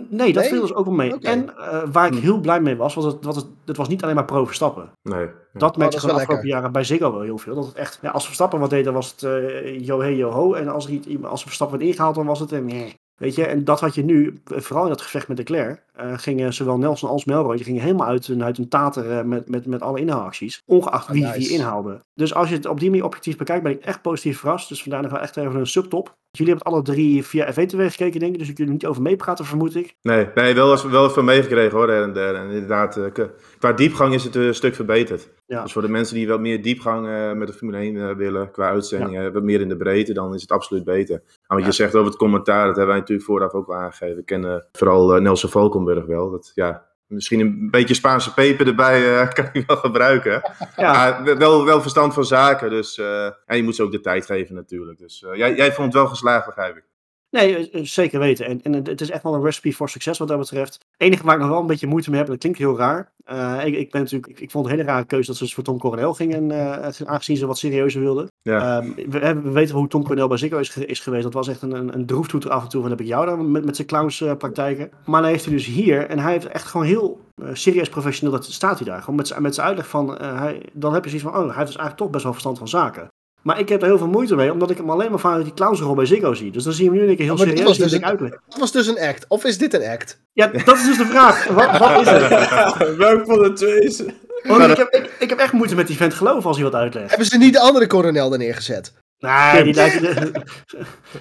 nee, 0.09 0.33
dat 0.33 0.43
Nee? 0.43 0.51
viel 0.51 0.61
dus 0.61 0.73
ook 0.73 0.85
wel 0.85 0.93
mee. 0.93 1.19
En 1.19 1.57
eh, 1.57 1.83
waar 1.91 2.07
ik 2.07 2.21
heel 2.21 2.39
blij 2.39 2.61
mee 2.61 2.75
was, 2.75 2.93
was 2.93 3.05
het, 3.05 3.23
was 3.25 3.35
het, 3.35 3.45
het 3.65 3.77
was 3.77 3.87
niet 3.87 4.03
alleen 4.03 4.15
maar 4.15 4.25
pro 4.25 4.45
Verstappen. 4.45 4.89
Nee. 5.03 5.27
Dat 5.53 5.77
merk 5.77 5.93
Oh, 5.93 5.99
dat 6.01 6.09
de 6.09 6.15
afgelopen 6.15 6.47
jaren 6.47 6.71
bij 6.71 6.83
Ziggo 6.83 7.11
wel 7.11 7.21
heel 7.21 7.37
veel. 7.37 7.55
Dat 7.55 7.65
het 7.65 7.75
echt, 7.75 7.99
ja, 8.01 8.09
als 8.09 8.25
Verstappen 8.25 8.59
wat 8.59 8.69
deed, 8.69 8.83
dan 8.85 8.93
was 8.93 9.11
het 9.11 9.23
eh 9.23 9.79
yo 9.85 9.99
hey 9.99 10.15
yo 10.15 10.29
ho. 10.31 10.53
En 10.53 10.67
als, 10.67 10.85
er 10.85 10.91
iets, 10.91 11.07
als 11.23 11.43
Verstappen 11.43 11.77
werd 11.77 11.89
ingehaald, 11.89 12.15
dan 12.15 12.25
was 12.25 12.39
het 12.39 12.51
een 12.51 12.65
meh. 12.65 12.89
Weet 13.15 13.35
je, 13.35 13.45
en 13.45 13.63
dat 13.63 13.79
had 13.79 13.95
je 13.95 14.03
nu, 14.03 14.41
vooral 14.45 14.83
in 14.83 14.89
dat 14.89 15.01
gevecht 15.01 15.27
met 15.27 15.37
Leclerc, 15.37 15.83
eh 15.97 16.13
gingen 16.17 16.53
zowel 16.53 16.77
Nelson 16.77 17.09
als 17.09 17.25
Melroy, 17.25 17.55
die 17.55 17.65
gingen 17.65 17.81
helemaal 17.81 18.07
uit, 18.07 18.27
hun- 18.27 18.43
uit 18.43 18.57
hun 18.57 18.67
tater 18.69 19.11
eh, 19.11 19.23
met, 19.23 19.49
met, 19.49 19.65
met 19.65 19.81
alle 19.81 19.99
inhaalacties. 19.99 20.61
Ongeacht 20.65 21.07
wie 21.07 21.25
Ah, 21.25 21.33
nice. 21.35 21.47
die 21.47 21.57
inhaalde. 21.57 21.99
Dus 22.13 22.33
als 22.33 22.49
je 22.49 22.55
het 22.55 22.65
op 22.65 22.79
die 22.79 22.89
manier 22.89 23.05
objectief 23.05 23.37
bekijkt, 23.37 23.63
ben 23.63 23.71
ik 23.71 23.83
echt 23.83 24.01
positief 24.01 24.39
verrast. 24.39 24.69
Dus 24.69 24.81
vandaar 24.81 25.01
nog 25.01 25.11
wel 25.11 25.19
echt 25.21 25.37
even 25.37 25.55
een 25.55 25.67
subtop. 25.67 26.15
Jullie 26.31 26.53
hebben 26.53 26.71
het 26.73 26.85
alle 26.85 26.95
drie 26.95 27.23
via 27.23 27.51
F1 27.51 27.55
gekeken, 27.75 28.19
denk 28.19 28.33
ik. 28.33 28.39
Dus 28.39 28.49
ik 28.49 28.57
jullie 28.57 28.73
er 28.73 28.77
niet 28.79 28.85
over 28.87 29.01
meepraten, 29.01 29.45
vermoed 29.45 29.75
ik. 29.75 29.95
Nee, 30.01 30.27
nee 30.35 30.53
wel, 30.55 30.71
eens, 30.71 30.83
wel 30.83 31.05
even 31.05 31.25
meegekregen 31.25 31.77
hoor, 31.77 31.89
en 31.89 32.13
der. 32.13 32.35
En 32.35 32.49
inderdaad, 32.49 32.97
eh, 32.97 33.25
qua 33.59 33.73
diepgang 33.73 34.13
is 34.13 34.23
het 34.23 34.35
een 34.35 34.53
stuk 34.55 34.75
verbeterd. 34.75 35.29
Ja. 35.45 35.61
Dus 35.63 35.71
voor 35.71 35.81
de 35.81 35.87
mensen 35.89 36.15
die 36.15 36.27
wat 36.27 36.39
meer 36.39 36.61
diepgang 36.61 37.33
met 37.37 37.47
de 37.47 37.53
Formule 37.53 37.77
1 37.77 38.09
eh, 38.09 38.15
willen, 38.15 38.51
qua 38.51 38.69
uitzendingen, 38.69 39.33
wat 39.33 39.43
meer 39.43 39.61
in 39.61 39.69
de 39.69 39.77
breedte, 39.77 40.13
dan 40.13 40.33
is 40.33 40.41
het 40.41 40.51
absoluut 40.51 40.83
beter. 40.83 41.21
Maar 41.47 41.57
wat 41.57 41.67
je 41.67 41.71
zegt 41.73 41.95
over 41.95 42.07
het 42.07 42.17
commentaar, 42.17 42.65
dat 42.65 42.75
hebben 42.75 42.87
wij 42.87 42.97
natuurlijk 42.99 43.27
vooraf 43.27 43.51
ook 43.53 43.67
wel 43.67 43.75
aangegeven. 43.77 44.15
We 44.15 44.23
kennen 44.23 44.65
vooral 44.71 45.21
Nelson 45.21 45.49
Wel. 45.95 46.31
Dat, 46.31 46.51
ja, 46.55 46.87
misschien 47.07 47.39
een 47.39 47.69
beetje 47.71 47.93
Spaanse 47.93 48.33
peper 48.33 48.67
erbij 48.67 49.19
eh, 49.19 49.29
kan 49.43 49.49
je 49.53 49.63
wel 49.67 49.77
gebruiken. 49.77 50.51
Ja, 50.75 51.23
Ja, 51.23 51.37
wel, 51.37 51.65
wel 51.65 51.81
verstand 51.81 52.13
van 52.13 52.25
zaken, 52.25 52.69
dus 52.69 52.97
eh, 52.97 53.25
en 53.25 53.57
je 53.57 53.63
moet 53.63 53.75
ze 53.75 53.83
ook 53.83 53.91
de 53.91 53.99
tijd 53.99 54.25
geven 54.25 54.55
natuurlijk. 54.55 54.99
Dus 54.99 55.23
eh, 55.23 55.35
jij, 55.35 55.55
jij 55.55 55.73
vond 55.73 55.87
het 55.87 56.01
wel 56.01 56.07
geslaagd, 56.07 56.45
begrijp 56.45 56.77
ik. 56.77 56.83
Nee, 57.29 57.69
zeker 57.85 58.19
weten. 58.19 58.45
En, 58.45 58.61
en 58.61 58.73
het 58.73 59.01
is 59.01 59.09
echt 59.09 59.23
wel 59.23 59.33
een 59.33 59.43
recipe 59.43 59.73
voor 59.73 59.89
succes 59.89 60.17
wat 60.17 60.27
dat 60.27 60.39
betreft. 60.39 60.86
Enige 60.97 61.23
waar 61.23 61.35
ik 61.35 61.41
nog 61.41 61.49
wel 61.49 61.59
een 61.59 61.67
beetje 61.67 61.87
moeite 61.87 62.09
mee 62.09 62.19
heb, 62.19 62.27
dat 62.27 62.37
klinkt 62.37 62.57
heel 62.57 62.77
raar. 62.77 63.11
Uh, 63.31 63.65
ik, 63.65 63.75
ik, 63.75 63.91
ben 63.91 64.01
natuurlijk, 64.01 64.31
ik, 64.31 64.39
ik, 64.39 64.51
vond 64.51 64.65
het 64.65 64.73
een 64.73 64.79
hele 64.79 64.91
rare 64.91 65.05
keuze 65.05 65.27
dat 65.27 65.35
ze 65.35 65.43
dus 65.43 65.53
voor 65.53 65.63
Tom 65.63 65.77
Coronel 65.77 66.13
gingen, 66.13 66.49
uh, 66.49 66.89
aangezien 67.05 67.37
ze 67.37 67.45
wat 67.45 67.57
serieuzer 67.57 68.01
wilden. 68.01 68.27
Ja. 68.41 68.81
Uh, 68.81 68.89
we, 69.09 69.19
we, 69.19 69.51
weten 69.51 69.75
hoe 69.75 69.87
Tom 69.87 70.03
Coronel 70.03 70.27
bij 70.27 70.37
Ziggo 70.37 70.57
is, 70.57 70.77
is, 70.77 70.99
geweest. 70.99 71.23
Dat 71.23 71.33
was 71.33 71.47
echt 71.47 71.61
een, 71.61 71.71
een, 71.71 71.93
een 71.93 72.05
droeftoeter 72.05 72.51
af 72.51 72.63
en 72.63 72.69
toe. 72.69 72.81
Van 72.81 72.89
heb 72.89 73.01
ik 73.01 73.07
jou 73.07 73.25
dan 73.25 73.51
met, 73.51 73.65
met 73.65 73.75
zijn 73.75 73.87
clownspraktijken. 73.87 74.91
maar 75.05 75.21
dan 75.21 75.29
heeft 75.29 75.45
hij 75.45 75.53
dus 75.53 75.65
hier, 75.65 76.05
en 76.05 76.19
hij 76.19 76.31
heeft 76.31 76.45
echt 76.45 76.65
gewoon 76.65 76.85
heel 76.85 77.19
serieus 77.53 77.89
professioneel, 77.89 78.33
dat 78.33 78.45
staat 78.45 78.79
hij 78.79 78.87
daar. 78.87 79.01
Gewoon 79.01 79.15
met, 79.15 79.39
met 79.39 79.55
zijn 79.55 79.67
uitleg 79.67 79.87
van, 79.87 80.21
hij, 80.21 80.61
dan 80.73 80.93
heb 80.93 81.03
je 81.03 81.09
zoiets 81.09 81.29
van, 81.29 81.37
oh, 81.37 81.47
hij 81.47 81.55
heeft 81.55 81.67
dus 81.67 81.75
eigenlijk 81.75 81.97
toch 81.97 82.09
best 82.09 82.23
wel 82.23 82.31
verstand 82.33 82.57
van 82.57 82.67
zaken. 82.67 83.07
Maar 83.47 83.59
ik 83.59 83.69
heb 83.69 83.81
er 83.81 83.87
heel 83.87 83.97
veel 83.97 84.07
moeite 84.07 84.35
mee, 84.35 84.51
omdat 84.51 84.69
ik 84.69 84.77
hem 84.77 84.89
alleen 84.89 85.09
maar 85.09 85.19
vanuit 85.19 85.43
die 85.43 85.53
clownsrol 85.53 85.95
bij 85.95 86.05
Ziggo 86.05 86.33
zie. 86.33 86.51
Dus 86.51 86.63
dan 86.63 86.73
zie 86.73 86.83
je 86.83 86.89
hem 86.89 86.99
nu 86.99 87.09
een 87.09 87.15
keer 87.15 87.25
heel 87.25 87.35
maar 87.35 87.47
serieus 87.47 87.65
dat 87.65 87.77
dus 87.77 87.93
ik 87.93 88.01
een, 88.01 88.07
uitleg. 88.07 88.29
dat 88.47 88.59
was 88.59 88.71
dus 88.71 88.87
een 88.87 88.99
act. 88.99 89.25
Of 89.27 89.43
is 89.43 89.57
dit 89.57 89.73
een 89.73 89.83
act? 89.83 90.21
Ja, 90.33 90.47
dat 90.47 90.77
is 90.77 90.85
dus 90.85 90.97
de 90.97 91.05
vraag. 91.05 91.47
wat, 91.57 91.77
wat 91.77 92.01
is 92.01 92.07
het? 92.07 92.29
Welk 93.03 93.25
van 93.25 93.39
de 93.43 93.53
twee 93.53 93.79
is 93.79 93.97
het? 93.97 94.13
Want 94.43 94.63
ik, 94.63 94.77
heb, 94.77 94.93
ik, 94.93 95.11
ik 95.19 95.29
heb 95.29 95.39
echt 95.39 95.53
moeite 95.53 95.75
met 95.75 95.87
die 95.87 95.97
vent 95.97 96.13
geloven 96.13 96.47
als 96.47 96.55
hij 96.55 96.65
wat 96.65 96.75
uitlegt. 96.75 97.09
Hebben 97.09 97.27
ze 97.27 97.37
niet 97.37 97.53
de 97.53 97.59
andere 97.59 97.87
coronel 97.87 98.31
er 98.31 98.37
neergezet? 98.37 98.93
Nee, 99.17 99.63
die 99.63 99.73
lijken, 99.83 100.43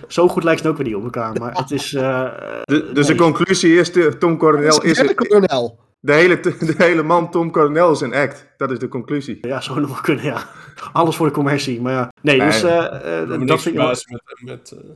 zo 0.08 0.28
goed 0.28 0.44
lijkt 0.44 0.62
ze 0.62 0.68
ook 0.68 0.76
weer 0.76 0.86
niet 0.86 0.96
op 0.96 1.04
elkaar. 1.04 1.32
Maar 1.32 1.52
het 1.52 1.70
is... 1.70 1.92
Uh, 1.92 2.02
de, 2.64 2.90
dus 2.92 3.06
nee. 3.06 3.16
de 3.16 3.22
conclusie 3.22 3.78
is, 3.78 3.92
de, 3.92 4.18
Tom 4.18 4.38
Coronel 4.38 4.82
is... 4.82 4.98
De 4.98 5.14
coronel. 5.14 5.78
De 6.06 6.12
hele, 6.12 6.40
de 6.40 6.74
hele 6.76 7.02
man 7.02 7.30
Tom 7.30 7.50
Coronel 7.50 7.92
is 7.92 8.00
een 8.00 8.14
act. 8.14 8.46
Dat 8.56 8.70
is 8.70 8.78
de 8.78 8.88
conclusie. 8.88 9.38
Ja, 9.40 9.60
zou 9.60 9.80
nog 9.80 9.90
wel 9.90 10.00
kunnen, 10.00 10.24
ja. 10.24 10.48
Alles 10.92 11.16
voor 11.16 11.26
de 11.26 11.32
commercie, 11.32 11.80
maar 11.80 11.92
ja. 11.92 12.12
Nee, 12.22 12.36
nee 12.36 12.46
dus 12.46 12.64
uh, 12.64 12.70
uh, 12.70 13.46
dat 13.46 13.62
vind 13.62 13.76
ik... 13.76 13.82
Met, 13.82 14.04
met, 14.44 14.74
uh... 14.74 14.90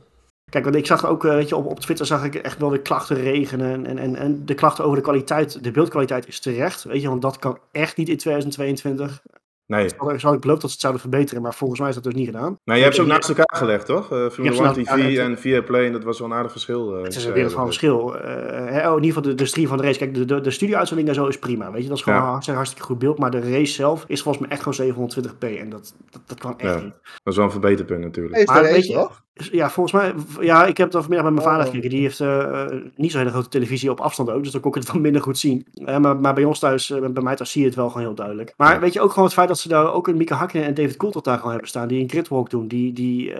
Kijk, 0.49 0.63
want 0.63 0.75
ik 0.75 0.85
zag 0.85 1.05
ook, 1.05 1.23
weet 1.23 1.49
je, 1.49 1.55
op, 1.55 1.65
op 1.65 1.79
Twitter 1.79 2.05
zag 2.05 2.23
ik 2.23 2.35
echt 2.35 2.59
wel 2.59 2.69
de 2.69 2.81
klachten 2.81 3.15
regenen. 3.15 3.85
En, 3.85 3.97
en, 3.97 4.15
en 4.15 4.45
de 4.45 4.53
klachten 4.53 4.83
over 4.83 4.97
de 4.97 5.03
kwaliteit, 5.03 5.63
de 5.63 5.71
beeldkwaliteit 5.71 6.27
is 6.27 6.39
terecht. 6.39 6.83
Weet 6.83 7.01
je, 7.01 7.07
want 7.07 7.21
dat 7.21 7.39
kan 7.39 7.57
echt 7.71 7.97
niet 7.97 8.09
in 8.09 8.17
2022. 8.17 9.21
Nee. 9.65 9.85
Ik 9.85 10.21
had 10.21 10.33
ik 10.33 10.39
beloofd 10.39 10.61
dat 10.61 10.69
ze 10.69 10.71
het 10.71 10.79
zouden 10.79 11.01
verbeteren, 11.01 11.41
maar 11.41 11.53
volgens 11.53 11.79
mij 11.79 11.89
is 11.89 11.95
dat 11.95 12.03
dus 12.03 12.13
niet 12.13 12.25
gedaan. 12.25 12.57
Nou, 12.63 12.77
je 12.77 12.83
hebt 12.83 12.95
ze 12.95 13.01
ook 13.01 13.07
naast 13.07 13.29
elkaar 13.29 13.57
gelegd, 13.57 13.85
toch? 13.85 14.11
Uh, 14.11 14.29
Formule 14.29 14.63
1 14.63 14.73
TV 14.73 15.17
en 15.17 15.37
Viaplay, 15.37 15.85
en 15.85 15.91
dat 15.91 16.03
was 16.03 16.19
wel 16.19 16.27
een 16.27 16.33
aardig 16.33 16.51
verschil. 16.51 16.97
Uh, 16.97 17.03
het 17.03 17.15
is 17.15 17.25
een 17.25 17.33
wereld 17.33 17.53
van 17.53 17.65
verschil. 17.65 18.15
Uh, 18.15 18.21
oh, 18.21 18.97
in 18.97 19.03
ieder 19.03 19.03
geval 19.03 19.21
de, 19.21 19.35
de 19.35 19.45
stream 19.45 19.67
van 19.67 19.77
de 19.77 19.83
race. 19.83 19.97
Kijk, 19.97 20.13
de, 20.13 20.25
de, 20.25 20.41
de 20.41 20.51
studio-uitzending 20.51 21.07
daar 21.07 21.17
zo 21.17 21.27
is 21.27 21.39
prima, 21.39 21.71
weet 21.71 21.81
je. 21.81 21.87
Dat 21.87 21.97
is 21.97 22.03
gewoon 22.03 22.19
ja. 22.19 22.25
hartstikke, 22.25 22.59
hartstikke 22.59 22.87
goed 22.87 22.99
beeld, 22.99 23.17
maar 23.17 23.31
de 23.31 23.39
race 23.39 23.73
zelf 23.73 24.03
is 24.07 24.21
volgens 24.21 24.47
mij 24.47 24.57
echt 24.57 24.63
gewoon 24.63 25.09
720p 25.09 25.59
en 25.59 25.69
dat, 25.69 25.93
dat, 26.09 26.21
dat 26.25 26.39
kan 26.39 26.59
echt 26.59 26.73
ja. 26.73 26.81
niet. 26.83 26.93
Dat 27.01 27.33
is 27.33 27.35
wel 27.35 27.45
een 27.45 27.51
verbeterpunt 27.51 28.01
natuurlijk. 28.01 28.35
Is 28.35 28.45
maar, 28.45 28.63
weet 28.63 28.87
je, 28.87 28.93
toch? 28.93 29.23
Ja, 29.33 29.69
volgens 29.69 30.01
mij, 30.01 30.13
ja, 30.45 30.65
ik 30.65 30.77
heb 30.77 30.91
het 30.91 31.01
vanmiddag 31.01 31.31
met 31.31 31.33
mijn 31.33 31.47
vader 31.47 31.65
gekeken. 31.65 31.89
Die 31.89 32.01
heeft 32.01 32.19
uh, 32.19 32.65
niet 32.95 33.11
zo'n 33.11 33.19
hele 33.19 33.31
grote 33.31 33.49
televisie 33.49 33.91
op 33.91 33.99
afstand 33.99 34.29
ook, 34.29 34.43
dus 34.43 34.51
dan 34.51 34.61
kon 34.61 34.71
ik 34.71 34.77
het 34.77 34.87
wat 34.91 35.01
minder 35.01 35.21
goed 35.21 35.37
zien. 35.37 35.67
Uh, 35.73 35.97
maar, 35.97 36.17
maar 36.17 36.33
bij 36.33 36.43
ons 36.43 36.59
thuis, 36.59 36.89
uh, 36.89 37.07
bij 37.07 37.23
mij 37.23 37.35
thuis 37.35 37.51
zie 37.51 37.61
je 37.61 37.67
het 37.67 37.75
wel 37.75 37.89
gewoon 37.89 38.05
heel 38.05 38.15
duidelijk. 38.15 38.53
Maar 38.57 38.79
weet 38.79 38.93
je 38.93 39.01
ook 39.01 39.09
gewoon 39.09 39.25
het 39.25 39.33
feit 39.33 39.47
dat 39.47 39.59
ze 39.61 39.67
daar 39.67 39.93
ook 39.93 40.07
een 40.07 40.17
Mika 40.17 40.35
Hakkinen 40.35 40.65
en 40.65 40.73
David 40.73 40.97
Coulthard 40.97 41.25
daar 41.25 41.37
gewoon 41.37 41.51
hebben 41.51 41.69
staan, 41.69 41.87
die 41.87 42.01
een 42.01 42.09
gridwalk 42.09 42.49
doen, 42.49 42.67
die, 42.67 42.93
die 42.93 43.33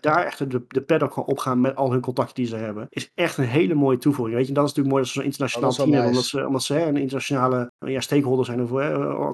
daar 0.00 0.24
echt 0.24 0.50
de, 0.50 0.62
de 0.68 0.80
paddock 0.80 1.12
gewoon 1.12 1.28
opgaan 1.28 1.60
met 1.60 1.76
al 1.76 1.90
hun 1.90 2.00
contacten 2.00 2.34
die 2.34 2.46
ze 2.46 2.56
hebben, 2.56 2.86
is 2.90 3.10
echt 3.14 3.38
een 3.38 3.44
hele 3.44 3.74
mooie 3.74 3.98
toevoeging. 3.98 4.36
Weet 4.36 4.46
je, 4.46 4.52
dat 4.52 4.64
is 4.64 4.74
natuurlijk 4.74 4.94
mooi 4.94 5.02
dat 5.02 5.12
ze 5.12 5.18
zo'n 5.18 5.28
internationaal 5.28 5.70
Oh, 5.70 5.76
team 5.76 5.92
hebben, 5.92 6.10
omdat 6.10 6.24
ze, 6.24 6.46
omdat 6.46 6.62
ze 6.62 6.74
hè, 6.74 6.86
een 6.86 6.96
internationale 6.96 7.70
ja, 7.78 8.00
stakeholder 8.00 8.44
zijn 8.44 8.62
of 8.62 8.72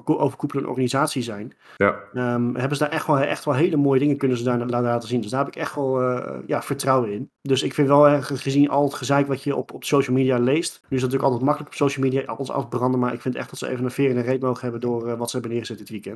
overkoepelende 0.05 0.69
organisatie 0.69 1.21
zijn. 1.21 1.53
Ja. 1.77 1.95
Um, 2.13 2.55
hebben 2.55 2.77
ze 2.77 2.83
daar 2.83 2.93
echt 2.93 3.07
wel, 3.07 3.19
echt 3.19 3.45
wel 3.45 3.53
hele 3.53 3.77
mooie 3.77 3.99
dingen 3.99 4.17
kunnen 4.17 4.37
ze 4.37 4.43
daar 4.43 4.65
laten 4.67 5.09
zien. 5.09 5.21
Dus 5.21 5.31
daar 5.31 5.45
heb 5.45 5.55
ik 5.55 5.61
echt 5.61 5.75
wel 5.75 6.01
uh, 6.01 6.29
ja, 6.47 6.61
vertrouwen 6.61 7.11
in. 7.11 7.29
Dus 7.41 7.63
ik 7.63 7.73
vind 7.73 7.87
wel 7.87 8.09
erg 8.09 8.41
gezien 8.41 8.69
al 8.69 8.83
het 8.83 8.93
gezeik 8.93 9.27
wat 9.27 9.43
je 9.43 9.55
op, 9.55 9.73
op 9.73 9.83
social 9.83 10.15
media 10.15 10.37
leest. 10.37 10.79
Nu 10.89 10.97
is 10.97 11.01
het 11.01 11.11
natuurlijk 11.11 11.23
altijd 11.23 11.41
makkelijk 11.41 11.71
op 11.71 11.77
social 11.77 12.05
media 12.05 12.23
alles 12.25 12.51
afbranden. 12.51 12.99
Maar 12.99 13.13
ik 13.13 13.21
vind 13.21 13.35
echt 13.35 13.49
dat 13.49 13.59
ze 13.59 13.69
even 13.69 13.83
een 13.83 13.91
veer 13.91 14.09
in 14.09 14.15
de 14.15 14.21
reet 14.21 14.41
mogen 14.41 14.61
hebben 14.61 14.81
door 14.81 15.07
uh, 15.07 15.13
wat 15.13 15.29
ze 15.29 15.33
hebben 15.33 15.51
neergezet 15.51 15.77
dit 15.77 15.89
weekend. 15.89 16.12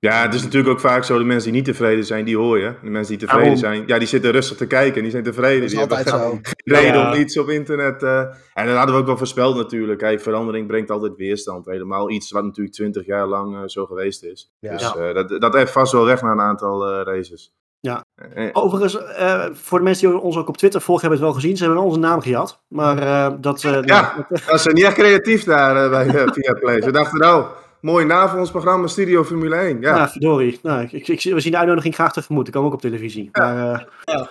Ja, 0.00 0.22
het 0.22 0.34
is 0.34 0.42
natuurlijk 0.42 0.72
ook 0.72 0.80
vaak 0.80 1.04
zo, 1.04 1.18
de 1.18 1.24
mensen 1.24 1.52
die 1.52 1.60
niet 1.60 1.70
tevreden 1.70 2.04
zijn, 2.04 2.24
die 2.24 2.36
hoor 2.36 2.58
je. 2.58 2.74
De 2.82 2.90
mensen 2.90 3.18
die 3.18 3.26
tevreden 3.26 3.60
Waarom? 3.60 3.60
zijn, 3.60 3.86
ja, 3.86 3.98
die 3.98 4.08
zitten 4.08 4.30
rustig 4.30 4.56
te 4.56 4.66
kijken 4.66 4.96
en 4.96 5.02
die 5.02 5.10
zijn 5.10 5.22
tevreden. 5.22 5.60
Dat 5.60 5.64
is 5.64 5.70
die 5.70 5.78
hebben 5.78 5.96
altijd 5.96 6.20
geen 6.20 6.40
zo. 6.42 6.52
reden 6.64 7.00
Ja. 7.00 7.12
om 7.12 7.20
iets 7.20 7.38
op 7.38 7.48
internet... 7.48 8.02
Uh, 8.02 8.20
en 8.54 8.66
dat 8.66 8.76
hadden 8.76 8.94
we 8.94 9.00
ook 9.00 9.06
wel 9.06 9.16
voorspeld 9.16 9.56
natuurlijk. 9.56 9.98
Kijk, 9.98 10.20
verandering 10.20 10.66
brengt 10.66 10.90
altijd 10.90 11.16
weerstand. 11.16 11.66
Helemaal 11.66 12.10
iets 12.10 12.30
wat 12.30 12.44
natuurlijk 12.44 12.74
twintig 12.74 13.06
jaar 13.06 13.26
lang 13.26 13.54
uh, 13.54 13.60
zo 13.66 13.86
geweest 13.86 14.24
is. 14.24 14.52
Ja. 14.58 14.72
Dus 14.72 14.94
uh, 14.96 15.14
dat, 15.14 15.40
dat 15.40 15.54
heeft 15.54 15.72
vast 15.72 15.92
wel 15.92 16.04
weg 16.04 16.22
na 16.22 16.30
een 16.32 16.40
aantal 16.40 17.02
races. 17.02 17.52
Ja. 17.80 18.04
Eh, 18.34 18.48
Overigens, 18.52 18.94
uh, 18.94 19.44
voor 19.52 19.78
de 19.78 19.84
mensen 19.84 20.08
die 20.08 20.18
ons 20.18 20.36
ook 20.36 20.48
op 20.48 20.56
Twitter 20.56 20.80
volgen, 20.80 21.08
hebben 21.08 21.20
het 21.20 21.32
wel 21.32 21.40
gezien. 21.40 21.56
Ze 21.56 21.62
hebben 21.64 21.80
wel 21.82 21.90
onze 21.90 22.00
naam 22.00 22.20
gehad. 22.20 22.62
Maar 22.68 23.02
uh, 23.02 23.40
dat... 23.40 23.62
Uh, 23.62 23.82
ja, 23.82 24.26
dat 24.46 24.60
zijn 24.60 24.74
niet 24.74 24.84
echt 24.84 24.94
creatief 24.94 25.44
daar 25.44 25.90
bij 25.90 26.06
uh, 26.06 26.22
Viaplay. 26.32 26.82
Ze 26.82 26.90
dachten, 26.90 27.18
nou, 27.18 27.46
mooie 27.80 28.06
naam 28.06 28.28
voor 28.28 28.38
ons 28.38 28.50
programma 28.50 28.86
Studio 28.86 29.24
Formule 29.24 29.56
1. 29.56 29.80
Ja, 29.80 29.96
ja 29.96 30.08
verdorie. 30.08 30.58
Nou, 30.62 30.88
ik, 30.90 31.08
ik, 31.08 31.22
we 31.22 31.40
zien 31.40 31.52
de 31.52 31.58
uitnodiging 31.58 31.94
graag 31.94 32.12
tegemoet. 32.12 32.46
Ik 32.46 32.52
kan 32.52 32.64
ook 32.64 32.72
op 32.72 32.80
televisie. 32.80 33.28
Ja. 33.32 33.52
Maar, 33.54 33.88
ja. 34.04 34.30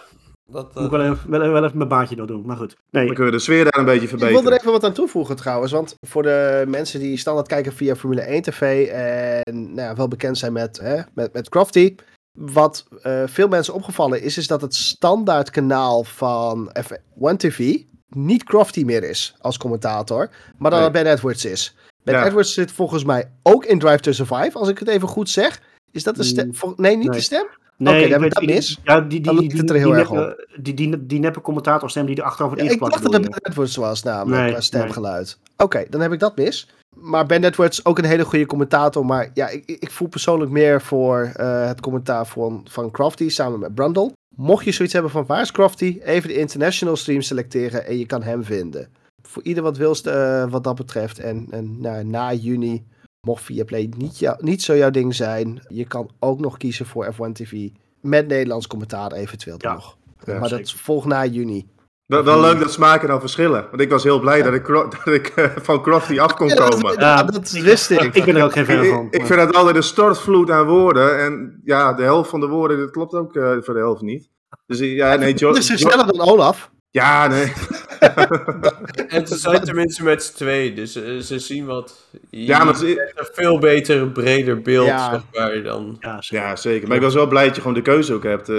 Dat, 0.52 0.76
moet 0.76 0.84
ik 0.84 0.90
wel 0.90 1.02
even, 1.02 1.30
wel, 1.30 1.52
wel 1.52 1.64
even 1.64 1.78
mijn 1.78 1.90
baantje 1.90 2.16
nog 2.16 2.28
doen. 2.28 2.44
Maar 2.46 2.58
goed. 2.58 2.76
Nee. 2.92 3.06
Dan 3.06 3.16
kunnen 3.16 3.34
we 3.34 3.38
de 3.38 3.44
sfeer 3.44 3.64
daar 3.64 3.80
een 3.80 3.86
beetje 3.86 4.08
verbeteren. 4.08 4.38
Ik 4.38 4.44
wil 4.44 4.52
er 4.52 4.60
even 4.60 4.72
wat 4.72 4.84
aan 4.84 4.94
toevoegen 4.94 5.36
trouwens. 5.36 5.72
Want 5.72 5.96
voor 6.08 6.24
de 6.24 6.64
mensen 6.68 7.00
die 7.00 7.18
standaard 7.18 7.48
kijken 7.48 7.74
via 7.74 7.96
Formule 7.96 8.22
1 8.22 8.42
TV 8.42 8.88
en 8.88 9.74
nou 9.74 9.88
ja, 9.88 9.96
wel 9.96 10.08
bekend 10.08 10.38
zijn 10.38 10.54
met, 10.54 10.80
hè, 10.80 11.02
met, 11.14 11.34
met 11.34 11.50
Crofty. 11.50 11.96
Wat 12.32 12.88
uh, 13.04 13.24
veel 13.26 13.48
mensen 13.48 13.74
opgevallen 13.74 14.22
is, 14.22 14.38
is 14.38 14.48
dat 14.48 14.62
het 14.62 14.76
standaard 14.76 15.50
kanaal 15.50 16.04
van 16.04 16.72
F1 16.84 17.36
TV 17.38 17.78
niet 18.10 18.44
Crofty 18.44 18.84
meer 18.84 19.04
is 19.04 19.36
als 19.40 19.58
commentator, 19.58 20.30
maar 20.58 20.72
dat 20.72 20.80
Nee. 20.80 20.90
het 20.90 21.04
Ben 21.04 21.12
Edwards 21.14 21.46
is. 21.46 21.76
Ben 22.12 22.16
Ja. 22.20 22.26
Edwards 22.26 22.54
zit 22.54 22.72
volgens 22.72 23.04
mij 23.04 23.32
ook 23.44 23.66
in 23.66 23.80
Drive 23.80 24.00
to 24.00 24.12
Survive, 24.12 24.52
als 24.54 24.70
ik 24.70 24.80
het 24.80 24.88
even 24.88 25.08
goed 25.08 25.30
zeg. 25.30 25.62
Is 25.92 26.04
dat 26.04 26.16
de 26.16 26.24
stem? 26.24 26.46
Mm, 26.46 26.56
Vol- 26.56 26.74
nee, 26.76 26.96
niet 26.98 27.08
nee. 27.08 27.16
de 27.18 27.24
stem? 27.24 27.46
Nee, 27.78 27.94
Oké, 27.94 28.04
ik 28.04 28.12
dan 28.12 28.22
heb 28.22 28.30
ik 28.32 28.36
dat 28.36 28.46
mis. 28.46 28.80
Ja, 28.84 29.00
die, 29.00 29.10
die, 29.10 29.22
Dan 29.22 29.38
die, 29.38 29.50
die, 29.50 29.64
er 29.64 29.76
heel 29.76 29.92
die, 29.92 30.00
erg 30.00 30.12
neppe, 30.12 30.48
die, 30.62 30.74
die, 30.74 31.06
die 31.06 31.20
neppe 31.20 31.42
commentatorstem 31.42 32.06
die 32.06 32.16
er 32.16 32.36
wordt 32.38 32.62
Ja, 32.62 32.70
ik 32.70 32.80
dacht 32.80 33.04
dat 33.04 33.14
het 33.14 33.22
Ben 33.22 33.40
Edwards 33.42 33.76
was 33.76 34.04
namelijk, 34.04 34.42
Nee, 34.42 34.52
qua 34.52 34.62
stemgeluid. 34.62 35.38
Oké, 35.58 35.86
dan 35.90 36.02
heb 36.02 36.12
ik 36.12 36.20
dat 36.20 36.36
mis. 36.38 36.70
Maar 36.96 37.26
Ben 37.26 37.44
Edwards 37.44 37.86
ook 37.86 37.98
een 37.98 38.06
hele 38.06 38.26
goede 38.26 38.46
commentator. 38.46 39.06
Maar 39.06 39.30
ja, 39.34 39.48
ik, 39.48 39.66
ik 39.66 39.92
voel 39.92 40.08
persoonlijk 40.08 40.52
meer 40.52 40.82
voor 40.82 41.32
eh, 41.36 41.68
het 41.68 41.80
commentaar 41.80 42.28
van, 42.28 42.66
van 42.70 42.92
Crofty 42.92 43.30
samen 43.30 43.60
met 43.60 43.76
Brundle. 43.76 44.12
Mocht 44.36 44.66
je 44.66 44.72
zoiets 44.72 44.94
hebben 44.94 45.12
van 45.12 45.26
waar 45.26 45.42
is 45.42 45.52
Crofty, 45.52 46.00
even 46.04 46.30
de 46.30 46.36
international 46.38 46.96
stream 46.96 47.22
selecteren 47.22 47.86
en 47.86 47.98
je 47.98 48.06
kan 48.06 48.24
hem 48.24 48.44
vinden. 48.44 48.88
Voor 49.28 49.44
ieder 49.44 49.64
wat 49.64 49.78
wilst 49.78 50.08
eh, 50.08 50.46
wat 50.50 50.64
dat 50.64 50.76
betreft. 50.76 51.20
En, 51.20 51.48
en 51.50 51.82
nou, 51.82 52.04
na 52.04 52.34
juni, 52.34 52.86
mocht 53.22 53.44
Viaplay 53.44 53.90
niet, 53.98 54.20
jou, 54.20 54.38
niet 54.44 54.62
zo 54.64 54.76
jouw 54.76 54.90
ding 54.90 55.16
zijn, 55.16 55.62
je 55.68 55.86
kan 55.86 56.10
ook 56.20 56.40
nog 56.40 56.58
kiezen 56.58 56.86
voor 56.86 57.14
F1 57.14 57.32
TV. 57.34 57.70
Met 58.02 58.28
Nederlands 58.28 58.68
commentaar 58.68 59.12
eventueel 59.12 59.56
Ja. 59.58 59.74
nog. 59.74 59.98
Ja, 60.26 60.40
maar 60.40 60.50
dat 60.50 60.72
volgt 60.72 61.08
na 61.08 61.26
juni. 61.26 61.68
Wel, 62.06 62.24
wel 62.24 62.42
leuk 62.42 62.60
dat 62.60 62.72
smaken 62.72 63.08
dan 63.08 63.20
verschillen. 63.20 63.66
Want 63.70 63.82
ik 63.82 63.90
was 63.90 64.04
heel 64.04 64.20
blij 64.20 64.42
dat 64.42 64.54
ik, 64.54 64.68
dat 65.06 65.08
ik 65.14 65.28
eh, 65.28 65.46
van 65.56 65.82
Crofty 65.82 66.20
af 66.20 66.34
kon 66.34 66.48
Ja, 66.48 66.56
komen. 66.56 67.00
Ja, 67.00 67.24
dat 67.24 67.52
wist 67.52 67.90
ik. 67.90 68.02
Ik 68.16 68.26
ben 68.26 68.36
er 68.36 68.44
ook 68.44 68.52
geen 68.52 68.66
fan 68.66 68.86
van. 68.86 69.06
Ik, 69.06 69.14
ik 69.16 69.26
vind 69.26 69.40
dat 69.40 69.56
altijd 69.56 69.76
een 69.76 69.84
stortvloed 69.84 70.52
aan 70.52 70.66
woorden. 70.68 71.20
En 71.20 71.62
ja, 71.64 71.94
de 71.94 72.04
helft 72.04 72.30
van 72.30 72.40
de 72.40 72.48
woorden, 72.48 72.78
dat 72.78 72.92
klopt 72.92 73.14
ook 73.14 73.36
eh, 73.36 73.52
voor 73.60 73.74
de 73.74 73.80
helft 73.80 74.02
niet. 74.02 74.30
Dus 74.66 74.80
ja, 74.80 75.16
nee, 75.16 75.34
Jo- 75.34 75.52
Dit 75.54 75.70
is 75.70 75.82
dan 75.82 76.20
Olaf. 76.20 76.72
Ja, 76.92 77.28
nee. 77.28 77.54
En 79.08 79.28
ze 79.28 79.38
zijn 79.38 79.64
tenminste 79.64 80.04
met 80.04 80.24
z'n 80.24 80.36
twee, 80.36 80.74
dus 80.74 80.96
eh, 80.96 81.18
ze 81.18 81.40
zien 81.40 81.66
wat. 81.66 82.08
Je 82.30 82.46
Ja, 82.46 82.64
maar 82.64 82.76
ze- 82.76 83.12
een 83.16 83.28
veel 83.34 83.60
beter, 83.60 84.08
breder 84.08 84.62
beeld, 84.62 84.88
Ja. 84.88 85.10
zeg 85.12 85.22
maar, 85.34 85.64
dan... 85.64 85.96
Ja, 86.00 86.22
zeker. 86.22 86.46
ja, 86.48 86.56
zeker. 86.56 86.88
Maar 86.88 86.98
ik 86.98 87.04
was 87.04 87.14
wel 87.14 87.28
blij 87.28 87.46
dat 87.46 87.56
je 87.56 87.62
gewoon 87.62 87.76
de 87.78 87.82
keuze 87.82 88.14
ook 88.14 88.24
hebt. 88.24 88.50
eh, 88.50 88.58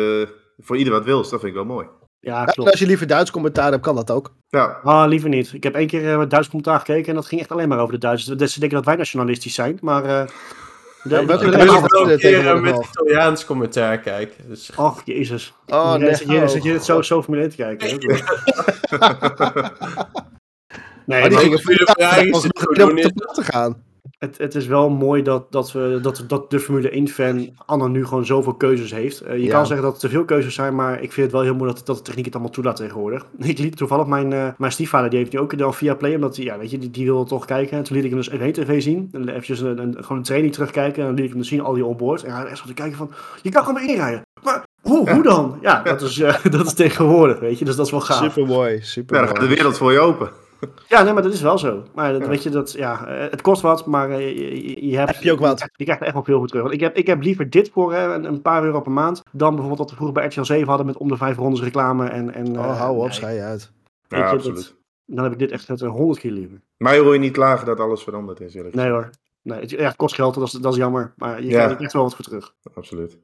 voor 0.58 0.76
ieder 0.76 0.92
wat 0.92 1.04
wil. 1.04 1.20
Dat 1.20 1.28
vind 1.28 1.42
ik 1.42 1.54
wel 1.54 1.64
mooi. 1.64 1.86
Ja, 2.20 2.38
Ja, 2.38 2.44
klopt. 2.44 2.70
als 2.70 2.80
je 2.80 2.86
liever 2.86 3.06
Duits 3.06 3.30
commentaar 3.30 3.70
hebt, 3.70 3.82
kan 3.82 3.94
dat 3.94 4.10
ook. 4.10 4.34
Ja, 4.48 4.80
Ah, 4.82 5.08
liever 5.08 5.28
niet. 5.28 5.52
Ik 5.52 5.62
heb 5.62 5.74
één 5.74 5.86
keer 5.86 6.02
uh, 6.20 6.28
Duits 6.28 6.48
commentaar 6.48 6.78
gekeken 6.78 7.08
en 7.08 7.14
dat 7.14 7.26
ging 7.26 7.40
echt 7.40 7.50
alleen 7.52 7.68
maar 7.68 7.78
over 7.78 7.92
de 7.94 7.98
Duitsers. 8.00 8.38
Dus 8.38 8.52
ze 8.52 8.58
denken 8.60 8.76
dat 8.78 8.86
wij 8.86 8.96
nationalistisch 8.96 9.54
zijn, 9.54 9.78
maar... 9.80 10.30
nog 11.08 11.84
is 11.84 11.90
wel 11.90 12.02
een 12.02 12.08
het 12.08 12.20
keer 12.20 12.60
met. 12.60 12.86
Italiaans 12.90 13.44
commentaar 13.44 13.98
kijken. 13.98 14.48
Dus, 14.48 14.70
Och, 14.76 15.02
jezus. 15.04 15.52
Oh, 15.66 15.94
nee. 15.94 16.14
Zit 16.14 16.30
je, 16.30 16.48
zit 16.48 16.62
je 16.62 16.72
dit 16.72 16.84
zo, 16.84 17.02
zo 17.02 17.22
Formule 17.22 17.42
1 17.42 17.50
te 17.50 17.56
kijken? 17.56 17.88
hè? 17.88 17.96
nee, 21.06 21.22
Oh, 21.22 21.28
die 21.28 21.38
gingen 21.38 21.62
voor 21.62 21.72
het 21.72 21.96
de 22.74 23.12
te 23.34 23.42
gaan. 23.42 23.82
Het, 24.18 24.38
het 24.38 24.54
is 24.54 24.66
wel 24.66 24.90
mooi 24.90 25.22
dat, 25.22 25.52
dat, 25.52 25.72
we, 25.72 25.98
dat, 26.02 26.24
dat 26.26 26.50
de 26.50 26.60
Formule 26.60 27.08
1-fan 27.08 27.48
Anna 27.66 27.86
nu 27.86 28.06
gewoon 28.06 28.26
zoveel 28.26 28.54
keuzes 28.54 28.90
heeft. 28.92 29.20
Eh, 29.20 29.36
je 29.36 29.42
Ja. 29.44 29.50
kan 29.52 29.66
zeggen 29.66 29.84
dat 29.84 29.92
het 29.92 30.00
te 30.00 30.08
veel 30.08 30.24
keuzes 30.24 30.54
zijn, 30.54 30.74
maar 30.74 30.92
ik 31.02 31.12
vind 31.12 31.26
het 31.26 31.32
wel 31.32 31.42
heel 31.42 31.54
mooi 31.54 31.72
dat, 31.72 31.86
dat 31.86 31.96
de 31.96 32.02
techniek 32.02 32.24
het 32.24 32.34
allemaal 32.34 32.52
toelaat 32.52 32.76
tegenwoordig. 32.76 33.26
Ik 33.38 33.58
liet 33.58 33.76
toevallig 33.76 34.06
mijn, 34.06 34.32
eh, 34.32 34.48
mijn 34.58 34.72
stiefvader, 34.72 35.10
die 35.10 35.18
heeft 35.18 35.32
nu 35.32 35.38
ook 35.38 35.58
dan 35.58 35.74
via 35.74 35.94
Play, 35.94 36.14
omdat 36.14 36.36
hij, 36.36 36.44
ja, 36.44 36.58
weet 36.58 36.70
je, 36.70 36.78
die, 36.78 36.90
die 36.90 37.04
wilde 37.04 37.28
toch 37.28 37.44
kijken. 37.44 37.76
En 37.78 37.82
toen 37.84 37.96
liet 37.96 38.04
ik 38.04 38.10
hem 38.10 38.20
dus 38.20 38.30
F1 38.30 38.50
TV 38.52 38.82
zien. 38.82 39.08
En 39.12 39.28
eventjes 39.28 39.60
een, 39.60 39.78
een, 39.78 39.94
gewoon 39.98 40.18
een 40.18 40.22
training 40.24 40.52
terugkijken. 40.52 41.00
En 41.00 41.06
dan 41.06 41.14
liet 41.14 41.24
ik 41.24 41.30
hem 41.30 41.38
dus 41.38 41.48
zien, 41.48 41.60
al 41.60 41.72
die 41.74 41.84
onboard. 41.84 42.22
En 42.22 42.30
hij 42.30 42.40
had 42.40 42.48
echt 42.48 42.58
zo 42.58 42.66
te 42.66 42.74
kijken 42.74 42.96
van, 42.96 43.10
je 43.42 43.50
kan 43.50 43.64
gewoon 43.64 43.80
weer 43.80 43.90
inrijden. 43.94 44.22
Maar 44.42 44.64
hoe, 44.82 45.10
hoe 45.10 45.22
dan? 45.22 45.58
Ja, 45.60 45.82
dat 45.82 46.02
is, 46.02 46.18
eh, 46.20 46.44
dat 46.50 46.66
is 46.66 46.72
tegenwoordig, 46.74 47.38
weet 47.40 47.58
je. 47.58 47.64
Dus 47.64 47.76
dat 47.76 47.84
is 47.86 47.92
wel 47.92 48.00
gaaf. 48.00 48.18
Super 48.22 48.46
mooi, 48.46 48.74
ja 48.74 48.80
super 48.82 49.18
dan 49.18 49.26
gaat 49.26 49.40
de 49.40 49.46
wereld 49.46 49.76
voor 49.78 49.92
je 49.92 49.98
open. 49.98 50.30
Ja, 50.88 51.02
nee, 51.02 51.12
maar 51.12 51.22
dat 51.22 51.32
is 51.32 51.40
wel 51.40 51.58
zo. 51.58 51.82
Maar 51.94 52.12
dat, 52.12 52.26
weet 52.26 52.42
je, 52.42 52.50
dat, 52.50 52.72
ja, 52.72 53.06
eh, 53.06 53.30
het 53.30 53.40
kost 53.40 53.62
wat, 53.62 53.86
maar 53.86 54.10
eh, 54.10 54.18
je, 54.38 54.68
je, 54.68 54.86
je 54.90 54.96
hebt, 54.96 55.14
Heb 55.14 55.22
je 55.22 55.32
ook 55.32 55.38
wat? 55.38 55.68
Je 55.72 55.84
krijgt 55.84 56.00
er 56.00 56.06
echt 56.06 56.14
wel 56.16 56.24
veel 56.24 56.38
voor 56.38 56.46
terug. 56.46 56.62
Want 56.62 56.74
ik 56.74 56.80
heb, 56.80 56.96
ik 56.96 57.06
heb 57.06 57.22
liever 57.22 57.50
dit 57.50 57.70
voor 57.70 57.92
hè, 57.92 58.14
een, 58.14 58.42
paar 58.42 58.64
euro 58.64 58.80
per 58.80 58.92
maand, 58.92 59.22
dan 59.32 59.48
bijvoorbeeld 59.50 59.78
wat 59.78 59.90
we 59.90 59.94
vroeger 59.96 60.14
bij 60.14 60.26
RTL 60.26 60.42
7 60.42 60.68
hadden 60.68 60.86
met 60.86 60.96
om 60.96 61.08
de 61.08 61.16
vijf 61.16 61.36
rondes 61.36 61.62
reclame. 61.62 62.08
En, 62.08 62.34
en, 62.34 62.58
Oh, 62.58 62.64
eh, 62.64 62.78
hou 62.78 62.96
op, 62.96 63.02
nee, 63.02 63.12
schei 63.12 63.34
je 63.36 63.42
uit. 63.42 63.72
Ja, 64.08 64.18
je, 64.18 64.24
absoluut. 64.24 64.56
dat- 64.56 64.76
dan 65.10 65.24
heb 65.24 65.32
ik 65.32 65.38
dit 65.38 65.50
echt 65.50 65.68
het 65.68 65.80
honderd 65.80 66.18
keer 66.20 66.30
liever. 66.30 66.60
Mij 66.76 66.98
hoor 66.98 67.12
je 67.12 67.18
niet 67.18 67.32
klagen 67.32 67.66
dat 67.66 67.80
alles 67.80 68.02
veranderd 68.02 68.40
is, 68.40 68.54
eerlijk 68.54 68.74
Nee 68.74 68.90
hoor. 68.90 69.10
Nee, 69.42 69.60
het, 69.60 69.70
ja, 69.70 69.86
het 69.86 69.96
kost 69.96 70.14
geld, 70.14 70.34
dat 70.34 70.42
is, 70.46 70.52
dat 70.52 70.72
is 70.72 70.78
jammer. 70.78 71.12
Maar 71.16 71.42
je 71.42 71.48
Ja. 71.48 71.52
krijgt 71.52 71.74
er 71.74 71.80
echt 71.80 71.92
wel 71.92 72.02
wat 72.02 72.14
voor 72.14 72.24
terug. 72.24 72.54
Absoluut. 72.74 73.18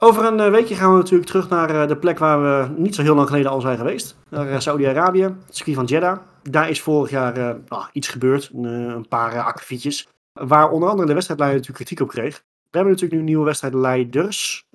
Over 0.00 0.24
een 0.24 0.40
eh, 0.40 0.50
weekje 0.50 0.74
gaan 0.74 0.92
we 0.92 0.98
natuurlijk 0.98 1.28
terug 1.28 1.48
naar 1.48 1.82
eh, 1.82 1.88
de 1.88 1.96
plek 1.96 2.18
waar 2.18 2.42
we 2.42 2.80
niet 2.80 2.94
zo 2.94 3.02
heel 3.02 3.14
lang 3.14 3.26
geleden 3.26 3.50
al 3.50 3.60
zijn 3.60 3.76
geweest. 3.76 4.16
Naar 4.28 4.48
eh, 4.48 4.58
Saudi-Arabië, 4.58 5.22
het 5.22 5.56
circuit 5.56 5.76
van 5.76 5.84
Jeddah. 5.84 6.18
Daar 6.42 6.70
is 6.70 6.80
vorig 6.80 7.10
jaar 7.10 7.56
ah, 7.68 7.86
iets 7.92 8.08
gebeurd, 8.08 8.50
een, 8.54 8.64
een 8.64 9.08
paar 9.08 9.34
uh, 9.34 9.46
akkefietjes. 9.46 10.08
Waar 10.32 10.70
onder 10.70 10.88
andere 10.88 11.08
de 11.08 11.14
wedstrijdleider 11.14 11.58
natuurlijk 11.58 11.86
kritiek 11.86 12.06
op 12.06 12.14
kreeg. 12.14 12.36
We 12.70 12.76
hebben 12.76 12.92
natuurlijk 12.92 13.20
nu 13.20 13.26
nieuwe 13.26 13.44
wedstrijdleiders. 13.44 14.66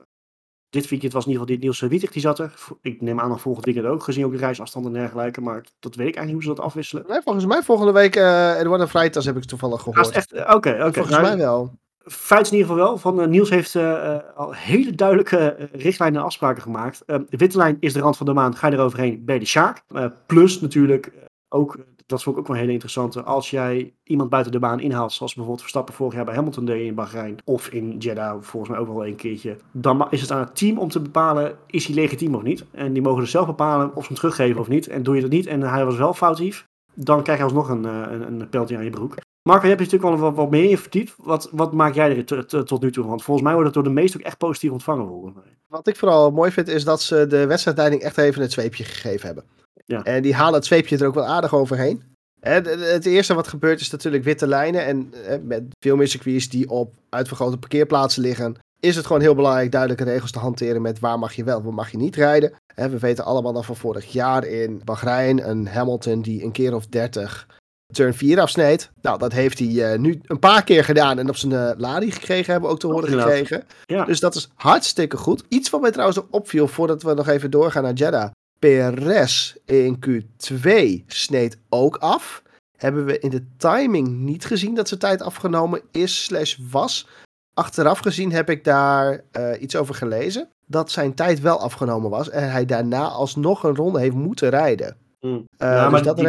Dit 0.69 0.89
weekend 0.89 1.13
was 1.13 1.25
in 1.25 1.31
ieder 1.31 1.45
geval 1.45 1.59
dit 1.59 1.63
Niels 1.63 1.91
Wietig, 1.91 2.11
die 2.11 2.21
zat 2.21 2.39
er. 2.39 2.53
Ik 2.81 3.01
neem 3.01 3.19
aan 3.19 3.29
dat 3.29 3.41
volgend 3.41 3.65
weekend 3.65 3.85
ook, 3.85 4.03
gezien 4.03 4.25
ook 4.25 4.31
de 4.31 4.37
reisafstanden 4.37 4.93
en 4.93 4.99
dergelijke. 4.99 5.41
Maar 5.41 5.63
dat 5.79 5.95
weet 5.95 6.07
ik 6.07 6.15
eigenlijk 6.15 6.25
niet 6.25 6.33
hoe 6.33 6.43
ze 6.43 6.47
dat 6.47 6.59
afwisselen. 6.59 7.03
Nee, 7.07 7.21
volgens 7.21 7.45
mij 7.45 7.63
volgende 7.63 7.91
week 7.91 8.15
uh, 8.15 8.59
Eduardo 8.59 8.87
Freitas 8.87 9.25
heb 9.25 9.37
ik 9.37 9.43
toevallig 9.43 9.81
gehoord. 9.81 10.33
Oké, 10.33 10.69
oké. 10.69 10.93
Volgens 10.93 11.09
Nou, 11.09 11.21
mij 11.21 11.37
wel. 11.37 11.73
Feit 12.05 12.41
is 12.41 12.51
in 12.51 12.57
ieder 12.57 12.71
geval 12.71 12.85
wel, 12.85 12.97
van 12.97 13.21
eh, 13.21 13.27
Niels 13.27 13.49
heeft 13.49 13.75
eh, 13.75 14.15
eh, 14.15 14.21
al 14.35 14.53
hele 14.53 14.95
duidelijke 14.95 15.69
richtlijnen 15.71 16.19
en 16.19 16.25
afspraken 16.25 16.61
gemaakt. 16.61 17.01
Eh, 17.05 17.19
de 17.29 17.37
witte 17.37 17.57
lijn 17.57 17.77
is 17.79 17.93
de 17.93 17.99
rand 17.99 18.17
van 18.17 18.25
de 18.25 18.33
maan, 18.33 18.55
ga 18.55 18.67
je 18.67 18.73
eroverheen, 18.73 19.23
je 19.25 19.39
de 19.39 19.45
Sjaak. 19.45 19.83
Plus 20.25 20.61
natuurlijk, 20.61 21.11
ook, 21.49 21.77
dat 22.05 22.23
vond 22.23 22.35
ik 22.35 22.41
ook 22.41 22.47
wel 22.47 22.55
een 22.55 22.61
hele 22.61 22.73
interessante, 22.73 23.23
als 23.23 23.49
jij 23.49 23.93
iemand 24.03 24.29
buiten 24.29 24.51
de 24.51 24.59
baan 24.59 24.79
inhaalt, 24.79 25.13
zoals 25.13 25.31
bijvoorbeeld 25.33 25.61
Verstappen 25.61 25.93
vorig 25.93 26.13
jaar 26.13 26.25
bij 26.25 26.35
Hamilton 26.35 26.65
deed 26.65 26.85
in 26.85 26.95
Bahrein, 26.95 27.37
of 27.43 27.67
in 27.67 27.97
Jeddah 27.97 28.41
volgens 28.41 28.71
mij 28.71 28.81
ook 28.81 28.87
wel 28.87 29.05
een 29.05 29.15
keertje, 29.15 29.57
dan 29.71 30.07
is 30.09 30.21
het 30.21 30.31
aan 30.31 30.39
het 30.39 30.55
team 30.55 30.77
om 30.77 30.89
te 30.89 30.99
bepalen, 30.99 31.57
is 31.67 31.85
hij 31.85 31.95
legitiem 31.95 32.35
of 32.35 32.43
niet? 32.43 32.65
En 32.71 32.93
die 32.93 33.01
mogen 33.01 33.21
dus 33.21 33.31
zelf 33.31 33.45
bepalen 33.45 33.95
of 33.95 34.01
ze 34.01 34.07
hem 34.07 34.17
teruggeven 34.17 34.61
of 34.61 34.67
niet. 34.67 34.87
En 34.87 35.03
doe 35.03 35.15
je 35.15 35.21
dat 35.21 35.29
niet 35.29 35.45
en 35.45 35.61
hij 35.61 35.85
was 35.85 35.97
wel 35.97 36.13
foutief, 36.13 36.67
dan 36.93 37.23
krijg 37.23 37.37
je 37.37 37.43
alsnog 37.43 37.69
een, 37.69 37.83
een, 37.83 38.41
een 38.41 38.49
penalty 38.49 38.75
aan 38.75 38.83
je 38.83 38.89
broek. 38.89 39.15
Marco, 39.43 39.67
je 39.67 39.75
hebt 39.75 39.79
je 39.79 39.91
natuurlijk 39.91 40.19
wel 40.19 40.29
wat, 40.29 40.37
wat 40.37 40.51
meer 40.51 40.69
in 40.69 40.77
verdiept. 40.77 41.13
Wat, 41.17 41.49
wat 41.51 41.73
maak 41.73 41.93
jij 41.93 42.17
er 42.17 42.45
tot 42.65 42.81
nu 42.81 42.91
toe 42.91 43.01
van? 43.01 43.09
Want 43.09 43.23
volgens 43.23 43.45
mij 43.45 43.55
wordt 43.55 43.65
het 43.65 43.83
door 43.83 43.93
de 43.93 43.99
meesten 43.99 44.19
ook 44.19 44.25
echt 44.25 44.37
positief 44.37 44.71
ontvangen. 44.71 45.07
Volgens 45.07 45.35
mij. 45.35 45.57
Wat 45.67 45.87
ik 45.87 45.95
vooral 45.95 46.31
mooi 46.31 46.51
vind 46.51 46.67
is 46.67 46.83
dat 46.83 47.01
ze 47.01 47.27
de 47.27 47.45
wedstrijdleiding 47.45 48.01
echt 48.01 48.17
even 48.17 48.41
het 48.41 48.51
zweepje 48.51 48.83
gegeven 48.83 49.25
hebben. 49.25 49.43
Ja. 49.85 50.03
En 50.03 50.21
die 50.21 50.33
halen 50.33 50.53
het 50.53 50.65
zweepje 50.65 50.97
er 50.97 51.07
ook 51.07 51.13
wel 51.13 51.25
aardig 51.25 51.53
overheen. 51.53 52.03
Het 52.39 53.05
eerste 53.05 53.33
wat 53.33 53.47
gebeurt 53.47 53.79
is 53.79 53.89
natuurlijk 53.89 54.23
witte 54.23 54.47
lijnen. 54.47 54.85
En 54.85 55.13
met 55.47 55.63
veel 55.79 55.95
meer 55.95 56.07
circuits 56.07 56.49
die 56.49 56.69
op 56.69 56.93
uitvergrote 57.09 57.57
parkeerplaatsen 57.57 58.21
liggen, 58.21 58.55
is 58.79 58.95
het 58.95 59.05
gewoon 59.05 59.21
heel 59.21 59.35
belangrijk 59.35 59.71
duidelijke 59.71 60.03
regels 60.03 60.31
te 60.31 60.39
hanteren 60.39 60.81
met 60.81 60.99
waar 60.99 61.19
mag 61.19 61.33
je 61.33 61.43
wel, 61.43 61.63
waar 61.63 61.73
mag 61.73 61.91
je 61.91 61.97
niet 61.97 62.15
rijden. 62.15 62.53
We 62.75 62.99
weten 62.99 63.25
allemaal 63.25 63.53
dan 63.53 63.63
van 63.63 63.75
vorig 63.75 64.11
jaar 64.11 64.45
in 64.45 64.81
Bahrein 64.83 65.49
een 65.49 65.67
Hamilton 65.67 66.21
die 66.21 66.43
een 66.43 66.51
keer 66.51 66.75
of 66.75 66.85
30 66.87 67.47
turn 67.93 68.13
4 68.13 68.39
afsneed. 68.39 68.91
Nou, 69.01 69.17
dat 69.19 69.31
heeft 69.31 69.59
hij 69.59 69.91
eh, 69.91 69.99
nu 69.99 70.19
een 70.25 70.39
paar 70.39 70.63
keer 70.63 70.83
gedaan 70.83 71.19
en 71.19 71.29
op 71.29 71.35
zijn 71.35 71.51
eh 71.51 71.71
lari 71.77 72.11
gekregen, 72.11 72.51
hebben 72.51 72.69
we 72.69 72.75
ook 72.75 72.81
te 72.81 72.87
horen 72.87 73.09
gekregen. 73.09 73.63
Ja. 73.85 74.05
Dus 74.05 74.19
dat 74.19 74.35
is 74.35 74.49
hartstikke 74.55 75.17
goed. 75.17 75.43
Iets 75.49 75.69
wat 75.69 75.81
mij 75.81 75.91
trouwens 75.91 76.17
nog 76.17 76.27
opviel 76.29 76.67
voordat 76.67 77.03
we 77.03 77.13
nog 77.13 77.27
even 77.27 77.51
doorgaan 77.51 77.83
naar 77.83 77.93
Jeddah. 77.93 78.29
Perez 78.59 79.55
in 79.65 79.99
Q2 80.07 80.69
sneed 81.07 81.57
ook 81.69 81.95
af. 81.97 82.41
Hebben 82.77 83.05
we 83.05 83.19
in 83.19 83.29
de 83.29 83.45
timing 83.57 84.07
niet 84.07 84.45
gezien 84.45 84.75
dat 84.75 84.87
zijn 84.87 84.99
tijd 84.99 85.21
afgenomen 85.21 85.81
is 85.91 86.23
slash 86.23 86.57
was. 86.71 87.07
Achteraf 87.53 87.99
gezien 87.99 88.31
heb 88.31 88.49
ik 88.49 88.63
daar 88.63 89.21
eh, 89.31 89.61
iets 89.61 89.75
over 89.75 89.95
gelezen. 89.95 90.47
Dat 90.65 90.91
zijn 90.91 91.13
tijd 91.13 91.39
wel 91.41 91.59
afgenomen 91.59 92.09
was. 92.09 92.29
En 92.29 92.51
hij 92.51 92.65
daarna 92.65 93.07
alsnog 93.07 93.63
een 93.63 93.75
ronde 93.75 93.99
heeft 93.99 94.15
moeten 94.15 94.49
rijden. 94.49 94.95
Mm. 95.21 95.43
Eh, 95.57 95.67
Ja, 95.67 95.81
dus 95.83 95.91
maar 95.91 96.03
dat 96.03 96.17
die- 96.17 96.25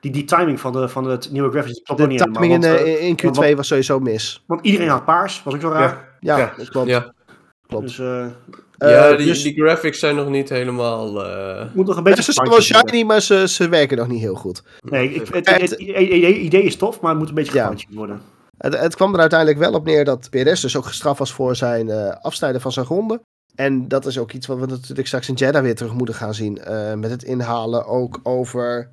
Die, 0.00 0.10
die 0.12 0.24
timing 0.24 0.60
van, 0.60 0.72
de, 0.72 0.88
van 0.88 1.04
het 1.10 1.30
nieuwe 1.32 1.50
graphics 1.50 1.82
klopt 1.82 2.00
de 2.00 2.06
ook 2.06 2.10
niet 2.12 2.20
helemaal. 2.20 2.42
timing 2.42 2.64
in, 2.64 2.70
Want, 2.70 2.82
eh, 2.82 2.92
eh, 2.94 3.06
in 3.06 3.14
Q2 3.16 3.30
want- 3.30 3.54
was 3.56 3.66
sowieso 3.66 3.98
mis. 4.00 4.42
want 4.46 4.64
iedereen 4.64 4.88
had 4.88 5.04
paars, 5.04 5.42
was 5.42 5.54
ook 5.54 5.60
zo 5.60 5.68
raar. 5.68 6.16
Ja. 6.20 6.36
Ja, 6.36 6.38
Ja. 6.38 6.52
dat 6.56 6.68
klopt. 6.68 6.88
Ja, 6.88 7.12
klopt. 7.66 7.86
Dus 7.86 7.98
eh 7.98 8.26
Eh, 8.78 8.90
ja 8.90 9.16
die, 9.16 9.26
dus- 9.26 9.42
die 9.42 9.54
graphics 9.54 9.98
zijn 9.98 10.16
nog 10.16 10.28
niet 10.28 10.48
helemaal... 10.48 11.24
eh, 11.24 11.58
het 11.60 11.74
moet 11.74 11.86
nog 11.86 11.96
een 11.96 12.02
Ja, 12.02 12.08
beetje... 12.08 12.22
ze 12.22 12.32
zijn 12.32 12.48
wel 12.48 12.60
shiny, 12.60 13.02
maar 13.02 13.20
ze, 13.20 13.48
ze 13.48 13.68
werken 13.68 13.96
nog 13.96 14.08
niet 14.08 14.20
heel 14.20 14.34
goed. 14.34 14.62
Nee, 14.80 15.12
ik, 15.14 15.26
het, 15.34 15.48
het, 15.50 15.60
het 15.60 15.72
idee 15.80 16.38
idee 16.38 16.62
is 16.62 16.76
tof, 16.76 17.00
maar 17.00 17.10
het 17.10 17.18
moet 17.18 17.28
een 17.28 17.34
beetje 17.34 17.54
Ja. 17.54 17.62
gefine-tuned 17.62 17.96
worden. 17.96 18.20
Het, 18.58 18.78
het 18.78 18.94
kwam 18.94 19.14
er 19.14 19.20
uiteindelijk 19.20 19.58
wel 19.58 19.72
op 19.72 19.84
neer 19.84 20.04
dat 20.04 20.30
Perez 20.30 20.60
dus 20.62 20.76
ook 20.76 20.84
gestraft 20.84 21.18
was 21.18 21.32
voor 21.32 21.56
zijn 21.56 21.88
eh, 21.90 22.08
afsnijden 22.22 22.60
van 22.60 22.72
zijn 22.72 22.86
ronde. 22.86 23.20
En 23.54 23.88
dat 23.88 24.06
is 24.06 24.18
ook 24.18 24.32
iets 24.32 24.46
wat 24.46 24.58
we 24.58 24.66
natuurlijk 24.66 25.06
straks 25.06 25.28
in 25.28 25.34
Jeddah 25.34 25.62
weer 25.62 25.74
terug 25.74 25.92
moeten 25.92 26.14
gaan 26.14 26.34
zien. 26.34 26.58
eh, 26.58 26.94
met 26.94 27.10
het 27.10 27.22
inhalen 27.22 27.86
ook 27.86 28.20
over, 28.22 28.90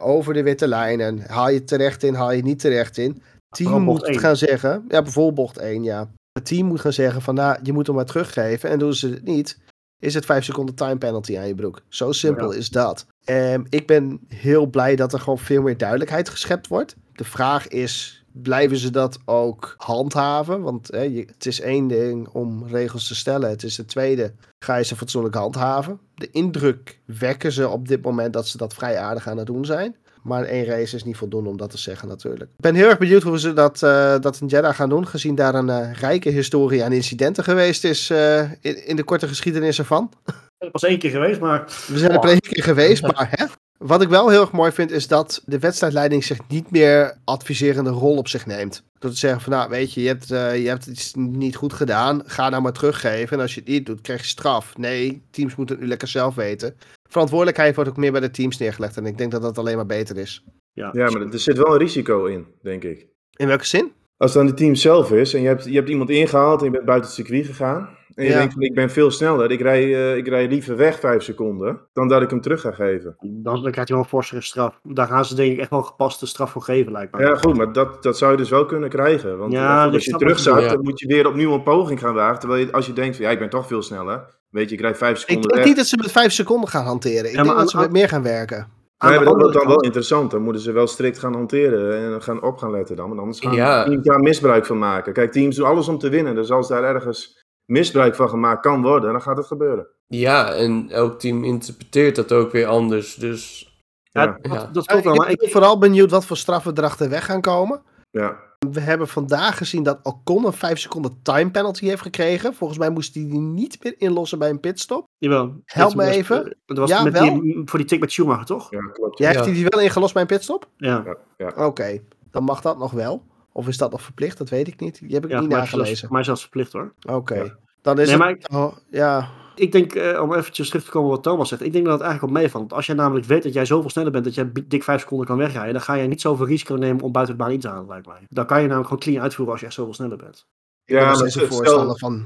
over 0.00 0.34
de 0.34 0.42
witte 0.42 0.68
lijnen. 0.68 1.20
Haal 1.26 1.48
je 1.50 1.64
terecht 1.64 2.02
in, 2.02 2.14
haal 2.14 2.32
je 2.32 2.42
niet 2.42 2.58
terecht 2.60 2.98
in. 2.98 3.22
Team 3.48 3.82
moet 3.82 4.06
het 4.06 4.18
gaan 4.18 4.36
zeggen. 4.36 4.84
Ja, 4.88 5.02
bijvoorbeeld 5.02 5.34
bocht 5.34 5.58
1, 5.58 5.82
ja. 5.82 6.10
Het 6.32 6.46
team 6.46 6.66
moet 6.66 6.80
gaan 6.80 6.92
zeggen 6.92 7.22
van, 7.22 7.34
nou, 7.34 7.58
je 7.62 7.72
moet 7.72 7.86
hem 7.86 7.96
maar 7.96 8.04
teruggeven. 8.04 8.70
En 8.70 8.78
doen 8.78 8.94
ze 8.94 9.08
het 9.08 9.24
niet, 9.24 9.58
is 9.98 10.14
het 10.14 10.24
5 10.24 10.44
seconden 10.44 10.74
time 10.74 10.98
penalty 10.98 11.38
aan 11.38 11.46
je 11.46 11.54
broek. 11.54 11.82
Zo 11.88 12.12
simpel 12.12 12.52
Ja. 12.52 12.58
is 12.58 12.68
dat. 12.68 13.06
Ehm, 13.24 13.62
ik 13.68 13.86
ben 13.86 14.20
heel 14.28 14.66
blij 14.66 14.96
dat 14.96 15.12
er 15.12 15.18
gewoon 15.20 15.38
veel 15.38 15.62
meer 15.62 15.76
duidelijkheid 15.76 16.28
geschept 16.28 16.68
wordt. 16.68 16.96
De 17.12 17.24
vraag 17.24 17.68
is, 17.68 18.21
blijven 18.32 18.76
ze 18.76 18.90
dat 18.90 19.18
ook 19.24 19.74
handhaven? 19.78 20.62
Want 20.62 20.88
hè, 20.90 21.00
je, 21.00 21.24
het 21.32 21.46
is 21.46 21.60
één 21.60 21.86
ding 21.88 22.28
om 22.28 22.66
regels 22.66 23.06
te 23.08 23.14
stellen. 23.14 23.50
Het 23.50 23.62
is 23.62 23.76
de 23.76 23.84
tweede, 23.84 24.32
ga 24.64 24.76
je 24.76 24.84
ze 24.84 24.96
fatsoenlijk 24.96 25.34
handhaven? 25.34 25.98
De 26.14 26.28
indruk 26.30 26.98
wekken 27.04 27.52
ze 27.52 27.68
op 27.68 27.88
dit 27.88 28.02
moment 28.02 28.32
dat 28.32 28.48
ze 28.48 28.56
dat 28.56 28.74
vrij 28.74 28.98
aardig 28.98 29.28
aan 29.28 29.36
het 29.36 29.46
doen 29.46 29.64
zijn. 29.64 29.96
Maar 30.22 30.44
één 30.44 30.64
race 30.64 30.96
is 30.96 31.04
niet 31.04 31.16
voldoende 31.16 31.48
om 31.50 31.56
dat 31.56 31.70
te 31.70 31.78
zeggen 31.78 32.08
natuurlijk. 32.08 32.50
Ik 32.50 32.60
ben 32.60 32.74
heel 32.74 32.88
erg 32.88 32.98
benieuwd 32.98 33.22
hoe 33.22 33.38
ze 33.38 33.52
dat, 33.52 33.82
eh, 33.82 34.18
dat 34.20 34.38
in 34.40 34.46
Jeddah 34.46 34.74
gaan 34.74 34.88
doen. 34.88 35.06
Gezien 35.06 35.34
daar 35.34 35.54
een 35.54 35.68
eh, 35.70 35.92
rijke 35.92 36.28
historie 36.28 36.84
aan 36.84 36.92
incidenten 36.92 37.44
geweest 37.44 37.84
is 37.84 38.10
eh, 38.10 38.40
in, 38.40 38.86
in 38.86 38.96
de 38.96 39.02
korte 39.02 39.28
geschiedenis 39.28 39.78
ervan. 39.78 40.12
Het 40.58 40.72
was 40.72 40.82
één 40.82 40.98
keer 40.98 41.10
geweest, 41.10 41.40
maar 41.40 41.64
We 41.86 41.98
zijn 41.98 42.10
er 42.10 42.18
Oh. 42.18 42.30
een 42.30 42.40
keer 42.40 42.62
geweest, 42.62 43.02
maar 43.02 43.28
hè? 43.30 43.44
Wat 43.82 44.02
ik 44.02 44.08
wel 44.08 44.28
heel 44.28 44.40
erg 44.40 44.52
mooi 44.52 44.72
vind, 44.72 44.90
is 44.90 45.08
dat 45.08 45.42
de 45.46 45.58
wedstrijdleiding 45.58 46.24
zich 46.24 46.38
niet 46.48 46.70
meer 46.70 47.16
adviserende 47.24 47.90
rol 47.90 48.16
op 48.16 48.28
zich 48.28 48.46
neemt. 48.46 48.84
Door 48.98 49.10
te 49.10 49.16
zeggen 49.16 49.40
van, 49.40 49.52
nou 49.52 49.70
weet 49.70 49.94
je, 49.94 50.02
je 50.02 50.08
hebt, 50.08 50.30
eh, 50.30 50.62
je 50.62 50.68
hebt 50.68 50.86
iets 50.86 51.12
niet 51.14 51.56
goed 51.56 51.72
gedaan, 51.72 52.22
ga 52.26 52.48
nou 52.48 52.62
maar 52.62 52.72
teruggeven. 52.72 53.36
En 53.36 53.42
als 53.42 53.54
je 53.54 53.60
het 53.60 53.68
niet 53.68 53.86
doet, 53.86 54.00
krijg 54.00 54.20
je 54.20 54.26
straf. 54.26 54.76
Nee, 54.76 55.22
teams 55.30 55.54
moeten 55.54 55.74
het 55.74 55.84
nu 55.84 55.90
lekker 55.90 56.08
zelf 56.08 56.34
weten. 56.34 56.74
Verantwoordelijkheid 57.08 57.74
wordt 57.74 57.90
ook 57.90 57.96
meer 57.96 58.12
bij 58.12 58.20
de 58.20 58.30
teams 58.30 58.58
neergelegd. 58.58 58.96
En 58.96 59.06
ik 59.06 59.18
denk 59.18 59.30
dat 59.30 59.42
dat 59.42 59.58
alleen 59.58 59.76
maar 59.76 59.86
beter 59.86 60.16
is. 60.16 60.44
ja. 60.72 60.90
Ja, 60.92 61.10
maar 61.10 61.22
er 61.22 61.38
zit 61.38 61.56
wel 61.56 61.72
een 61.72 61.78
risico 61.78 62.24
in, 62.24 62.46
denk 62.62 62.84
ik. 62.84 63.06
In 63.36 63.46
welke 63.46 63.66
zin? 63.66 63.92
Als 64.16 64.34
het 64.34 64.40
dan 64.42 64.46
het 64.46 64.56
team 64.56 64.74
zelf 64.74 65.12
is 65.12 65.34
en 65.34 65.40
je 65.40 65.48
hebt, 65.48 65.64
je 65.64 65.74
hebt 65.74 65.88
iemand 65.88 66.10
ingehaald 66.10 66.58
en 66.58 66.64
je 66.64 66.70
bent 66.70 66.84
buiten 66.84 67.10
het 67.10 67.18
circuit 67.18 67.46
gegaan. 67.46 67.88
En 68.14 68.24
je 68.24 68.30
Ja. 68.30 68.38
denkt 68.38 68.52
van 68.52 68.62
ik 68.62 68.74
ben 68.74 68.90
veel 68.90 69.10
sneller, 69.10 69.50
ik 69.50 69.60
rij, 69.60 69.82
eh, 69.82 70.16
ik 70.16 70.28
rij 70.28 70.48
liever 70.48 70.76
weg 70.76 70.98
vijf 71.00 71.22
seconden 71.22 71.80
dan 71.92 72.08
dat 72.08 72.22
ik 72.22 72.30
hem 72.30 72.40
terug 72.40 72.60
ga 72.60 72.70
geven. 72.72 73.14
Dan, 73.18 73.42
dan 73.62 73.70
krijgt 73.70 73.76
hij 73.76 73.86
wel 73.86 73.98
een 73.98 74.04
forsere 74.04 74.40
straf. 74.42 74.78
Daar 74.82 75.06
gaan 75.06 75.24
ze 75.24 75.34
denk 75.34 75.52
ik 75.52 75.58
echt 75.58 75.70
wel 75.70 75.82
gepaste 75.82 76.26
straf 76.26 76.50
voor 76.50 76.62
geven, 76.62 76.92
lijkt 76.92 77.14
me. 77.16 77.22
Ja 77.26 77.34
goed, 77.34 77.56
maar 77.56 77.72
dat, 77.72 78.02
dat 78.02 78.18
zou 78.18 78.30
je 78.30 78.36
dus 78.36 78.50
wel 78.50 78.66
kunnen 78.66 78.88
krijgen. 78.88 79.38
Want 79.38 79.52
Ja, 79.52 79.80
eh, 79.82 79.86
ik 79.88 79.94
als 79.94 80.04
je 80.04 80.10
wat 80.12 80.20
je 80.20 80.34
zakt, 80.42 80.54
bedoelt, 80.56 80.74
dan 80.74 80.84
moet 80.84 81.00
je 81.00 81.06
weer 81.06 81.26
opnieuw 81.26 81.52
een 81.52 81.62
poging 81.62 82.00
gaan 82.00 82.14
wagen. 82.14 82.38
Terwijl 82.40 82.64
je, 82.66 82.72
als 82.72 82.86
je 82.86 82.92
denkt 82.92 83.16
van 83.16 83.24
ja, 83.24 83.30
ik 83.30 83.38
ben 83.38 83.50
toch 83.50 83.66
veel 83.66 83.82
sneller. 83.82 84.24
Weet 84.50 84.68
je, 84.68 84.74
ik 84.74 84.80
rijd 84.80 84.96
vijf 84.98 85.12
Ik 85.12 85.18
seconden 85.18 85.42
denk 85.42 85.54
weg. 85.58 85.66
niet 85.68 85.76
dat 85.76 85.86
ze 85.86 85.96
met 85.96 86.12
vijf 86.12 86.32
seconden 86.32 86.68
gaan 86.68 86.84
hanteren. 86.84 87.24
Ik 87.24 87.30
Ja, 87.30 87.36
maar 87.36 87.44
denk 87.44 87.56
dat 87.58 87.70
ze 87.70 87.76
met 87.76 87.92
meer 87.92 88.08
gaan 88.08 88.22
werken. 88.22 88.56
Aan 88.96 89.10
Nee, 89.10 89.18
de 89.18 89.24
maar 89.24 89.32
dat 89.34 89.42
wordt 89.42 89.58
dan 89.58 89.66
wel 89.68 89.80
interessant. 89.82 90.30
Dan 90.30 90.42
moeten 90.42 90.62
ze 90.62 90.72
wel 90.72 90.86
strikt 90.86 91.18
gaan 91.18 91.32
hanteren 91.34 92.14
en 92.14 92.22
gaan 92.22 92.42
op 92.42 92.56
gaan 92.58 92.70
letten 92.70 92.96
dan. 92.96 93.08
Want 93.08 93.20
anders 93.20 93.40
gaan 93.40 93.54
Ja. 93.54 93.84
teams 93.84 94.04
daar 94.06 94.20
misbruik 94.20 94.66
van 94.66 94.78
maken. 94.78 95.12
Kijk, 95.12 95.32
teams 95.32 95.56
doen 95.56 95.66
alles 95.66 95.88
om 95.88 95.98
te 95.98 96.08
winnen. 96.08 96.34
Dus 96.34 96.50
als 96.50 96.68
daar 96.68 96.84
ergens 96.84 97.41
misbruik 97.66 98.14
van 98.14 98.28
gemaakt 98.28 98.62
kan 98.62 98.82
worden, 98.82 99.12
dan 99.12 99.22
gaat 99.22 99.36
het 99.36 99.46
gebeuren. 99.46 99.86
ja, 100.06 100.52
en 100.52 100.90
elk 100.90 101.20
team 101.20 101.44
interpreteert 101.44 102.16
dat 102.16 102.32
ook 102.32 102.52
weer 102.52 102.66
anders. 102.66 103.14
Dus 103.14 103.66
Ja, 104.14 104.38
Ja. 104.42 104.66
dat, 104.72 104.86
klopt 104.86 105.04
wel. 105.04 105.12
ik 105.12 105.18
Maar 105.18 105.26
ben 105.36 105.46
ik, 105.46 105.50
vooral 105.52 105.78
benieuwd 105.78 106.10
wat 106.10 106.24
voor 106.26 106.36
straffen 106.36 106.74
er 106.74 106.84
achterweg 106.84 107.24
gaan 107.24 107.40
komen. 107.40 107.82
Ja, 108.10 108.36
We 108.70 108.80
hebben 108.80 109.08
vandaag 109.08 109.56
gezien 109.56 109.82
dat 109.82 109.98
Ocon 110.02 110.44
een 110.46 110.52
5 110.52 110.78
seconden 110.78 111.18
time 111.22 111.50
penalty 111.50 111.86
heeft 111.86 112.02
gekregen. 112.02 112.54
Volgens 112.54 112.78
mij 112.78 112.90
moest 112.90 113.14
hij 113.14 113.24
die 113.24 113.38
niet 113.38 113.78
meer 113.82 113.94
inlossen 113.98 114.38
bij 114.38 114.50
een 114.50 114.60
pitstop. 114.60 115.04
jawel. 115.18 115.60
Help 115.64 115.94
me 115.94 116.04
even. 116.04 116.56
Dat 116.66 116.78
was 116.78 116.90
Ja, 116.90 117.02
met 117.02 117.12
wel? 117.12 117.40
die, 117.40 117.62
voor 117.64 117.78
die 117.78 117.88
tik 117.88 118.00
met 118.00 118.12
Schumacher, 118.12 118.44
toch? 118.46 118.70
ja 118.70 118.80
klopt. 118.92 119.18
Jij 119.18 119.28
Ja. 119.28 119.34
heeft 119.34 119.44
hij 119.50 119.54
die 119.54 119.66
wel 119.68 119.80
ingelost 119.80 120.12
bij 120.12 120.22
een 120.22 120.28
pitstop? 120.28 120.68
Ja. 120.76 121.02
Ja, 121.04 121.16
ja. 121.56 121.66
Oké, 121.66 122.00
dan 122.30 122.42
mag 122.44 122.60
dat 122.60 122.78
nog 122.78 122.90
wel. 122.92 123.22
Of 123.52 123.68
is 123.68 123.78
dat 123.78 123.90
nog 123.90 124.02
verplicht? 124.02 124.38
Dat 124.38 124.48
weet 124.48 124.68
ik 124.68 124.80
niet. 124.80 124.98
Die 125.00 125.14
heb 125.14 125.24
ik 125.24 125.30
Ja, 125.30 125.40
niet 125.40 125.50
zelfs, 125.52 125.70
nagelezen. 125.72 126.06
voor 126.06 126.16
mij 126.16 126.24
zelfs 126.24 126.40
verplicht 126.40 126.72
hoor. 126.72 126.92
Oké, 127.08 127.34
Ja. 127.34 127.56
dan 127.82 127.98
is 127.98 128.08
Nee, 128.08 128.14
het... 128.16 128.18
maar 128.18 128.30
ik- 128.30 128.52
oh, 128.52 128.76
ja, 128.90 129.28
ik 129.54 129.72
denk, 129.72 129.94
eh, 129.94 130.22
om 130.22 130.34
eventjes 130.34 130.68
terug 130.68 130.84
te 130.84 130.90
komen 130.90 131.10
wat 131.10 131.22
Thomas 131.22 131.48
zegt, 131.48 131.62
ik 131.62 131.72
denk 131.72 131.84
dat 131.84 131.94
het 131.94 132.02
eigenlijk 132.02 132.32
wel 132.32 132.42
meevalt. 132.42 132.62
Want 132.62 132.72
Als 132.74 132.86
jij 132.86 132.94
namelijk 132.94 133.26
weet 133.26 133.42
dat 133.42 133.52
jij 133.52 133.64
zoveel 133.64 133.90
sneller 133.90 134.12
bent 134.12 134.24
dat 134.24 134.34
jij 134.34 134.50
dik 134.66 134.82
5 134.82 135.00
seconden 135.00 135.26
kan 135.26 135.36
wegrijden, 135.36 135.72
dan 135.72 135.82
ga 135.82 135.94
je 135.94 136.08
niet 136.08 136.20
zoveel 136.20 136.46
risico 136.46 136.74
nemen 136.74 137.02
om 137.02 137.12
buiten 137.12 137.36
de 137.36 137.42
baan 137.42 137.52
in 137.52 137.60
te 137.60 137.68
halen, 137.68 137.88
lijkt 137.88 138.06
mij. 138.06 138.26
Dan 138.28 138.46
kan 138.46 138.56
je 138.60 138.62
namelijk 138.66 138.88
gewoon 138.88 139.02
clean 139.02 139.22
uitvoeren 139.22 139.52
als 139.52 139.60
je 139.60 139.66
echt 139.66 139.76
zoveel 139.76 139.94
sneller 139.94 140.16
bent. 140.16 140.46
Ja, 140.84 141.04
maar 141.04 141.20
een 141.20 141.30
voorstander 141.30 141.98
van... 141.98 142.24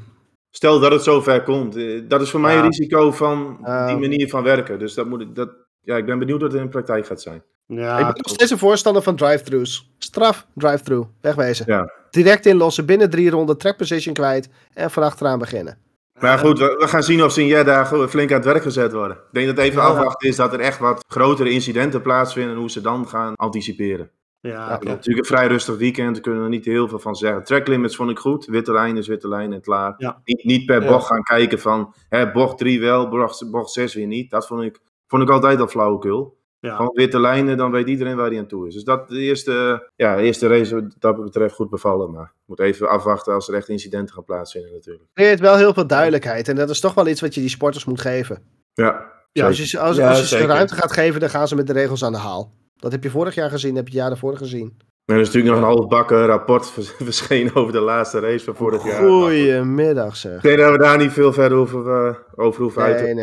Stel 0.50 0.80
dat 0.80 0.92
het 0.92 1.02
zover 1.02 1.42
komt. 1.42 1.76
eh, 1.76 2.02
Dat 2.08 2.20
is 2.20 2.30
voor 2.30 2.40
mij 2.40 2.54
Ja. 2.54 2.58
een 2.62 2.66
risico 2.66 3.12
van 3.12 3.56
die 3.86 3.96
manier 3.96 4.28
van 4.28 4.42
werken. 4.42 4.78
Dus 4.78 4.94
dat 4.94 5.06
moet 5.06 5.20
ik, 5.20 5.34
dat, 5.34 5.50
ja, 5.80 5.96
ik 5.96 6.06
ben 6.06 6.18
benieuwd 6.18 6.40
wat 6.40 6.50
het 6.50 6.60
in 6.60 6.66
de 6.66 6.72
praktijk 6.72 7.06
gaat 7.06 7.20
zijn. 7.20 7.42
Ja, 7.66 7.98
ik 7.98 8.04
ben 8.04 8.22
nog 8.22 8.34
steeds 8.34 8.50
een 8.50 8.58
voorstander 8.58 9.02
van 9.02 9.16
drive-thrus. 9.16 9.94
Straf, 9.98 10.46
drive-thru. 10.54 11.04
Wegwezen. 11.20 11.64
Ja. 11.68 11.92
Direct 12.10 12.46
inlossen, 12.46 12.86
binnen 12.86 13.10
drie 13.10 13.30
ronden, 13.30 13.58
track 13.58 13.76
position 13.76 14.14
kwijt 14.14 14.48
en 14.74 14.90
van 14.90 15.02
achteraan 15.02 15.38
beginnen. 15.38 15.78
Maar 16.20 16.30
ja, 16.30 16.36
goed, 16.36 16.58
we, 16.58 16.76
we 16.78 16.88
gaan 16.88 17.02
zien 17.02 17.24
of 17.24 17.32
ze 17.32 17.84
gewoon 17.86 18.08
flink 18.08 18.30
aan 18.30 18.36
het 18.36 18.44
werk 18.44 18.62
gezet 18.62 18.92
worden. 18.92 19.16
Ik 19.16 19.22
denk 19.32 19.46
dat 19.46 19.58
even 19.58 19.80
Ja. 19.82 19.88
afwachten 19.88 20.28
is 20.28 20.36
dat 20.36 20.52
er 20.52 20.60
echt 20.60 20.78
wat 20.78 21.04
grotere 21.08 21.50
incidenten 21.50 22.02
plaatsvinden 22.02 22.52
en 22.54 22.58
hoe 22.60 22.70
ze 22.70 22.80
dan 22.80 23.08
gaan 23.08 23.34
anticiperen. 23.34 24.10
ja. 24.40 24.68
Natuurlijk 24.82 25.18
een 25.18 25.36
vrij 25.36 25.46
rustig 25.46 25.76
weekend, 25.76 26.12
daar 26.12 26.22
kunnen 26.22 26.40
we 26.40 26.46
er 26.46 26.52
niet 26.54 26.64
heel 26.64 26.88
veel 26.88 26.98
van 26.98 27.14
zeggen. 27.14 27.44
Track 27.44 27.66
limits 27.66 27.96
vond 27.96 28.10
ik 28.10 28.18
goed, 28.18 28.44
witte 28.46 28.72
lijn 28.72 28.96
is 28.96 29.06
witte 29.06 29.28
lijn 29.28 29.52
en 29.52 29.60
klaar. 29.60 29.94
Ja. 29.98 30.20
Niet, 30.24 30.44
niet 30.44 30.66
per 30.66 30.84
bocht 30.84 31.06
gaan 31.06 31.22
kijken 31.22 31.58
van 31.58 31.94
hè, 32.08 32.32
bocht 32.32 32.58
3 32.58 32.80
wel, 32.80 33.08
bocht, 33.08 33.50
bocht 33.50 33.70
6 33.70 33.94
weer 33.94 34.06
niet. 34.06 34.30
Dat 34.30 34.46
vond 34.46 34.62
ik, 34.62 34.80
vond 35.06 35.22
ik 35.22 35.30
altijd 35.30 35.60
al 35.60 35.68
flauwekul. 35.68 36.36
Ja. 36.66 36.76
Gewoon 36.76 36.92
witte 36.94 37.20
lijnen, 37.20 37.56
dan 37.56 37.70
weet 37.70 37.88
iedereen 37.88 38.16
waar 38.16 38.30
hij 38.30 38.38
aan 38.38 38.46
toe 38.46 38.66
is. 38.66 38.74
Dus 38.74 38.84
dat 38.84 39.08
de 39.08 39.18
eerste, 39.18 39.88
ja, 39.96 40.16
de 40.16 40.22
eerste 40.22 40.46
race 40.48 40.74
wat 40.74 40.94
dat 40.98 41.22
betreft 41.24 41.54
goed 41.54 41.70
bevallen. 41.70 42.10
Maar 42.10 42.32
moet 42.46 42.60
even 42.60 42.88
afwachten 42.88 43.34
als 43.34 43.48
er 43.48 43.54
echt 43.54 43.68
incidenten 43.68 44.14
gaan 44.14 44.24
plaatsvinden 44.24 44.72
natuurlijk. 44.72 45.04
Het 45.04 45.14
creëert 45.24 45.40
wel 45.40 45.56
heel 45.56 45.74
veel 45.74 45.86
duidelijkheid. 45.86 46.48
En 46.48 46.56
dat 46.56 46.70
is 46.70 46.80
toch 46.80 46.94
wel 46.94 47.06
iets 47.06 47.20
wat 47.20 47.34
je 47.34 47.40
die 47.40 47.48
sporters 47.50 47.84
moet 47.84 48.00
geven. 48.00 48.42
Ja, 48.74 49.12
Ja, 49.32 49.46
als 49.46 49.56
je, 49.56 49.66
ze- 49.66 49.78
als, 49.78 49.96
Ja, 49.96 50.08
als 50.08 50.18
je 50.18 50.26
ze 50.26 50.46
ruimte 50.46 50.74
gaat 50.74 50.92
geven, 50.92 51.20
dan 51.20 51.30
gaan 51.30 51.48
ze 51.48 51.54
met 51.54 51.66
de 51.66 51.72
regels 51.72 52.04
aan 52.04 52.12
de 52.12 52.18
haal. 52.18 52.52
Dat 52.76 52.92
heb 52.92 53.02
je 53.02 53.10
vorig 53.10 53.34
jaar 53.34 53.50
gezien, 53.50 53.74
heb 53.76 53.84
je 53.84 53.90
het 53.92 54.00
jaar 54.00 54.08
daarvoor 54.10 54.36
gezien. 54.36 54.76
En 55.04 55.14
er 55.14 55.20
is 55.20 55.26
natuurlijk 55.26 55.54
nog 55.54 55.62
een 55.64 55.76
halfbakken 55.76 56.26
rapport 56.26 56.70
vers- 56.70 56.92
verschenen 56.98 57.54
over 57.54 57.72
de 57.72 57.80
laatste 57.80 58.18
race 58.20 58.44
van 58.44 58.54
vorig 58.56 58.84
jaar. 58.84 59.02
Goedemiddag 59.08 60.16
zeg. 60.16 60.36
Ik 60.36 60.42
denk 60.42 60.58
dat 60.58 60.70
we 60.72 60.78
daar 60.78 60.98
niet 60.98 61.12
veel 61.12 61.32
verder 61.32 61.58
over, 61.58 62.06
eh, 62.06 62.14
over 62.34 62.62
hoeven 62.62 62.82
uit 62.82 62.98
te 62.98 63.04
Nee, 63.04 63.14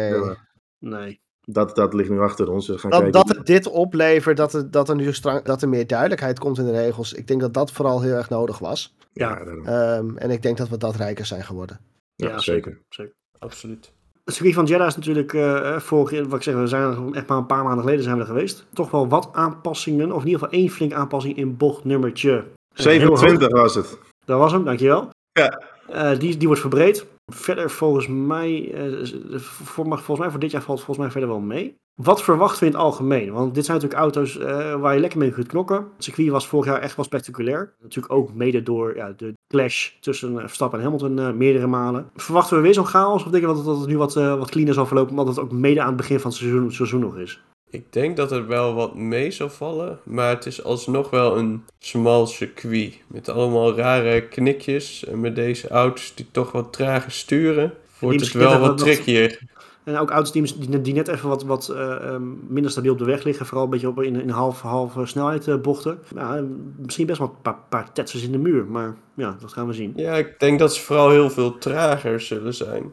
nee. 0.80 1.22
Dat, 1.46 1.76
dat 1.76 1.94
ligt 1.94 2.10
nu 2.10 2.20
achter 2.22 2.50
ons. 2.52 2.68
We 2.68 2.78
gaan 2.78 2.92
Dat, 2.92 3.02
kijken. 3.02 3.26
dat 3.26 3.36
het 3.38 3.46
dit 3.46 3.68
oplevert, 3.68 4.38
dat 4.38 4.54
er, 4.54 4.72
dat 4.72 4.90
er 4.90 4.96
nu 4.96 5.14
strang, 5.14 5.42
dat 5.44 5.62
er 5.62 5.70
meer 5.70 5.88
duidelijkheid 5.88 6.40
komt 6.40 6.58
in 6.58 6.66
de 6.66 6.72
regels. 6.72 7.14
Ik 7.14 7.28
denk 7.28 7.42
dat 7.42 7.54
dat 7.54 7.72
vooral 7.72 8.02
heel 8.02 8.14
erg 8.16 8.30
nodig 8.30 8.60
was. 8.60 8.96
Ja. 9.14 9.40
Ehm, 9.40 10.18
en 10.18 10.32
ik 10.32 10.42
denk 10.42 10.58
dat 10.58 10.70
we 10.70 10.78
dat 10.78 10.96
rijker 10.96 11.26
zijn 11.26 11.44
geworden. 11.44 11.80
ja, 12.16 12.28
Ja, 12.30 12.40
zeker. 12.40 12.80
zeker. 12.90 13.14
Absoluut. 13.40 13.92
Het 14.26 14.34
circuit 14.34 14.56
van 14.56 14.66
Jeddah 14.66 14.88
is 14.88 14.96
natuurlijk 14.96 15.34
eh 15.34 15.80
vorig 15.80 16.26
wat 16.28 16.34
ik 16.34 16.44
zeg, 16.44 16.56
we 16.56 16.68
zijn 16.68 16.84
er 16.84 17.14
echt 17.16 17.28
maar 17.28 17.38
een 17.38 17.46
paar 17.46 17.64
maanden 17.64 17.80
geleden 17.84 18.04
zijn 18.04 18.16
we 18.16 18.22
er 18.22 18.28
geweest. 18.28 18.66
Toch 18.74 18.92
wel 18.92 19.08
wat 19.08 19.30
aanpassingen, 19.32 20.12
of 20.12 20.22
in 20.22 20.28
ieder 20.28 20.42
geval 20.42 20.60
één 20.60 20.70
flinke 20.70 20.96
aanpassing 20.96 21.38
in 21.38 21.58
bocht 21.58 21.84
nummertje. 21.84 22.32
eh, 22.32 22.86
heel 22.86 23.08
hoog. 23.08 23.20
27 23.20 23.50
was 23.52 23.76
het. 23.76 23.98
Dat 24.26 24.40
was 24.40 24.52
hem, 24.52 24.64
dankjewel. 24.64 25.10
Ja. 25.32 25.62
Eh, 25.90 26.20
die, 26.20 26.38
die 26.38 26.48
wordt 26.48 26.62
verbreed. 26.62 27.06
Verder 27.32 27.72
volgens 27.72 28.08
mij, 28.08 28.72
eh, 28.74 29.06
voor, 29.40 29.86
volgens 29.86 30.20
mij 30.20 30.30
voor 30.30 30.40
dit 30.40 30.52
jaar 30.52 30.62
valt 30.62 30.78
volgens 30.78 30.98
mij 30.98 31.12
verder 31.12 31.30
wel 31.30 31.40
mee. 31.40 31.82
Wat 32.02 32.24
verwachten 32.24 32.60
we 32.60 32.66
in 32.66 32.72
het 32.72 32.82
algemeen? 32.82 33.32
Want 33.32 33.56
dit 33.56 33.66
zijn 33.66 33.78
natuurlijk 33.78 34.04
auto's 34.04 34.38
eh, 34.38 34.76
waar 34.76 34.94
je 34.94 35.00
lekker 35.00 35.20
mee 35.20 35.32
kunt 35.32 35.48
knokken. 35.48 35.76
Het 35.76 36.04
circuit 36.04 36.30
was 36.30 36.48
vorig 36.48 36.66
jaar 36.66 36.82
echt 36.82 36.96
wel 36.96 37.06
spectaculair. 37.06 37.76
Natuurlijk 37.82 38.14
ook 38.14 38.34
mede 38.34 38.64
door 38.64 38.96
ja, 38.96 39.14
de 39.18 39.34
clash 39.48 39.92
tussen 40.00 40.34
eh, 40.34 40.40
Verstappen 40.40 40.80
en 40.80 40.86
Hamilton 40.86 41.38
meerdere 41.38 41.68
malen. 41.68 42.10
Verwachten 42.16 42.58
we 42.58 42.64
weer 42.64 42.74
zo'n 42.74 42.86
chaos? 42.86 43.24
Of 43.26 43.32
denken 43.32 43.56
we 43.56 43.64
dat, 43.64 43.80
het 43.80 43.88
nu 43.88 43.98
wat, 43.98 44.14
wat 44.14 44.52
cleaner 44.52 44.74
zal 44.74 44.86
verlopen, 44.86 45.12
omdat 45.12 45.28
het 45.28 45.40
ook 45.40 45.52
mede 45.52 45.82
aan 45.82 45.88
het 45.88 45.98
begin 45.98 46.20
van 46.20 46.30
het 46.30 46.40
seizoen, 46.40 46.72
seizoen 46.72 47.00
nog 47.00 47.18
is? 47.18 47.42
Ik 47.74 47.94
denk 47.94 48.18
dat 48.18 48.30
het 48.30 48.48
wel 48.48 48.74
wat 48.74 48.96
mee 48.96 49.32
zal 49.32 49.50
vallen, 49.50 50.00
maar 50.04 50.30
het 50.30 50.46
is 50.46 50.64
alsnog 50.64 51.10
wel 51.10 51.38
een 51.38 51.64
smal 51.80 52.28
circuit. 52.28 52.94
Met 53.08 53.30
allemaal 53.30 53.76
rare 53.76 54.28
knikjes 54.28 55.06
en 55.06 55.20
met 55.20 55.36
deze 55.36 55.68
auto's 55.68 56.16
die 56.16 56.26
toch 56.32 56.52
wat 56.52 56.74
trager 56.74 57.12
sturen, 57.12 57.74
wordt 58.00 58.20
het 58.20 58.32
wel 58.32 58.60
wat 58.60 58.78
trickier. 58.78 59.40
En 59.84 59.98
ook 59.98 60.10
auto's 60.10 60.32
die, 60.32 60.82
die, 60.82 60.94
net 60.94 61.08
even 61.08 61.30
wat, 61.30 61.44
wat 61.44 61.70
eh, 61.70 61.96
ehm, 61.96 62.24
minder 62.48 62.72
stabiel 62.72 62.92
op 62.92 62.98
de 62.98 63.06
weg 63.06 63.24
liggen. 63.24 63.46
Vooral 63.46 63.64
een 63.64 63.72
beetje 63.72 63.88
op, 63.88 64.02
in, 64.02 64.22
in 64.22 64.30
half, 64.30 64.62
half 64.62 64.98
eh, 64.98 65.06
snelheid 65.06 65.48
eh, 65.48 65.56
bochten. 65.56 66.00
Ja, 66.16 66.44
misschien 66.78 67.06
best 67.06 67.20
wel 67.20 67.28
een 67.28 67.42
paar, 67.42 67.58
paar 67.70 67.92
tetsers 67.92 68.24
in 68.24 68.32
de 68.32 68.38
muur. 68.38 68.66
Maar 68.66 68.96
ja, 69.14 69.38
dat 69.40 69.54
gaan 69.54 69.68
we 69.68 69.74
zien. 69.74 69.94
Ja, 69.96 70.14
ik 70.14 70.40
denk 70.40 70.60
dat 70.60 70.76
ze 70.76 70.82
vooral 70.82 71.10
heel 71.10 71.30
veel 71.30 71.58
trager 71.58 72.22
zullen 72.22 72.54
zijn. 72.54 72.92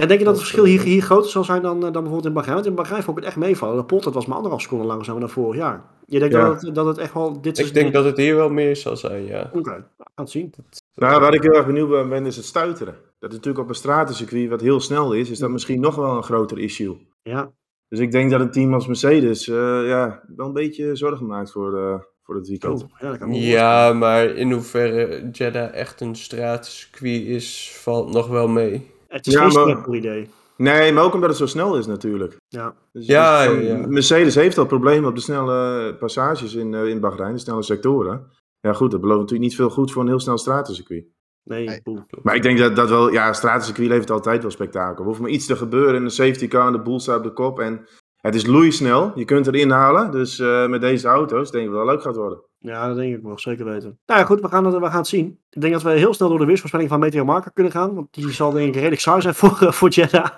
Ja, 0.00 0.06
denk 0.06 0.18
je 0.18 0.24
dat 0.24 0.34
het 0.34 0.42
verschil 0.42 0.64
hier, 0.64 0.82
hier 0.82 1.02
groter 1.02 1.30
zal 1.30 1.44
zijn 1.44 1.62
dan, 1.62 1.76
eh, 1.76 1.82
dan 1.82 1.92
bijvoorbeeld 1.92 2.24
in 2.24 2.32
Bahrein? 2.32 2.54
Want 2.54 2.66
in 2.66 2.74
Bahrein 2.74 3.02
vond 3.02 3.18
ik 3.18 3.24
het 3.24 3.32
echt 3.32 3.42
meevallen. 3.42 3.76
De 3.76 3.84
Poltert 3.84 4.14
was 4.14 4.26
maar 4.26 4.36
anderhalf 4.36 4.62
seconde 4.62 4.84
langzamer 4.84 5.20
dan 5.20 5.30
vorig 5.30 5.56
jaar. 5.56 5.84
Je 6.06 6.18
denkt 6.18 6.34
Ja. 6.34 6.48
dat, 6.48 6.62
het, 6.62 6.74
dat 6.74 6.86
het 6.86 6.98
echt 6.98 7.14
wel... 7.14 7.40
Dit 7.40 7.58
Ik 7.58 7.74
denk 7.74 7.92
dat 7.92 8.04
het 8.04 8.16
hier 8.16 8.36
wel 8.36 8.50
meer 8.50 8.76
zal 8.76 8.96
zijn, 8.96 9.24
ja. 9.26 9.50
Oké, 9.52 9.70
gaan 9.70 9.84
het 10.14 10.30
zien. 10.30 10.54
Nou, 10.94 11.20
waar 11.20 11.34
ik 11.34 11.42
heel 11.42 11.54
erg 11.54 11.66
benieuwd 11.66 11.88
ben, 11.88 12.08
ben, 12.08 12.26
is 12.26 12.36
het 12.36 12.44
stuiteren. 12.44 12.94
Dat 13.18 13.30
is 13.30 13.36
natuurlijk 13.36 13.64
op 13.64 13.68
een 13.68 13.74
stratencircuit 13.74 14.48
wat 14.48 14.60
heel 14.60 14.80
snel 14.80 15.12
is, 15.12 15.30
is 15.30 15.38
dat 15.38 15.50
misschien 15.50 15.80
nog 15.80 15.94
wel 15.94 16.16
een 16.16 16.22
groter 16.22 16.58
issue. 16.58 17.06
Ja, 17.22 17.52
Dus 17.88 17.98
ik 17.98 18.12
denk 18.12 18.30
dat 18.30 18.40
een 18.40 18.50
team 18.50 18.74
als 18.74 18.86
Mercedes 18.86 19.48
eh, 19.48 19.86
ja, 19.86 20.22
wel 20.36 20.46
een 20.46 20.52
beetje 20.52 20.96
zorgen 20.96 21.26
maakt 21.26 21.50
voor, 21.50 21.78
eh, 21.78 22.00
voor 22.22 22.34
het 22.34 22.48
weekend. 22.48 22.82
oh, 22.82 22.88
ja, 22.98 23.16
dat 23.16 23.28
Ja, 23.36 23.92
maar 23.92 24.24
in 24.24 24.52
hoeverre 24.52 25.28
Jeddah 25.32 25.74
echt 25.74 26.00
een 26.00 26.14
straatcircuit 26.14 27.22
is, 27.22 27.72
valt 27.76 28.12
nog 28.12 28.28
wel 28.28 28.48
mee. 28.48 28.98
Het 29.10 29.26
is 29.26 29.32
Ja, 29.32 29.48
geen 29.48 29.52
maar- 29.52 29.68
simpel 29.74 29.94
idee. 29.94 30.28
Nee, 30.56 30.92
maar 30.92 31.04
ook 31.04 31.14
omdat 31.14 31.28
het 31.28 31.38
zo 31.38 31.46
snel 31.46 31.76
is 31.76 31.86
natuurlijk. 31.86 32.36
Ja. 32.48 32.74
Dus, 32.92 33.06
Ja, 33.06 33.46
dus, 33.48 33.62
ja, 33.66 33.76
ja. 33.76 33.86
Mercedes 33.86 34.34
heeft 34.34 34.58
al 34.58 34.66
problemen 34.66 35.08
op 35.08 35.14
de 35.14 35.20
snelle 35.20 35.94
passages 35.98 36.54
in, 36.54 36.74
eh, 36.74 36.86
in 36.86 37.00
Bahrein, 37.00 37.32
de 37.32 37.38
snelle 37.38 37.62
sectoren. 37.62 38.26
Ja 38.60 38.72
goed, 38.72 38.90
dat 38.90 39.00
belooft 39.00 39.20
natuurlijk 39.20 39.48
niet 39.48 39.58
veel 39.58 39.70
goed 39.70 39.92
voor 39.92 40.02
een 40.02 40.08
heel 40.08 40.20
snel 40.20 40.38
stratencircuit. 40.38 41.04
Nee, 41.44 41.66
Nee. 41.66 41.82
poeh. 41.82 42.00
Maar 42.22 42.34
ik 42.34 42.42
denk 42.42 42.58
dat 42.58 42.76
dat 42.76 42.88
wel, 42.88 43.10
ja, 43.12 43.32
stratencircuit 43.32 43.88
levert 43.88 44.10
altijd 44.10 44.42
wel 44.42 44.50
spektakel. 44.50 44.98
Er 45.02 45.08
hoeft 45.08 45.20
maar 45.20 45.30
iets 45.30 45.46
te 45.46 45.56
gebeuren 45.56 45.94
en 45.94 46.02
een 46.04 46.10
safety 46.10 46.48
car 46.48 46.66
en 46.66 46.72
de 46.72 46.80
boel 46.80 47.00
staat 47.00 47.16
op 47.18 47.22
de 47.24 47.32
kop. 47.32 47.60
En 47.60 47.86
het 48.16 48.34
is 48.34 48.46
loeisnel, 48.46 49.12
je 49.14 49.24
kunt 49.24 49.46
erin 49.46 49.70
halen. 49.70 50.10
Dus 50.10 50.38
eh, 50.38 50.66
met 50.68 50.80
deze 50.80 51.08
auto's 51.08 51.50
denk 51.50 51.64
ik 51.66 51.70
wel 51.72 51.84
leuk 51.86 52.02
gaat 52.02 52.16
worden. 52.16 52.42
Ja, 52.62 52.86
dat 52.86 52.96
denk 52.96 53.16
ik 53.16 53.22
wel, 53.22 53.38
zeker 53.38 53.64
weten. 53.64 53.98
Nou 54.06 54.20
ja, 54.20 54.26
goed, 54.26 54.40
we 54.40 54.48
gaan, 54.48 54.64
het, 54.64 54.74
we 54.74 54.86
gaan 54.86 54.96
het 54.96 55.06
zien. 55.06 55.38
Ik 55.50 55.60
denk 55.60 55.72
dat 55.72 55.82
we 55.82 55.90
heel 55.90 56.14
snel 56.14 56.28
door 56.28 56.38
de 56.38 56.44
weersvoorspelling 56.44 56.88
van 56.88 57.00
Meteo 57.00 57.24
Marker 57.24 57.52
kunnen 57.52 57.72
gaan. 57.72 57.94
Want 57.94 58.14
die 58.14 58.32
zal 58.32 58.50
denk 58.50 58.68
ik 58.68 58.74
redelijk 58.74 59.00
saai 59.00 59.20
zijn 59.20 59.34
voor, 59.34 59.58
eh, 59.60 59.72
voor 59.72 59.88
Jeddah. 59.88 60.28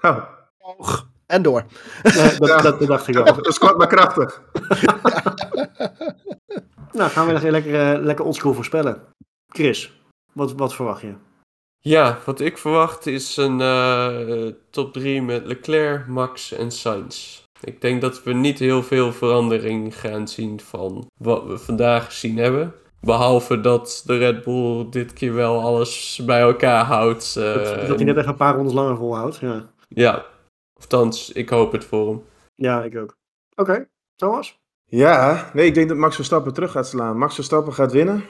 Nou, 0.00 0.22
Hoog. 0.58 1.10
En 1.26 1.42
door. 1.42 1.64
Nee, 2.02 2.38
dat, 2.38 2.62
dat, 2.62 2.62
dat 2.62 2.88
dacht 2.88 3.08
ik 3.08 3.14
wel. 3.14 3.24
dat 3.24 3.46
is 3.46 3.58
kort 3.58 3.76
maar 3.76 3.86
krachtig. 3.86 4.42
Nou, 6.92 7.10
gaan 7.10 7.26
we 7.26 7.32
nog 7.32 7.42
lekker, 7.42 7.94
eh, 7.94 8.02
lekker 8.02 8.24
oldschool 8.24 8.54
voorspellen. 8.54 9.02
Chris, 9.48 10.02
wat, 10.32 10.52
wat 10.52 10.74
verwacht 10.74 11.00
je? 11.00 11.14
Ja, 11.78 12.18
wat 12.24 12.40
ik 12.40 12.58
verwacht 12.58 13.06
is 13.06 13.36
een 13.36 13.60
eh, 13.60 14.52
top 14.70 14.92
3 14.92 15.22
met 15.22 15.46
Leclerc, 15.46 16.06
Max 16.06 16.52
en 16.52 16.70
Sainz. 16.70 17.41
Ik 17.64 17.80
denk 17.80 18.00
dat 18.00 18.22
we 18.22 18.32
niet 18.32 18.58
heel 18.58 18.82
veel 18.82 19.12
verandering 19.12 20.00
gaan 20.00 20.28
zien 20.28 20.60
van 20.60 21.06
wat 21.18 21.44
we 21.44 21.58
vandaag 21.58 22.04
gezien 22.04 22.36
hebben. 22.36 22.74
Behalve 23.00 23.60
dat 23.60 24.02
de 24.06 24.16
Red 24.18 24.44
Bull 24.44 24.86
dit 24.90 25.12
keer 25.12 25.34
wel 25.34 25.60
alles 25.60 26.20
bij 26.26 26.40
elkaar 26.40 26.84
houdt. 26.84 27.36
eh, 27.36 27.54
dat, 27.54 27.86
dat 27.86 27.96
hij 27.96 28.04
net 28.04 28.16
even 28.16 28.28
een 28.28 28.36
paar 28.36 28.54
rondes 28.54 28.72
langer 28.72 28.96
volhoudt. 28.96 29.36
Ja, 29.36 29.70
Ja, 29.88 30.24
althans, 30.80 31.32
ik 31.32 31.48
hoop 31.48 31.72
het 31.72 31.84
voor 31.84 32.08
hem. 32.08 32.22
ja 32.54 32.82
ik 32.84 32.96
ook. 32.96 33.16
Oké, 33.54 33.88
Thomas? 34.16 34.60
Ja, 34.84 35.50
nee, 35.54 35.66
ik 35.66 35.74
denk 35.74 35.88
dat 35.88 35.96
Max 35.98 36.14
Verstappen 36.14 36.52
terug 36.54 36.70
gaat 36.70 36.88
slaan. 36.88 37.18
Max 37.18 37.34
Verstappen 37.34 37.72
gaat 37.72 37.92
winnen. 37.92 38.24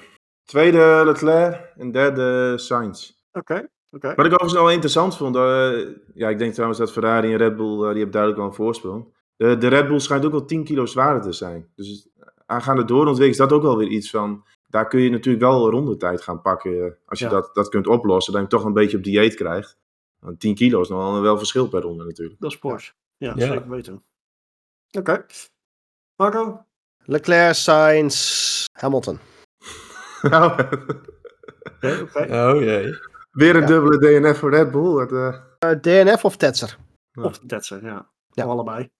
Tweede 0.44 1.02
Leclerc 1.04 1.72
en 1.76 1.90
derde 1.92 2.58
Sainz. 2.58 3.12
Oké, 3.32 3.68
oké. 3.90 4.08
Wat 4.14 4.26
ik 4.26 4.32
overigens 4.32 4.52
wel 4.52 4.70
interessant 4.70 5.16
vond, 5.16 5.36
eh, 5.36 5.70
ja, 6.14 6.28
ik 6.28 6.38
denk 6.38 6.52
trouwens 6.52 6.78
dat 6.80 6.92
Ferrari 6.92 7.32
en 7.32 7.38
Red 7.38 7.56
Bull, 7.56 7.72
eh, 7.74 7.78
die 7.78 7.86
hebben 8.02 8.10
duidelijk 8.10 8.40
wel 8.40 8.48
een 8.50 8.54
voorsprong. 8.56 9.20
De, 9.42 9.58
de 9.58 9.68
Red 9.68 9.86
Bull 9.88 9.98
schijnt 9.98 10.24
ook 10.24 10.30
wel 10.32 10.44
10 10.44 10.64
kilo 10.64 10.86
zwaarder 10.86 11.22
te 11.22 11.32
zijn. 11.32 11.68
Dus 11.74 12.08
aangaande 12.46 12.84
doorontwikkeling 12.84 13.32
is 13.32 13.36
dat 13.48 13.52
ook 13.52 13.62
wel 13.62 13.76
weer 13.76 13.88
iets 13.88 14.10
van, 14.10 14.44
daar 14.68 14.88
kun 14.88 15.00
je 15.00 15.10
natuurlijk 15.10 15.44
wel 15.44 15.70
rondetijd 15.70 16.22
gaan 16.22 16.42
pakken. 16.42 16.84
eh, 16.84 16.92
Als 17.06 17.18
je 17.18 17.24
Ja. 17.24 17.30
dat, 17.30 17.54
dat 17.54 17.68
kunt 17.68 17.86
oplossen, 17.86 18.32
dat 18.32 18.42
je 18.42 18.48
toch 18.48 18.64
een 18.64 18.72
beetje 18.72 18.96
op 18.96 19.02
dieet 19.04 19.34
krijgt. 19.34 19.78
Want 20.18 20.40
10 20.40 20.54
kilo 20.54 20.80
is 20.80 20.88
nog 20.88 20.98
wel, 21.12 21.20
wel 21.22 21.38
verschil 21.38 21.68
per 21.68 21.80
ronde 21.82 22.04
natuurlijk. 22.04 22.40
Dat 22.40 22.50
is 22.50 22.58
Porsche. 22.58 22.92
Ja, 23.16 23.32
Ja. 23.36 23.46
zeker 23.46 23.68
weten. 23.70 24.02
Oké. 24.98 25.26
Marco? 26.16 26.64
Leclerc, 27.04 27.54
Sainz, 27.54 28.64
Hamilton. 28.80 29.18
Nou, 30.22 30.52
Oké, 30.52 32.00
oké. 32.02 32.20
Oh 32.54 32.60
jee. 32.60 32.98
weer 33.30 33.54
een 33.54 33.60
Ja. 33.60 33.66
dubbele 33.66 33.98
DNF 33.98 34.38
voor 34.38 34.50
Red 34.50 34.70
Bull. 34.70 35.00
Het, 35.00 35.12
eh, 35.12 35.34
Eh, 35.58 35.80
DNF 35.80 36.24
of 36.24 36.36
Tetser? 36.36 36.76
Of 37.14 37.38
de 37.38 37.46
Tetsen, 37.46 37.80
ja. 37.84 38.10
Ja. 38.30 38.44
Of 38.44 38.50
allebei. 38.50 38.90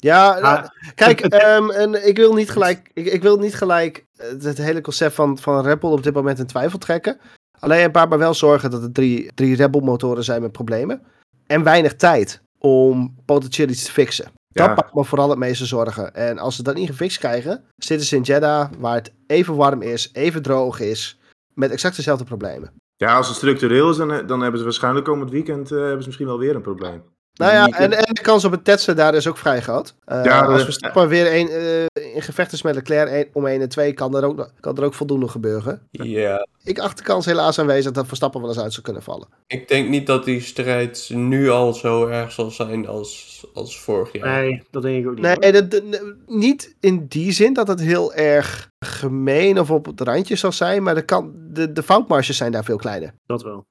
Ja, 0.00 0.30
Ah, 0.34 0.42
nou, 0.42 0.66
kijk, 0.94 1.20
ehm, 1.34 1.70
en 1.70 2.06
ik 2.08 2.16
wil 2.16 2.34
niet 2.34 2.50
gelijk, 2.50 2.90
ik, 2.94 3.06
ik 3.06 3.22
wil 3.22 3.36
niet 3.38 3.54
gelijk 3.54 4.06
het, 4.16 4.42
het 4.42 4.58
hele 4.58 4.80
concept 4.80 5.14
van, 5.14 5.38
van 5.38 5.62
Red 5.64 5.80
Bull 5.80 5.90
op 5.90 6.02
dit 6.02 6.14
moment 6.14 6.38
in 6.38 6.46
twijfel 6.46 6.78
trekken. 6.78 7.18
Alleen 7.58 7.92
baart 7.92 8.10
me 8.10 8.16
wel 8.16 8.34
zorgen 8.34 8.70
dat 8.70 8.82
er 8.82 8.92
drie, 8.92 9.30
drie 9.34 9.56
Red 9.56 9.70
Bull 9.70 9.82
motoren 9.82 10.24
zijn 10.24 10.42
met 10.42 10.52
problemen. 10.52 11.02
en 11.46 11.62
weinig 11.62 11.94
tijd 11.96 12.40
om 12.58 13.14
potentieel 13.24 13.68
iets 13.68 13.84
te 13.84 13.92
fixen. 13.92 14.24
Dat 14.48 14.66
Ja. 14.66 14.74
maakt 14.74 14.94
me 14.94 15.04
vooral 15.04 15.28
het 15.30 15.38
meeste 15.38 15.66
zorgen. 15.66 16.14
En 16.14 16.38
als 16.38 16.56
ze 16.56 16.62
dat 16.62 16.74
niet 16.74 16.88
gefixt 16.88 17.18
krijgen, 17.18 17.64
zitten 17.76 18.06
ze 18.06 18.16
in 18.16 18.22
Jeddah, 18.22 18.70
waar 18.78 18.94
het 18.94 19.12
even 19.26 19.54
warm 19.56 19.82
is, 19.82 20.10
even 20.12 20.42
droog 20.42 20.80
is, 20.80 21.18
met 21.54 21.70
exact 21.70 21.96
dezelfde 21.96 22.24
problemen. 22.24 22.72
Ja, 22.96 23.16
als 23.16 23.26
het 23.28 23.36
structureel 23.36 23.90
is, 23.90 23.96
dan, 23.96 24.12
eh, 24.12 24.26
dan 24.26 24.40
hebben 24.40 24.58
ze 24.58 24.64
waarschijnlijk 24.64 25.04
komend 25.06 25.30
weekend 25.30 25.70
eh, 25.72 25.78
hebben 25.78 26.00
ze 26.00 26.06
misschien 26.06 26.26
wel 26.26 26.38
weer 26.38 26.54
een 26.54 26.62
probleem. 26.62 27.02
Nou 27.40 27.52
ja, 27.52 27.66
en, 27.78 27.92
en 27.92 28.14
de 28.14 28.20
kans 28.20 28.44
op 28.44 28.52
een 28.52 28.62
tetsen 28.62 28.96
daar 28.96 29.14
is 29.14 29.26
ook 29.26 29.36
vrij 29.36 29.60
groot. 29.60 29.94
Eh, 30.04 30.24
Ja, 30.24 30.44
als 30.44 30.64
Verstappen 30.64 31.08
weer 31.08 31.34
een, 31.40 31.48
eh, 31.48 32.14
in 32.14 32.22
gevecht 32.22 32.52
is 32.52 32.62
met 32.62 32.74
Leclerc 32.74 33.10
een- 33.10 33.28
om 33.32 33.46
1 33.46 33.60
en 33.60 33.68
2, 33.68 33.92
kan 33.92 34.16
er, 34.16 34.24
ook, 34.24 34.50
kan 34.60 34.76
er 34.76 34.84
ook 34.84 34.94
voldoende 34.94 35.28
gebeuren. 35.28 35.82
Ja, 35.90 36.46
Ik 36.64 36.78
acht 36.78 36.98
de 36.98 37.04
kans 37.04 37.26
helaas 37.26 37.58
aanwezig 37.58 37.92
dat 37.92 38.06
Verstappen 38.06 38.40
wel 38.40 38.50
eens 38.50 38.58
uit 38.60 38.72
zou 38.72 38.82
kunnen 38.84 39.02
vallen. 39.02 39.28
ik 39.46 39.68
denk 39.68 39.88
niet 39.88 40.06
dat 40.06 40.24
die 40.24 40.40
strijd 40.40 41.10
nu 41.12 41.48
al 41.50 41.72
zo 41.72 42.06
erg 42.06 42.32
zal 42.32 42.50
zijn 42.50 42.86
als, 42.86 43.44
als 43.54 43.80
vorig 43.80 44.12
jaar. 44.12 44.40
Nee, 44.40 44.62
dat 44.70 44.82
denk 44.82 45.04
ik 45.04 45.10
ook 45.10 45.18
niet. 45.18 45.40
Nee, 45.40 45.52
dat- 45.52 45.82
niet 46.26 46.76
in 46.80 47.06
die 47.08 47.32
zin 47.32 47.52
dat 47.52 47.68
het 47.68 47.80
heel 47.80 48.14
erg 48.14 48.68
gemeen 48.86 49.60
of 49.60 49.70
op 49.70 49.86
het 49.86 50.00
randje 50.00 50.36
zal 50.36 50.52
zijn, 50.52 50.82
maar 50.82 50.94
de, 50.94 51.02
kan, 51.02 51.32
de, 51.36 51.72
de 51.72 51.82
foutmarges 51.82 52.36
zijn 52.36 52.52
daar 52.52 52.64
veel 52.64 52.76
kleiner. 52.76 53.12
Dat 53.26 53.42
wel. 53.42 53.64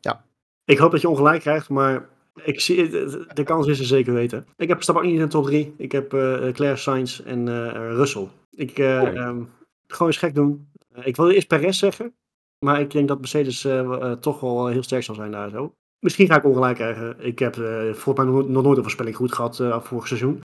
Ja. 0.00 0.24
Ik 0.64 0.78
hoop 0.78 0.90
dat 0.90 1.00
je 1.00 1.08
ongelijk 1.08 1.40
krijgt, 1.40 1.68
maar 1.68 2.08
ik 2.44 2.60
zie, 2.60 2.88
de, 2.88 3.26
de 3.34 3.42
kans 3.42 3.66
is 3.66 3.78
er 3.78 3.84
zeker 3.84 4.12
weten. 4.12 4.46
Ik 4.56 4.68
heb 4.68 4.82
ook 4.88 5.02
niet 5.02 5.14
in 5.14 5.20
de 5.20 5.26
top 5.26 5.44
3. 5.44 5.74
Ik 5.76 5.92
heb 5.92 6.14
eh 6.14 6.48
Claire 6.52 6.76
Sainz 6.76 7.20
en 7.20 7.48
eh, 7.48 7.72
Russell. 7.72 8.28
Ik 8.50 8.78
eh, 8.78 8.86
Oh. 9.02 9.08
ehm, 9.16 9.42
gewoon 9.86 10.08
eens 10.08 10.16
gek 10.16 10.34
doen. 10.34 10.68
Eh, 10.94 11.06
ik 11.06 11.16
wilde 11.16 11.34
eerst 11.34 11.48
Perez 11.48 11.78
zeggen, 11.78 12.14
maar 12.58 12.80
ik 12.80 12.90
denk 12.90 13.08
dat 13.08 13.18
Mercedes 13.18 13.64
eh, 13.64 13.78
eh, 13.80 14.12
toch 14.12 14.40
wel 14.40 14.66
heel 14.66 14.82
sterk 14.82 15.02
zal 15.02 15.14
zijn 15.14 15.30
daar 15.30 15.50
zo. 15.50 15.74
Misschien 15.98 16.26
ga 16.26 16.36
ik 16.36 16.44
ongelijk 16.44 16.74
krijgen. 16.74 17.16
Ik 17.18 17.38
heb 17.38 17.56
eh 17.58 17.82
volgens 17.94 18.16
mij 18.16 18.34
nog, 18.34 18.48
nog 18.48 18.62
nooit 18.62 18.76
een 18.76 18.82
voorspelling 18.82 19.16
goed 19.16 19.32
gehad 19.34 19.60
eh 19.60 19.80
vorig 19.80 20.06
seizoen. 20.06 20.40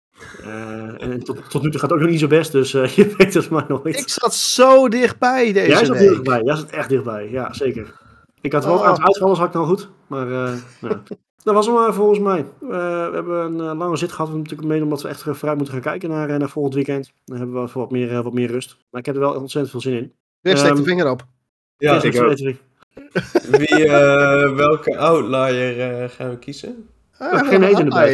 Eh, 0.43 1.01
en 1.01 1.23
tot, 1.23 1.49
tot 1.49 1.61
nu 1.63 1.69
toe 1.71 1.79
gaat 1.79 1.89
het 1.89 1.91
ook 1.91 1.99
nog 1.99 2.09
niet 2.09 2.19
zo 2.19 2.27
best, 2.27 2.51
dus 2.51 2.73
eh, 2.73 2.86
je 2.97 3.13
weet 3.17 3.34
het 3.34 3.49
maar 3.49 3.65
nooit. 3.67 3.97
Ik 3.99 4.09
zat 4.09 4.34
zo 4.36 4.88
dichtbij 4.89 5.53
deze 5.53 5.67
Jij 5.69 5.86
zat 5.86 5.97
week. 5.97 6.09
dichtbij, 6.09 6.41
jij 6.43 6.55
zat 6.55 6.69
echt 6.69 6.89
dichtbij, 6.89 7.29
ja 7.31 7.53
zeker. 7.53 7.93
Ik 8.41 8.51
had 8.53 8.65
wel 8.65 8.73
Oh. 8.73 8.79
het 8.79 8.89
aantal 8.89 9.05
uitvallers 9.05 9.39
had 9.39 9.47
ik 9.47 9.53
nou 9.53 9.65
goed, 9.67 9.89
maar 10.07 10.27
eh, 10.31 10.53
ja. 10.81 11.01
dat 11.44 11.54
was 11.54 11.66
hem 11.68 11.76
eh, 11.78 11.94
volgens 11.94 12.20
mij. 12.20 12.39
Eh, 12.39 12.68
we 13.10 13.12
hebben 13.14 13.39
een 13.46 13.60
eh, 13.70 13.78
lange 13.78 13.96
zit 13.98 14.12
gehad, 14.12 14.32
we 14.32 14.38
natuurlijk 14.38 14.68
mede 14.68 14.84
omdat 14.84 15.02
we 15.02 15.08
echt 15.08 15.22
vooruit 15.22 15.56
moeten 15.58 15.74
gaan 15.74 15.82
kijken 15.84 16.10
naar, 16.10 16.39
naar 16.39 16.50
volgend 16.50 16.74
weekend. 16.76 17.14
Dan 17.26 17.38
hebben 17.38 17.64
we 17.64 17.70
wat 17.74 17.91
meer, 17.91 18.24
wat 18.24 18.34
meer 18.34 18.52
rust. 18.52 18.78
Maar 18.89 19.00
ik 19.00 19.06
heb 19.06 19.16
er 19.16 19.22
wel 19.22 19.34
ontzettend 19.34 19.70
veel 19.72 19.82
zin 19.82 19.94
in. 20.02 20.14
Weer 20.41 20.58
steek 20.58 20.70
de 20.72 20.76
Ehm, 20.78 20.84
vinger 20.88 21.10
op. 21.10 21.26
Ja, 21.78 22.04
ik 22.04 22.16
ook. 22.22 22.28
weten 22.28 22.58
wie- 23.50 23.88
eh, 23.88 24.56
welke 24.56 24.98
outlier 24.98 25.80
eh, 26.02 26.10
gaan 26.10 26.30
we 26.30 26.38
kiezen? 26.39 26.89
Ah, 27.18 27.48
geen 27.48 27.62
een 27.62 27.68
eten 27.70 27.84
erbij. 27.86 28.14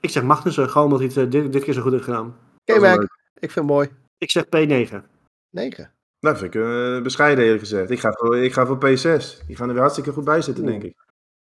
Ik 0.00 0.10
zeg 0.10 0.22
Magnussen, 0.22 0.70
gewoon 0.70 0.92
omdat 0.92 1.14
hij 1.14 1.22
het 1.22 1.32
dit, 1.32 1.52
dit 1.52 1.64
keer 1.64 1.74
zo 1.74 1.82
goed 1.82 1.92
heeft 1.92 2.04
gedaan. 2.04 2.36
Dat 2.64 2.76
is 2.76 2.82
Mac. 2.82 2.96
leuk. 2.98 3.08
Ik 3.34 3.50
vind 3.50 3.54
het 3.54 3.64
mooi. 3.64 3.88
Ik 4.18 4.30
zeg 4.30 4.44
P9. 4.44 5.02
9. 5.50 5.90
Nou, 6.20 6.36
vind 6.36 6.54
ik 6.54 6.62
eh, 6.62 7.02
bescheiden 7.02 7.44
eerlijk 7.44 7.60
gezegd. 7.62 7.90
Ik 7.90 8.00
ga, 8.00 8.12
voor, 8.12 8.36
ik 8.38 8.52
ga 8.52 8.66
voor 8.66 8.76
P6. 8.76 9.46
Die 9.46 9.56
gaan 9.56 9.66
er 9.66 9.72
weer 9.72 9.82
hartstikke 9.82 10.12
goed 10.12 10.24
bij 10.24 10.40
zitten, 10.42 10.62
Oeh. 10.64 10.72
denk 10.72 10.84
ik. 10.84 10.94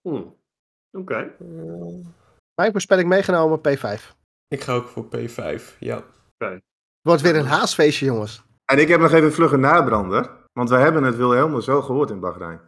Hmm. 0.02 0.36
Oké. 0.92 1.32
Mijn 2.56 2.72
voorspelling 2.72 3.08
meegenomen, 3.10 3.60
P5. 3.60 4.14
Ik 4.48 4.62
ga 4.62 4.74
ook 4.74 4.88
voor 4.88 5.06
P5, 5.06 5.78
ja. 5.80 6.04
Wordt 7.02 7.22
weer 7.22 7.36
een 7.36 7.46
haasfeestje, 7.46 8.06
jongens. 8.06 8.42
En 8.66 8.80
ik 8.80 8.88
heb 8.88 9.00
nog 9.00 9.12
even 9.12 9.34
vlugge 9.34 9.58
nabrander. 9.58 10.38
Want 10.54 10.70
we 10.70 10.76
hebben 10.76 11.04
het 11.04 11.16
Wilhelmus 11.16 11.66
wel 11.66 11.82
gehoord 11.82 12.10
in 12.10 12.20
Bahrein. 12.20 12.60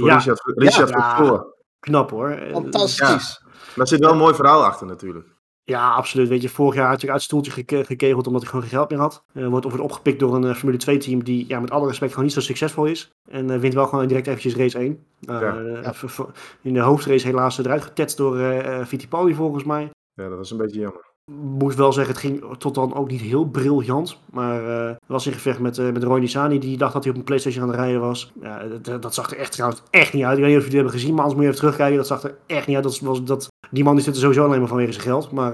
Voor 0.00 0.08
Ja. 0.08 0.16
Richard, 0.16 0.40
Richard 0.44 0.88
Ja. 0.90 1.44
Knap 1.78 2.10
hoor. 2.10 2.30
Eh, 2.30 2.52
Fantastisch. 2.52 3.44
Daar 3.74 3.86
zit 3.86 4.00
wel 4.00 4.10
een 4.12 4.18
mooi 4.18 4.34
verhaal 4.34 4.64
achter 4.64 4.86
natuurlijk. 4.86 5.28
Ja, 5.68 5.90
absoluut. 5.94 6.28
Weet 6.28 6.42
je, 6.42 6.48
vorig 6.48 6.74
jaar 6.74 6.88
had 6.88 6.96
ik 7.02 7.08
uit 7.08 7.12
het 7.16 7.22
stoeltje 7.24 7.50
geke- 7.52 7.84
gekegeld 7.84 8.26
omdat 8.26 8.42
ik 8.42 8.48
gewoon 8.48 8.62
geen 8.62 8.70
geld 8.72 8.90
meer 8.90 8.98
had. 8.98 9.24
Eh, 9.32 9.46
wordt, 9.48 9.64
wordt 9.64 9.80
opgepikt 9.80 10.18
door 10.18 10.34
een 10.34 10.44
eh, 10.44 10.54
Formule 10.54 10.78
2 10.78 10.96
team 10.98 11.24
die 11.24 11.44
ja, 11.48 11.60
met 11.60 11.70
alle 11.70 11.86
respect 11.86 12.10
gewoon 12.10 12.24
niet 12.24 12.34
zo 12.34 12.40
succesvol 12.40 12.84
is. 12.86 13.12
En 13.28 13.50
eh, 13.50 13.58
wint 13.58 13.74
wel 13.74 13.86
gewoon 13.86 14.06
direct 14.06 14.26
eventjes 14.26 14.56
race 14.56 14.78
1. 14.78 15.04
Eh, 15.20 15.40
Ja. 15.40 15.56
eh, 15.58 15.92
v- 15.92 16.10
v- 16.12 16.20
In 16.62 16.72
de 16.74 16.80
hoofdrace 16.80 17.26
helaas 17.26 17.58
eruit 17.58 17.82
getetst 17.82 18.16
door 18.16 18.64
Fittipaldi 18.86 19.34
volgens 19.34 19.64
mij. 19.64 19.90
Ja, 20.14 20.28
dat 20.28 20.38
was 20.38 20.50
een 20.50 20.56
beetje 20.56 20.80
jammer. 20.80 21.05
Moest 21.32 21.76
wel 21.76 21.92
zeggen, 21.92 22.12
het 22.12 22.22
ging 22.22 22.44
tot 22.58 22.74
dan 22.74 22.94
ook 22.94 23.10
niet 23.10 23.20
heel 23.20 23.44
briljant. 23.44 24.18
Maar 24.30 24.88
eh 24.88 24.94
was 25.06 25.26
in 25.26 25.32
gevecht 25.32 25.58
met, 25.58 25.78
eh 25.78 25.92
met 25.92 26.02
Roy 26.02 26.18
Nissani, 26.20 26.58
die 26.58 26.76
dacht 26.76 26.92
dat 26.92 27.02
hij 27.04 27.12
op 27.12 27.18
een 27.18 27.24
Playstation 27.24 27.62
aan 27.62 27.68
het 27.68 27.78
rijden 27.78 28.00
was. 28.00 28.32
Ja, 28.42 28.62
dat, 28.82 29.02
dat 29.02 29.14
zag 29.14 29.30
er 29.30 29.36
echt 29.36 29.52
trouwens 29.52 29.82
echt 29.90 30.12
niet 30.12 30.24
uit. 30.24 30.38
Ik 30.38 30.44
weet 30.44 30.52
niet 30.52 30.62
of 30.62 30.64
jullie 30.64 30.64
het 30.64 30.72
hebben 30.72 30.92
gezien, 30.92 31.10
maar 31.14 31.24
anders 31.24 31.34
moet 31.34 31.42
je 31.44 31.48
even 31.48 31.60
terugkijken. 31.60 31.96
Dat 31.96 32.06
zag 32.06 32.22
er 32.22 32.36
echt 32.46 32.66
niet 32.66 32.76
uit. 32.76 32.84
Dat 32.84 32.98
was, 32.98 33.24
dat, 33.24 33.48
die 33.70 33.84
man 33.84 33.94
die 33.94 34.04
zit 34.04 34.14
er 34.14 34.20
sowieso 34.20 34.44
alleen 34.44 34.58
maar 34.58 34.68
vanwege 34.68 34.92
zijn 34.92 35.04
geld. 35.04 35.30
Maar 35.30 35.52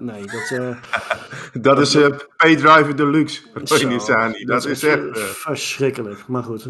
nee, 0.00 0.22
dat... 0.26 0.76
Dat 1.62 1.78
is 1.78 1.94
eh 1.94 2.08
P-Driver 2.36 2.96
Deluxe. 2.96 3.42
Roy 3.54 3.84
Nissani. 3.84 4.44
Dat 4.44 4.64
is 4.66 4.82
echt... 4.82 5.16
eh, 5.16 5.22
verschrikkelijk. 5.22 6.24
Maar 6.28 6.42
goed, 6.42 6.68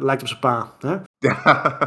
lijkt 0.00 0.22
op 0.22 0.28
zijn 0.28 0.40
pa. 0.40 0.72
Hè? 0.80 0.96
Ja. 1.18 1.78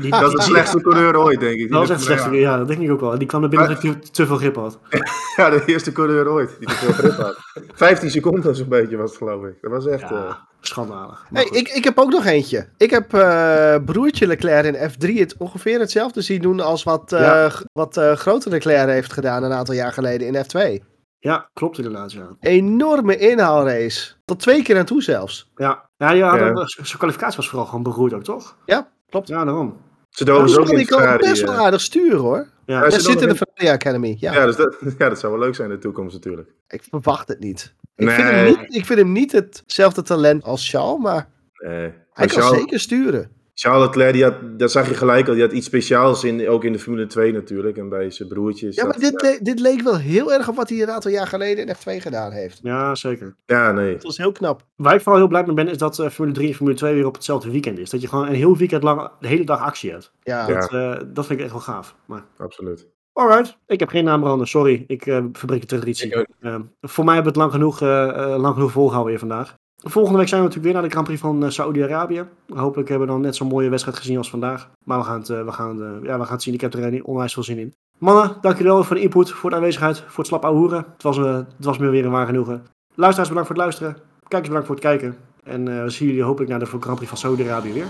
Die, 0.00 0.10
Dat 0.10 0.22
is 0.28 0.32
de 0.34 0.42
slechtste 0.42 0.80
coureur 0.80 1.18
ooit, 1.18 1.40
denk 1.40 1.58
ik. 1.60 1.70
Dat 1.70 1.78
was 1.80 1.90
echt 1.90 1.98
Die- 1.98 2.08
slecht. 2.08 2.30
Ja, 2.34 2.56
dat 2.56 2.68
denk 2.68 2.80
ik 2.80 2.90
ook 2.90 3.00
wel. 3.00 3.18
Die 3.18 3.26
kwam 3.28 3.42
er 3.42 3.48
binnen 3.48 3.68
omdat 3.68 3.82
hij 3.82 3.94
te, 4.12 4.26
veel 4.26 4.36
grip 4.36 4.54
had. 4.56 4.78
Ja, 5.36 5.50
de 5.50 5.62
eerste 5.66 5.92
coureur 5.92 6.28
ooit. 6.30 6.56
Die 6.58 6.68
te 6.68 6.74
veel 6.74 6.92
grip 6.92 7.12
had. 7.16 7.36
15 7.74 8.10
seconden 8.10 8.56
zo'n 8.56 8.68
beetje 8.68 8.96
was 8.96 9.08
het, 9.10 9.18
geloof 9.18 9.44
ik. 9.44 9.54
Dat 9.60 9.70
was 9.70 9.86
echt... 9.86 10.02
eh, 10.10 10.34
schandalig. 10.60 11.24
Hey, 11.32 11.44
ik, 11.44 11.68
ik 11.68 11.84
heb 11.84 11.98
ook 11.98 12.10
nog 12.10 12.24
eentje. 12.24 12.68
Ik 12.76 12.90
heb 12.90 13.14
eh, 13.14 13.74
broertje 13.84 14.26
Leclerc 14.26 14.64
in 14.74 14.90
F3 14.90 15.18
het 15.18 15.34
ongeveer 15.38 15.80
hetzelfde 15.80 16.20
zien 16.22 16.42
doen 16.42 16.60
als 16.60 16.82
wat, 16.82 17.12
eh, 17.12 17.20
Ja. 17.20 17.48
g- 17.48 17.62
wat 17.72 17.96
eh, 17.96 18.12
grote 18.12 18.48
Leclerc 18.48 18.88
heeft 18.88 19.12
gedaan 19.12 19.42
een 19.42 19.52
aantal 19.52 19.74
jaar 19.74 19.92
geleden 19.92 20.26
in 20.26 20.44
F2. 20.44 20.84
Ja, 21.24 21.50
klopt 21.52 21.76
inderdaad. 21.78 22.12
Ja, 22.12 22.28
Enorme 22.40 23.16
inhaalrace. 23.16 24.12
Tot 24.24 24.40
twee 24.40 24.62
keer 24.62 24.78
aan 24.78 24.84
toe 24.84 25.02
zelfs. 25.02 25.50
ja. 25.56 25.88
ja, 25.96 26.10
Ja. 26.12 26.66
zijn 26.66 26.98
kwalificatie 26.98 27.36
was 27.36 27.48
vooral 27.48 27.66
gewoon 27.66 27.82
beroerd 27.82 28.12
ook, 28.12 28.22
toch? 28.24 28.56
Ja, 28.66 28.90
klopt. 29.08 29.28
Ja, 29.28 29.44
daarom. 29.44 29.76
Ze 30.10 30.24
doven 30.24 30.46
Dus 30.46 30.56
ook 30.58 30.68
in 30.68 30.76
die 30.76 30.86
kan 30.86 31.16
best 31.16 31.42
wel 31.42 31.52
eh. 31.52 31.58
aardig 31.60 31.80
sturen 31.80 32.18
hoor. 32.18 32.36
Ja, 32.66 32.74
Ja, 32.74 32.80
Hij 32.88 32.98
zit 33.00 33.20
in 33.22 33.28
de 33.28 33.34
Ferrari 33.36 33.68
Academy. 33.76 34.16
Ja, 34.18 34.32
Ja, 34.32 34.46
dus 34.46 34.56
dat, 34.56 34.76
ja, 34.98 35.08
dat 35.08 35.18
zou 35.18 35.32
wel 35.32 35.42
leuk 35.42 35.54
zijn 35.54 35.68
in 35.70 35.74
de 35.74 35.80
toekomst 35.80 36.14
natuurlijk. 36.14 36.48
ik 36.68 36.82
verwacht 36.90 37.28
het 37.28 37.40
niet. 37.40 37.74
Ik, 37.94 38.06
Nee. 38.06 38.14
vind 38.14 38.28
hem 38.28 38.44
niet. 38.46 38.74
ik 38.74 38.86
vind 38.86 38.98
hem 38.98 39.12
niet 39.12 39.32
hetzelfde 39.32 40.02
talent 40.02 40.44
als 40.44 40.70
Charles, 40.70 41.02
maar 41.02 41.28
Nee. 41.58 41.70
hij 41.78 41.92
Maar 42.14 42.26
kan 42.26 42.28
Charles- 42.42 42.58
zeker 42.58 42.80
sturen. 42.80 43.30
Charles 43.54 43.86
Leclerc, 43.86 44.12
die 44.12 44.22
had, 44.24 44.34
dat 44.58 44.70
zag 44.70 44.88
je 44.88 44.94
gelijk 44.94 45.28
al, 45.28 45.34
die 45.34 45.42
had 45.42 45.52
iets 45.52 45.66
speciaals, 45.66 46.24
in, 46.24 46.48
ook 46.48 46.64
in 46.64 46.72
de 46.72 46.78
Formule 46.78 47.06
2 47.06 47.32
natuurlijk. 47.32 47.76
En 47.76 47.88
bij 47.88 48.10
zijn 48.10 48.28
broertjes. 48.28 48.76
Ja, 48.76 48.84
maar 48.86 48.98
dit, 48.98 49.22
le- 49.22 49.38
dit 49.42 49.60
leek 49.60 49.80
wel 49.82 49.98
heel 49.98 50.32
erg 50.32 50.48
op 50.48 50.56
wat 50.56 50.68
hij 50.68 50.82
een 50.82 50.90
aantal 50.90 51.10
jaar 51.10 51.26
geleden 51.26 51.66
in 51.66 51.74
F2 51.74 52.02
gedaan 52.02 52.32
heeft. 52.32 52.58
ja, 52.62 52.94
zeker. 52.94 53.36
Ja, 53.46 53.72
nee. 53.72 53.92
Dat 53.92 54.02
was 54.02 54.16
heel 54.16 54.32
knap. 54.32 54.62
Waar 54.76 54.94
ik 54.94 55.00
vooral 55.00 55.20
heel 55.20 55.28
blij 55.28 55.44
mee 55.44 55.54
ben, 55.54 55.68
is 55.68 55.78
dat 55.78 55.98
eh, 55.98 56.08
Formule 56.08 56.34
3 56.36 56.48
en 56.48 56.54
Formule 56.54 56.76
2 56.76 56.94
weer 56.94 57.06
op 57.06 57.14
hetzelfde 57.14 57.50
weekend 57.50 57.78
is. 57.78 57.90
Dat 57.90 58.00
je 58.00 58.08
gewoon 58.08 58.26
een 58.26 58.34
heel 58.34 58.56
weekend 58.56 58.82
lang 58.82 59.10
de 59.20 59.26
hele 59.28 59.44
dag 59.44 59.60
actie 59.60 59.90
hebt. 59.90 60.12
Ja. 60.22 60.48
Ja. 60.48 60.60
Dat, 60.60 60.72
eh, 60.72 61.00
dat 61.14 61.26
vind 61.26 61.38
ik 61.38 61.44
echt 61.44 61.54
wel 61.54 61.62
gaaf. 61.64 61.96
Maar 62.06 62.24
Absoluut. 62.38 62.92
Alright, 63.12 63.58
ik 63.66 63.80
heb 63.80 63.88
geen 63.88 64.04
naambranden, 64.04 64.46
sorry. 64.46 64.84
Ik 64.86 65.06
eh 65.06 65.24
verbreek 65.32 65.60
de 65.60 65.66
traditie. 65.66 66.14
Eh, 66.40 66.56
voor 66.80 67.04
mij 67.04 67.14
hebben 67.14 67.32
we 67.32 67.40
het 67.40 67.48
lang 67.48 67.52
genoeg, 67.52 67.80
eh, 67.80 68.34
lang 68.38 68.54
genoeg 68.54 68.72
volgehouden 68.72 69.10
weer 69.10 69.20
vandaag. 69.20 69.54
Volgende 69.86 70.18
week 70.18 70.28
zijn 70.28 70.40
we 70.40 70.46
natuurlijk 70.46 70.72
weer 70.72 70.82
naar 70.82 70.82
de 70.82 70.94
Grand 70.94 71.06
Prix 71.06 71.20
van 71.20 71.44
eh, 71.44 71.50
Saoedi-Arabië. 71.50 72.24
Hopelijk 72.48 72.88
hebben 72.88 73.06
we 73.06 73.12
dan 73.12 73.22
net 73.22 73.36
zo'n 73.36 73.48
mooie 73.48 73.68
wedstrijd 73.68 73.96
gezien 73.96 74.16
als 74.16 74.30
vandaag. 74.30 74.70
Maar 74.84 74.98
we 74.98 75.04
gaan 75.04 75.18
het, 75.18 75.30
eh, 75.30 75.44
we 75.44 75.52
gaan, 75.52 75.82
eh, 75.82 75.88
ja, 76.02 76.18
we 76.18 76.24
gaan 76.24 76.32
het 76.32 76.42
zien. 76.42 76.54
Ik 76.54 76.60
heb 76.60 76.74
er 76.74 77.04
onwijs 77.04 77.32
veel 77.32 77.42
zin 77.42 77.58
in. 77.58 77.74
Mannen, 77.98 78.36
dank 78.40 78.56
jullie 78.56 78.72
wel 78.72 78.84
voor 78.84 78.96
de 78.96 79.02
input, 79.02 79.30
voor 79.30 79.50
de 79.50 79.56
aanwezigheid, 79.56 79.98
voor 79.98 80.16
het 80.16 80.26
slap 80.26 80.44
hoeren. 80.44 80.86
Het 80.92 81.02
was, 81.02 81.18
eh, 81.18 81.34
het 81.34 81.64
was 81.64 81.78
me 81.78 81.88
weer 81.88 82.04
een 82.04 82.10
waar 82.10 82.26
genoegen. 82.26 82.66
Luisteraars, 82.94 83.28
bedankt 83.28 83.48
voor 83.48 83.56
het 83.56 83.64
luisteren. 83.64 83.96
Kijkers, 84.28 84.48
bedankt 84.48 84.66
voor 84.66 84.76
het 84.76 84.84
kijken. 84.84 85.16
En 85.42 85.84
we 85.84 85.90
zien 85.90 86.08
jullie 86.08 86.22
hopelijk 86.22 86.50
naar 86.50 86.60
de 86.60 86.66
Grand 86.66 86.94
Prix 86.94 87.08
van 87.08 87.18
Saoedi-Arabië 87.18 87.72
weer. 87.72 87.86